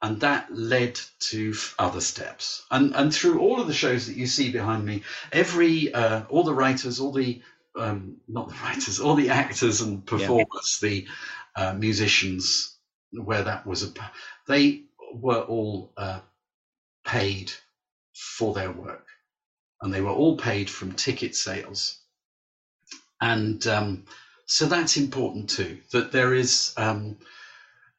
and 0.00 0.20
that 0.20 0.48
led 0.50 0.98
to 1.28 1.52
other 1.78 2.00
steps. 2.00 2.64
And 2.70 2.96
and 2.96 3.14
through 3.14 3.40
all 3.40 3.60
of 3.60 3.66
the 3.66 3.74
shows 3.74 4.06
that 4.06 4.16
you 4.16 4.26
see 4.26 4.50
behind 4.50 4.82
me, 4.82 5.02
every 5.30 5.92
uh, 5.92 6.22
all 6.30 6.44
the 6.44 6.54
writers, 6.54 7.00
all 7.00 7.12
the 7.12 7.42
um, 7.76 8.16
not 8.28 8.48
the 8.48 8.54
writers, 8.62 9.00
all 9.00 9.14
the 9.14 9.30
actors 9.30 9.80
and 9.80 10.04
performers, 10.04 10.80
yeah. 10.82 10.88
the 10.88 11.06
uh, 11.56 11.72
musicians, 11.74 12.76
where 13.12 13.42
that 13.42 13.66
was 13.66 13.82
a, 13.82 13.92
they 14.46 14.84
were 15.14 15.40
all 15.40 15.92
uh, 15.96 16.20
paid 17.04 17.52
for 18.14 18.54
their 18.54 18.70
work 18.70 19.06
and 19.82 19.92
they 19.92 20.00
were 20.00 20.10
all 20.10 20.36
paid 20.36 20.68
from 20.68 20.92
ticket 20.92 21.34
sales. 21.34 21.98
And 23.20 23.66
um, 23.66 24.04
so 24.46 24.66
that's 24.66 24.96
important 24.96 25.50
too. 25.50 25.78
That 25.92 26.12
there 26.12 26.34
is 26.34 26.72
um, 26.76 27.18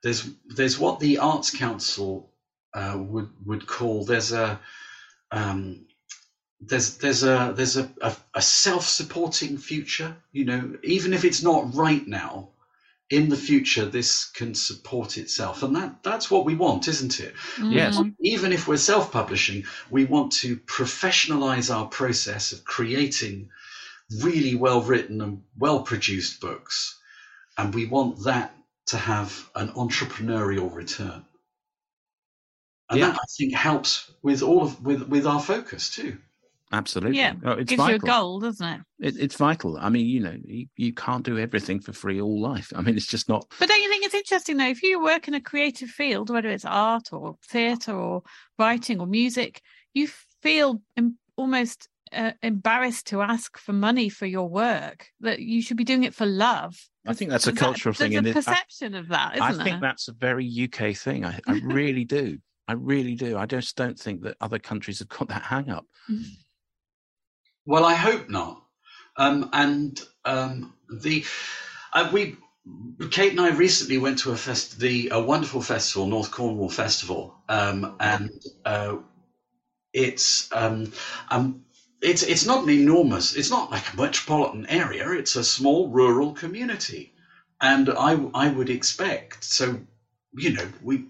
there's 0.03 0.29
there's 0.47 0.79
what 0.79 0.99
the 0.99 1.19
Arts 1.19 1.55
Council 1.55 2.31
uh, 2.73 2.97
would 2.97 3.29
would 3.45 3.67
call 3.67 4.05
there's 4.05 4.31
a 4.31 4.59
um, 5.31 5.85
there's 6.61 6.97
there's 6.97 7.23
a 7.23 7.53
there's 7.55 7.77
a, 7.77 7.89
a, 8.01 8.15
a 8.35 8.41
self-supporting 8.41 9.57
future. 9.57 10.15
You 10.31 10.45
know, 10.45 10.77
even 10.83 11.13
if 11.13 11.25
it's 11.25 11.43
not 11.43 11.75
right 11.75 12.05
now, 12.07 12.49
in 13.11 13.27
the 13.27 13.35
future 13.35 13.85
this 13.85 14.25
can 14.25 14.55
support 14.55 15.17
itself 15.17 15.63
and 15.63 15.75
that 15.75 16.01
that's 16.01 16.31
what 16.31 16.45
we 16.45 16.55
want 16.55 16.87
isn't 16.87 17.19
it 17.19 17.35
mm-hmm. 17.35 17.71
yes 17.71 17.99
even 18.21 18.53
if 18.53 18.67
we're 18.67 18.77
self-publishing 18.77 19.65
we 19.89 20.05
want 20.05 20.31
to 20.31 20.55
professionalize 20.55 21.73
our 21.75 21.87
process 21.87 22.53
of 22.53 22.63
creating 22.63 23.49
really 24.21 24.55
well 24.55 24.81
written 24.81 25.21
and 25.21 25.43
well 25.59 25.83
produced 25.83 26.39
books 26.39 26.97
and 27.57 27.75
we 27.75 27.85
want 27.85 28.23
that 28.23 28.55
to 28.85 28.97
have 28.97 29.49
an 29.55 29.67
entrepreneurial 29.73 30.73
return 30.73 31.25
and 32.89 32.99
yeah. 32.99 33.07
that 33.07 33.15
i 33.15 33.25
think 33.37 33.53
helps 33.53 34.09
with 34.21 34.41
all 34.41 34.63
of 34.63 34.81
with 34.85 35.03
with 35.03 35.27
our 35.27 35.41
focus 35.41 35.93
too 35.93 36.17
Absolutely. 36.71 37.17
Yeah. 37.17 37.33
Oh, 37.43 37.51
it's 37.51 37.69
gives 37.69 37.79
vital. 37.79 37.91
you 37.91 37.95
a 37.97 37.99
goal, 37.99 38.39
doesn't 38.39 38.65
it? 38.67 38.81
it? 38.99 39.15
It's 39.19 39.35
vital. 39.35 39.77
I 39.77 39.89
mean, 39.89 40.05
you 40.05 40.21
know, 40.21 40.37
you, 40.45 40.67
you 40.77 40.93
can't 40.93 41.23
do 41.23 41.37
everything 41.37 41.81
for 41.81 41.91
free 41.91 42.21
all 42.21 42.39
life. 42.41 42.71
I 42.75 42.81
mean, 42.81 42.95
it's 42.95 43.07
just 43.07 43.27
not. 43.27 43.45
But 43.59 43.67
don't 43.67 43.81
you 43.81 43.89
think 43.89 44.05
it's 44.05 44.15
interesting, 44.15 44.57
though, 44.57 44.67
if 44.67 44.81
you 44.81 45.03
work 45.03 45.27
in 45.27 45.33
a 45.33 45.41
creative 45.41 45.89
field, 45.89 46.29
whether 46.29 46.49
it's 46.49 46.65
art 46.65 47.11
or 47.11 47.35
theatre 47.45 47.93
or 47.93 48.23
writing 48.57 48.99
or 48.99 49.07
music, 49.07 49.61
you 49.93 50.07
feel 50.41 50.81
almost 51.35 51.89
uh, 52.13 52.31
embarrassed 52.41 53.07
to 53.07 53.21
ask 53.21 53.57
for 53.57 53.73
money 53.73 54.09
for 54.09 54.25
your 54.25 54.47
work, 54.47 55.07
that 55.19 55.39
you 55.39 55.61
should 55.61 55.77
be 55.77 55.83
doing 55.83 56.03
it 56.03 56.13
for 56.13 56.25
love. 56.25 56.77
I 57.05 57.13
think 57.13 57.31
that's 57.31 57.47
a 57.47 57.53
cultural 57.53 57.93
that, 57.93 57.97
thing. 57.99 58.23
There's 58.23 58.35
a 58.35 58.39
perception 58.39 58.95
I, 58.95 58.99
of 58.99 59.07
that, 59.09 59.33
isn't 59.33 59.43
I 59.43 59.51
there? 59.51 59.61
I 59.61 59.63
think 59.63 59.81
that's 59.81 60.07
a 60.07 60.13
very 60.13 60.69
UK 60.71 60.95
thing. 60.95 61.25
I, 61.25 61.39
I 61.47 61.59
really 61.63 62.05
do. 62.05 62.37
I 62.67 62.73
really 62.73 63.15
do. 63.15 63.37
I 63.37 63.45
just 63.45 63.75
don't 63.75 63.99
think 63.99 64.21
that 64.21 64.37
other 64.39 64.59
countries 64.59 64.99
have 64.99 65.09
got 65.09 65.27
that 65.29 65.41
hang 65.41 65.69
up. 65.69 65.85
Well, 67.65 67.85
I 67.85 67.93
hope 67.95 68.29
not. 68.29 68.61
Um, 69.17 69.49
and 69.53 70.01
um, 70.25 70.73
the 70.89 71.25
uh, 71.93 72.09
we 72.13 72.37
Kate 73.11 73.31
and 73.31 73.41
I 73.41 73.49
recently 73.49 73.97
went 73.97 74.19
to 74.19 74.31
a 74.31 74.37
fest, 74.37 74.79
the 74.79 75.09
a 75.11 75.19
wonderful 75.21 75.61
festival, 75.61 76.07
North 76.07 76.31
Cornwall 76.31 76.69
Festival, 76.69 77.35
um, 77.49 77.95
and 77.99 78.29
uh, 78.65 78.97
it's 79.93 80.49
um, 80.53 80.91
um, 81.29 81.61
it's 82.01 82.23
it's 82.23 82.45
not 82.45 82.63
an 82.63 82.69
enormous, 82.69 83.33
it's 83.35 83.51
not 83.51 83.71
like 83.71 83.93
a 83.93 83.97
metropolitan 83.97 84.65
area. 84.67 85.09
It's 85.11 85.35
a 85.35 85.43
small 85.43 85.89
rural 85.89 86.33
community, 86.33 87.13
and 87.61 87.89
I 87.89 88.13
I 88.33 88.49
would 88.49 88.69
expect 88.69 89.43
so. 89.43 89.81
You 90.33 90.51
know, 90.53 90.69
we 90.81 91.05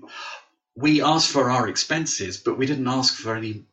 we 0.75 1.01
asked 1.01 1.29
for 1.29 1.49
our 1.51 1.67
expenses, 1.67 2.37
but 2.37 2.57
we 2.57 2.65
didn't 2.65 2.87
ask 2.87 3.15
for 3.15 3.35
any 3.35 3.63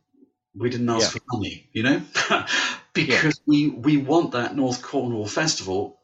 we 0.54 0.70
didn't 0.70 0.88
ask 0.88 1.14
yeah. 1.14 1.18
for 1.20 1.36
money, 1.36 1.68
you 1.72 1.82
know, 1.82 2.02
because 2.92 3.24
yeah. 3.24 3.30
we 3.46 3.68
we 3.68 3.96
want 3.96 4.32
that 4.32 4.56
North 4.56 4.82
Cornwall 4.82 5.26
festival 5.26 5.98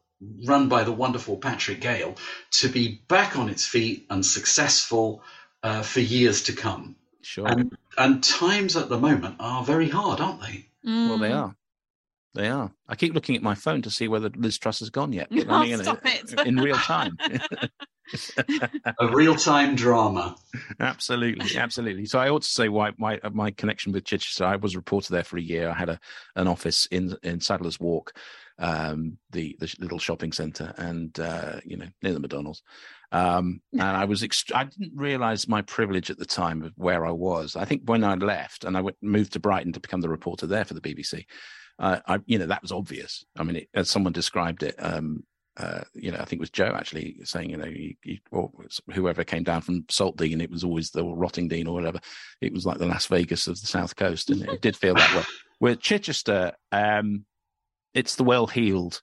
run 0.47 0.69
by 0.69 0.85
the 0.85 0.93
wonderful 0.93 1.37
Patrick 1.37 1.81
Gale, 1.81 2.15
to 2.53 2.69
be 2.69 3.03
back 3.09 3.37
on 3.37 3.49
its 3.49 3.67
feet 3.67 4.07
and 4.11 4.25
successful 4.25 5.23
uh, 5.63 5.83
for 5.83 6.01
years 6.01 6.45
to 6.45 6.53
come. 6.53 6.97
Sure. 7.23 7.47
And, 7.47 7.77
and 7.97 8.23
times 8.23 8.77
at 8.77 8.89
the 8.89 8.99
moment 8.99 9.37
are 9.41 9.65
very 9.65 9.89
hard, 9.89 10.21
aren't 10.21 10.41
they? 10.41 10.67
Well, 10.85 11.19
they 11.19 11.31
Mm. 11.31 11.37
are. 11.37 11.57
They 12.35 12.49
are. 12.49 12.73
I 12.89 12.97
keep 12.97 13.15
looking 13.15 13.37
at 13.37 13.43
my 13.43 13.55
phone 13.55 13.83
to 13.83 13.91
see 13.91 14.09
whether 14.09 14.29
Liz 14.29 14.59
Truss 14.59 14.81
has 14.81 14.91
gone 14.91 15.13
yet. 15.13 15.29
Oh, 15.31 15.45
I 15.49 15.61
mean, 15.61 15.71
you 15.71 15.77
know, 15.77 15.83
stop 15.85 16.01
it. 16.05 16.33
in 16.45 16.57
real 16.57 16.77
time. 16.77 17.17
A 18.99 19.09
real 19.09 19.35
time 19.35 19.75
drama. 19.75 20.37
absolutely, 20.81 21.57
absolutely. 21.59 22.07
So 22.07 22.19
I 22.19 22.29
ought 22.29 22.43
to 22.43 22.49
say 22.49 22.69
why 22.69 22.93
my 22.99 23.21
my 23.33 23.51
connection 23.51 23.93
with 23.93 24.05
Chichester. 24.05 24.45
I 24.45 24.57
was 24.57 24.75
a 24.75 24.79
reporter 24.79 25.13
there 25.13 25.25
for 25.25 25.39
a 25.39 25.43
year. 25.43 25.71
I 25.71 25.75
had 25.75 25.89
a 25.89 26.01
an 26.37 26.49
office 26.49 26.87
in 26.91 27.17
in 27.23 27.41
Sadler's 27.41 27.81
Walk, 27.81 28.13
um, 28.59 29.19
the 29.31 29.57
the 29.59 29.75
little 29.79 29.99
shopping 29.99 30.33
centre, 30.33 30.75
and 30.77 31.19
uh, 31.19 31.61
you 31.65 31.77
know 31.77 31.87
near 32.03 32.13
the 32.13 32.21
McDonald's. 32.21 32.63
Um, 33.13 33.61
and 33.73 33.83
I 33.83 34.05
was 34.07 34.23
ext- 34.23 34.55
I 34.55 34.65
didn't 34.65 34.97
realise 34.97 35.47
my 35.47 35.63
privilege 35.63 36.11
at 36.11 36.19
the 36.19 36.27
time 36.27 36.63
of 36.63 36.73
where 36.77 37.07
I 37.07 37.13
was. 37.13 37.55
I 37.55 37.65
think 37.65 37.83
when 37.85 38.03
I 38.03 38.15
left 38.15 38.65
and 38.65 38.77
I 38.77 38.81
went 38.81 38.97
moved 39.03 39.35
to 39.35 39.41
Brighton 39.41 39.73
to 39.73 39.81
become 39.81 40.01
the 40.01 40.09
reporter 40.09 40.47
there 40.47 40.65
for 40.65 40.75
the 40.75 40.81
BBC, 40.81 41.25
uh, 41.79 42.01
I 42.07 42.19
you 42.27 42.39
know 42.39 42.47
that 42.47 42.63
was 42.63 42.73
obvious. 42.73 43.25
I 43.39 43.45
mean, 43.45 43.57
it, 43.57 43.69
as 43.75 43.89
someone 43.91 44.13
described 44.13 44.63
it. 44.63 44.75
Um, 44.79 45.25
uh, 45.57 45.83
you 45.95 46.11
know, 46.11 46.19
I 46.19 46.25
think 46.25 46.39
it 46.39 46.41
was 46.41 46.51
Joe 46.51 46.75
actually 46.75 47.17
saying, 47.25 47.51
you 47.51 47.57
know, 47.57 47.67
you, 47.67 47.95
you, 48.03 48.19
or 48.33 48.51
whoever 48.93 49.23
came 49.23 49.45
down 49.45 49.61
from 49.61 49.85
Saltdean, 49.85 50.43
it 50.43 50.51
was 50.51 50.65
always 50.65 50.91
the 50.91 51.05
Rottingdean 51.05 51.69
or 51.69 51.75
whatever. 51.75 52.01
It 52.41 52.53
was 52.53 52.67
like 52.67 52.79
the 52.79 52.87
Las 52.87 53.07
Vegas 53.07 53.47
of 53.47 53.61
the 53.61 53.67
South 53.67 53.95
Coast, 53.95 54.31
and 54.31 54.43
it 54.49 54.61
did 54.61 54.77
feel 54.77 54.95
that 54.95 55.15
way. 55.15 55.23
With 55.61 55.81
Chichester, 55.81 56.53
um, 56.73 57.25
it's 57.95 58.17
the 58.17 58.25
well-heeled, 58.25 59.01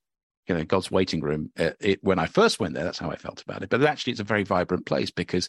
you 0.47 0.55
know, 0.55 0.65
God's 0.65 0.91
waiting 0.91 1.21
room. 1.21 1.51
Uh, 1.57 1.71
it, 1.79 2.03
when 2.03 2.19
I 2.19 2.25
first 2.25 2.59
went 2.59 2.73
there, 2.73 2.83
that's 2.83 2.99
how 2.99 3.09
I 3.09 3.15
felt 3.15 3.41
about 3.41 3.63
it. 3.63 3.69
But 3.69 3.83
actually, 3.83 4.11
it's 4.11 4.19
a 4.19 4.25
very 4.25 4.43
vibrant 4.43 4.85
place 4.85 5.09
because 5.09 5.47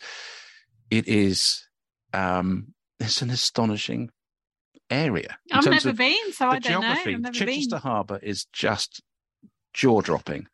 it 0.91 1.09
is, 1.09 1.66
um, 2.12 2.69
it's 3.01 3.23
an 3.23 3.31
astonishing 3.31 4.11
area. 4.89 5.37
I've 5.51 5.66
never 5.66 5.93
been, 5.93 6.33
so 6.33 6.49
I 6.49 6.61
don't 6.61 6.81
know. 6.81 6.89
I've 6.89 7.07
never 7.07 7.35
Chichester 7.35 7.77
been. 7.77 7.83
Harbour 7.83 8.20
is 8.23 8.47
just 8.53 9.03
jaw-dropping. 9.74 10.47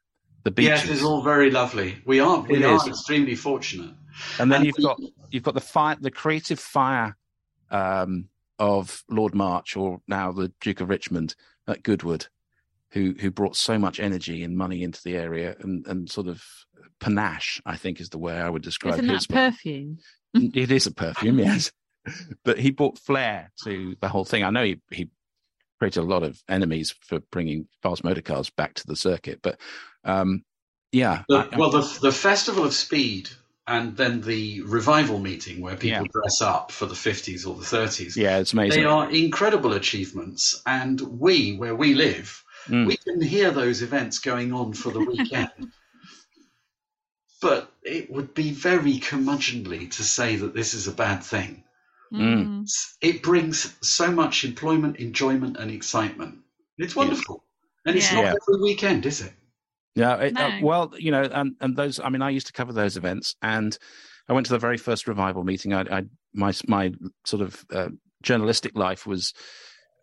The 0.44 0.62
Yes, 0.62 0.88
it's 0.88 1.02
all 1.02 1.22
very 1.22 1.50
lovely. 1.50 2.00
We 2.06 2.20
are 2.20 2.40
we 2.42 2.56
It 2.58 2.64
are 2.64 2.76
is. 2.76 2.86
extremely 2.86 3.34
fortunate. 3.34 3.94
and 4.38 4.50
then 4.50 4.58
And 4.58 4.66
you've 4.66 4.76
the- 4.76 4.82
got 4.82 5.00
you've 5.30 5.42
got 5.42 5.54
the 5.54 5.60
fire 5.60 5.96
the 6.00 6.10
creative 6.10 6.58
fire 6.58 7.16
um 7.70 8.28
of 8.58 9.04
lord 9.08 9.34
march 9.34 9.76
or 9.76 10.00
now 10.08 10.32
the 10.32 10.50
duke 10.60 10.80
of 10.80 10.88
richmond 10.88 11.34
at 11.68 11.82
goodwood 11.82 12.26
who 12.92 13.14
who 13.20 13.30
brought 13.30 13.54
so 13.56 13.78
much 13.78 14.00
energy 14.00 14.42
and 14.42 14.56
money 14.56 14.82
into 14.82 15.00
the 15.04 15.14
area 15.16 15.54
and 15.60 15.86
and 15.86 16.10
sort 16.10 16.26
of 16.26 16.42
panache 16.98 17.60
i 17.66 17.76
think 17.76 18.00
is 18.00 18.08
the 18.08 18.18
way 18.18 18.34
i 18.36 18.48
would 18.48 18.62
describe 18.62 18.94
Isn't 18.94 19.08
his 19.10 19.26
that 19.26 19.52
perfume? 19.52 19.98
it 20.34 20.72
is 20.72 20.86
a 20.86 20.92
perfume 20.92 21.38
yes 21.50 21.70
but 22.42 22.58
he 22.58 22.70
brought 22.72 22.98
flair 22.98 23.52
to 23.64 23.94
the 24.00 24.08
whole 24.08 24.24
thing 24.24 24.42
i 24.42 24.50
know 24.50 24.64
he 24.64 24.80
he 24.90 25.10
created 25.78 26.00
a 26.00 26.02
lot 26.06 26.22
of 26.22 26.42
enemies 26.48 26.94
for 27.00 27.20
bringing 27.30 27.66
fast 27.82 28.04
motor 28.04 28.20
cars 28.22 28.50
back 28.50 28.74
to 28.74 28.86
the 28.86 28.96
circuit 28.96 29.40
but 29.42 29.60
um 30.04 30.42
yeah 30.92 31.22
The, 31.28 31.48
I- 31.52 31.56
well, 31.56 31.70
the 31.70 31.98
the 32.02 32.12
festival 32.12 32.64
of 32.64 32.74
speed 32.74 33.28
and 33.66 33.96
then 33.96 34.22
the 34.22 34.62
revival 34.62 35.18
meeting 35.18 35.60
where 35.60 35.76
people 35.76 36.06
Yeah. 36.06 36.10
dress 36.12 36.40
up 36.40 36.72
for 36.72 36.86
the 36.86 36.94
50s 36.94 37.46
or 37.46 37.54
the 37.54 37.64
30s. 37.64 38.16
yeah 38.16 38.38
it's 38.38 38.52
amazing 38.54 38.80
They 38.82 38.86
are 38.88 39.10
incredible 39.10 39.74
achievements, 39.74 40.62
and 40.64 40.98
we, 41.00 41.56
where 41.56 41.74
we 41.74 41.92
live, 41.94 42.42
Mm. 42.66 42.86
we 42.86 42.96
can 42.96 43.20
hear 43.20 43.50
those 43.50 43.82
events 43.82 44.18
going 44.20 44.52
on 44.54 44.72
for 44.72 44.90
the 44.90 45.00
weekend. 45.00 45.50
but 47.42 47.70
it 47.82 48.10
would 48.10 48.32
be 48.34 48.50
very 48.52 48.98
curmudgeonly 48.98 49.90
to 49.92 50.02
say 50.02 50.36
that 50.36 50.54
this 50.54 50.72
is 50.74 50.88
a 50.88 50.92
bad 50.92 51.22
thing. 51.22 51.62
Mm. 52.12 52.66
It 53.00 53.22
brings 53.22 53.76
so 53.82 54.10
much 54.10 54.44
employment, 54.44 54.96
enjoyment, 54.96 55.56
and 55.56 55.70
excitement. 55.70 56.38
It's 56.78 56.96
wonderful, 56.96 57.44
and 57.86 57.96
it's 57.96 58.10
Yeah. 58.10 58.22
not 58.22 58.38
every 58.48 58.62
weekend, 58.62 59.04
is 59.04 59.20
it? 59.20 59.32
Yeah, 59.94 60.16
it, 60.16 60.38
uh, 60.38 60.58
well, 60.62 60.92
you 60.96 61.10
know, 61.10 61.22
and 61.22 61.56
and 61.60 61.76
those. 61.76 61.98
I 61.98 62.08
mean, 62.08 62.22
I 62.22 62.30
used 62.30 62.46
to 62.46 62.52
cover 62.52 62.72
those 62.72 62.96
events, 62.96 63.34
and 63.42 63.76
I 64.28 64.32
went 64.32 64.46
to 64.46 64.52
the 64.52 64.58
very 64.58 64.78
first 64.78 65.08
revival 65.08 65.42
meeting. 65.44 65.74
I, 65.74 65.80
I 65.90 66.04
my 66.32 66.52
my 66.66 66.92
sort 67.24 67.42
of 67.42 67.64
uh, 67.72 67.88
journalistic 68.22 68.76
life 68.76 69.06
was 69.06 69.32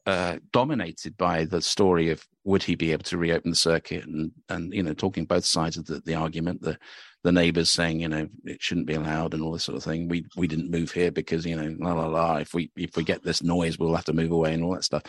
uh, 0.05 0.37
dominated 0.51 1.15
by 1.17 1.45
the 1.45 1.61
story 1.61 2.09
of 2.09 2.27
would 2.43 2.63
he 2.63 2.75
be 2.75 2.91
able 2.91 3.03
to 3.05 3.17
reopen 3.17 3.51
the 3.51 3.55
circuit, 3.55 4.05
and 4.05 4.31
and 4.49 4.73
you 4.73 4.83
know, 4.83 4.93
talking 4.93 5.25
both 5.25 5.45
sides 5.45 5.77
of 5.77 5.85
the, 5.85 6.01
the 6.01 6.15
argument. 6.15 6.61
The 6.61 6.77
the 7.25 7.31
neighbours 7.31 7.71
saying, 7.71 7.99
you 7.99 8.07
know, 8.07 8.27
it 8.45 8.61
shouldn't 8.61 8.87
be 8.87 8.93
allowed, 8.93 9.33
and 9.33 9.43
all 9.43 9.51
this 9.51 9.63
sort 9.63 9.77
of 9.77 9.83
thing. 9.83 10.07
We 10.07 10.25
we 10.37 10.47
didn't 10.47 10.71
move 10.71 10.91
here 10.91 11.11
because 11.11 11.45
you 11.45 11.55
know, 11.55 11.75
la 11.79 11.93
la 11.93 12.07
la. 12.07 12.37
If 12.37 12.53
we 12.53 12.71
if 12.77 12.95
we 12.95 13.03
get 13.03 13.23
this 13.23 13.43
noise, 13.43 13.77
we'll 13.77 13.95
have 13.95 14.05
to 14.05 14.13
move 14.13 14.31
away, 14.31 14.53
and 14.53 14.63
all 14.63 14.75
that 14.75 14.83
stuff. 14.83 15.03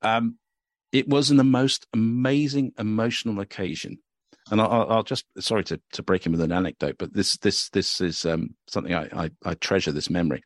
Um, 0.00 0.38
it 0.92 1.08
was 1.08 1.28
the 1.28 1.44
most 1.44 1.86
amazing 1.92 2.72
emotional 2.78 3.40
occasion 3.40 3.98
and 4.50 4.60
I'll, 4.60 4.86
I'll 4.88 5.02
just 5.02 5.24
sorry 5.40 5.64
to, 5.64 5.80
to 5.92 6.02
break 6.02 6.24
in 6.24 6.32
with 6.32 6.40
an 6.40 6.52
anecdote, 6.52 6.96
but 6.98 7.12
this 7.12 7.36
this 7.38 7.68
this 7.70 8.00
is 8.00 8.24
um, 8.24 8.54
something 8.68 8.94
I, 8.94 9.08
I, 9.24 9.30
I 9.44 9.54
treasure 9.54 9.92
this 9.92 10.10
memory. 10.10 10.42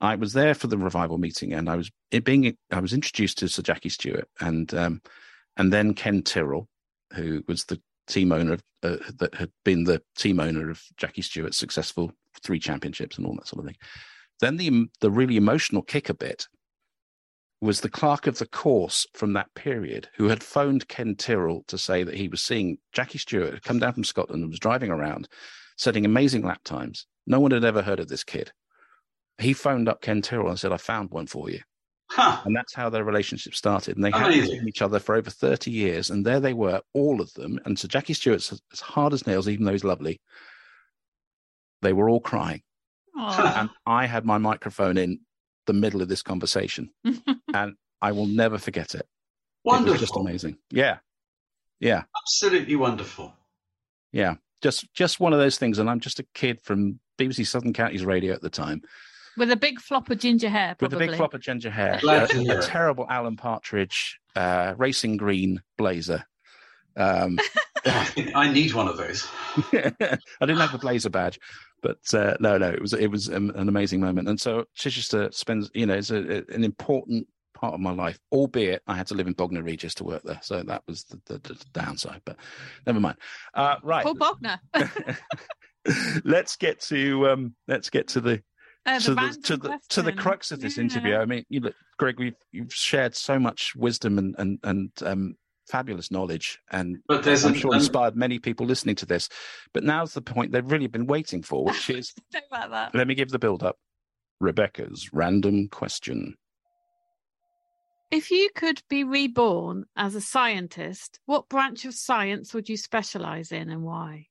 I 0.00 0.16
was 0.16 0.32
there 0.32 0.54
for 0.54 0.66
the 0.66 0.78
revival 0.78 1.18
meeting, 1.18 1.52
and 1.52 1.70
I 1.70 1.76
was 1.76 1.90
it 2.10 2.24
being 2.24 2.56
I 2.70 2.80
was 2.80 2.92
introduced 2.92 3.38
to 3.38 3.48
Sir 3.48 3.62
Jackie 3.62 3.90
Stewart, 3.90 4.28
and 4.40 4.72
um, 4.74 5.02
and 5.56 5.72
then 5.72 5.94
Ken 5.94 6.22
Tyrrell, 6.22 6.68
who 7.14 7.44
was 7.46 7.64
the 7.64 7.80
team 8.06 8.32
owner 8.32 8.58
uh, 8.82 8.96
that 9.18 9.34
had 9.34 9.50
been 9.64 9.84
the 9.84 10.02
team 10.16 10.40
owner 10.40 10.70
of 10.70 10.82
Jackie 10.96 11.22
Stewart's 11.22 11.58
successful 11.58 12.12
three 12.42 12.58
championships 12.58 13.16
and 13.16 13.26
all 13.26 13.34
that 13.36 13.46
sort 13.46 13.60
of 13.60 13.66
thing. 13.66 13.76
Then 14.40 14.56
the 14.56 14.86
the 15.00 15.10
really 15.10 15.36
emotional 15.36 15.82
kicker 15.82 16.14
bit 16.14 16.46
was 17.60 17.80
the 17.80 17.88
clerk 17.88 18.26
of 18.26 18.38
the 18.38 18.46
course 18.46 19.06
from 19.14 19.34
that 19.34 19.54
period 19.54 20.08
who 20.16 20.28
had 20.28 20.42
phoned 20.42 20.88
Ken 20.88 21.14
Tyrrell 21.14 21.62
to 21.68 21.78
say 21.78 22.02
that 22.02 22.16
he 22.16 22.26
was 22.26 22.42
seeing 22.42 22.78
Jackie 22.92 23.18
Stewart 23.18 23.62
come 23.62 23.78
down 23.78 23.92
from 23.92 24.02
Scotland 24.02 24.42
and 24.42 24.50
was 24.50 24.58
driving 24.58 24.90
around, 24.90 25.28
setting 25.76 26.04
amazing 26.04 26.42
lap 26.42 26.64
times. 26.64 27.06
No 27.24 27.38
one 27.38 27.52
had 27.52 27.64
ever 27.64 27.82
heard 27.82 28.00
of 28.00 28.08
this 28.08 28.24
kid. 28.24 28.50
He 29.38 29.52
phoned 29.52 29.88
up 29.88 30.02
Ken 30.02 30.22
Tyrrell 30.22 30.50
and 30.50 30.58
said, 30.58 30.72
I 30.72 30.76
found 30.76 31.12
one 31.12 31.28
for 31.28 31.50
you. 31.50 31.60
Huh. 32.14 32.42
And 32.44 32.54
that's 32.54 32.74
how 32.74 32.90
their 32.90 33.04
relationship 33.04 33.54
started. 33.54 33.96
And 33.96 34.04
they 34.04 34.10
hadn't 34.10 34.46
seen 34.46 34.68
each 34.68 34.82
other 34.82 34.98
for 34.98 35.14
over 35.14 35.30
30 35.30 35.70
years. 35.70 36.10
And 36.10 36.26
there 36.26 36.40
they 36.40 36.52
were, 36.52 36.82
all 36.92 37.22
of 37.22 37.32
them. 37.32 37.58
And 37.64 37.78
so 37.78 37.88
Jackie 37.88 38.12
Stewart's 38.12 38.52
as 38.70 38.80
hard 38.80 39.14
as 39.14 39.26
nails, 39.26 39.48
even 39.48 39.64
though 39.64 39.72
he's 39.72 39.82
lovely, 39.82 40.20
they 41.80 41.94
were 41.94 42.10
all 42.10 42.20
crying. 42.20 42.60
And 43.16 43.70
I 43.86 44.04
had 44.04 44.26
my 44.26 44.36
microphone 44.36 44.98
in 44.98 45.20
the 45.66 45.72
middle 45.72 46.02
of 46.02 46.08
this 46.08 46.22
conversation. 46.22 46.90
and 47.54 47.76
I 48.02 48.12
will 48.12 48.26
never 48.26 48.58
forget 48.58 48.94
it. 48.94 49.06
It 49.64 49.84
was 49.84 50.00
just 50.00 50.16
amazing. 50.16 50.58
Yeah. 50.70 50.98
Yeah. 51.80 52.02
Absolutely 52.24 52.76
wonderful. 52.76 53.32
Yeah. 54.12 54.34
Just 54.60 54.92
just 54.92 55.18
one 55.18 55.32
of 55.32 55.38
those 55.38 55.56
things. 55.56 55.78
And 55.78 55.88
I'm 55.88 56.00
just 56.00 56.20
a 56.20 56.26
kid 56.34 56.60
from 56.60 57.00
BBC 57.18 57.46
Southern 57.46 57.72
Counties 57.72 58.04
Radio 58.04 58.34
at 58.34 58.42
the 58.42 58.50
time 58.50 58.82
With 59.36 59.50
a 59.50 59.56
big 59.56 59.80
flop 59.80 60.10
of 60.10 60.18
ginger 60.18 60.48
hair, 60.48 60.76
with 60.80 60.92
a 60.92 60.96
big 60.98 61.14
flop 61.14 61.34
of 61.34 61.40
ginger 61.40 61.70
hair, 61.70 62.00
a, 62.06 62.24
a 62.24 62.62
terrible 62.62 63.06
Alan 63.08 63.36
Partridge 63.36 64.18
uh, 64.36 64.74
racing 64.76 65.16
green 65.16 65.62
blazer. 65.78 66.24
Um, 66.96 67.38
I 67.84 68.50
need 68.52 68.74
one 68.74 68.86
of 68.86 68.96
those. 68.96 69.26
I 69.72 69.90
didn't 70.40 70.58
have 70.58 70.72
the 70.72 70.78
blazer 70.78 71.10
badge, 71.10 71.40
but 71.82 71.98
uh, 72.14 72.36
no, 72.38 72.56
no, 72.56 72.70
it 72.70 72.80
was 72.80 72.92
it 72.92 73.08
was 73.08 73.28
an 73.28 73.50
amazing 73.56 74.00
moment. 74.00 74.28
And 74.28 74.40
so 74.40 74.64
Chichester 74.74 75.30
spends, 75.32 75.70
you 75.74 75.86
know, 75.86 75.94
it's 75.94 76.10
a, 76.10 76.16
a- 76.16 76.54
an 76.54 76.62
important 76.62 77.26
part 77.54 77.74
of 77.74 77.80
my 77.80 77.90
life. 77.90 78.20
Albeit 78.30 78.82
I 78.86 78.94
had 78.94 79.08
to 79.08 79.14
live 79.14 79.26
in 79.26 79.32
Bognor 79.32 79.62
Regis 79.62 79.94
to 79.96 80.04
work 80.04 80.22
there, 80.22 80.38
so 80.42 80.62
that 80.62 80.82
was 80.86 81.04
the, 81.04 81.20
the, 81.26 81.38
the 81.38 81.64
downside. 81.72 82.20
But 82.24 82.36
never 82.86 83.00
mind. 83.00 83.16
Uh, 83.52 83.76
right, 83.82 84.04
Paul 84.04 84.14
Bogner. 84.14 84.60
let's 86.24 86.54
get 86.56 86.80
to 86.82 87.28
um, 87.28 87.54
let's 87.66 87.90
get 87.90 88.08
to 88.08 88.20
the 88.20 88.42
Uh, 88.84 88.98
to 88.98 89.14
the 89.14 89.38
to 89.44 89.56
the 89.56 89.78
to 89.90 90.02
the 90.02 90.12
crux 90.12 90.50
of 90.50 90.60
this 90.60 90.76
Yeah. 90.76 90.82
interview. 90.82 91.14
I 91.16 91.24
mean, 91.24 91.44
you 91.48 91.60
look, 91.60 91.74
Greg, 91.98 92.18
we've 92.18 92.34
you've 92.50 92.74
shared 92.74 93.14
so 93.14 93.38
much 93.38 93.74
wisdom 93.76 94.18
and 94.18 94.34
and 94.38 94.58
and 94.64 94.90
um, 95.04 95.34
fabulous 95.70 96.10
knowledge, 96.10 96.58
and 96.70 96.98
But 97.06 97.22
there's 97.22 97.44
I'm 97.44 97.52
an- 97.52 97.58
sure 97.58 97.74
inspired 97.74 98.16
many 98.16 98.38
people 98.40 98.66
listening 98.66 98.96
to 98.96 99.06
this. 99.06 99.28
But 99.72 99.84
now's 99.84 100.14
the 100.14 100.22
point 100.22 100.50
they've 100.50 100.68
really 100.70 100.88
been 100.88 101.06
waiting 101.06 101.42
for, 101.42 101.64
which 101.64 101.90
is 101.90 102.12
that. 102.50 102.90
let 102.94 103.06
me 103.06 103.14
give 103.14 103.28
the 103.30 103.38
build 103.38 103.62
up. 103.62 103.76
Rebecca's 104.40 105.10
random 105.12 105.68
question. 105.68 106.34
If 108.10 108.30
you 108.30 108.50
could 108.54 108.82
be 108.90 109.04
reborn 109.04 109.84
as 109.96 110.14
a 110.16 110.20
scientist, 110.20 111.20
what 111.26 111.48
branch 111.48 111.84
of 111.84 111.94
science 111.94 112.52
would 112.52 112.68
you 112.68 112.76
specialize 112.76 113.52
in 113.52 113.70
and 113.70 113.82
why? 113.84 114.26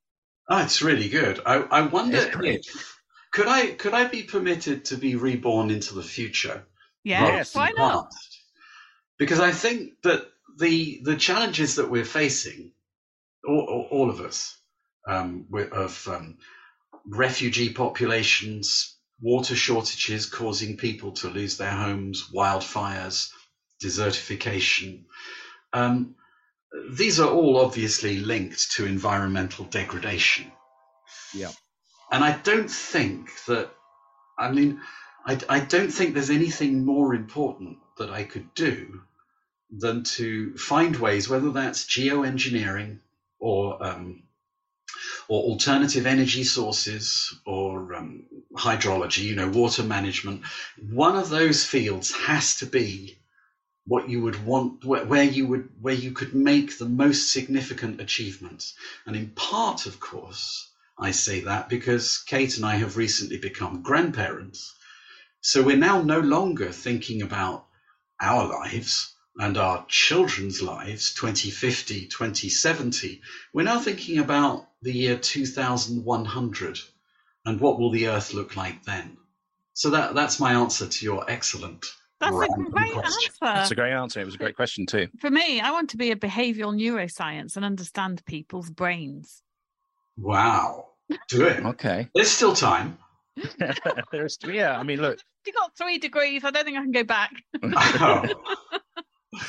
Oh, 0.50 0.62
it's 0.62 0.82
really 0.82 1.08
good. 1.10 1.40
I, 1.46 1.56
I 1.72 1.82
wonder 1.84 2.18
It's 2.18 2.36
great. 2.36 2.60
if 2.68 3.01
could 3.32 3.48
I 3.48 3.72
could 3.72 3.94
I 3.94 4.08
be 4.08 4.24
permitted 4.24 4.86
to 4.86 4.98
be 4.98 5.16
reborn 5.16 5.70
into 5.70 5.96
the 5.96 6.04
future? 6.04 6.66
Yes, 7.04 7.56
why 7.56 7.72
not? 7.76 8.12
past? 8.12 8.40
Because 9.18 9.40
I 9.40 9.52
think 9.52 10.02
that 10.04 10.26
the 10.58 11.02
the 11.04 11.16
challenges 11.16 11.76
that 11.76 11.90
we're 11.90 12.06
facing 12.06 12.72
all, 13.48 13.88
all 13.90 14.10
of 14.10 14.22
us, 14.22 14.58
um, 15.08 15.48
of 15.72 16.08
um, 16.08 16.38
refugee 17.06 17.74
populations, 17.74 18.98
water 19.20 19.56
shortages 19.56 20.26
causing 20.26 20.78
people 20.78 21.14
to 21.14 21.30
lose 21.30 21.58
their 21.58 21.72
homes, 21.72 22.30
wildfires, 22.34 23.30
desertification. 23.84 25.06
Um, 25.74 26.16
these 26.92 27.20
are 27.20 27.30
all 27.30 27.60
obviously 27.60 28.18
linked 28.18 28.72
to 28.74 28.86
environmental 28.86 29.66
degradation. 29.66 30.52
Yeah. 31.34 31.52
And 32.12 32.24
I 32.24 32.38
don't 32.38 32.70
think 32.70 33.30
that, 33.46 33.72
I 34.38 34.52
mean, 34.52 34.82
I, 35.26 35.40
I 35.48 35.60
don't 35.60 35.92
think 35.92 36.14
there's 36.14 36.30
anything 36.30 36.86
more 36.86 37.16
important 37.16 37.78
that 37.98 38.10
I 38.10 38.24
could 38.24 38.54
do 38.54 39.02
than 39.70 40.04
to 40.04 40.58
find 40.58 40.96
ways, 40.98 41.30
whether 41.30 41.52
that's 41.52 41.86
geoengineering 41.86 43.00
or 43.40 43.82
um, 43.84 44.24
or 45.28 45.44
alternative 45.44 46.06
energy 46.06 46.44
sources 46.44 47.34
or 47.46 47.94
um, 47.94 48.26
hydrology, 48.54 49.24
you 49.24 49.36
know, 49.36 49.50
water 49.50 49.84
management. 49.84 50.44
One 50.90 51.16
of 51.16 51.30
those 51.30 51.66
fields 51.66 52.12
has 52.12 52.58
to 52.58 52.66
be 52.66 53.18
what 53.86 54.10
you 54.10 54.22
would 54.22 54.46
want, 54.46 54.84
where, 54.86 55.06
where 55.06 55.24
you 55.24 55.48
would, 55.48 55.70
where 55.82 55.94
you 55.94 56.12
could 56.12 56.36
make 56.36 56.78
the 56.78 56.90
most 56.90 57.32
significant 57.32 58.02
achievements. 58.02 58.74
And 59.06 59.16
in 59.16 59.30
part, 59.30 59.86
of 59.86 60.00
course, 60.00 60.71
I 61.00 61.12
say 61.12 61.42
that 61.42 61.70
because 61.70 62.24
Kate 62.24 62.56
and 62.58 62.66
I 62.66 62.76
have 62.76 62.98
recently 62.98 63.38
become 63.38 63.82
grandparents. 63.82 64.76
So 65.42 65.64
we're 65.64 65.78
now 65.78 66.02
no 66.02 66.20
longer 66.20 66.72
thinking 66.72 67.22
about 67.22 67.66
our 68.22 68.48
lives 68.48 69.16
and 69.38 69.58
our 69.58 69.86
children's 69.88 70.62
lives, 70.62 71.14
2050, 71.16 72.08
2070. 72.08 73.22
We're 73.54 73.64
now 73.64 73.80
thinking 73.80 74.20
about 74.20 74.68
the 74.82 74.94
year 74.94 75.18
2100 75.18 76.80
and 77.46 77.60
what 77.60 77.80
will 77.80 77.92
the 77.92 78.08
earth 78.08 78.34
look 78.34 78.56
like 78.56 78.84
then? 78.84 79.18
So 79.74 79.90
that, 79.92 80.14
that's 80.14 80.40
my 80.40 80.54
answer 80.54 80.88
to 80.88 81.06
your 81.06 81.30
excellent. 81.30 81.86
That's 82.20 82.36
a 82.36 82.48
great 82.70 82.94
question. 82.94 83.04
answer. 83.04 83.36
That's 83.42 83.72
a 83.72 83.76
great 83.76 83.94
answer. 83.94 84.22
It 84.22 84.26
was 84.26 84.36
a 84.36 84.38
great 84.38 84.56
question 84.56 84.86
too. 84.86 85.08
For 85.20 85.32
me, 85.32 85.60
I 85.60 85.72
want 85.72 85.90
to 85.92 85.98
be 85.98 86.12
a 86.12 86.16
behavioral 86.16 86.76
neuroscience 86.76 87.56
and 87.56 87.66
understand 87.66 88.24
people's 88.26 88.70
brains. 88.70 89.42
Wow. 90.18 90.88
Do 91.30 91.46
it. 91.46 91.66
Okay. 91.66 92.08
There's 92.16 92.32
still 92.32 92.56
time. 92.56 92.98
There's, 94.12 94.38
yeah, 94.46 94.78
I 94.78 94.84
mean, 94.84 95.02
look, 95.02 95.20
You 95.46 95.54
got 95.54 95.76
three 95.78 95.98
degrees. 95.98 96.44
I 96.44 96.52
don't 96.52 96.66
think 96.66 96.78
I 96.78 96.82
can 96.82 96.92
go 96.92 97.04
back. 97.04 97.32
Oh, 99.34 99.40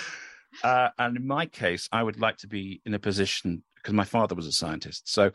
Uh, 0.62 0.90
and 0.98 1.16
in 1.16 1.26
my 1.26 1.46
case, 1.46 1.88
I 1.90 2.02
would 2.02 2.20
like 2.20 2.36
to 2.38 2.46
be 2.46 2.80
in 2.86 2.94
a 2.94 2.98
position 2.98 3.64
because 3.76 3.94
my 3.94 4.04
father 4.04 4.34
was 4.36 4.46
a 4.46 4.52
scientist. 4.52 5.12
So 5.12 5.32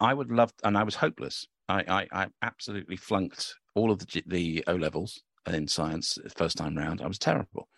I 0.00 0.12
would 0.12 0.30
love, 0.30 0.52
and 0.62 0.76
I 0.76 0.82
was 0.82 0.96
hopeless. 0.96 1.46
I, 1.70 1.84
I, 2.12 2.22
I 2.24 2.26
absolutely 2.42 2.96
flunked 2.96 3.54
all 3.74 3.90
of 3.90 4.00
the, 4.00 4.22
the 4.26 4.64
O 4.66 4.74
levels 4.74 5.22
in 5.46 5.68
science 5.68 6.18
the 6.22 6.28
first 6.30 6.58
time 6.58 6.76
round. 6.76 7.00
I 7.00 7.06
was 7.06 7.18
terrible. 7.18 7.68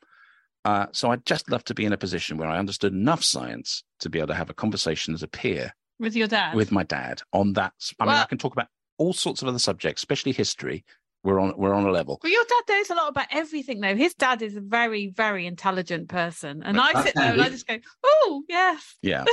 Uh, 0.65 0.87
so 0.93 1.11
I'd 1.13 1.25
just 1.27 1.49
love 1.51 1.65
to 1.65 1.75
be 1.75 1.85
in 1.85 1.93
a 1.93 1.97
position 1.99 2.39
where 2.39 2.49
I 2.49 2.59
understood 2.59 2.93
enough 2.93 3.23
science 3.23 3.85
to 4.01 4.11
be 4.11 4.19
able 4.19 4.29
to 4.29 4.35
have 4.35 4.51
a 4.51 4.55
conversation 4.55 5.15
as 5.15 5.23
a 5.23 5.29
peer 5.29 5.73
With 6.01 6.17
your 6.17 6.29
dad. 6.29 6.57
with 6.57 6.73
my 6.73 6.83
dad 6.83 7.23
on 7.33 7.53
that. 7.53 7.75
I 8.01 8.05
mean, 8.07 8.15
I 8.15 8.25
can 8.25 8.39
talk 8.39 8.55
about 8.55 8.69
all 8.99 9.13
sorts 9.13 9.43
of 9.43 9.49
other 9.49 9.59
subjects, 9.59 10.03
especially 10.03 10.33
history. 10.33 10.85
We're 11.23 11.39
on 11.39 11.53
we're 11.59 11.75
on 11.75 11.85
a 11.85 11.91
level. 11.91 12.19
Well, 12.23 12.33
your 12.33 12.45
dad 12.49 12.63
knows 12.73 12.89
a 12.89 12.95
lot 12.95 13.11
about 13.11 13.27
everything, 13.31 13.81
though. 13.81 13.95
His 13.95 14.15
dad 14.15 14.41
is 14.41 14.57
a 14.57 14.61
very, 14.63 15.09
very 15.09 15.47
intelligent 15.47 16.09
person, 16.09 16.63
and 16.65 16.81
I 16.81 17.03
sit 17.03 17.15
there 17.15 17.35
and 17.35 17.43
I 17.43 17.51
just 17.51 17.67
go, 17.67 17.77
"Oh, 18.03 18.43
yes." 18.49 18.97
Yeah, 19.03 19.27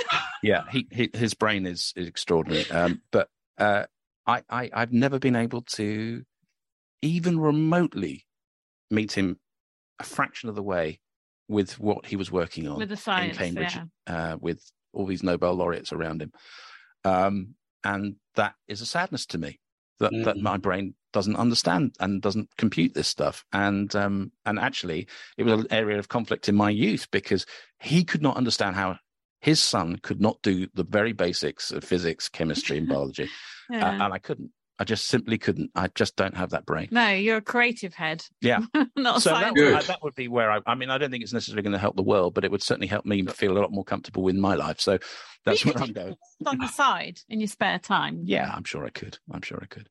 yeah. 0.43 0.63
He, 0.69 0.85
he 0.91 1.09
his 1.13 1.33
brain 1.33 1.65
is, 1.65 1.93
is 1.95 2.05
extraordinary. 2.05 2.69
Um, 2.69 3.01
but 3.11 3.29
uh, 3.57 3.85
I, 4.25 4.43
I 4.49 4.69
I've 4.73 4.91
never 4.91 5.17
been 5.17 5.37
able 5.37 5.61
to 5.61 6.23
even 7.01 7.39
remotely 7.39 8.25
meet 8.91 9.13
him 9.13 9.39
a 9.99 10.03
fraction 10.03 10.49
of 10.49 10.55
the 10.55 10.63
way 10.63 10.99
with 11.47 11.79
what 11.79 12.07
he 12.07 12.17
was 12.17 12.29
working 12.29 12.67
on 12.67 12.77
With 12.77 12.89
the 12.89 12.97
science, 12.97 13.37
in 13.37 13.55
Cambridge 13.55 13.75
yeah. 14.07 14.31
uh, 14.33 14.37
with 14.37 14.69
all 14.93 15.05
these 15.05 15.23
Nobel 15.23 15.53
laureates 15.53 15.93
around 15.93 16.21
him. 16.21 16.31
Um, 17.03 17.55
and 17.83 18.15
that 18.35 18.55
is 18.67 18.81
a 18.81 18.85
sadness 18.85 19.25
to 19.27 19.37
me 19.37 19.59
that, 19.99 20.11
that 20.23 20.35
Mhm. 20.37 20.41
my 20.41 20.57
brain 20.57 20.95
doesn't 21.13 21.35
understand 21.35 21.95
and 21.99 22.21
doesn't 22.21 22.49
compute 22.57 22.93
this 22.93 23.07
stuff. 23.07 23.45
And 23.53 23.95
um, 23.95 24.31
and 24.45 24.59
actually, 24.59 25.07
it 25.37 25.43
was 25.43 25.61
an 25.61 25.67
area 25.71 25.97
of 25.99 26.09
conflict 26.09 26.49
in 26.49 26.55
my 26.55 26.69
youth 26.69 27.09
because 27.11 27.45
he 27.79 28.03
could 28.03 28.21
not 28.21 28.37
understand 28.37 28.75
how 28.75 28.99
his 29.39 29.61
son 29.61 29.97
could 30.01 30.19
not 30.19 30.41
do 30.41 30.67
the 30.73 30.83
very 30.83 31.13
basics 31.13 31.71
of 31.71 31.83
physics, 31.83 32.27
chemistry, 32.29 32.77
and 32.77 32.87
biology, 32.89 33.29
uh, 33.71 33.97
and 33.99 34.13
I 34.13 34.17
couldn't. 34.19 34.51
I 34.79 34.83
just 34.83 35.07
simply 35.07 35.37
couldn't. 35.39 35.71
I 35.75 35.87
just 35.95 36.15
don't 36.15 36.37
have 36.37 36.51
that 36.51 36.65
brain. 36.65 36.89
no, 36.91 37.09
you're 37.09 37.37
a 37.37 37.41
creative 37.41 37.93
head. 37.95 38.23
Yeah. 38.41 38.59
not 38.95 39.21
So 39.23 39.31
that. 39.31 39.53
Good. 39.55 39.73
would- 39.73 39.83
that 39.85 40.03
would 40.03 40.13
be 40.15 40.27
where 40.27 40.51
I. 40.51 40.59
I 40.67 40.75
mean, 40.75 40.89
I 40.89 40.97
don't 40.97 41.09
think 41.11 41.23
it's 41.23 41.33
necessarily 41.33 41.63
going 41.63 41.73
to 41.73 41.79
help 41.79 41.95
the 41.95 42.03
world, 42.03 42.33
but 42.35 42.45
it 42.45 42.51
would 42.51 42.61
certainly 42.61 42.87
help 42.87 43.05
me 43.05 43.25
feel 43.25 43.57
a 43.57 43.59
lot 43.59 43.71
more 43.71 43.83
comfortable 43.83 44.21
with 44.23 44.35
my 44.35 44.53
life. 44.55 44.79
So 44.79 44.99
that's 45.45 45.65
you 45.65 45.71
where 45.71 45.81
I'm 45.81 45.87
could 45.87 45.95
going. 45.95 46.15
on 46.45 46.57
the 46.59 46.67
side 46.67 47.19
in 47.27 47.39
your 47.39 47.47
spare 47.47 47.79
time. 47.79 48.21
Yeah, 48.23 48.51
I'm 48.53 48.63
sure 48.65 48.85
I 48.85 48.89
could. 48.89 49.17
I'm 49.31 49.41
sure 49.41 49.59
I 49.61 49.65
could. 49.65 49.89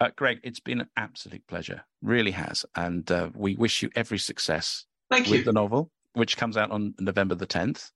Uh, 0.00 0.10
Greg, 0.16 0.40
it's 0.42 0.60
been 0.60 0.80
an 0.80 0.88
absolute 0.96 1.46
pleasure. 1.46 1.84
Really 2.00 2.30
has. 2.32 2.64
And 2.74 3.08
uh, 3.12 3.30
we 3.34 3.54
wish 3.54 3.82
you 3.82 3.90
every 3.94 4.18
success 4.18 4.84
thank 5.10 5.26
with 5.26 5.40
you. 5.40 5.44
the 5.44 5.52
novel, 5.52 5.90
which 6.14 6.36
comes 6.36 6.56
out 6.56 6.70
on 6.72 6.94
November 6.98 7.34
the 7.34 7.46
10th. 7.46 7.90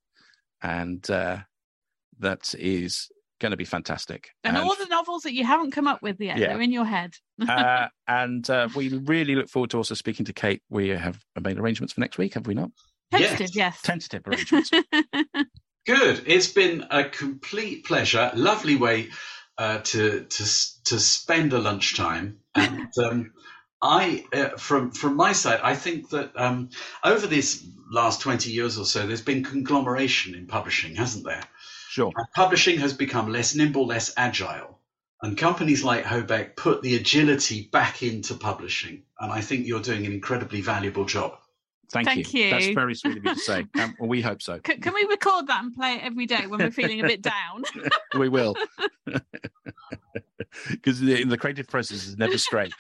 And 0.63 1.09
uh, 1.11 1.39
that 2.21 2.55
is 2.59 3.09
going 3.41 3.51
to 3.51 3.57
be 3.57 3.65
fantastic. 3.65 4.31
And, 4.45 4.57
all 4.57 4.75
the 4.75 4.87
novels 4.87 5.23
that 5.23 5.33
you 5.33 5.45
haven't 5.45 5.73
come 5.73 5.87
up 5.87 6.03
with 6.03 6.21
yet, 6.21 6.39
Yeah. 6.39 6.49
they're 6.49 6.61
in 6.61 6.73
your 6.73 6.85
head. 6.85 7.15
uh, 7.49 7.89
and 8.09 8.49
uh, 8.49 8.69
we 8.75 8.89
really 8.89 9.35
look 9.35 9.49
forward 9.49 9.71
to 9.71 9.77
also 9.77 9.95
speaking 9.95 10.27
to 10.27 10.33
Kate. 10.33 10.63
We 10.71 10.89
have 10.89 11.21
made 11.41 11.59
arrangements 11.59 11.93
for 11.93 12.01
next 12.01 12.19
week, 12.19 12.35
have 12.35 12.47
we 12.47 12.55
not? 12.55 12.71
Tentative, 13.13 13.55
yes. 13.55 13.81
Tentative 13.83 14.23
arrangements. 14.27 14.71
Good. 15.87 16.25
It's 16.27 16.49
been 16.53 16.85
a 16.91 17.05
complete 17.05 17.85
pleasure. 17.85 18.33
Lovely 18.35 18.77
way 18.77 19.09
uh, 19.59 19.79
to 19.79 20.25
to 20.25 20.45
to 20.85 21.01
spend 21.01 21.53
a 21.53 21.59
lunchtime. 21.59 22.39
And 22.55 22.89
um, 23.05 23.33
I, 23.81 24.25
uh, 24.33 24.49
from 24.57 24.91
from 24.91 25.17
my 25.17 25.33
side, 25.33 25.61
I 25.63 25.75
think 25.75 26.11
that 26.11 26.33
um, 26.37 26.71
over 27.05 27.27
this 27.27 27.65
last 27.91 28.21
twenty 28.21 28.51
years 28.51 28.79
or 28.79 28.85
so, 28.85 29.07
there's 29.07 29.23
been 29.23 29.45
conglomeration 29.45 30.35
in 30.35 30.47
publishing, 30.47 30.97
hasn't 30.97 31.25
there? 31.25 31.45
Sure. 31.97 32.13
And 32.15 32.27
publishing 32.35 32.79
has 32.79 32.93
become 32.93 33.33
less 33.33 33.55
nimble, 33.55 33.87
less 33.87 34.13
agile. 34.17 34.79
And 35.23 35.37
companies 35.37 35.83
like 35.83 36.05
Hobeck 36.05 36.57
put 36.57 36.83
the 36.83 36.95
agility 36.97 37.69
back 37.73 38.03
into 38.03 38.35
publishing. 38.35 39.03
And 39.19 39.33
I 39.33 39.41
think 39.41 39.67
you're 39.67 39.81
doing 39.81 40.05
an 40.05 40.13
incredibly 40.13 40.61
valuable 40.61 41.07
job. 41.07 41.39
Thank, 41.91 42.07
Thank 42.07 42.35
you. 42.35 42.45
you. 42.45 42.51
That's 42.51 42.67
very 42.69 42.95
sweet 42.95 43.19
of 43.19 43.25
you 43.25 43.35
to 43.35 43.41
say. 43.41 43.65
Um, 43.81 43.95
well, 43.99 44.09
we 44.09 44.21
hope 44.21 44.43
so. 44.43 44.61
C- 44.67 44.77
can 44.77 44.93
we 44.93 45.05
record 45.05 45.47
that 45.47 45.63
and 45.63 45.75
play 45.75 45.95
it 45.95 46.03
every 46.03 46.27
day 46.27 46.47
when 46.47 46.59
we're 46.59 46.71
feeling 46.71 47.01
a 47.01 47.07
bit 47.07 47.23
down? 47.23 47.65
we 48.19 48.29
will. 48.29 48.57
Because 50.71 51.01
the, 51.01 51.25
the 51.25 51.39
creative 51.39 51.69
process 51.69 52.07
is 52.07 52.17
never 52.19 52.39
straight. 52.39 52.73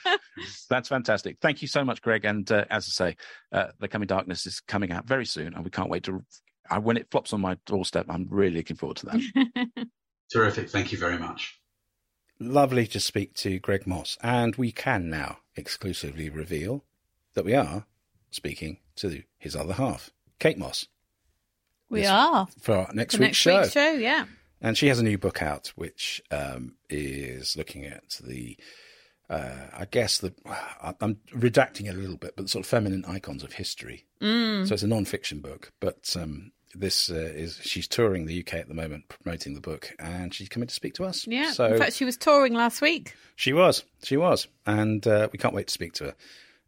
That's 0.68 0.88
fantastic. 0.88 1.38
Thank 1.40 1.62
you 1.62 1.68
so 1.68 1.84
much, 1.84 2.02
Greg. 2.02 2.24
And 2.24 2.50
uh, 2.50 2.64
as 2.70 2.86
I 2.88 2.92
say, 3.10 3.16
uh, 3.52 3.68
The 3.78 3.88
Coming 3.88 4.08
Darkness 4.08 4.46
is 4.46 4.60
coming 4.60 4.90
out 4.90 5.06
very 5.06 5.26
soon, 5.26 5.54
and 5.54 5.64
we 5.64 5.70
can't 5.70 5.88
wait 5.88 6.02
to. 6.04 6.22
Uh, 6.70 6.80
when 6.80 6.96
it 6.96 7.10
flops 7.10 7.32
on 7.32 7.40
my 7.40 7.56
doorstep, 7.66 8.06
I'm 8.08 8.26
really 8.30 8.56
looking 8.56 8.76
forward 8.76 8.96
to 8.98 9.06
that. 9.06 9.88
Terrific. 10.32 10.68
Thank 10.70 10.92
you 10.92 10.98
very 10.98 11.18
much. 11.18 11.60
Lovely 12.38 12.86
to 12.88 13.00
speak 13.00 13.34
to 13.36 13.58
Greg 13.58 13.86
Mosse, 13.86 14.18
and 14.22 14.54
we 14.56 14.70
can 14.72 15.08
now 15.08 15.38
exclusively 15.56 16.28
reveal 16.28 16.84
that 17.34 17.44
we 17.46 17.54
are 17.54 17.86
speaking 18.30 18.78
to 18.96 19.22
his 19.38 19.56
other 19.56 19.72
half, 19.74 20.10
Kate 20.38 20.58
Mosse, 20.58 20.86
we 21.88 22.00
Yes. 22.02 22.10
are. 22.10 22.46
for 22.60 22.76
our 22.76 22.92
next 22.92 23.14
For 23.16 23.20
week's 23.22 23.28
next 23.28 23.36
show. 23.38 23.60
week's 23.60 23.72
show, 23.72 23.92
yeah. 23.92 24.26
And 24.60 24.76
she 24.76 24.88
has 24.88 24.98
a 24.98 25.02
new 25.02 25.16
book 25.16 25.40
out, 25.42 25.68
which 25.76 26.20
um, 26.30 26.76
is 26.90 27.56
looking 27.56 27.84
at 27.84 28.18
the, 28.22 28.58
uh, 29.30 29.68
I 29.72 29.86
guess 29.90 30.18
the, 30.18 30.34
I'm 31.00 31.16
redacting 31.34 31.86
it 31.86 31.94
a 31.94 31.98
little 31.98 32.16
bit, 32.16 32.34
but 32.36 32.42
the 32.44 32.48
sort 32.48 32.64
of 32.64 32.68
feminine 32.68 33.04
icons 33.06 33.44
of 33.44 33.52
history. 33.54 34.04
Mm. 34.20 34.66
So 34.66 34.74
it's 34.74 34.82
a 34.82 34.86
non-fiction 34.88 35.40
book, 35.40 35.72
but 35.80 36.14
um, 36.20 36.52
this 36.78 37.10
uh, 37.10 37.14
is 37.14 37.58
she's 37.62 37.88
touring 37.88 38.26
the 38.26 38.40
UK 38.40 38.54
at 38.54 38.68
the 38.68 38.74
moment, 38.74 39.08
promoting 39.08 39.54
the 39.54 39.60
book, 39.60 39.92
and 39.98 40.32
she's 40.34 40.48
coming 40.48 40.66
to 40.68 40.74
speak 40.74 40.94
to 40.94 41.04
us. 41.04 41.26
Yeah. 41.26 41.52
So 41.52 41.66
In 41.66 41.78
fact, 41.78 41.94
she 41.94 42.04
was 42.04 42.16
touring 42.16 42.54
last 42.54 42.80
week. 42.80 43.14
she 43.34 43.52
was, 43.52 43.84
she 44.02 44.16
was, 44.16 44.46
and 44.66 45.06
uh, 45.06 45.28
we 45.32 45.38
can't 45.38 45.54
wait 45.54 45.68
to 45.68 45.72
speak 45.74 45.92
to 45.94 46.04
her 46.04 46.14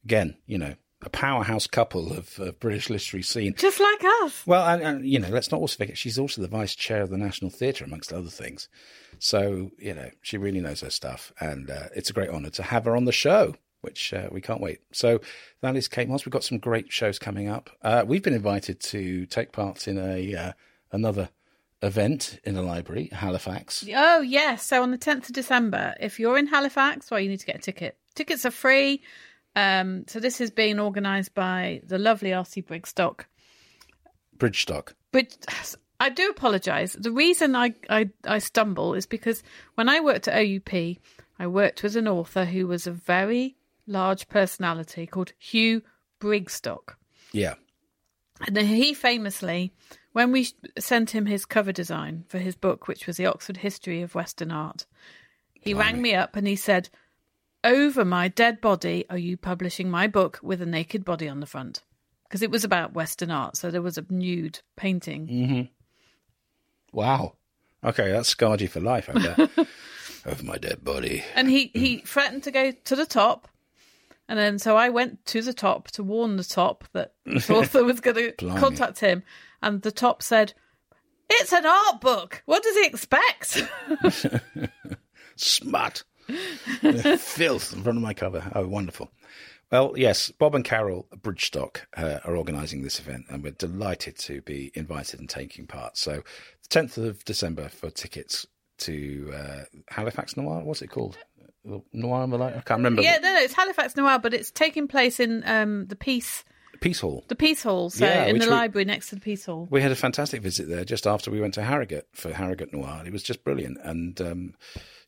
again. 0.04 0.36
You 0.46 0.58
know, 0.58 0.74
a 1.02 1.10
powerhouse 1.10 1.66
couple 1.66 2.12
of 2.12 2.40
uh, 2.40 2.52
British 2.52 2.90
literary 2.90 3.22
scene. 3.22 3.54
Just 3.56 3.80
like 3.80 4.04
us. 4.22 4.46
Well, 4.46 4.66
and, 4.66 4.82
and 4.82 5.06
you 5.06 5.18
know, 5.18 5.28
let's 5.28 5.50
not 5.52 5.60
also 5.60 5.76
forget 5.76 5.96
she's 5.98 6.18
also 6.18 6.42
the 6.42 6.48
vice 6.48 6.74
chair 6.74 7.02
of 7.02 7.10
the 7.10 7.18
National 7.18 7.50
Theatre, 7.50 7.84
amongst 7.84 8.12
other 8.12 8.30
things. 8.30 8.68
So 9.18 9.70
you 9.78 9.94
know, 9.94 10.10
she 10.22 10.38
really 10.38 10.60
knows 10.60 10.80
her 10.80 10.90
stuff, 10.90 11.32
and 11.40 11.70
uh, 11.70 11.88
it's 11.94 12.10
a 12.10 12.12
great 12.12 12.30
honour 12.30 12.50
to 12.50 12.62
have 12.62 12.84
her 12.86 12.96
on 12.96 13.04
the 13.04 13.12
show, 13.12 13.54
which 13.80 14.12
uh, 14.12 14.28
we 14.30 14.40
can't 14.40 14.60
wait. 14.60 14.80
So 14.92 15.20
that 15.60 15.76
is 15.76 15.88
Kate 15.88 16.08
Mosse. 16.08 16.24
We've 16.24 16.32
got 16.32 16.44
some 16.44 16.58
great 16.58 16.92
shows 16.92 17.18
coming 17.18 17.48
up. 17.48 17.70
Uh, 17.82 18.04
we've 18.06 18.22
been 18.22 18.34
invited 18.34 18.80
to 18.80 19.26
take 19.26 19.52
part 19.52 19.86
in 19.88 19.98
a 19.98 20.34
uh, 20.34 20.52
another 20.92 21.30
event 21.82 22.40
in 22.44 22.54
the 22.54 22.62
library, 22.62 23.08
Halifax. 23.12 23.86
Oh, 23.94 24.20
yes. 24.20 24.64
So 24.64 24.82
on 24.82 24.90
the 24.90 24.98
10th 24.98 25.28
of 25.28 25.32
December, 25.32 25.94
if 26.00 26.18
you're 26.18 26.38
in 26.38 26.46
Halifax, 26.46 27.10
well, 27.10 27.20
you 27.20 27.28
need 27.28 27.40
to 27.40 27.46
get 27.46 27.56
a 27.56 27.60
ticket. 27.60 27.96
Tickets 28.14 28.44
are 28.44 28.50
free. 28.50 29.02
Um, 29.54 30.04
so 30.06 30.20
this 30.20 30.40
is 30.40 30.50
being 30.50 30.80
organised 30.80 31.34
by 31.34 31.80
the 31.84 31.98
lovely 31.98 32.30
RC 32.30 32.64
Brigstock. 32.66 33.24
Bridgestock. 34.36 34.94
But 35.12 35.36
I 36.00 36.10
do 36.10 36.30
apologise. 36.30 36.94
The 36.94 37.10
reason 37.10 37.56
I, 37.56 37.74
I, 37.90 38.10
I 38.24 38.38
stumble 38.38 38.94
is 38.94 39.06
because 39.06 39.42
when 39.74 39.88
I 39.88 40.00
worked 40.00 40.28
at 40.28 40.38
OUP, 40.38 40.98
I 41.38 41.46
worked 41.46 41.82
with 41.82 41.96
an 41.96 42.08
author 42.08 42.44
who 42.44 42.66
was 42.66 42.86
a 42.86 42.92
very 42.92 43.56
large 43.88 44.28
personality 44.28 45.06
called 45.06 45.32
Hugh 45.38 45.82
Brigstocke. 46.20 46.94
Yeah. 47.32 47.54
And 48.46 48.56
he 48.56 48.94
famously, 48.94 49.72
when 50.12 50.30
we 50.30 50.48
sent 50.78 51.10
him 51.10 51.26
his 51.26 51.44
cover 51.44 51.72
design 51.72 52.24
for 52.28 52.38
his 52.38 52.54
book, 52.54 52.86
which 52.86 53.06
was 53.06 53.16
the 53.16 53.26
Oxford 53.26 53.58
History 53.58 54.02
of 54.02 54.14
Western 54.14 54.52
Art, 54.52 54.86
he 55.52 55.74
rang 55.74 56.00
me 56.00 56.14
up 56.14 56.36
and 56.36 56.46
he 56.46 56.56
said, 56.56 56.88
Over 57.64 58.04
my 58.04 58.28
dead 58.28 58.60
body, 58.60 59.04
are 59.10 59.18
you 59.18 59.36
publishing 59.36 59.90
my 59.90 60.06
book 60.06 60.38
with 60.42 60.62
a 60.62 60.66
naked 60.66 61.04
body 61.04 61.28
on 61.28 61.40
the 61.40 61.46
front? 61.46 61.82
Because 62.24 62.42
it 62.42 62.50
was 62.50 62.62
about 62.62 62.92
Western 62.92 63.30
art, 63.30 63.56
so 63.56 63.70
there 63.70 63.82
was 63.82 63.98
a 63.98 64.04
nude 64.10 64.60
painting. 64.76 65.26
Mm-hmm. 65.26 65.62
Wow. 66.92 67.34
Okay, 67.82 68.10
that's 68.12 68.28
scarred 68.28 68.60
you 68.60 68.68
for 68.68 68.80
life, 68.80 69.08
I 69.12 69.34
bet. 69.34 69.50
Over 70.26 70.44
my 70.44 70.58
dead 70.58 70.84
body. 70.84 71.24
And 71.34 71.48
he, 71.48 71.70
he 71.72 71.98
threatened 71.98 72.42
to 72.42 72.50
go 72.50 72.72
to 72.72 72.96
the 72.96 73.06
top. 73.06 73.48
And 74.28 74.38
then 74.38 74.58
so 74.58 74.76
I 74.76 74.90
went 74.90 75.24
to 75.26 75.40
the 75.42 75.54
top 75.54 75.90
to 75.92 76.02
warn 76.02 76.36
the 76.36 76.44
top 76.44 76.84
that 76.92 77.14
the 77.24 77.54
author 77.54 77.84
was 77.84 78.00
going 78.00 78.16
to 78.16 78.32
contact 78.58 79.00
him. 79.00 79.22
And 79.62 79.82
the 79.82 79.92
top 79.92 80.22
said, 80.22 80.52
It's 81.30 81.52
an 81.52 81.66
art 81.66 82.00
book. 82.00 82.42
What 82.46 82.62
does 82.62 82.76
he 82.76 82.86
expect? 82.86 83.62
Smut. 85.36 86.02
Filth 87.18 87.72
in 87.72 87.82
front 87.82 87.98
of 87.98 88.02
my 88.02 88.12
cover. 88.14 88.44
Oh, 88.54 88.66
wonderful. 88.66 89.10
Well, 89.70 89.94
yes, 89.96 90.30
Bob 90.30 90.54
and 90.54 90.64
Carol 90.64 91.06
Bridgestock 91.14 91.80
uh, 91.96 92.20
are 92.24 92.36
organising 92.36 92.82
this 92.82 92.98
event, 93.00 93.26
and 93.28 93.42
we're 93.42 93.52
delighted 93.52 94.18
to 94.20 94.40
be 94.42 94.70
invited 94.74 95.20
and 95.20 95.28
taking 95.28 95.66
part. 95.66 95.98
So, 95.98 96.22
the 96.62 96.80
10th 96.80 96.96
of 96.96 97.24
December 97.24 97.68
for 97.68 97.90
tickets 97.90 98.46
to 98.78 99.30
uh, 99.34 99.64
Halifax 99.88 100.36
Noir. 100.36 100.62
What's 100.62 100.82
it 100.82 100.88
called? 100.88 101.18
Noir 101.92 102.26
Malay? 102.26 102.48
I 102.56 102.60
can't 102.60 102.78
remember. 102.78 103.02
yeah, 103.02 103.18
no, 103.22 103.32
no, 103.34 103.40
it's 103.40 103.54
Halifax 103.54 103.96
Noir, 103.96 104.18
but 104.18 104.34
it's 104.34 104.50
taking 104.50 104.88
place 104.88 105.20
in 105.20 105.42
um, 105.46 105.86
the 105.86 105.96
Piece 105.96 106.44
Piece 106.80 107.00
Hall. 107.00 107.24
the 107.28 107.34
Piece 107.34 107.62
Hall, 107.62 107.90
so 107.90 108.04
Yeah, 108.04 108.26
in 108.26 108.38
the 108.38 108.46
we- 108.46 108.50
library 108.52 108.84
next 108.84 109.08
to 109.08 109.16
the 109.16 109.20
Piece 109.20 109.46
Hall. 109.46 109.66
We 109.70 109.82
had 109.82 109.90
a 109.92 109.96
fantastic 109.96 110.42
visit 110.42 110.68
there 110.68 110.84
just 110.84 111.06
after 111.06 111.30
we 111.30 111.40
went 111.40 111.54
to 111.54 111.62
Harrogate 111.62 112.06
for 112.12 112.32
Harrogate 112.32 112.72
Noir. 112.72 113.02
It 113.04 113.12
was 113.12 113.22
just 113.22 113.42
brilliant. 113.44 113.78
And 113.82 114.20
um, 114.20 114.54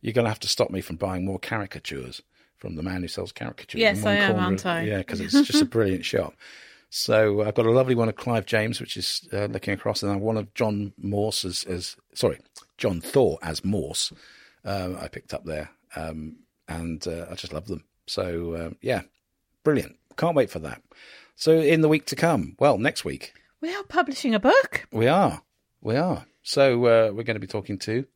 you're 0.01 0.13
going 0.13 0.25
to 0.25 0.31
have 0.31 0.41
to 0.41 0.49
stop 0.49 0.71
me 0.71 0.81
from 0.81 0.97
buying 0.97 1.25
more 1.25 1.39
caricatures 1.39 2.23
from 2.59 2.75
the 2.75 2.83
man 2.83 3.03
who 3.03 3.09
sells 3.09 3.31
caricatures. 3.33 3.81
Yes, 3.81 4.01
in 4.03 4.09
I 4.09 4.15
am, 4.17 4.37
aren't 4.39 4.67
I? 4.67 4.83
Yeah, 4.83 4.99
because 4.99 5.21
it's 5.21 5.33
just 5.47 5.63
a 5.63 5.67
brilliant 5.67 6.05
shop. 6.05 6.35
So 6.93 7.43
I've 7.43 7.55
got 7.55 7.67
a 7.67 7.71
lovely 7.71 7.95
one 7.95 8.09
of 8.09 8.17
Clive 8.17 8.47
James, 8.47 8.81
which 8.81 8.97
is 8.97 9.29
uh, 9.33 9.45
looking 9.47 9.73
across, 9.73 10.03
and 10.03 10.11
then 10.11 10.19
one 10.21 10.37
of 10.37 10.53
John 10.55 10.93
Morse 10.99 11.45
as, 11.45 11.63
as 11.65 11.97
sorry, 12.15 12.41
John 12.79 13.01
Thaw 13.01 13.37
as 13.43 13.65
Morse. 13.65 14.13
Uh, 14.65 14.95
I 15.01 15.07
picked 15.07 15.33
up 15.33 15.45
there, 15.45 15.71
um, 15.95 16.37
and 16.71 17.07
uh, 17.07 17.27
I 17.31 17.35
just 17.35 17.53
love 17.53 17.67
them. 17.67 17.85
So 18.07 18.53
uh, 18.55 18.71
yeah, 18.81 19.03
brilliant. 19.65 19.97
Can't 20.17 20.37
wait 20.37 20.51
for 20.51 20.59
that. 20.61 20.83
So 21.37 21.53
in 21.53 21.81
the 21.83 21.89
week 21.89 22.07
to 22.07 22.17
come, 22.17 22.57
well, 22.59 22.79
next 22.79 23.05
week 23.05 23.33
We 23.61 23.75
are 23.75 23.83
publishing 23.85 24.35
a 24.35 24.41
book. 24.41 24.87
we 24.93 25.07
are. 25.07 25.43
We 25.83 25.97
are. 25.97 26.25
So 26.43 26.85
uh, 26.85 27.11
we're 27.13 27.23
going 27.25 27.35
to 27.35 27.41
be 27.41 27.47
talking 27.47 27.79
to 27.81 28.07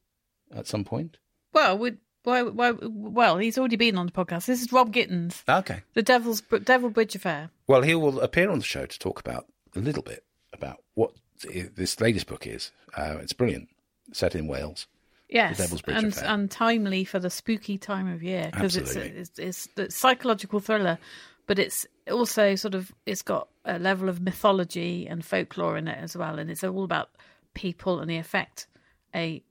at 0.54 0.66
some 0.66 0.84
point. 0.84 1.16
Well, 1.52 1.78
we, 1.78 1.92
why, 2.24 2.42
why, 2.42 2.72
well, 2.82 3.38
he's 3.38 3.58
already 3.58 3.76
been 3.76 3.96
on 3.98 4.06
the 4.06 4.12
podcast. 4.12 4.46
This 4.46 4.62
is 4.62 4.72
Rob 4.72 4.92
Gittins, 4.92 5.42
Okay. 5.48 5.82
the 5.94 6.02
Devil's 6.02 6.40
Devil 6.40 6.90
Bridge 6.90 7.14
Affair. 7.14 7.50
Well, 7.66 7.82
he 7.82 7.94
will 7.94 8.20
appear 8.20 8.50
on 8.50 8.58
the 8.58 8.64
show 8.64 8.86
to 8.86 8.98
talk 8.98 9.20
about 9.20 9.46
a 9.76 9.80
little 9.80 10.02
bit 10.02 10.24
about 10.52 10.78
what 10.94 11.12
this 11.42 12.00
latest 12.00 12.26
book 12.26 12.46
is. 12.46 12.72
Uh, 12.96 13.16
it's 13.20 13.32
brilliant. 13.32 13.68
Set 14.12 14.34
in 14.34 14.46
Wales. 14.46 14.86
Yes, 15.28 15.58
Devil's 15.58 15.82
Bridge 15.82 15.96
and 15.96 16.12
Affair. 16.12 16.28
and 16.28 16.50
timely 16.50 17.04
for 17.04 17.18
the 17.18 17.30
spooky 17.30 17.78
time 17.78 18.12
of 18.12 18.22
year 18.22 18.50
because 18.52 18.76
it's, 18.76 18.94
it's 18.94 19.38
it's 19.38 19.68
the 19.74 19.90
psychological 19.90 20.60
thriller, 20.60 20.98
but 21.46 21.58
it's 21.58 21.86
also 22.10 22.54
sort 22.54 22.74
of 22.74 22.92
it's 23.06 23.22
got 23.22 23.48
a 23.64 23.78
level 23.78 24.08
of 24.08 24.20
mythology 24.20 25.06
and 25.06 25.24
folklore 25.24 25.76
in 25.76 25.88
it 25.88 25.98
as 25.98 26.16
well, 26.16 26.38
and 26.38 26.50
it's 26.50 26.62
all 26.62 26.84
about 26.84 27.10
people 27.54 28.00
and 28.00 28.10
the 28.10 28.18
effect 28.18 28.66
a 29.14 29.42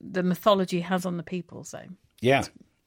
the 0.00 0.22
mythology 0.22 0.80
has 0.80 1.06
on 1.06 1.16
the 1.16 1.22
people. 1.22 1.64
So 1.64 1.80
Yeah. 2.20 2.44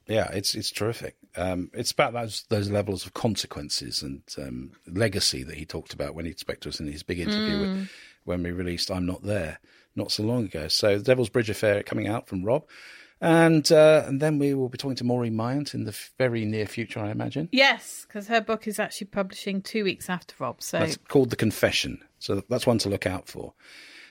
Yeah, 0.07 0.31
it's 0.31 0.55
it's 0.55 0.71
terrific. 0.71 1.17
Um, 1.35 1.69
it's 1.71 1.91
about 1.91 2.13
those 2.13 2.45
those 2.49 2.71
levels 2.71 3.05
of 3.05 3.13
consequences 3.13 4.01
and 4.01 4.23
um, 4.39 4.71
legacy 4.87 5.43
that 5.43 5.55
he 5.55 5.65
talked 5.65 5.93
about 5.93 6.15
when 6.15 6.25
he 6.25 6.33
spoke 6.33 6.61
to 6.61 6.69
us 6.69 6.79
in 6.79 6.87
his 6.87 7.03
big 7.03 7.19
interview 7.19 7.59
with, 7.59 7.89
when 8.23 8.41
we 8.41 8.51
released 8.51 8.89
"I'm 8.89 9.05
Not 9.05 9.21
There" 9.21 9.59
not 9.95 10.11
so 10.11 10.23
long 10.23 10.45
ago. 10.45 10.67
So, 10.67 10.97
the 10.97 11.03
Devil's 11.03 11.29
Bridge 11.29 11.49
Affair 11.49 11.81
coming 11.83 12.07
out 12.07 12.27
from 12.27 12.43
Rob, 12.43 12.65
and 13.21 13.69
uh, 13.71 14.03
and 14.07 14.21
then 14.21 14.39
we 14.39 14.53
will 14.53 14.69
be 14.69 14.77
talking 14.77 14.95
to 14.97 15.03
Maureen 15.03 15.35
Myant 15.35 15.73
in 15.73 15.83
the 15.83 15.97
very 16.17 16.45
near 16.45 16.65
future, 16.65 16.99
I 16.99 17.11
imagine. 17.11 17.49
yes, 17.51 18.05
because 18.07 18.27
her 18.27 18.41
book 18.41 18.67
is 18.67 18.79
actually 18.79 19.07
publishing 19.07 19.61
two 19.61 19.83
weeks 19.83 20.09
after 20.09 20.35
Rob. 20.39 20.61
So 20.61 20.79
That's 20.79 20.97
called 21.07 21.29
The 21.29 21.35
Confession. 21.35 22.01
So 22.19 22.43
that's 22.49 22.67
one 22.67 22.77
to 22.79 22.89
look 22.89 23.05
out 23.05 23.27
for. 23.27 23.53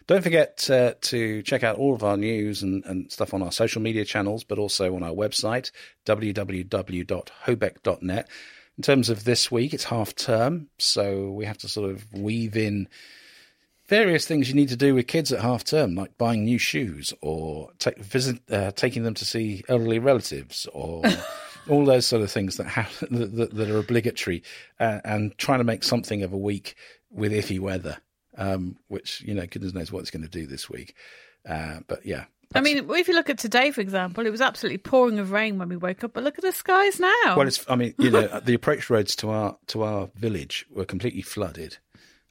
Don't 0.07 0.23
forget 0.23 0.71
uh, 0.71 0.95
to 1.03 1.43
check 1.43 1.63
out 1.63 1.77
all 1.77 1.95
of 1.95 2.03
our 2.03 2.17
news 2.17 2.63
and, 2.63 2.83
and 2.87 3.13
stuff 3.13 3.35
on 3.35 3.43
our 3.43 3.53
social 3.53 3.83
media 3.83 4.07
channels, 4.07 4.43
but 4.43 4.59
also 4.59 4.97
on 4.97 5.03
our 5.03 5.13
website, 5.13 5.71
www.hobeck.net. 6.07 8.29
In 8.79 8.83
terms 8.83 9.11
of 9.11 9.25
this 9.25 9.51
week, 9.51 9.75
it's 9.75 9.85
half 9.85 10.15
term, 10.15 10.69
so 10.79 11.31
we 11.33 11.45
have 11.45 11.59
to 11.59 11.69
sort 11.69 11.91
of 11.91 12.11
weave 12.13 12.57
in 12.57 12.89
various 13.89 14.27
things 14.27 14.49
you 14.49 14.55
need 14.55 14.69
to 14.69 14.77
do 14.77 14.95
with 14.95 15.07
kids 15.07 15.33
at 15.33 15.41
half 15.41 15.65
term, 15.65 15.95
like 15.95 16.17
buying 16.19 16.45
new 16.45 16.59
shoes 16.59 17.13
or 17.21 17.71
take, 17.79 17.99
visit, 17.99 18.39
uh, 18.51 18.71
taking 18.73 19.03
them 19.03 19.15
to 19.15 19.25
see 19.25 19.65
elderly 19.69 19.99
relatives 19.99 20.67
or 20.73 21.03
all 21.69 21.85
those 21.85 22.07
sort 22.07 22.23
of 22.23 22.31
things 22.31 22.57
that, 22.57 22.67
have, 22.67 22.99
that, 23.11 23.51
that, 23.55 23.71
are 23.71 23.79
obligatory 23.79 24.43
uh, 24.79 25.01
and 25.05 25.37
trying 25.39 25.59
to 25.59 25.65
make 25.65 25.83
something 25.83 26.23
of 26.23 26.33
a 26.33 26.39
week 26.39 26.77
with 27.11 27.33
iffy 27.33 27.59
weather, 27.59 27.97
um, 28.37 28.77
which, 28.89 29.23
you 29.23 29.35
know, 29.35 29.47
goodness 29.47 29.73
knows 29.73 29.91
what 29.91 30.01
it's 30.01 30.11
going 30.11 30.23
to 30.23 30.29
do 30.29 30.47
this 30.47 30.69
week. 30.69 30.95
Uh, 31.49 31.79
but 31.87 32.05
yeah. 32.05 32.25
I 32.55 32.63
mean, 32.63 32.89
if 32.91 33.09
you 33.09 33.15
look 33.15 33.29
at 33.29 33.39
today, 33.39 33.71
for 33.71 33.83
example, 33.83 34.27
it 34.27 34.31
was 34.31 34.41
absolutely 34.41 34.79
pouring 34.79 35.17
with 35.17 35.31
rain 35.31 35.59
when 35.59 35.69
we 35.69 35.77
woke 35.77 36.03
up, 36.03 36.15
but 36.15 36.25
look 36.25 36.39
at 36.39 36.45
the 36.45 36.53
skies 36.53 36.99
now. 36.99 37.37
Well, 37.37 37.47
it's. 37.47 37.63
I 37.69 37.77
mean, 37.77 37.95
you 37.99 38.11
know, 38.11 38.41
the 38.45 38.55
approach 38.55 38.89
roads 38.89 39.15
to 39.17 39.29
our 39.29 39.59
to 39.67 39.83
our 39.83 40.09
village 40.17 40.65
were 40.71 40.87
completely 40.87 41.21
flooded, 41.21 41.77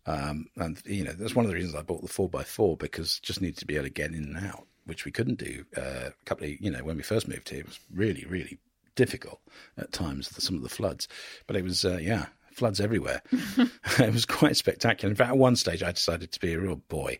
um, 0.07 0.47
and 0.55 0.81
you 0.85 1.03
know 1.03 1.11
that's 1.11 1.35
one 1.35 1.45
of 1.45 1.49
the 1.49 1.55
reasons 1.55 1.75
I 1.75 1.81
bought 1.81 2.01
the 2.01 2.07
four 2.07 2.29
x 2.39 2.49
four 2.49 2.77
because 2.77 3.19
just 3.19 3.41
needed 3.41 3.57
to 3.57 3.65
be 3.65 3.75
able 3.75 3.85
to 3.85 3.91
get 3.91 4.11
in 4.11 4.35
and 4.35 4.37
out, 4.37 4.65
which 4.85 5.05
we 5.05 5.11
couldn't 5.11 5.37
do 5.37 5.65
uh, 5.75 6.09
a 6.09 6.25
couple 6.25 6.45
of 6.45 6.61
you 6.61 6.71
know 6.71 6.83
when 6.83 6.97
we 6.97 7.03
first 7.03 7.27
moved 7.27 7.49
here. 7.49 7.59
It 7.59 7.67
was 7.67 7.79
really 7.93 8.25
really 8.27 8.57
difficult 8.95 9.41
at 9.77 9.91
times. 9.91 10.29
With 10.33 10.43
some 10.43 10.55
of 10.55 10.63
the 10.63 10.69
floods, 10.69 11.07
but 11.45 11.57
it 11.57 11.63
was 11.63 11.83
uh, 11.83 11.99
yeah 12.01 12.27
floods 12.51 12.79
everywhere. 12.79 13.21
it 13.99 14.13
was 14.13 14.25
quite 14.25 14.55
spectacular. 14.55 15.11
In 15.11 15.15
fact, 15.15 15.31
at 15.31 15.37
one 15.37 15.55
stage, 15.55 15.83
I 15.83 15.91
decided 15.91 16.31
to 16.31 16.39
be 16.39 16.53
a 16.53 16.59
real 16.59 16.77
boy. 16.77 17.19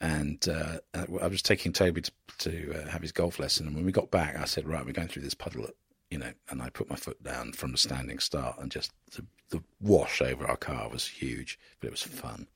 And 0.00 0.48
uh, 0.48 0.78
I 0.94 1.26
was 1.26 1.42
taking 1.42 1.72
Toby 1.72 2.02
to, 2.02 2.12
to 2.38 2.82
uh, 2.82 2.88
have 2.88 3.02
his 3.02 3.10
golf 3.10 3.40
lesson, 3.40 3.66
and 3.66 3.74
when 3.74 3.84
we 3.84 3.90
got 3.90 4.12
back, 4.12 4.38
I 4.38 4.44
said, 4.44 4.68
"Right, 4.68 4.86
we're 4.86 4.92
going 4.92 5.08
through 5.08 5.22
this 5.22 5.34
puddle 5.34 5.64
at 5.64 5.74
you 6.10 6.18
know, 6.18 6.32
and 6.48 6.62
I 6.62 6.70
put 6.70 6.88
my 6.88 6.96
foot 6.96 7.22
down 7.22 7.52
from 7.52 7.74
a 7.74 7.76
standing 7.76 8.18
start, 8.18 8.58
and 8.58 8.70
just 8.70 8.92
the, 9.16 9.24
the 9.50 9.62
wash 9.80 10.20
over 10.22 10.46
our 10.46 10.56
car 10.56 10.88
was 10.88 11.06
huge, 11.06 11.58
but 11.80 11.88
it 11.88 11.90
was 11.90 12.02
fun. 12.02 12.46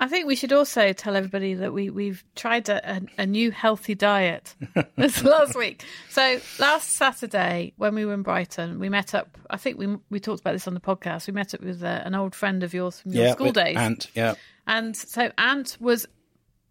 I 0.00 0.08
think 0.08 0.26
we 0.26 0.34
should 0.34 0.52
also 0.52 0.92
tell 0.92 1.14
everybody 1.14 1.54
that 1.54 1.72
we 1.72 1.88
we've 1.88 2.24
tried 2.34 2.68
a, 2.68 2.96
a, 2.96 3.00
a 3.18 3.26
new 3.26 3.52
healthy 3.52 3.94
diet 3.94 4.54
this 4.96 5.22
last 5.22 5.56
week. 5.56 5.84
So 6.10 6.40
last 6.58 6.90
Saturday 6.90 7.74
when 7.76 7.94
we 7.94 8.04
were 8.04 8.12
in 8.12 8.22
Brighton, 8.22 8.80
we 8.80 8.88
met 8.88 9.14
up. 9.14 9.38
I 9.48 9.56
think 9.56 9.78
we 9.78 9.96
we 10.10 10.18
talked 10.18 10.40
about 10.40 10.52
this 10.52 10.66
on 10.66 10.74
the 10.74 10.80
podcast. 10.80 11.28
We 11.28 11.32
met 11.32 11.54
up 11.54 11.60
with 11.60 11.82
uh, 11.84 12.02
an 12.04 12.14
old 12.16 12.34
friend 12.34 12.64
of 12.64 12.74
yours 12.74 13.00
from 13.00 13.12
your 13.12 13.32
school 13.32 13.52
days, 13.52 13.76
Ant, 13.76 14.08
yeah, 14.14 14.34
and 14.66 14.96
so 14.96 15.30
Ant 15.38 15.76
was 15.80 16.06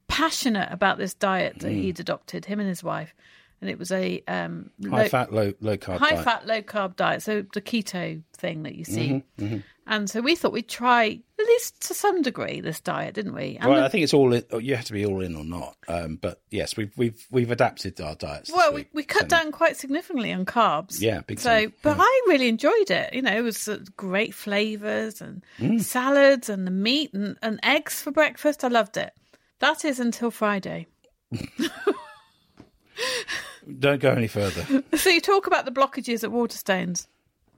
passionate 0.07 0.69
about 0.71 0.97
this 0.97 1.13
diet 1.13 1.55
Mm. 1.57 1.61
that 1.61 1.71
he'd 1.71 1.99
adopted, 2.01 2.45
him 2.45 2.59
and 2.59 2.67
his 2.69 2.83
wife, 2.83 3.15
and 3.63 3.69
it 3.69 3.79
was 3.79 3.91
a 3.91 4.21
um, 4.27 4.69
high 4.89 5.03
low- 5.03 5.09
fat, 5.09 5.33
low 5.33 5.53
low 5.61 5.77
carb 5.77 5.97
high 5.99 6.11
diet. 6.11 6.23
fat, 6.25 6.45
low 6.45 6.61
carb 6.61 6.95
diet. 6.95 7.23
So 7.23 7.43
the 7.53 7.61
keto 7.61 8.21
thing 8.35 8.63
that 8.63 8.75
you 8.75 8.83
see. 8.83 9.23
Mm-hmm, 9.39 9.57
And 9.85 10.09
so 10.09 10.21
we 10.21 10.35
thought 10.35 10.53
we'd 10.53 10.69
try, 10.69 11.19
at 11.39 11.45
least 11.45 11.81
to 11.87 11.93
some 11.93 12.21
degree, 12.21 12.61
this 12.61 12.79
diet, 12.79 13.13
didn't 13.15 13.33
we? 13.33 13.57
And 13.59 13.69
Well, 13.69 13.79
the- 13.79 13.85
I 13.85 13.89
think 13.89 14.03
it's 14.05 14.13
all 14.13 14.31
in, 14.33 14.43
you 14.61 14.75
have 14.77 14.85
to 14.85 14.93
be 14.93 15.05
all 15.05 15.19
in 15.21 15.35
or 15.35 15.43
not. 15.43 15.75
Um, 15.89 16.15
but 16.21 16.41
yes, 16.51 16.77
we've 16.77 16.91
we've 16.97 17.25
we've 17.31 17.51
adapted 17.51 17.99
our 17.99 18.15
diets. 18.15 18.51
well, 18.53 18.71
we, 18.71 18.75
week, 18.81 18.89
we 18.93 19.03
cut 19.03 19.27
down 19.29 19.51
quite 19.51 19.75
significantly 19.77 20.31
on 20.31 20.45
carbs. 20.45 21.01
Yeah, 21.01 21.21
big 21.21 21.39
So, 21.39 21.49
time, 21.49 21.73
but 21.81 21.97
I 21.99 22.21
really 22.27 22.47
enjoyed 22.47 22.91
it. 22.91 23.13
You 23.13 23.21
know, 23.23 23.35
it 23.35 23.41
was 23.41 23.67
uh, 23.67 23.79
great 23.97 24.33
flavors 24.33 25.21
and 25.21 25.43
Mm. 25.59 25.81
salads 25.81 26.49
and 26.49 26.65
the 26.67 26.71
meat 26.71 27.13
and, 27.13 27.37
and 27.41 27.59
eggs 27.63 28.01
for 28.01 28.11
breakfast. 28.11 28.63
I 28.63 28.67
loved 28.69 28.95
it. 28.97 29.11
That 29.59 29.83
is 29.85 29.99
until 29.99 30.31
Friday. 30.31 30.87
Don't 33.79 34.01
go 34.01 34.11
any 34.11 34.27
further. 34.27 34.83
So 34.97 35.09
you 35.09 35.21
talk 35.21 35.47
about 35.47 35.65
the 35.65 35.71
blockages 35.71 36.23
at 36.23 36.29
Waterstones. 36.29 37.07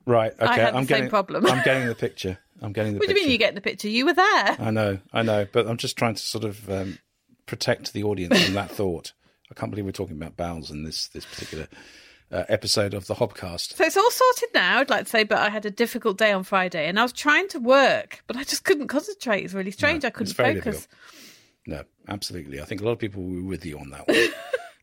Right. 0.06 0.32
Okay. 0.34 0.46
I 0.46 0.54
had 0.58 0.74
the 0.74 0.78
I'm 0.78 0.84
same 0.84 0.88
getting 0.88 1.10
problem. 1.10 1.46
I'm 1.48 1.64
getting 1.64 1.88
the 1.88 1.96
picture. 1.96 2.38
I'm 2.62 2.72
getting 2.74 2.94
the 2.94 3.00
What 3.00 3.08
do 3.08 3.14
picture. 3.14 3.20
you 3.22 3.26
mean 3.26 3.32
you 3.34 3.38
get 3.38 3.56
the 3.56 3.62
picture? 3.62 3.90
You 3.90 4.06
were 4.06 4.14
there. 4.14 4.56
I 4.60 4.72
know. 4.72 5.00
I 5.14 5.22
know. 5.24 5.48
But 5.52 5.68
I'm 5.68 5.78
just 5.78 5.98
trying 5.98 6.16
to 6.16 6.22
sort 6.22 6.44
of 6.44 6.70
um, 6.70 7.00
protect 7.46 7.94
the 7.94 8.04
audience 8.04 8.44
from 8.46 8.54
that 8.54 8.72
thought. 8.72 9.14
I 9.52 9.54
can't 9.56 9.72
believe 9.72 9.86
we're 9.86 9.92
talking 9.92 10.16
about 10.18 10.38
bowels 10.38 10.72
in 10.72 10.84
this 10.84 11.08
this 11.10 11.26
particular 11.26 11.68
uh, 12.32 12.44
episode 12.50 12.94
of 12.94 13.08
the 13.08 13.16
Hobcast. 13.16 13.74
So 13.76 13.84
it's 13.86 13.98
all 13.98 14.10
sorted 14.12 14.50
now, 14.54 14.80
I'd 14.80 14.90
like 14.90 15.04
to 15.06 15.10
say, 15.10 15.24
but 15.24 15.38
I 15.40 15.50
had 15.50 15.66
a 15.66 15.72
difficult 15.72 16.18
day 16.18 16.32
on 16.32 16.44
Friday 16.44 16.88
and 16.88 17.00
I 17.00 17.04
was 17.04 17.14
trying 17.14 17.48
to 17.50 17.60
work, 17.60 18.24
but 18.28 18.36
I 18.38 18.44
just 18.44 18.64
couldn't 18.64 18.88
concentrate. 18.88 19.44
It's 19.44 19.54
really 19.54 19.72
strange. 19.72 20.04
I 20.06 20.10
couldn't 20.10 20.34
focus. 20.34 20.56
difficult. 20.64 20.88
No, 21.68 21.84
absolutely. 22.08 22.62
I 22.62 22.66
think 22.66 22.82
a 22.82 22.86
lot 22.86 22.92
of 22.92 23.00
people 23.00 23.24
were 23.24 23.44
with 23.44 23.66
you 23.66 23.78
on 23.80 23.90
that 23.92 24.08
one. 24.08 24.18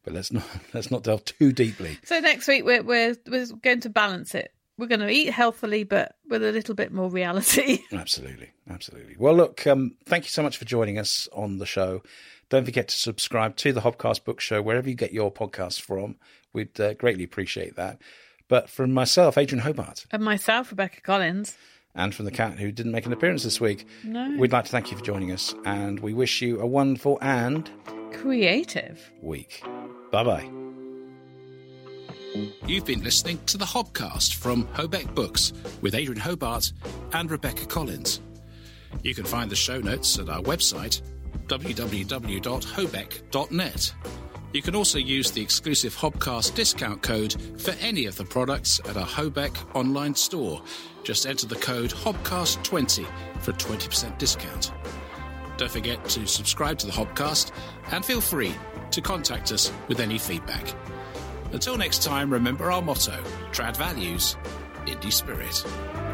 but 0.04 0.12
let's 0.14 0.32
not 0.32 0.44
let's 0.74 0.90
not 0.90 1.02
delve 1.04 1.24
too 1.24 1.52
deeply. 1.52 1.98
So 2.04 2.18
next 2.20 2.48
week 2.48 2.64
we're, 2.64 2.82
we're 2.82 3.16
we're 3.28 3.46
going 3.62 3.80
to 3.80 3.90
balance 3.90 4.34
it. 4.34 4.52
We're 4.78 4.86
going 4.86 5.00
to 5.00 5.10
eat 5.10 5.30
healthily, 5.30 5.84
but 5.84 6.16
with 6.28 6.42
a 6.42 6.50
little 6.50 6.74
bit 6.74 6.92
more 6.92 7.08
reality. 7.10 7.80
Absolutely, 7.92 8.50
absolutely. 8.70 9.14
Well, 9.18 9.34
look, 9.34 9.66
um, 9.66 9.96
thank 10.06 10.24
you 10.24 10.30
so 10.30 10.42
much 10.42 10.56
for 10.56 10.64
joining 10.64 10.98
us 10.98 11.28
on 11.32 11.58
the 11.58 11.66
show. 11.66 12.02
Don't 12.48 12.64
forget 12.64 12.88
to 12.88 12.94
subscribe 12.96 13.56
to 13.56 13.72
the 13.72 13.82
Hobcast 13.82 14.24
Book 14.24 14.40
Show 14.40 14.62
wherever 14.62 14.88
you 14.88 14.94
get 14.94 15.12
your 15.12 15.30
podcasts 15.32 15.80
from. 15.80 16.16
We'd 16.54 16.80
uh, 16.80 16.94
greatly 16.94 17.22
appreciate 17.22 17.76
that. 17.76 17.98
But 18.48 18.70
from 18.70 18.92
myself, 18.92 19.36
Adrian 19.38 19.62
Hobart, 19.62 20.06
and 20.10 20.22
myself, 20.24 20.70
Rebecca 20.70 21.00
Collins. 21.02 21.56
and 21.94 22.14
from 22.14 22.24
the 22.24 22.30
cat 22.30 22.58
who 22.58 22.72
didn't 22.72 22.92
make 22.92 23.06
an 23.06 23.12
appearance 23.12 23.44
this 23.44 23.60
week, 23.60 23.86
No. 24.04 24.34
we'd 24.38 24.52
like 24.52 24.64
to 24.64 24.70
thank 24.70 24.90
you 24.90 24.96
for 24.96 25.04
joining 25.04 25.32
us, 25.32 25.54
and 25.66 26.00
we 26.00 26.12
wish 26.14 26.40
you 26.42 26.60
a 26.60 26.66
wonderful 26.66 27.18
and 27.20 27.70
Creative. 28.12 29.10
week. 29.20 29.62
Bye 30.12 30.24
bye. 30.24 30.48
You've 32.66 32.84
been 32.84 33.02
listening 33.02 33.38
to 33.46 33.56
the 33.56 33.64
Hobcast 33.64 34.34
from 34.34 34.66
Hobeck 34.68 35.14
Books 35.14 35.54
with 35.80 35.94
Adrian 35.94 36.20
Hobart 36.20 36.70
and 37.14 37.30
Rebecca 37.30 37.64
Collins. 37.64 38.20
You 39.02 39.14
can 39.14 39.24
find 39.24 39.50
the 39.50 39.56
show 39.56 39.80
notes 39.80 40.18
at 40.18 40.28
our 40.28 40.42
website, 40.42 41.00
www.hobeck.net. 41.46 43.94
You 44.52 44.60
can 44.60 44.76
also 44.76 44.98
use 44.98 45.30
the 45.30 45.40
exclusive 45.40 45.96
Hobcast 45.96 46.54
discount 46.54 47.00
code 47.00 47.34
for 47.58 47.70
any 47.80 48.04
of 48.04 48.16
the 48.16 48.24
products 48.24 48.82
at 48.86 48.98
our 48.98 49.06
Hobeck 49.06 49.56
online 49.74 50.14
store. 50.14 50.60
Just 51.04 51.24
enter 51.26 51.46
the 51.46 51.56
code 51.56 51.90
Hobcast20 51.90 53.06
for 53.40 53.52
a 53.52 53.54
20% 53.54 54.18
discount. 54.18 54.72
Don't 55.56 55.70
forget 55.70 56.04
to 56.10 56.26
subscribe 56.26 56.76
to 56.80 56.86
the 56.86 56.92
Hobcast 56.92 57.50
and 57.92 58.04
feel 58.04 58.20
free 58.20 58.54
to 58.92 59.00
contact 59.00 59.52
us 59.52 59.72
with 59.88 60.00
any 60.00 60.18
feedback. 60.18 60.74
Until 61.52 61.76
next 61.76 62.02
time, 62.02 62.32
remember 62.32 62.70
our 62.70 62.82
motto 62.82 63.22
Trad 63.50 63.76
Values, 63.76 64.36
Indie 64.86 65.12
Spirit. 65.12 66.11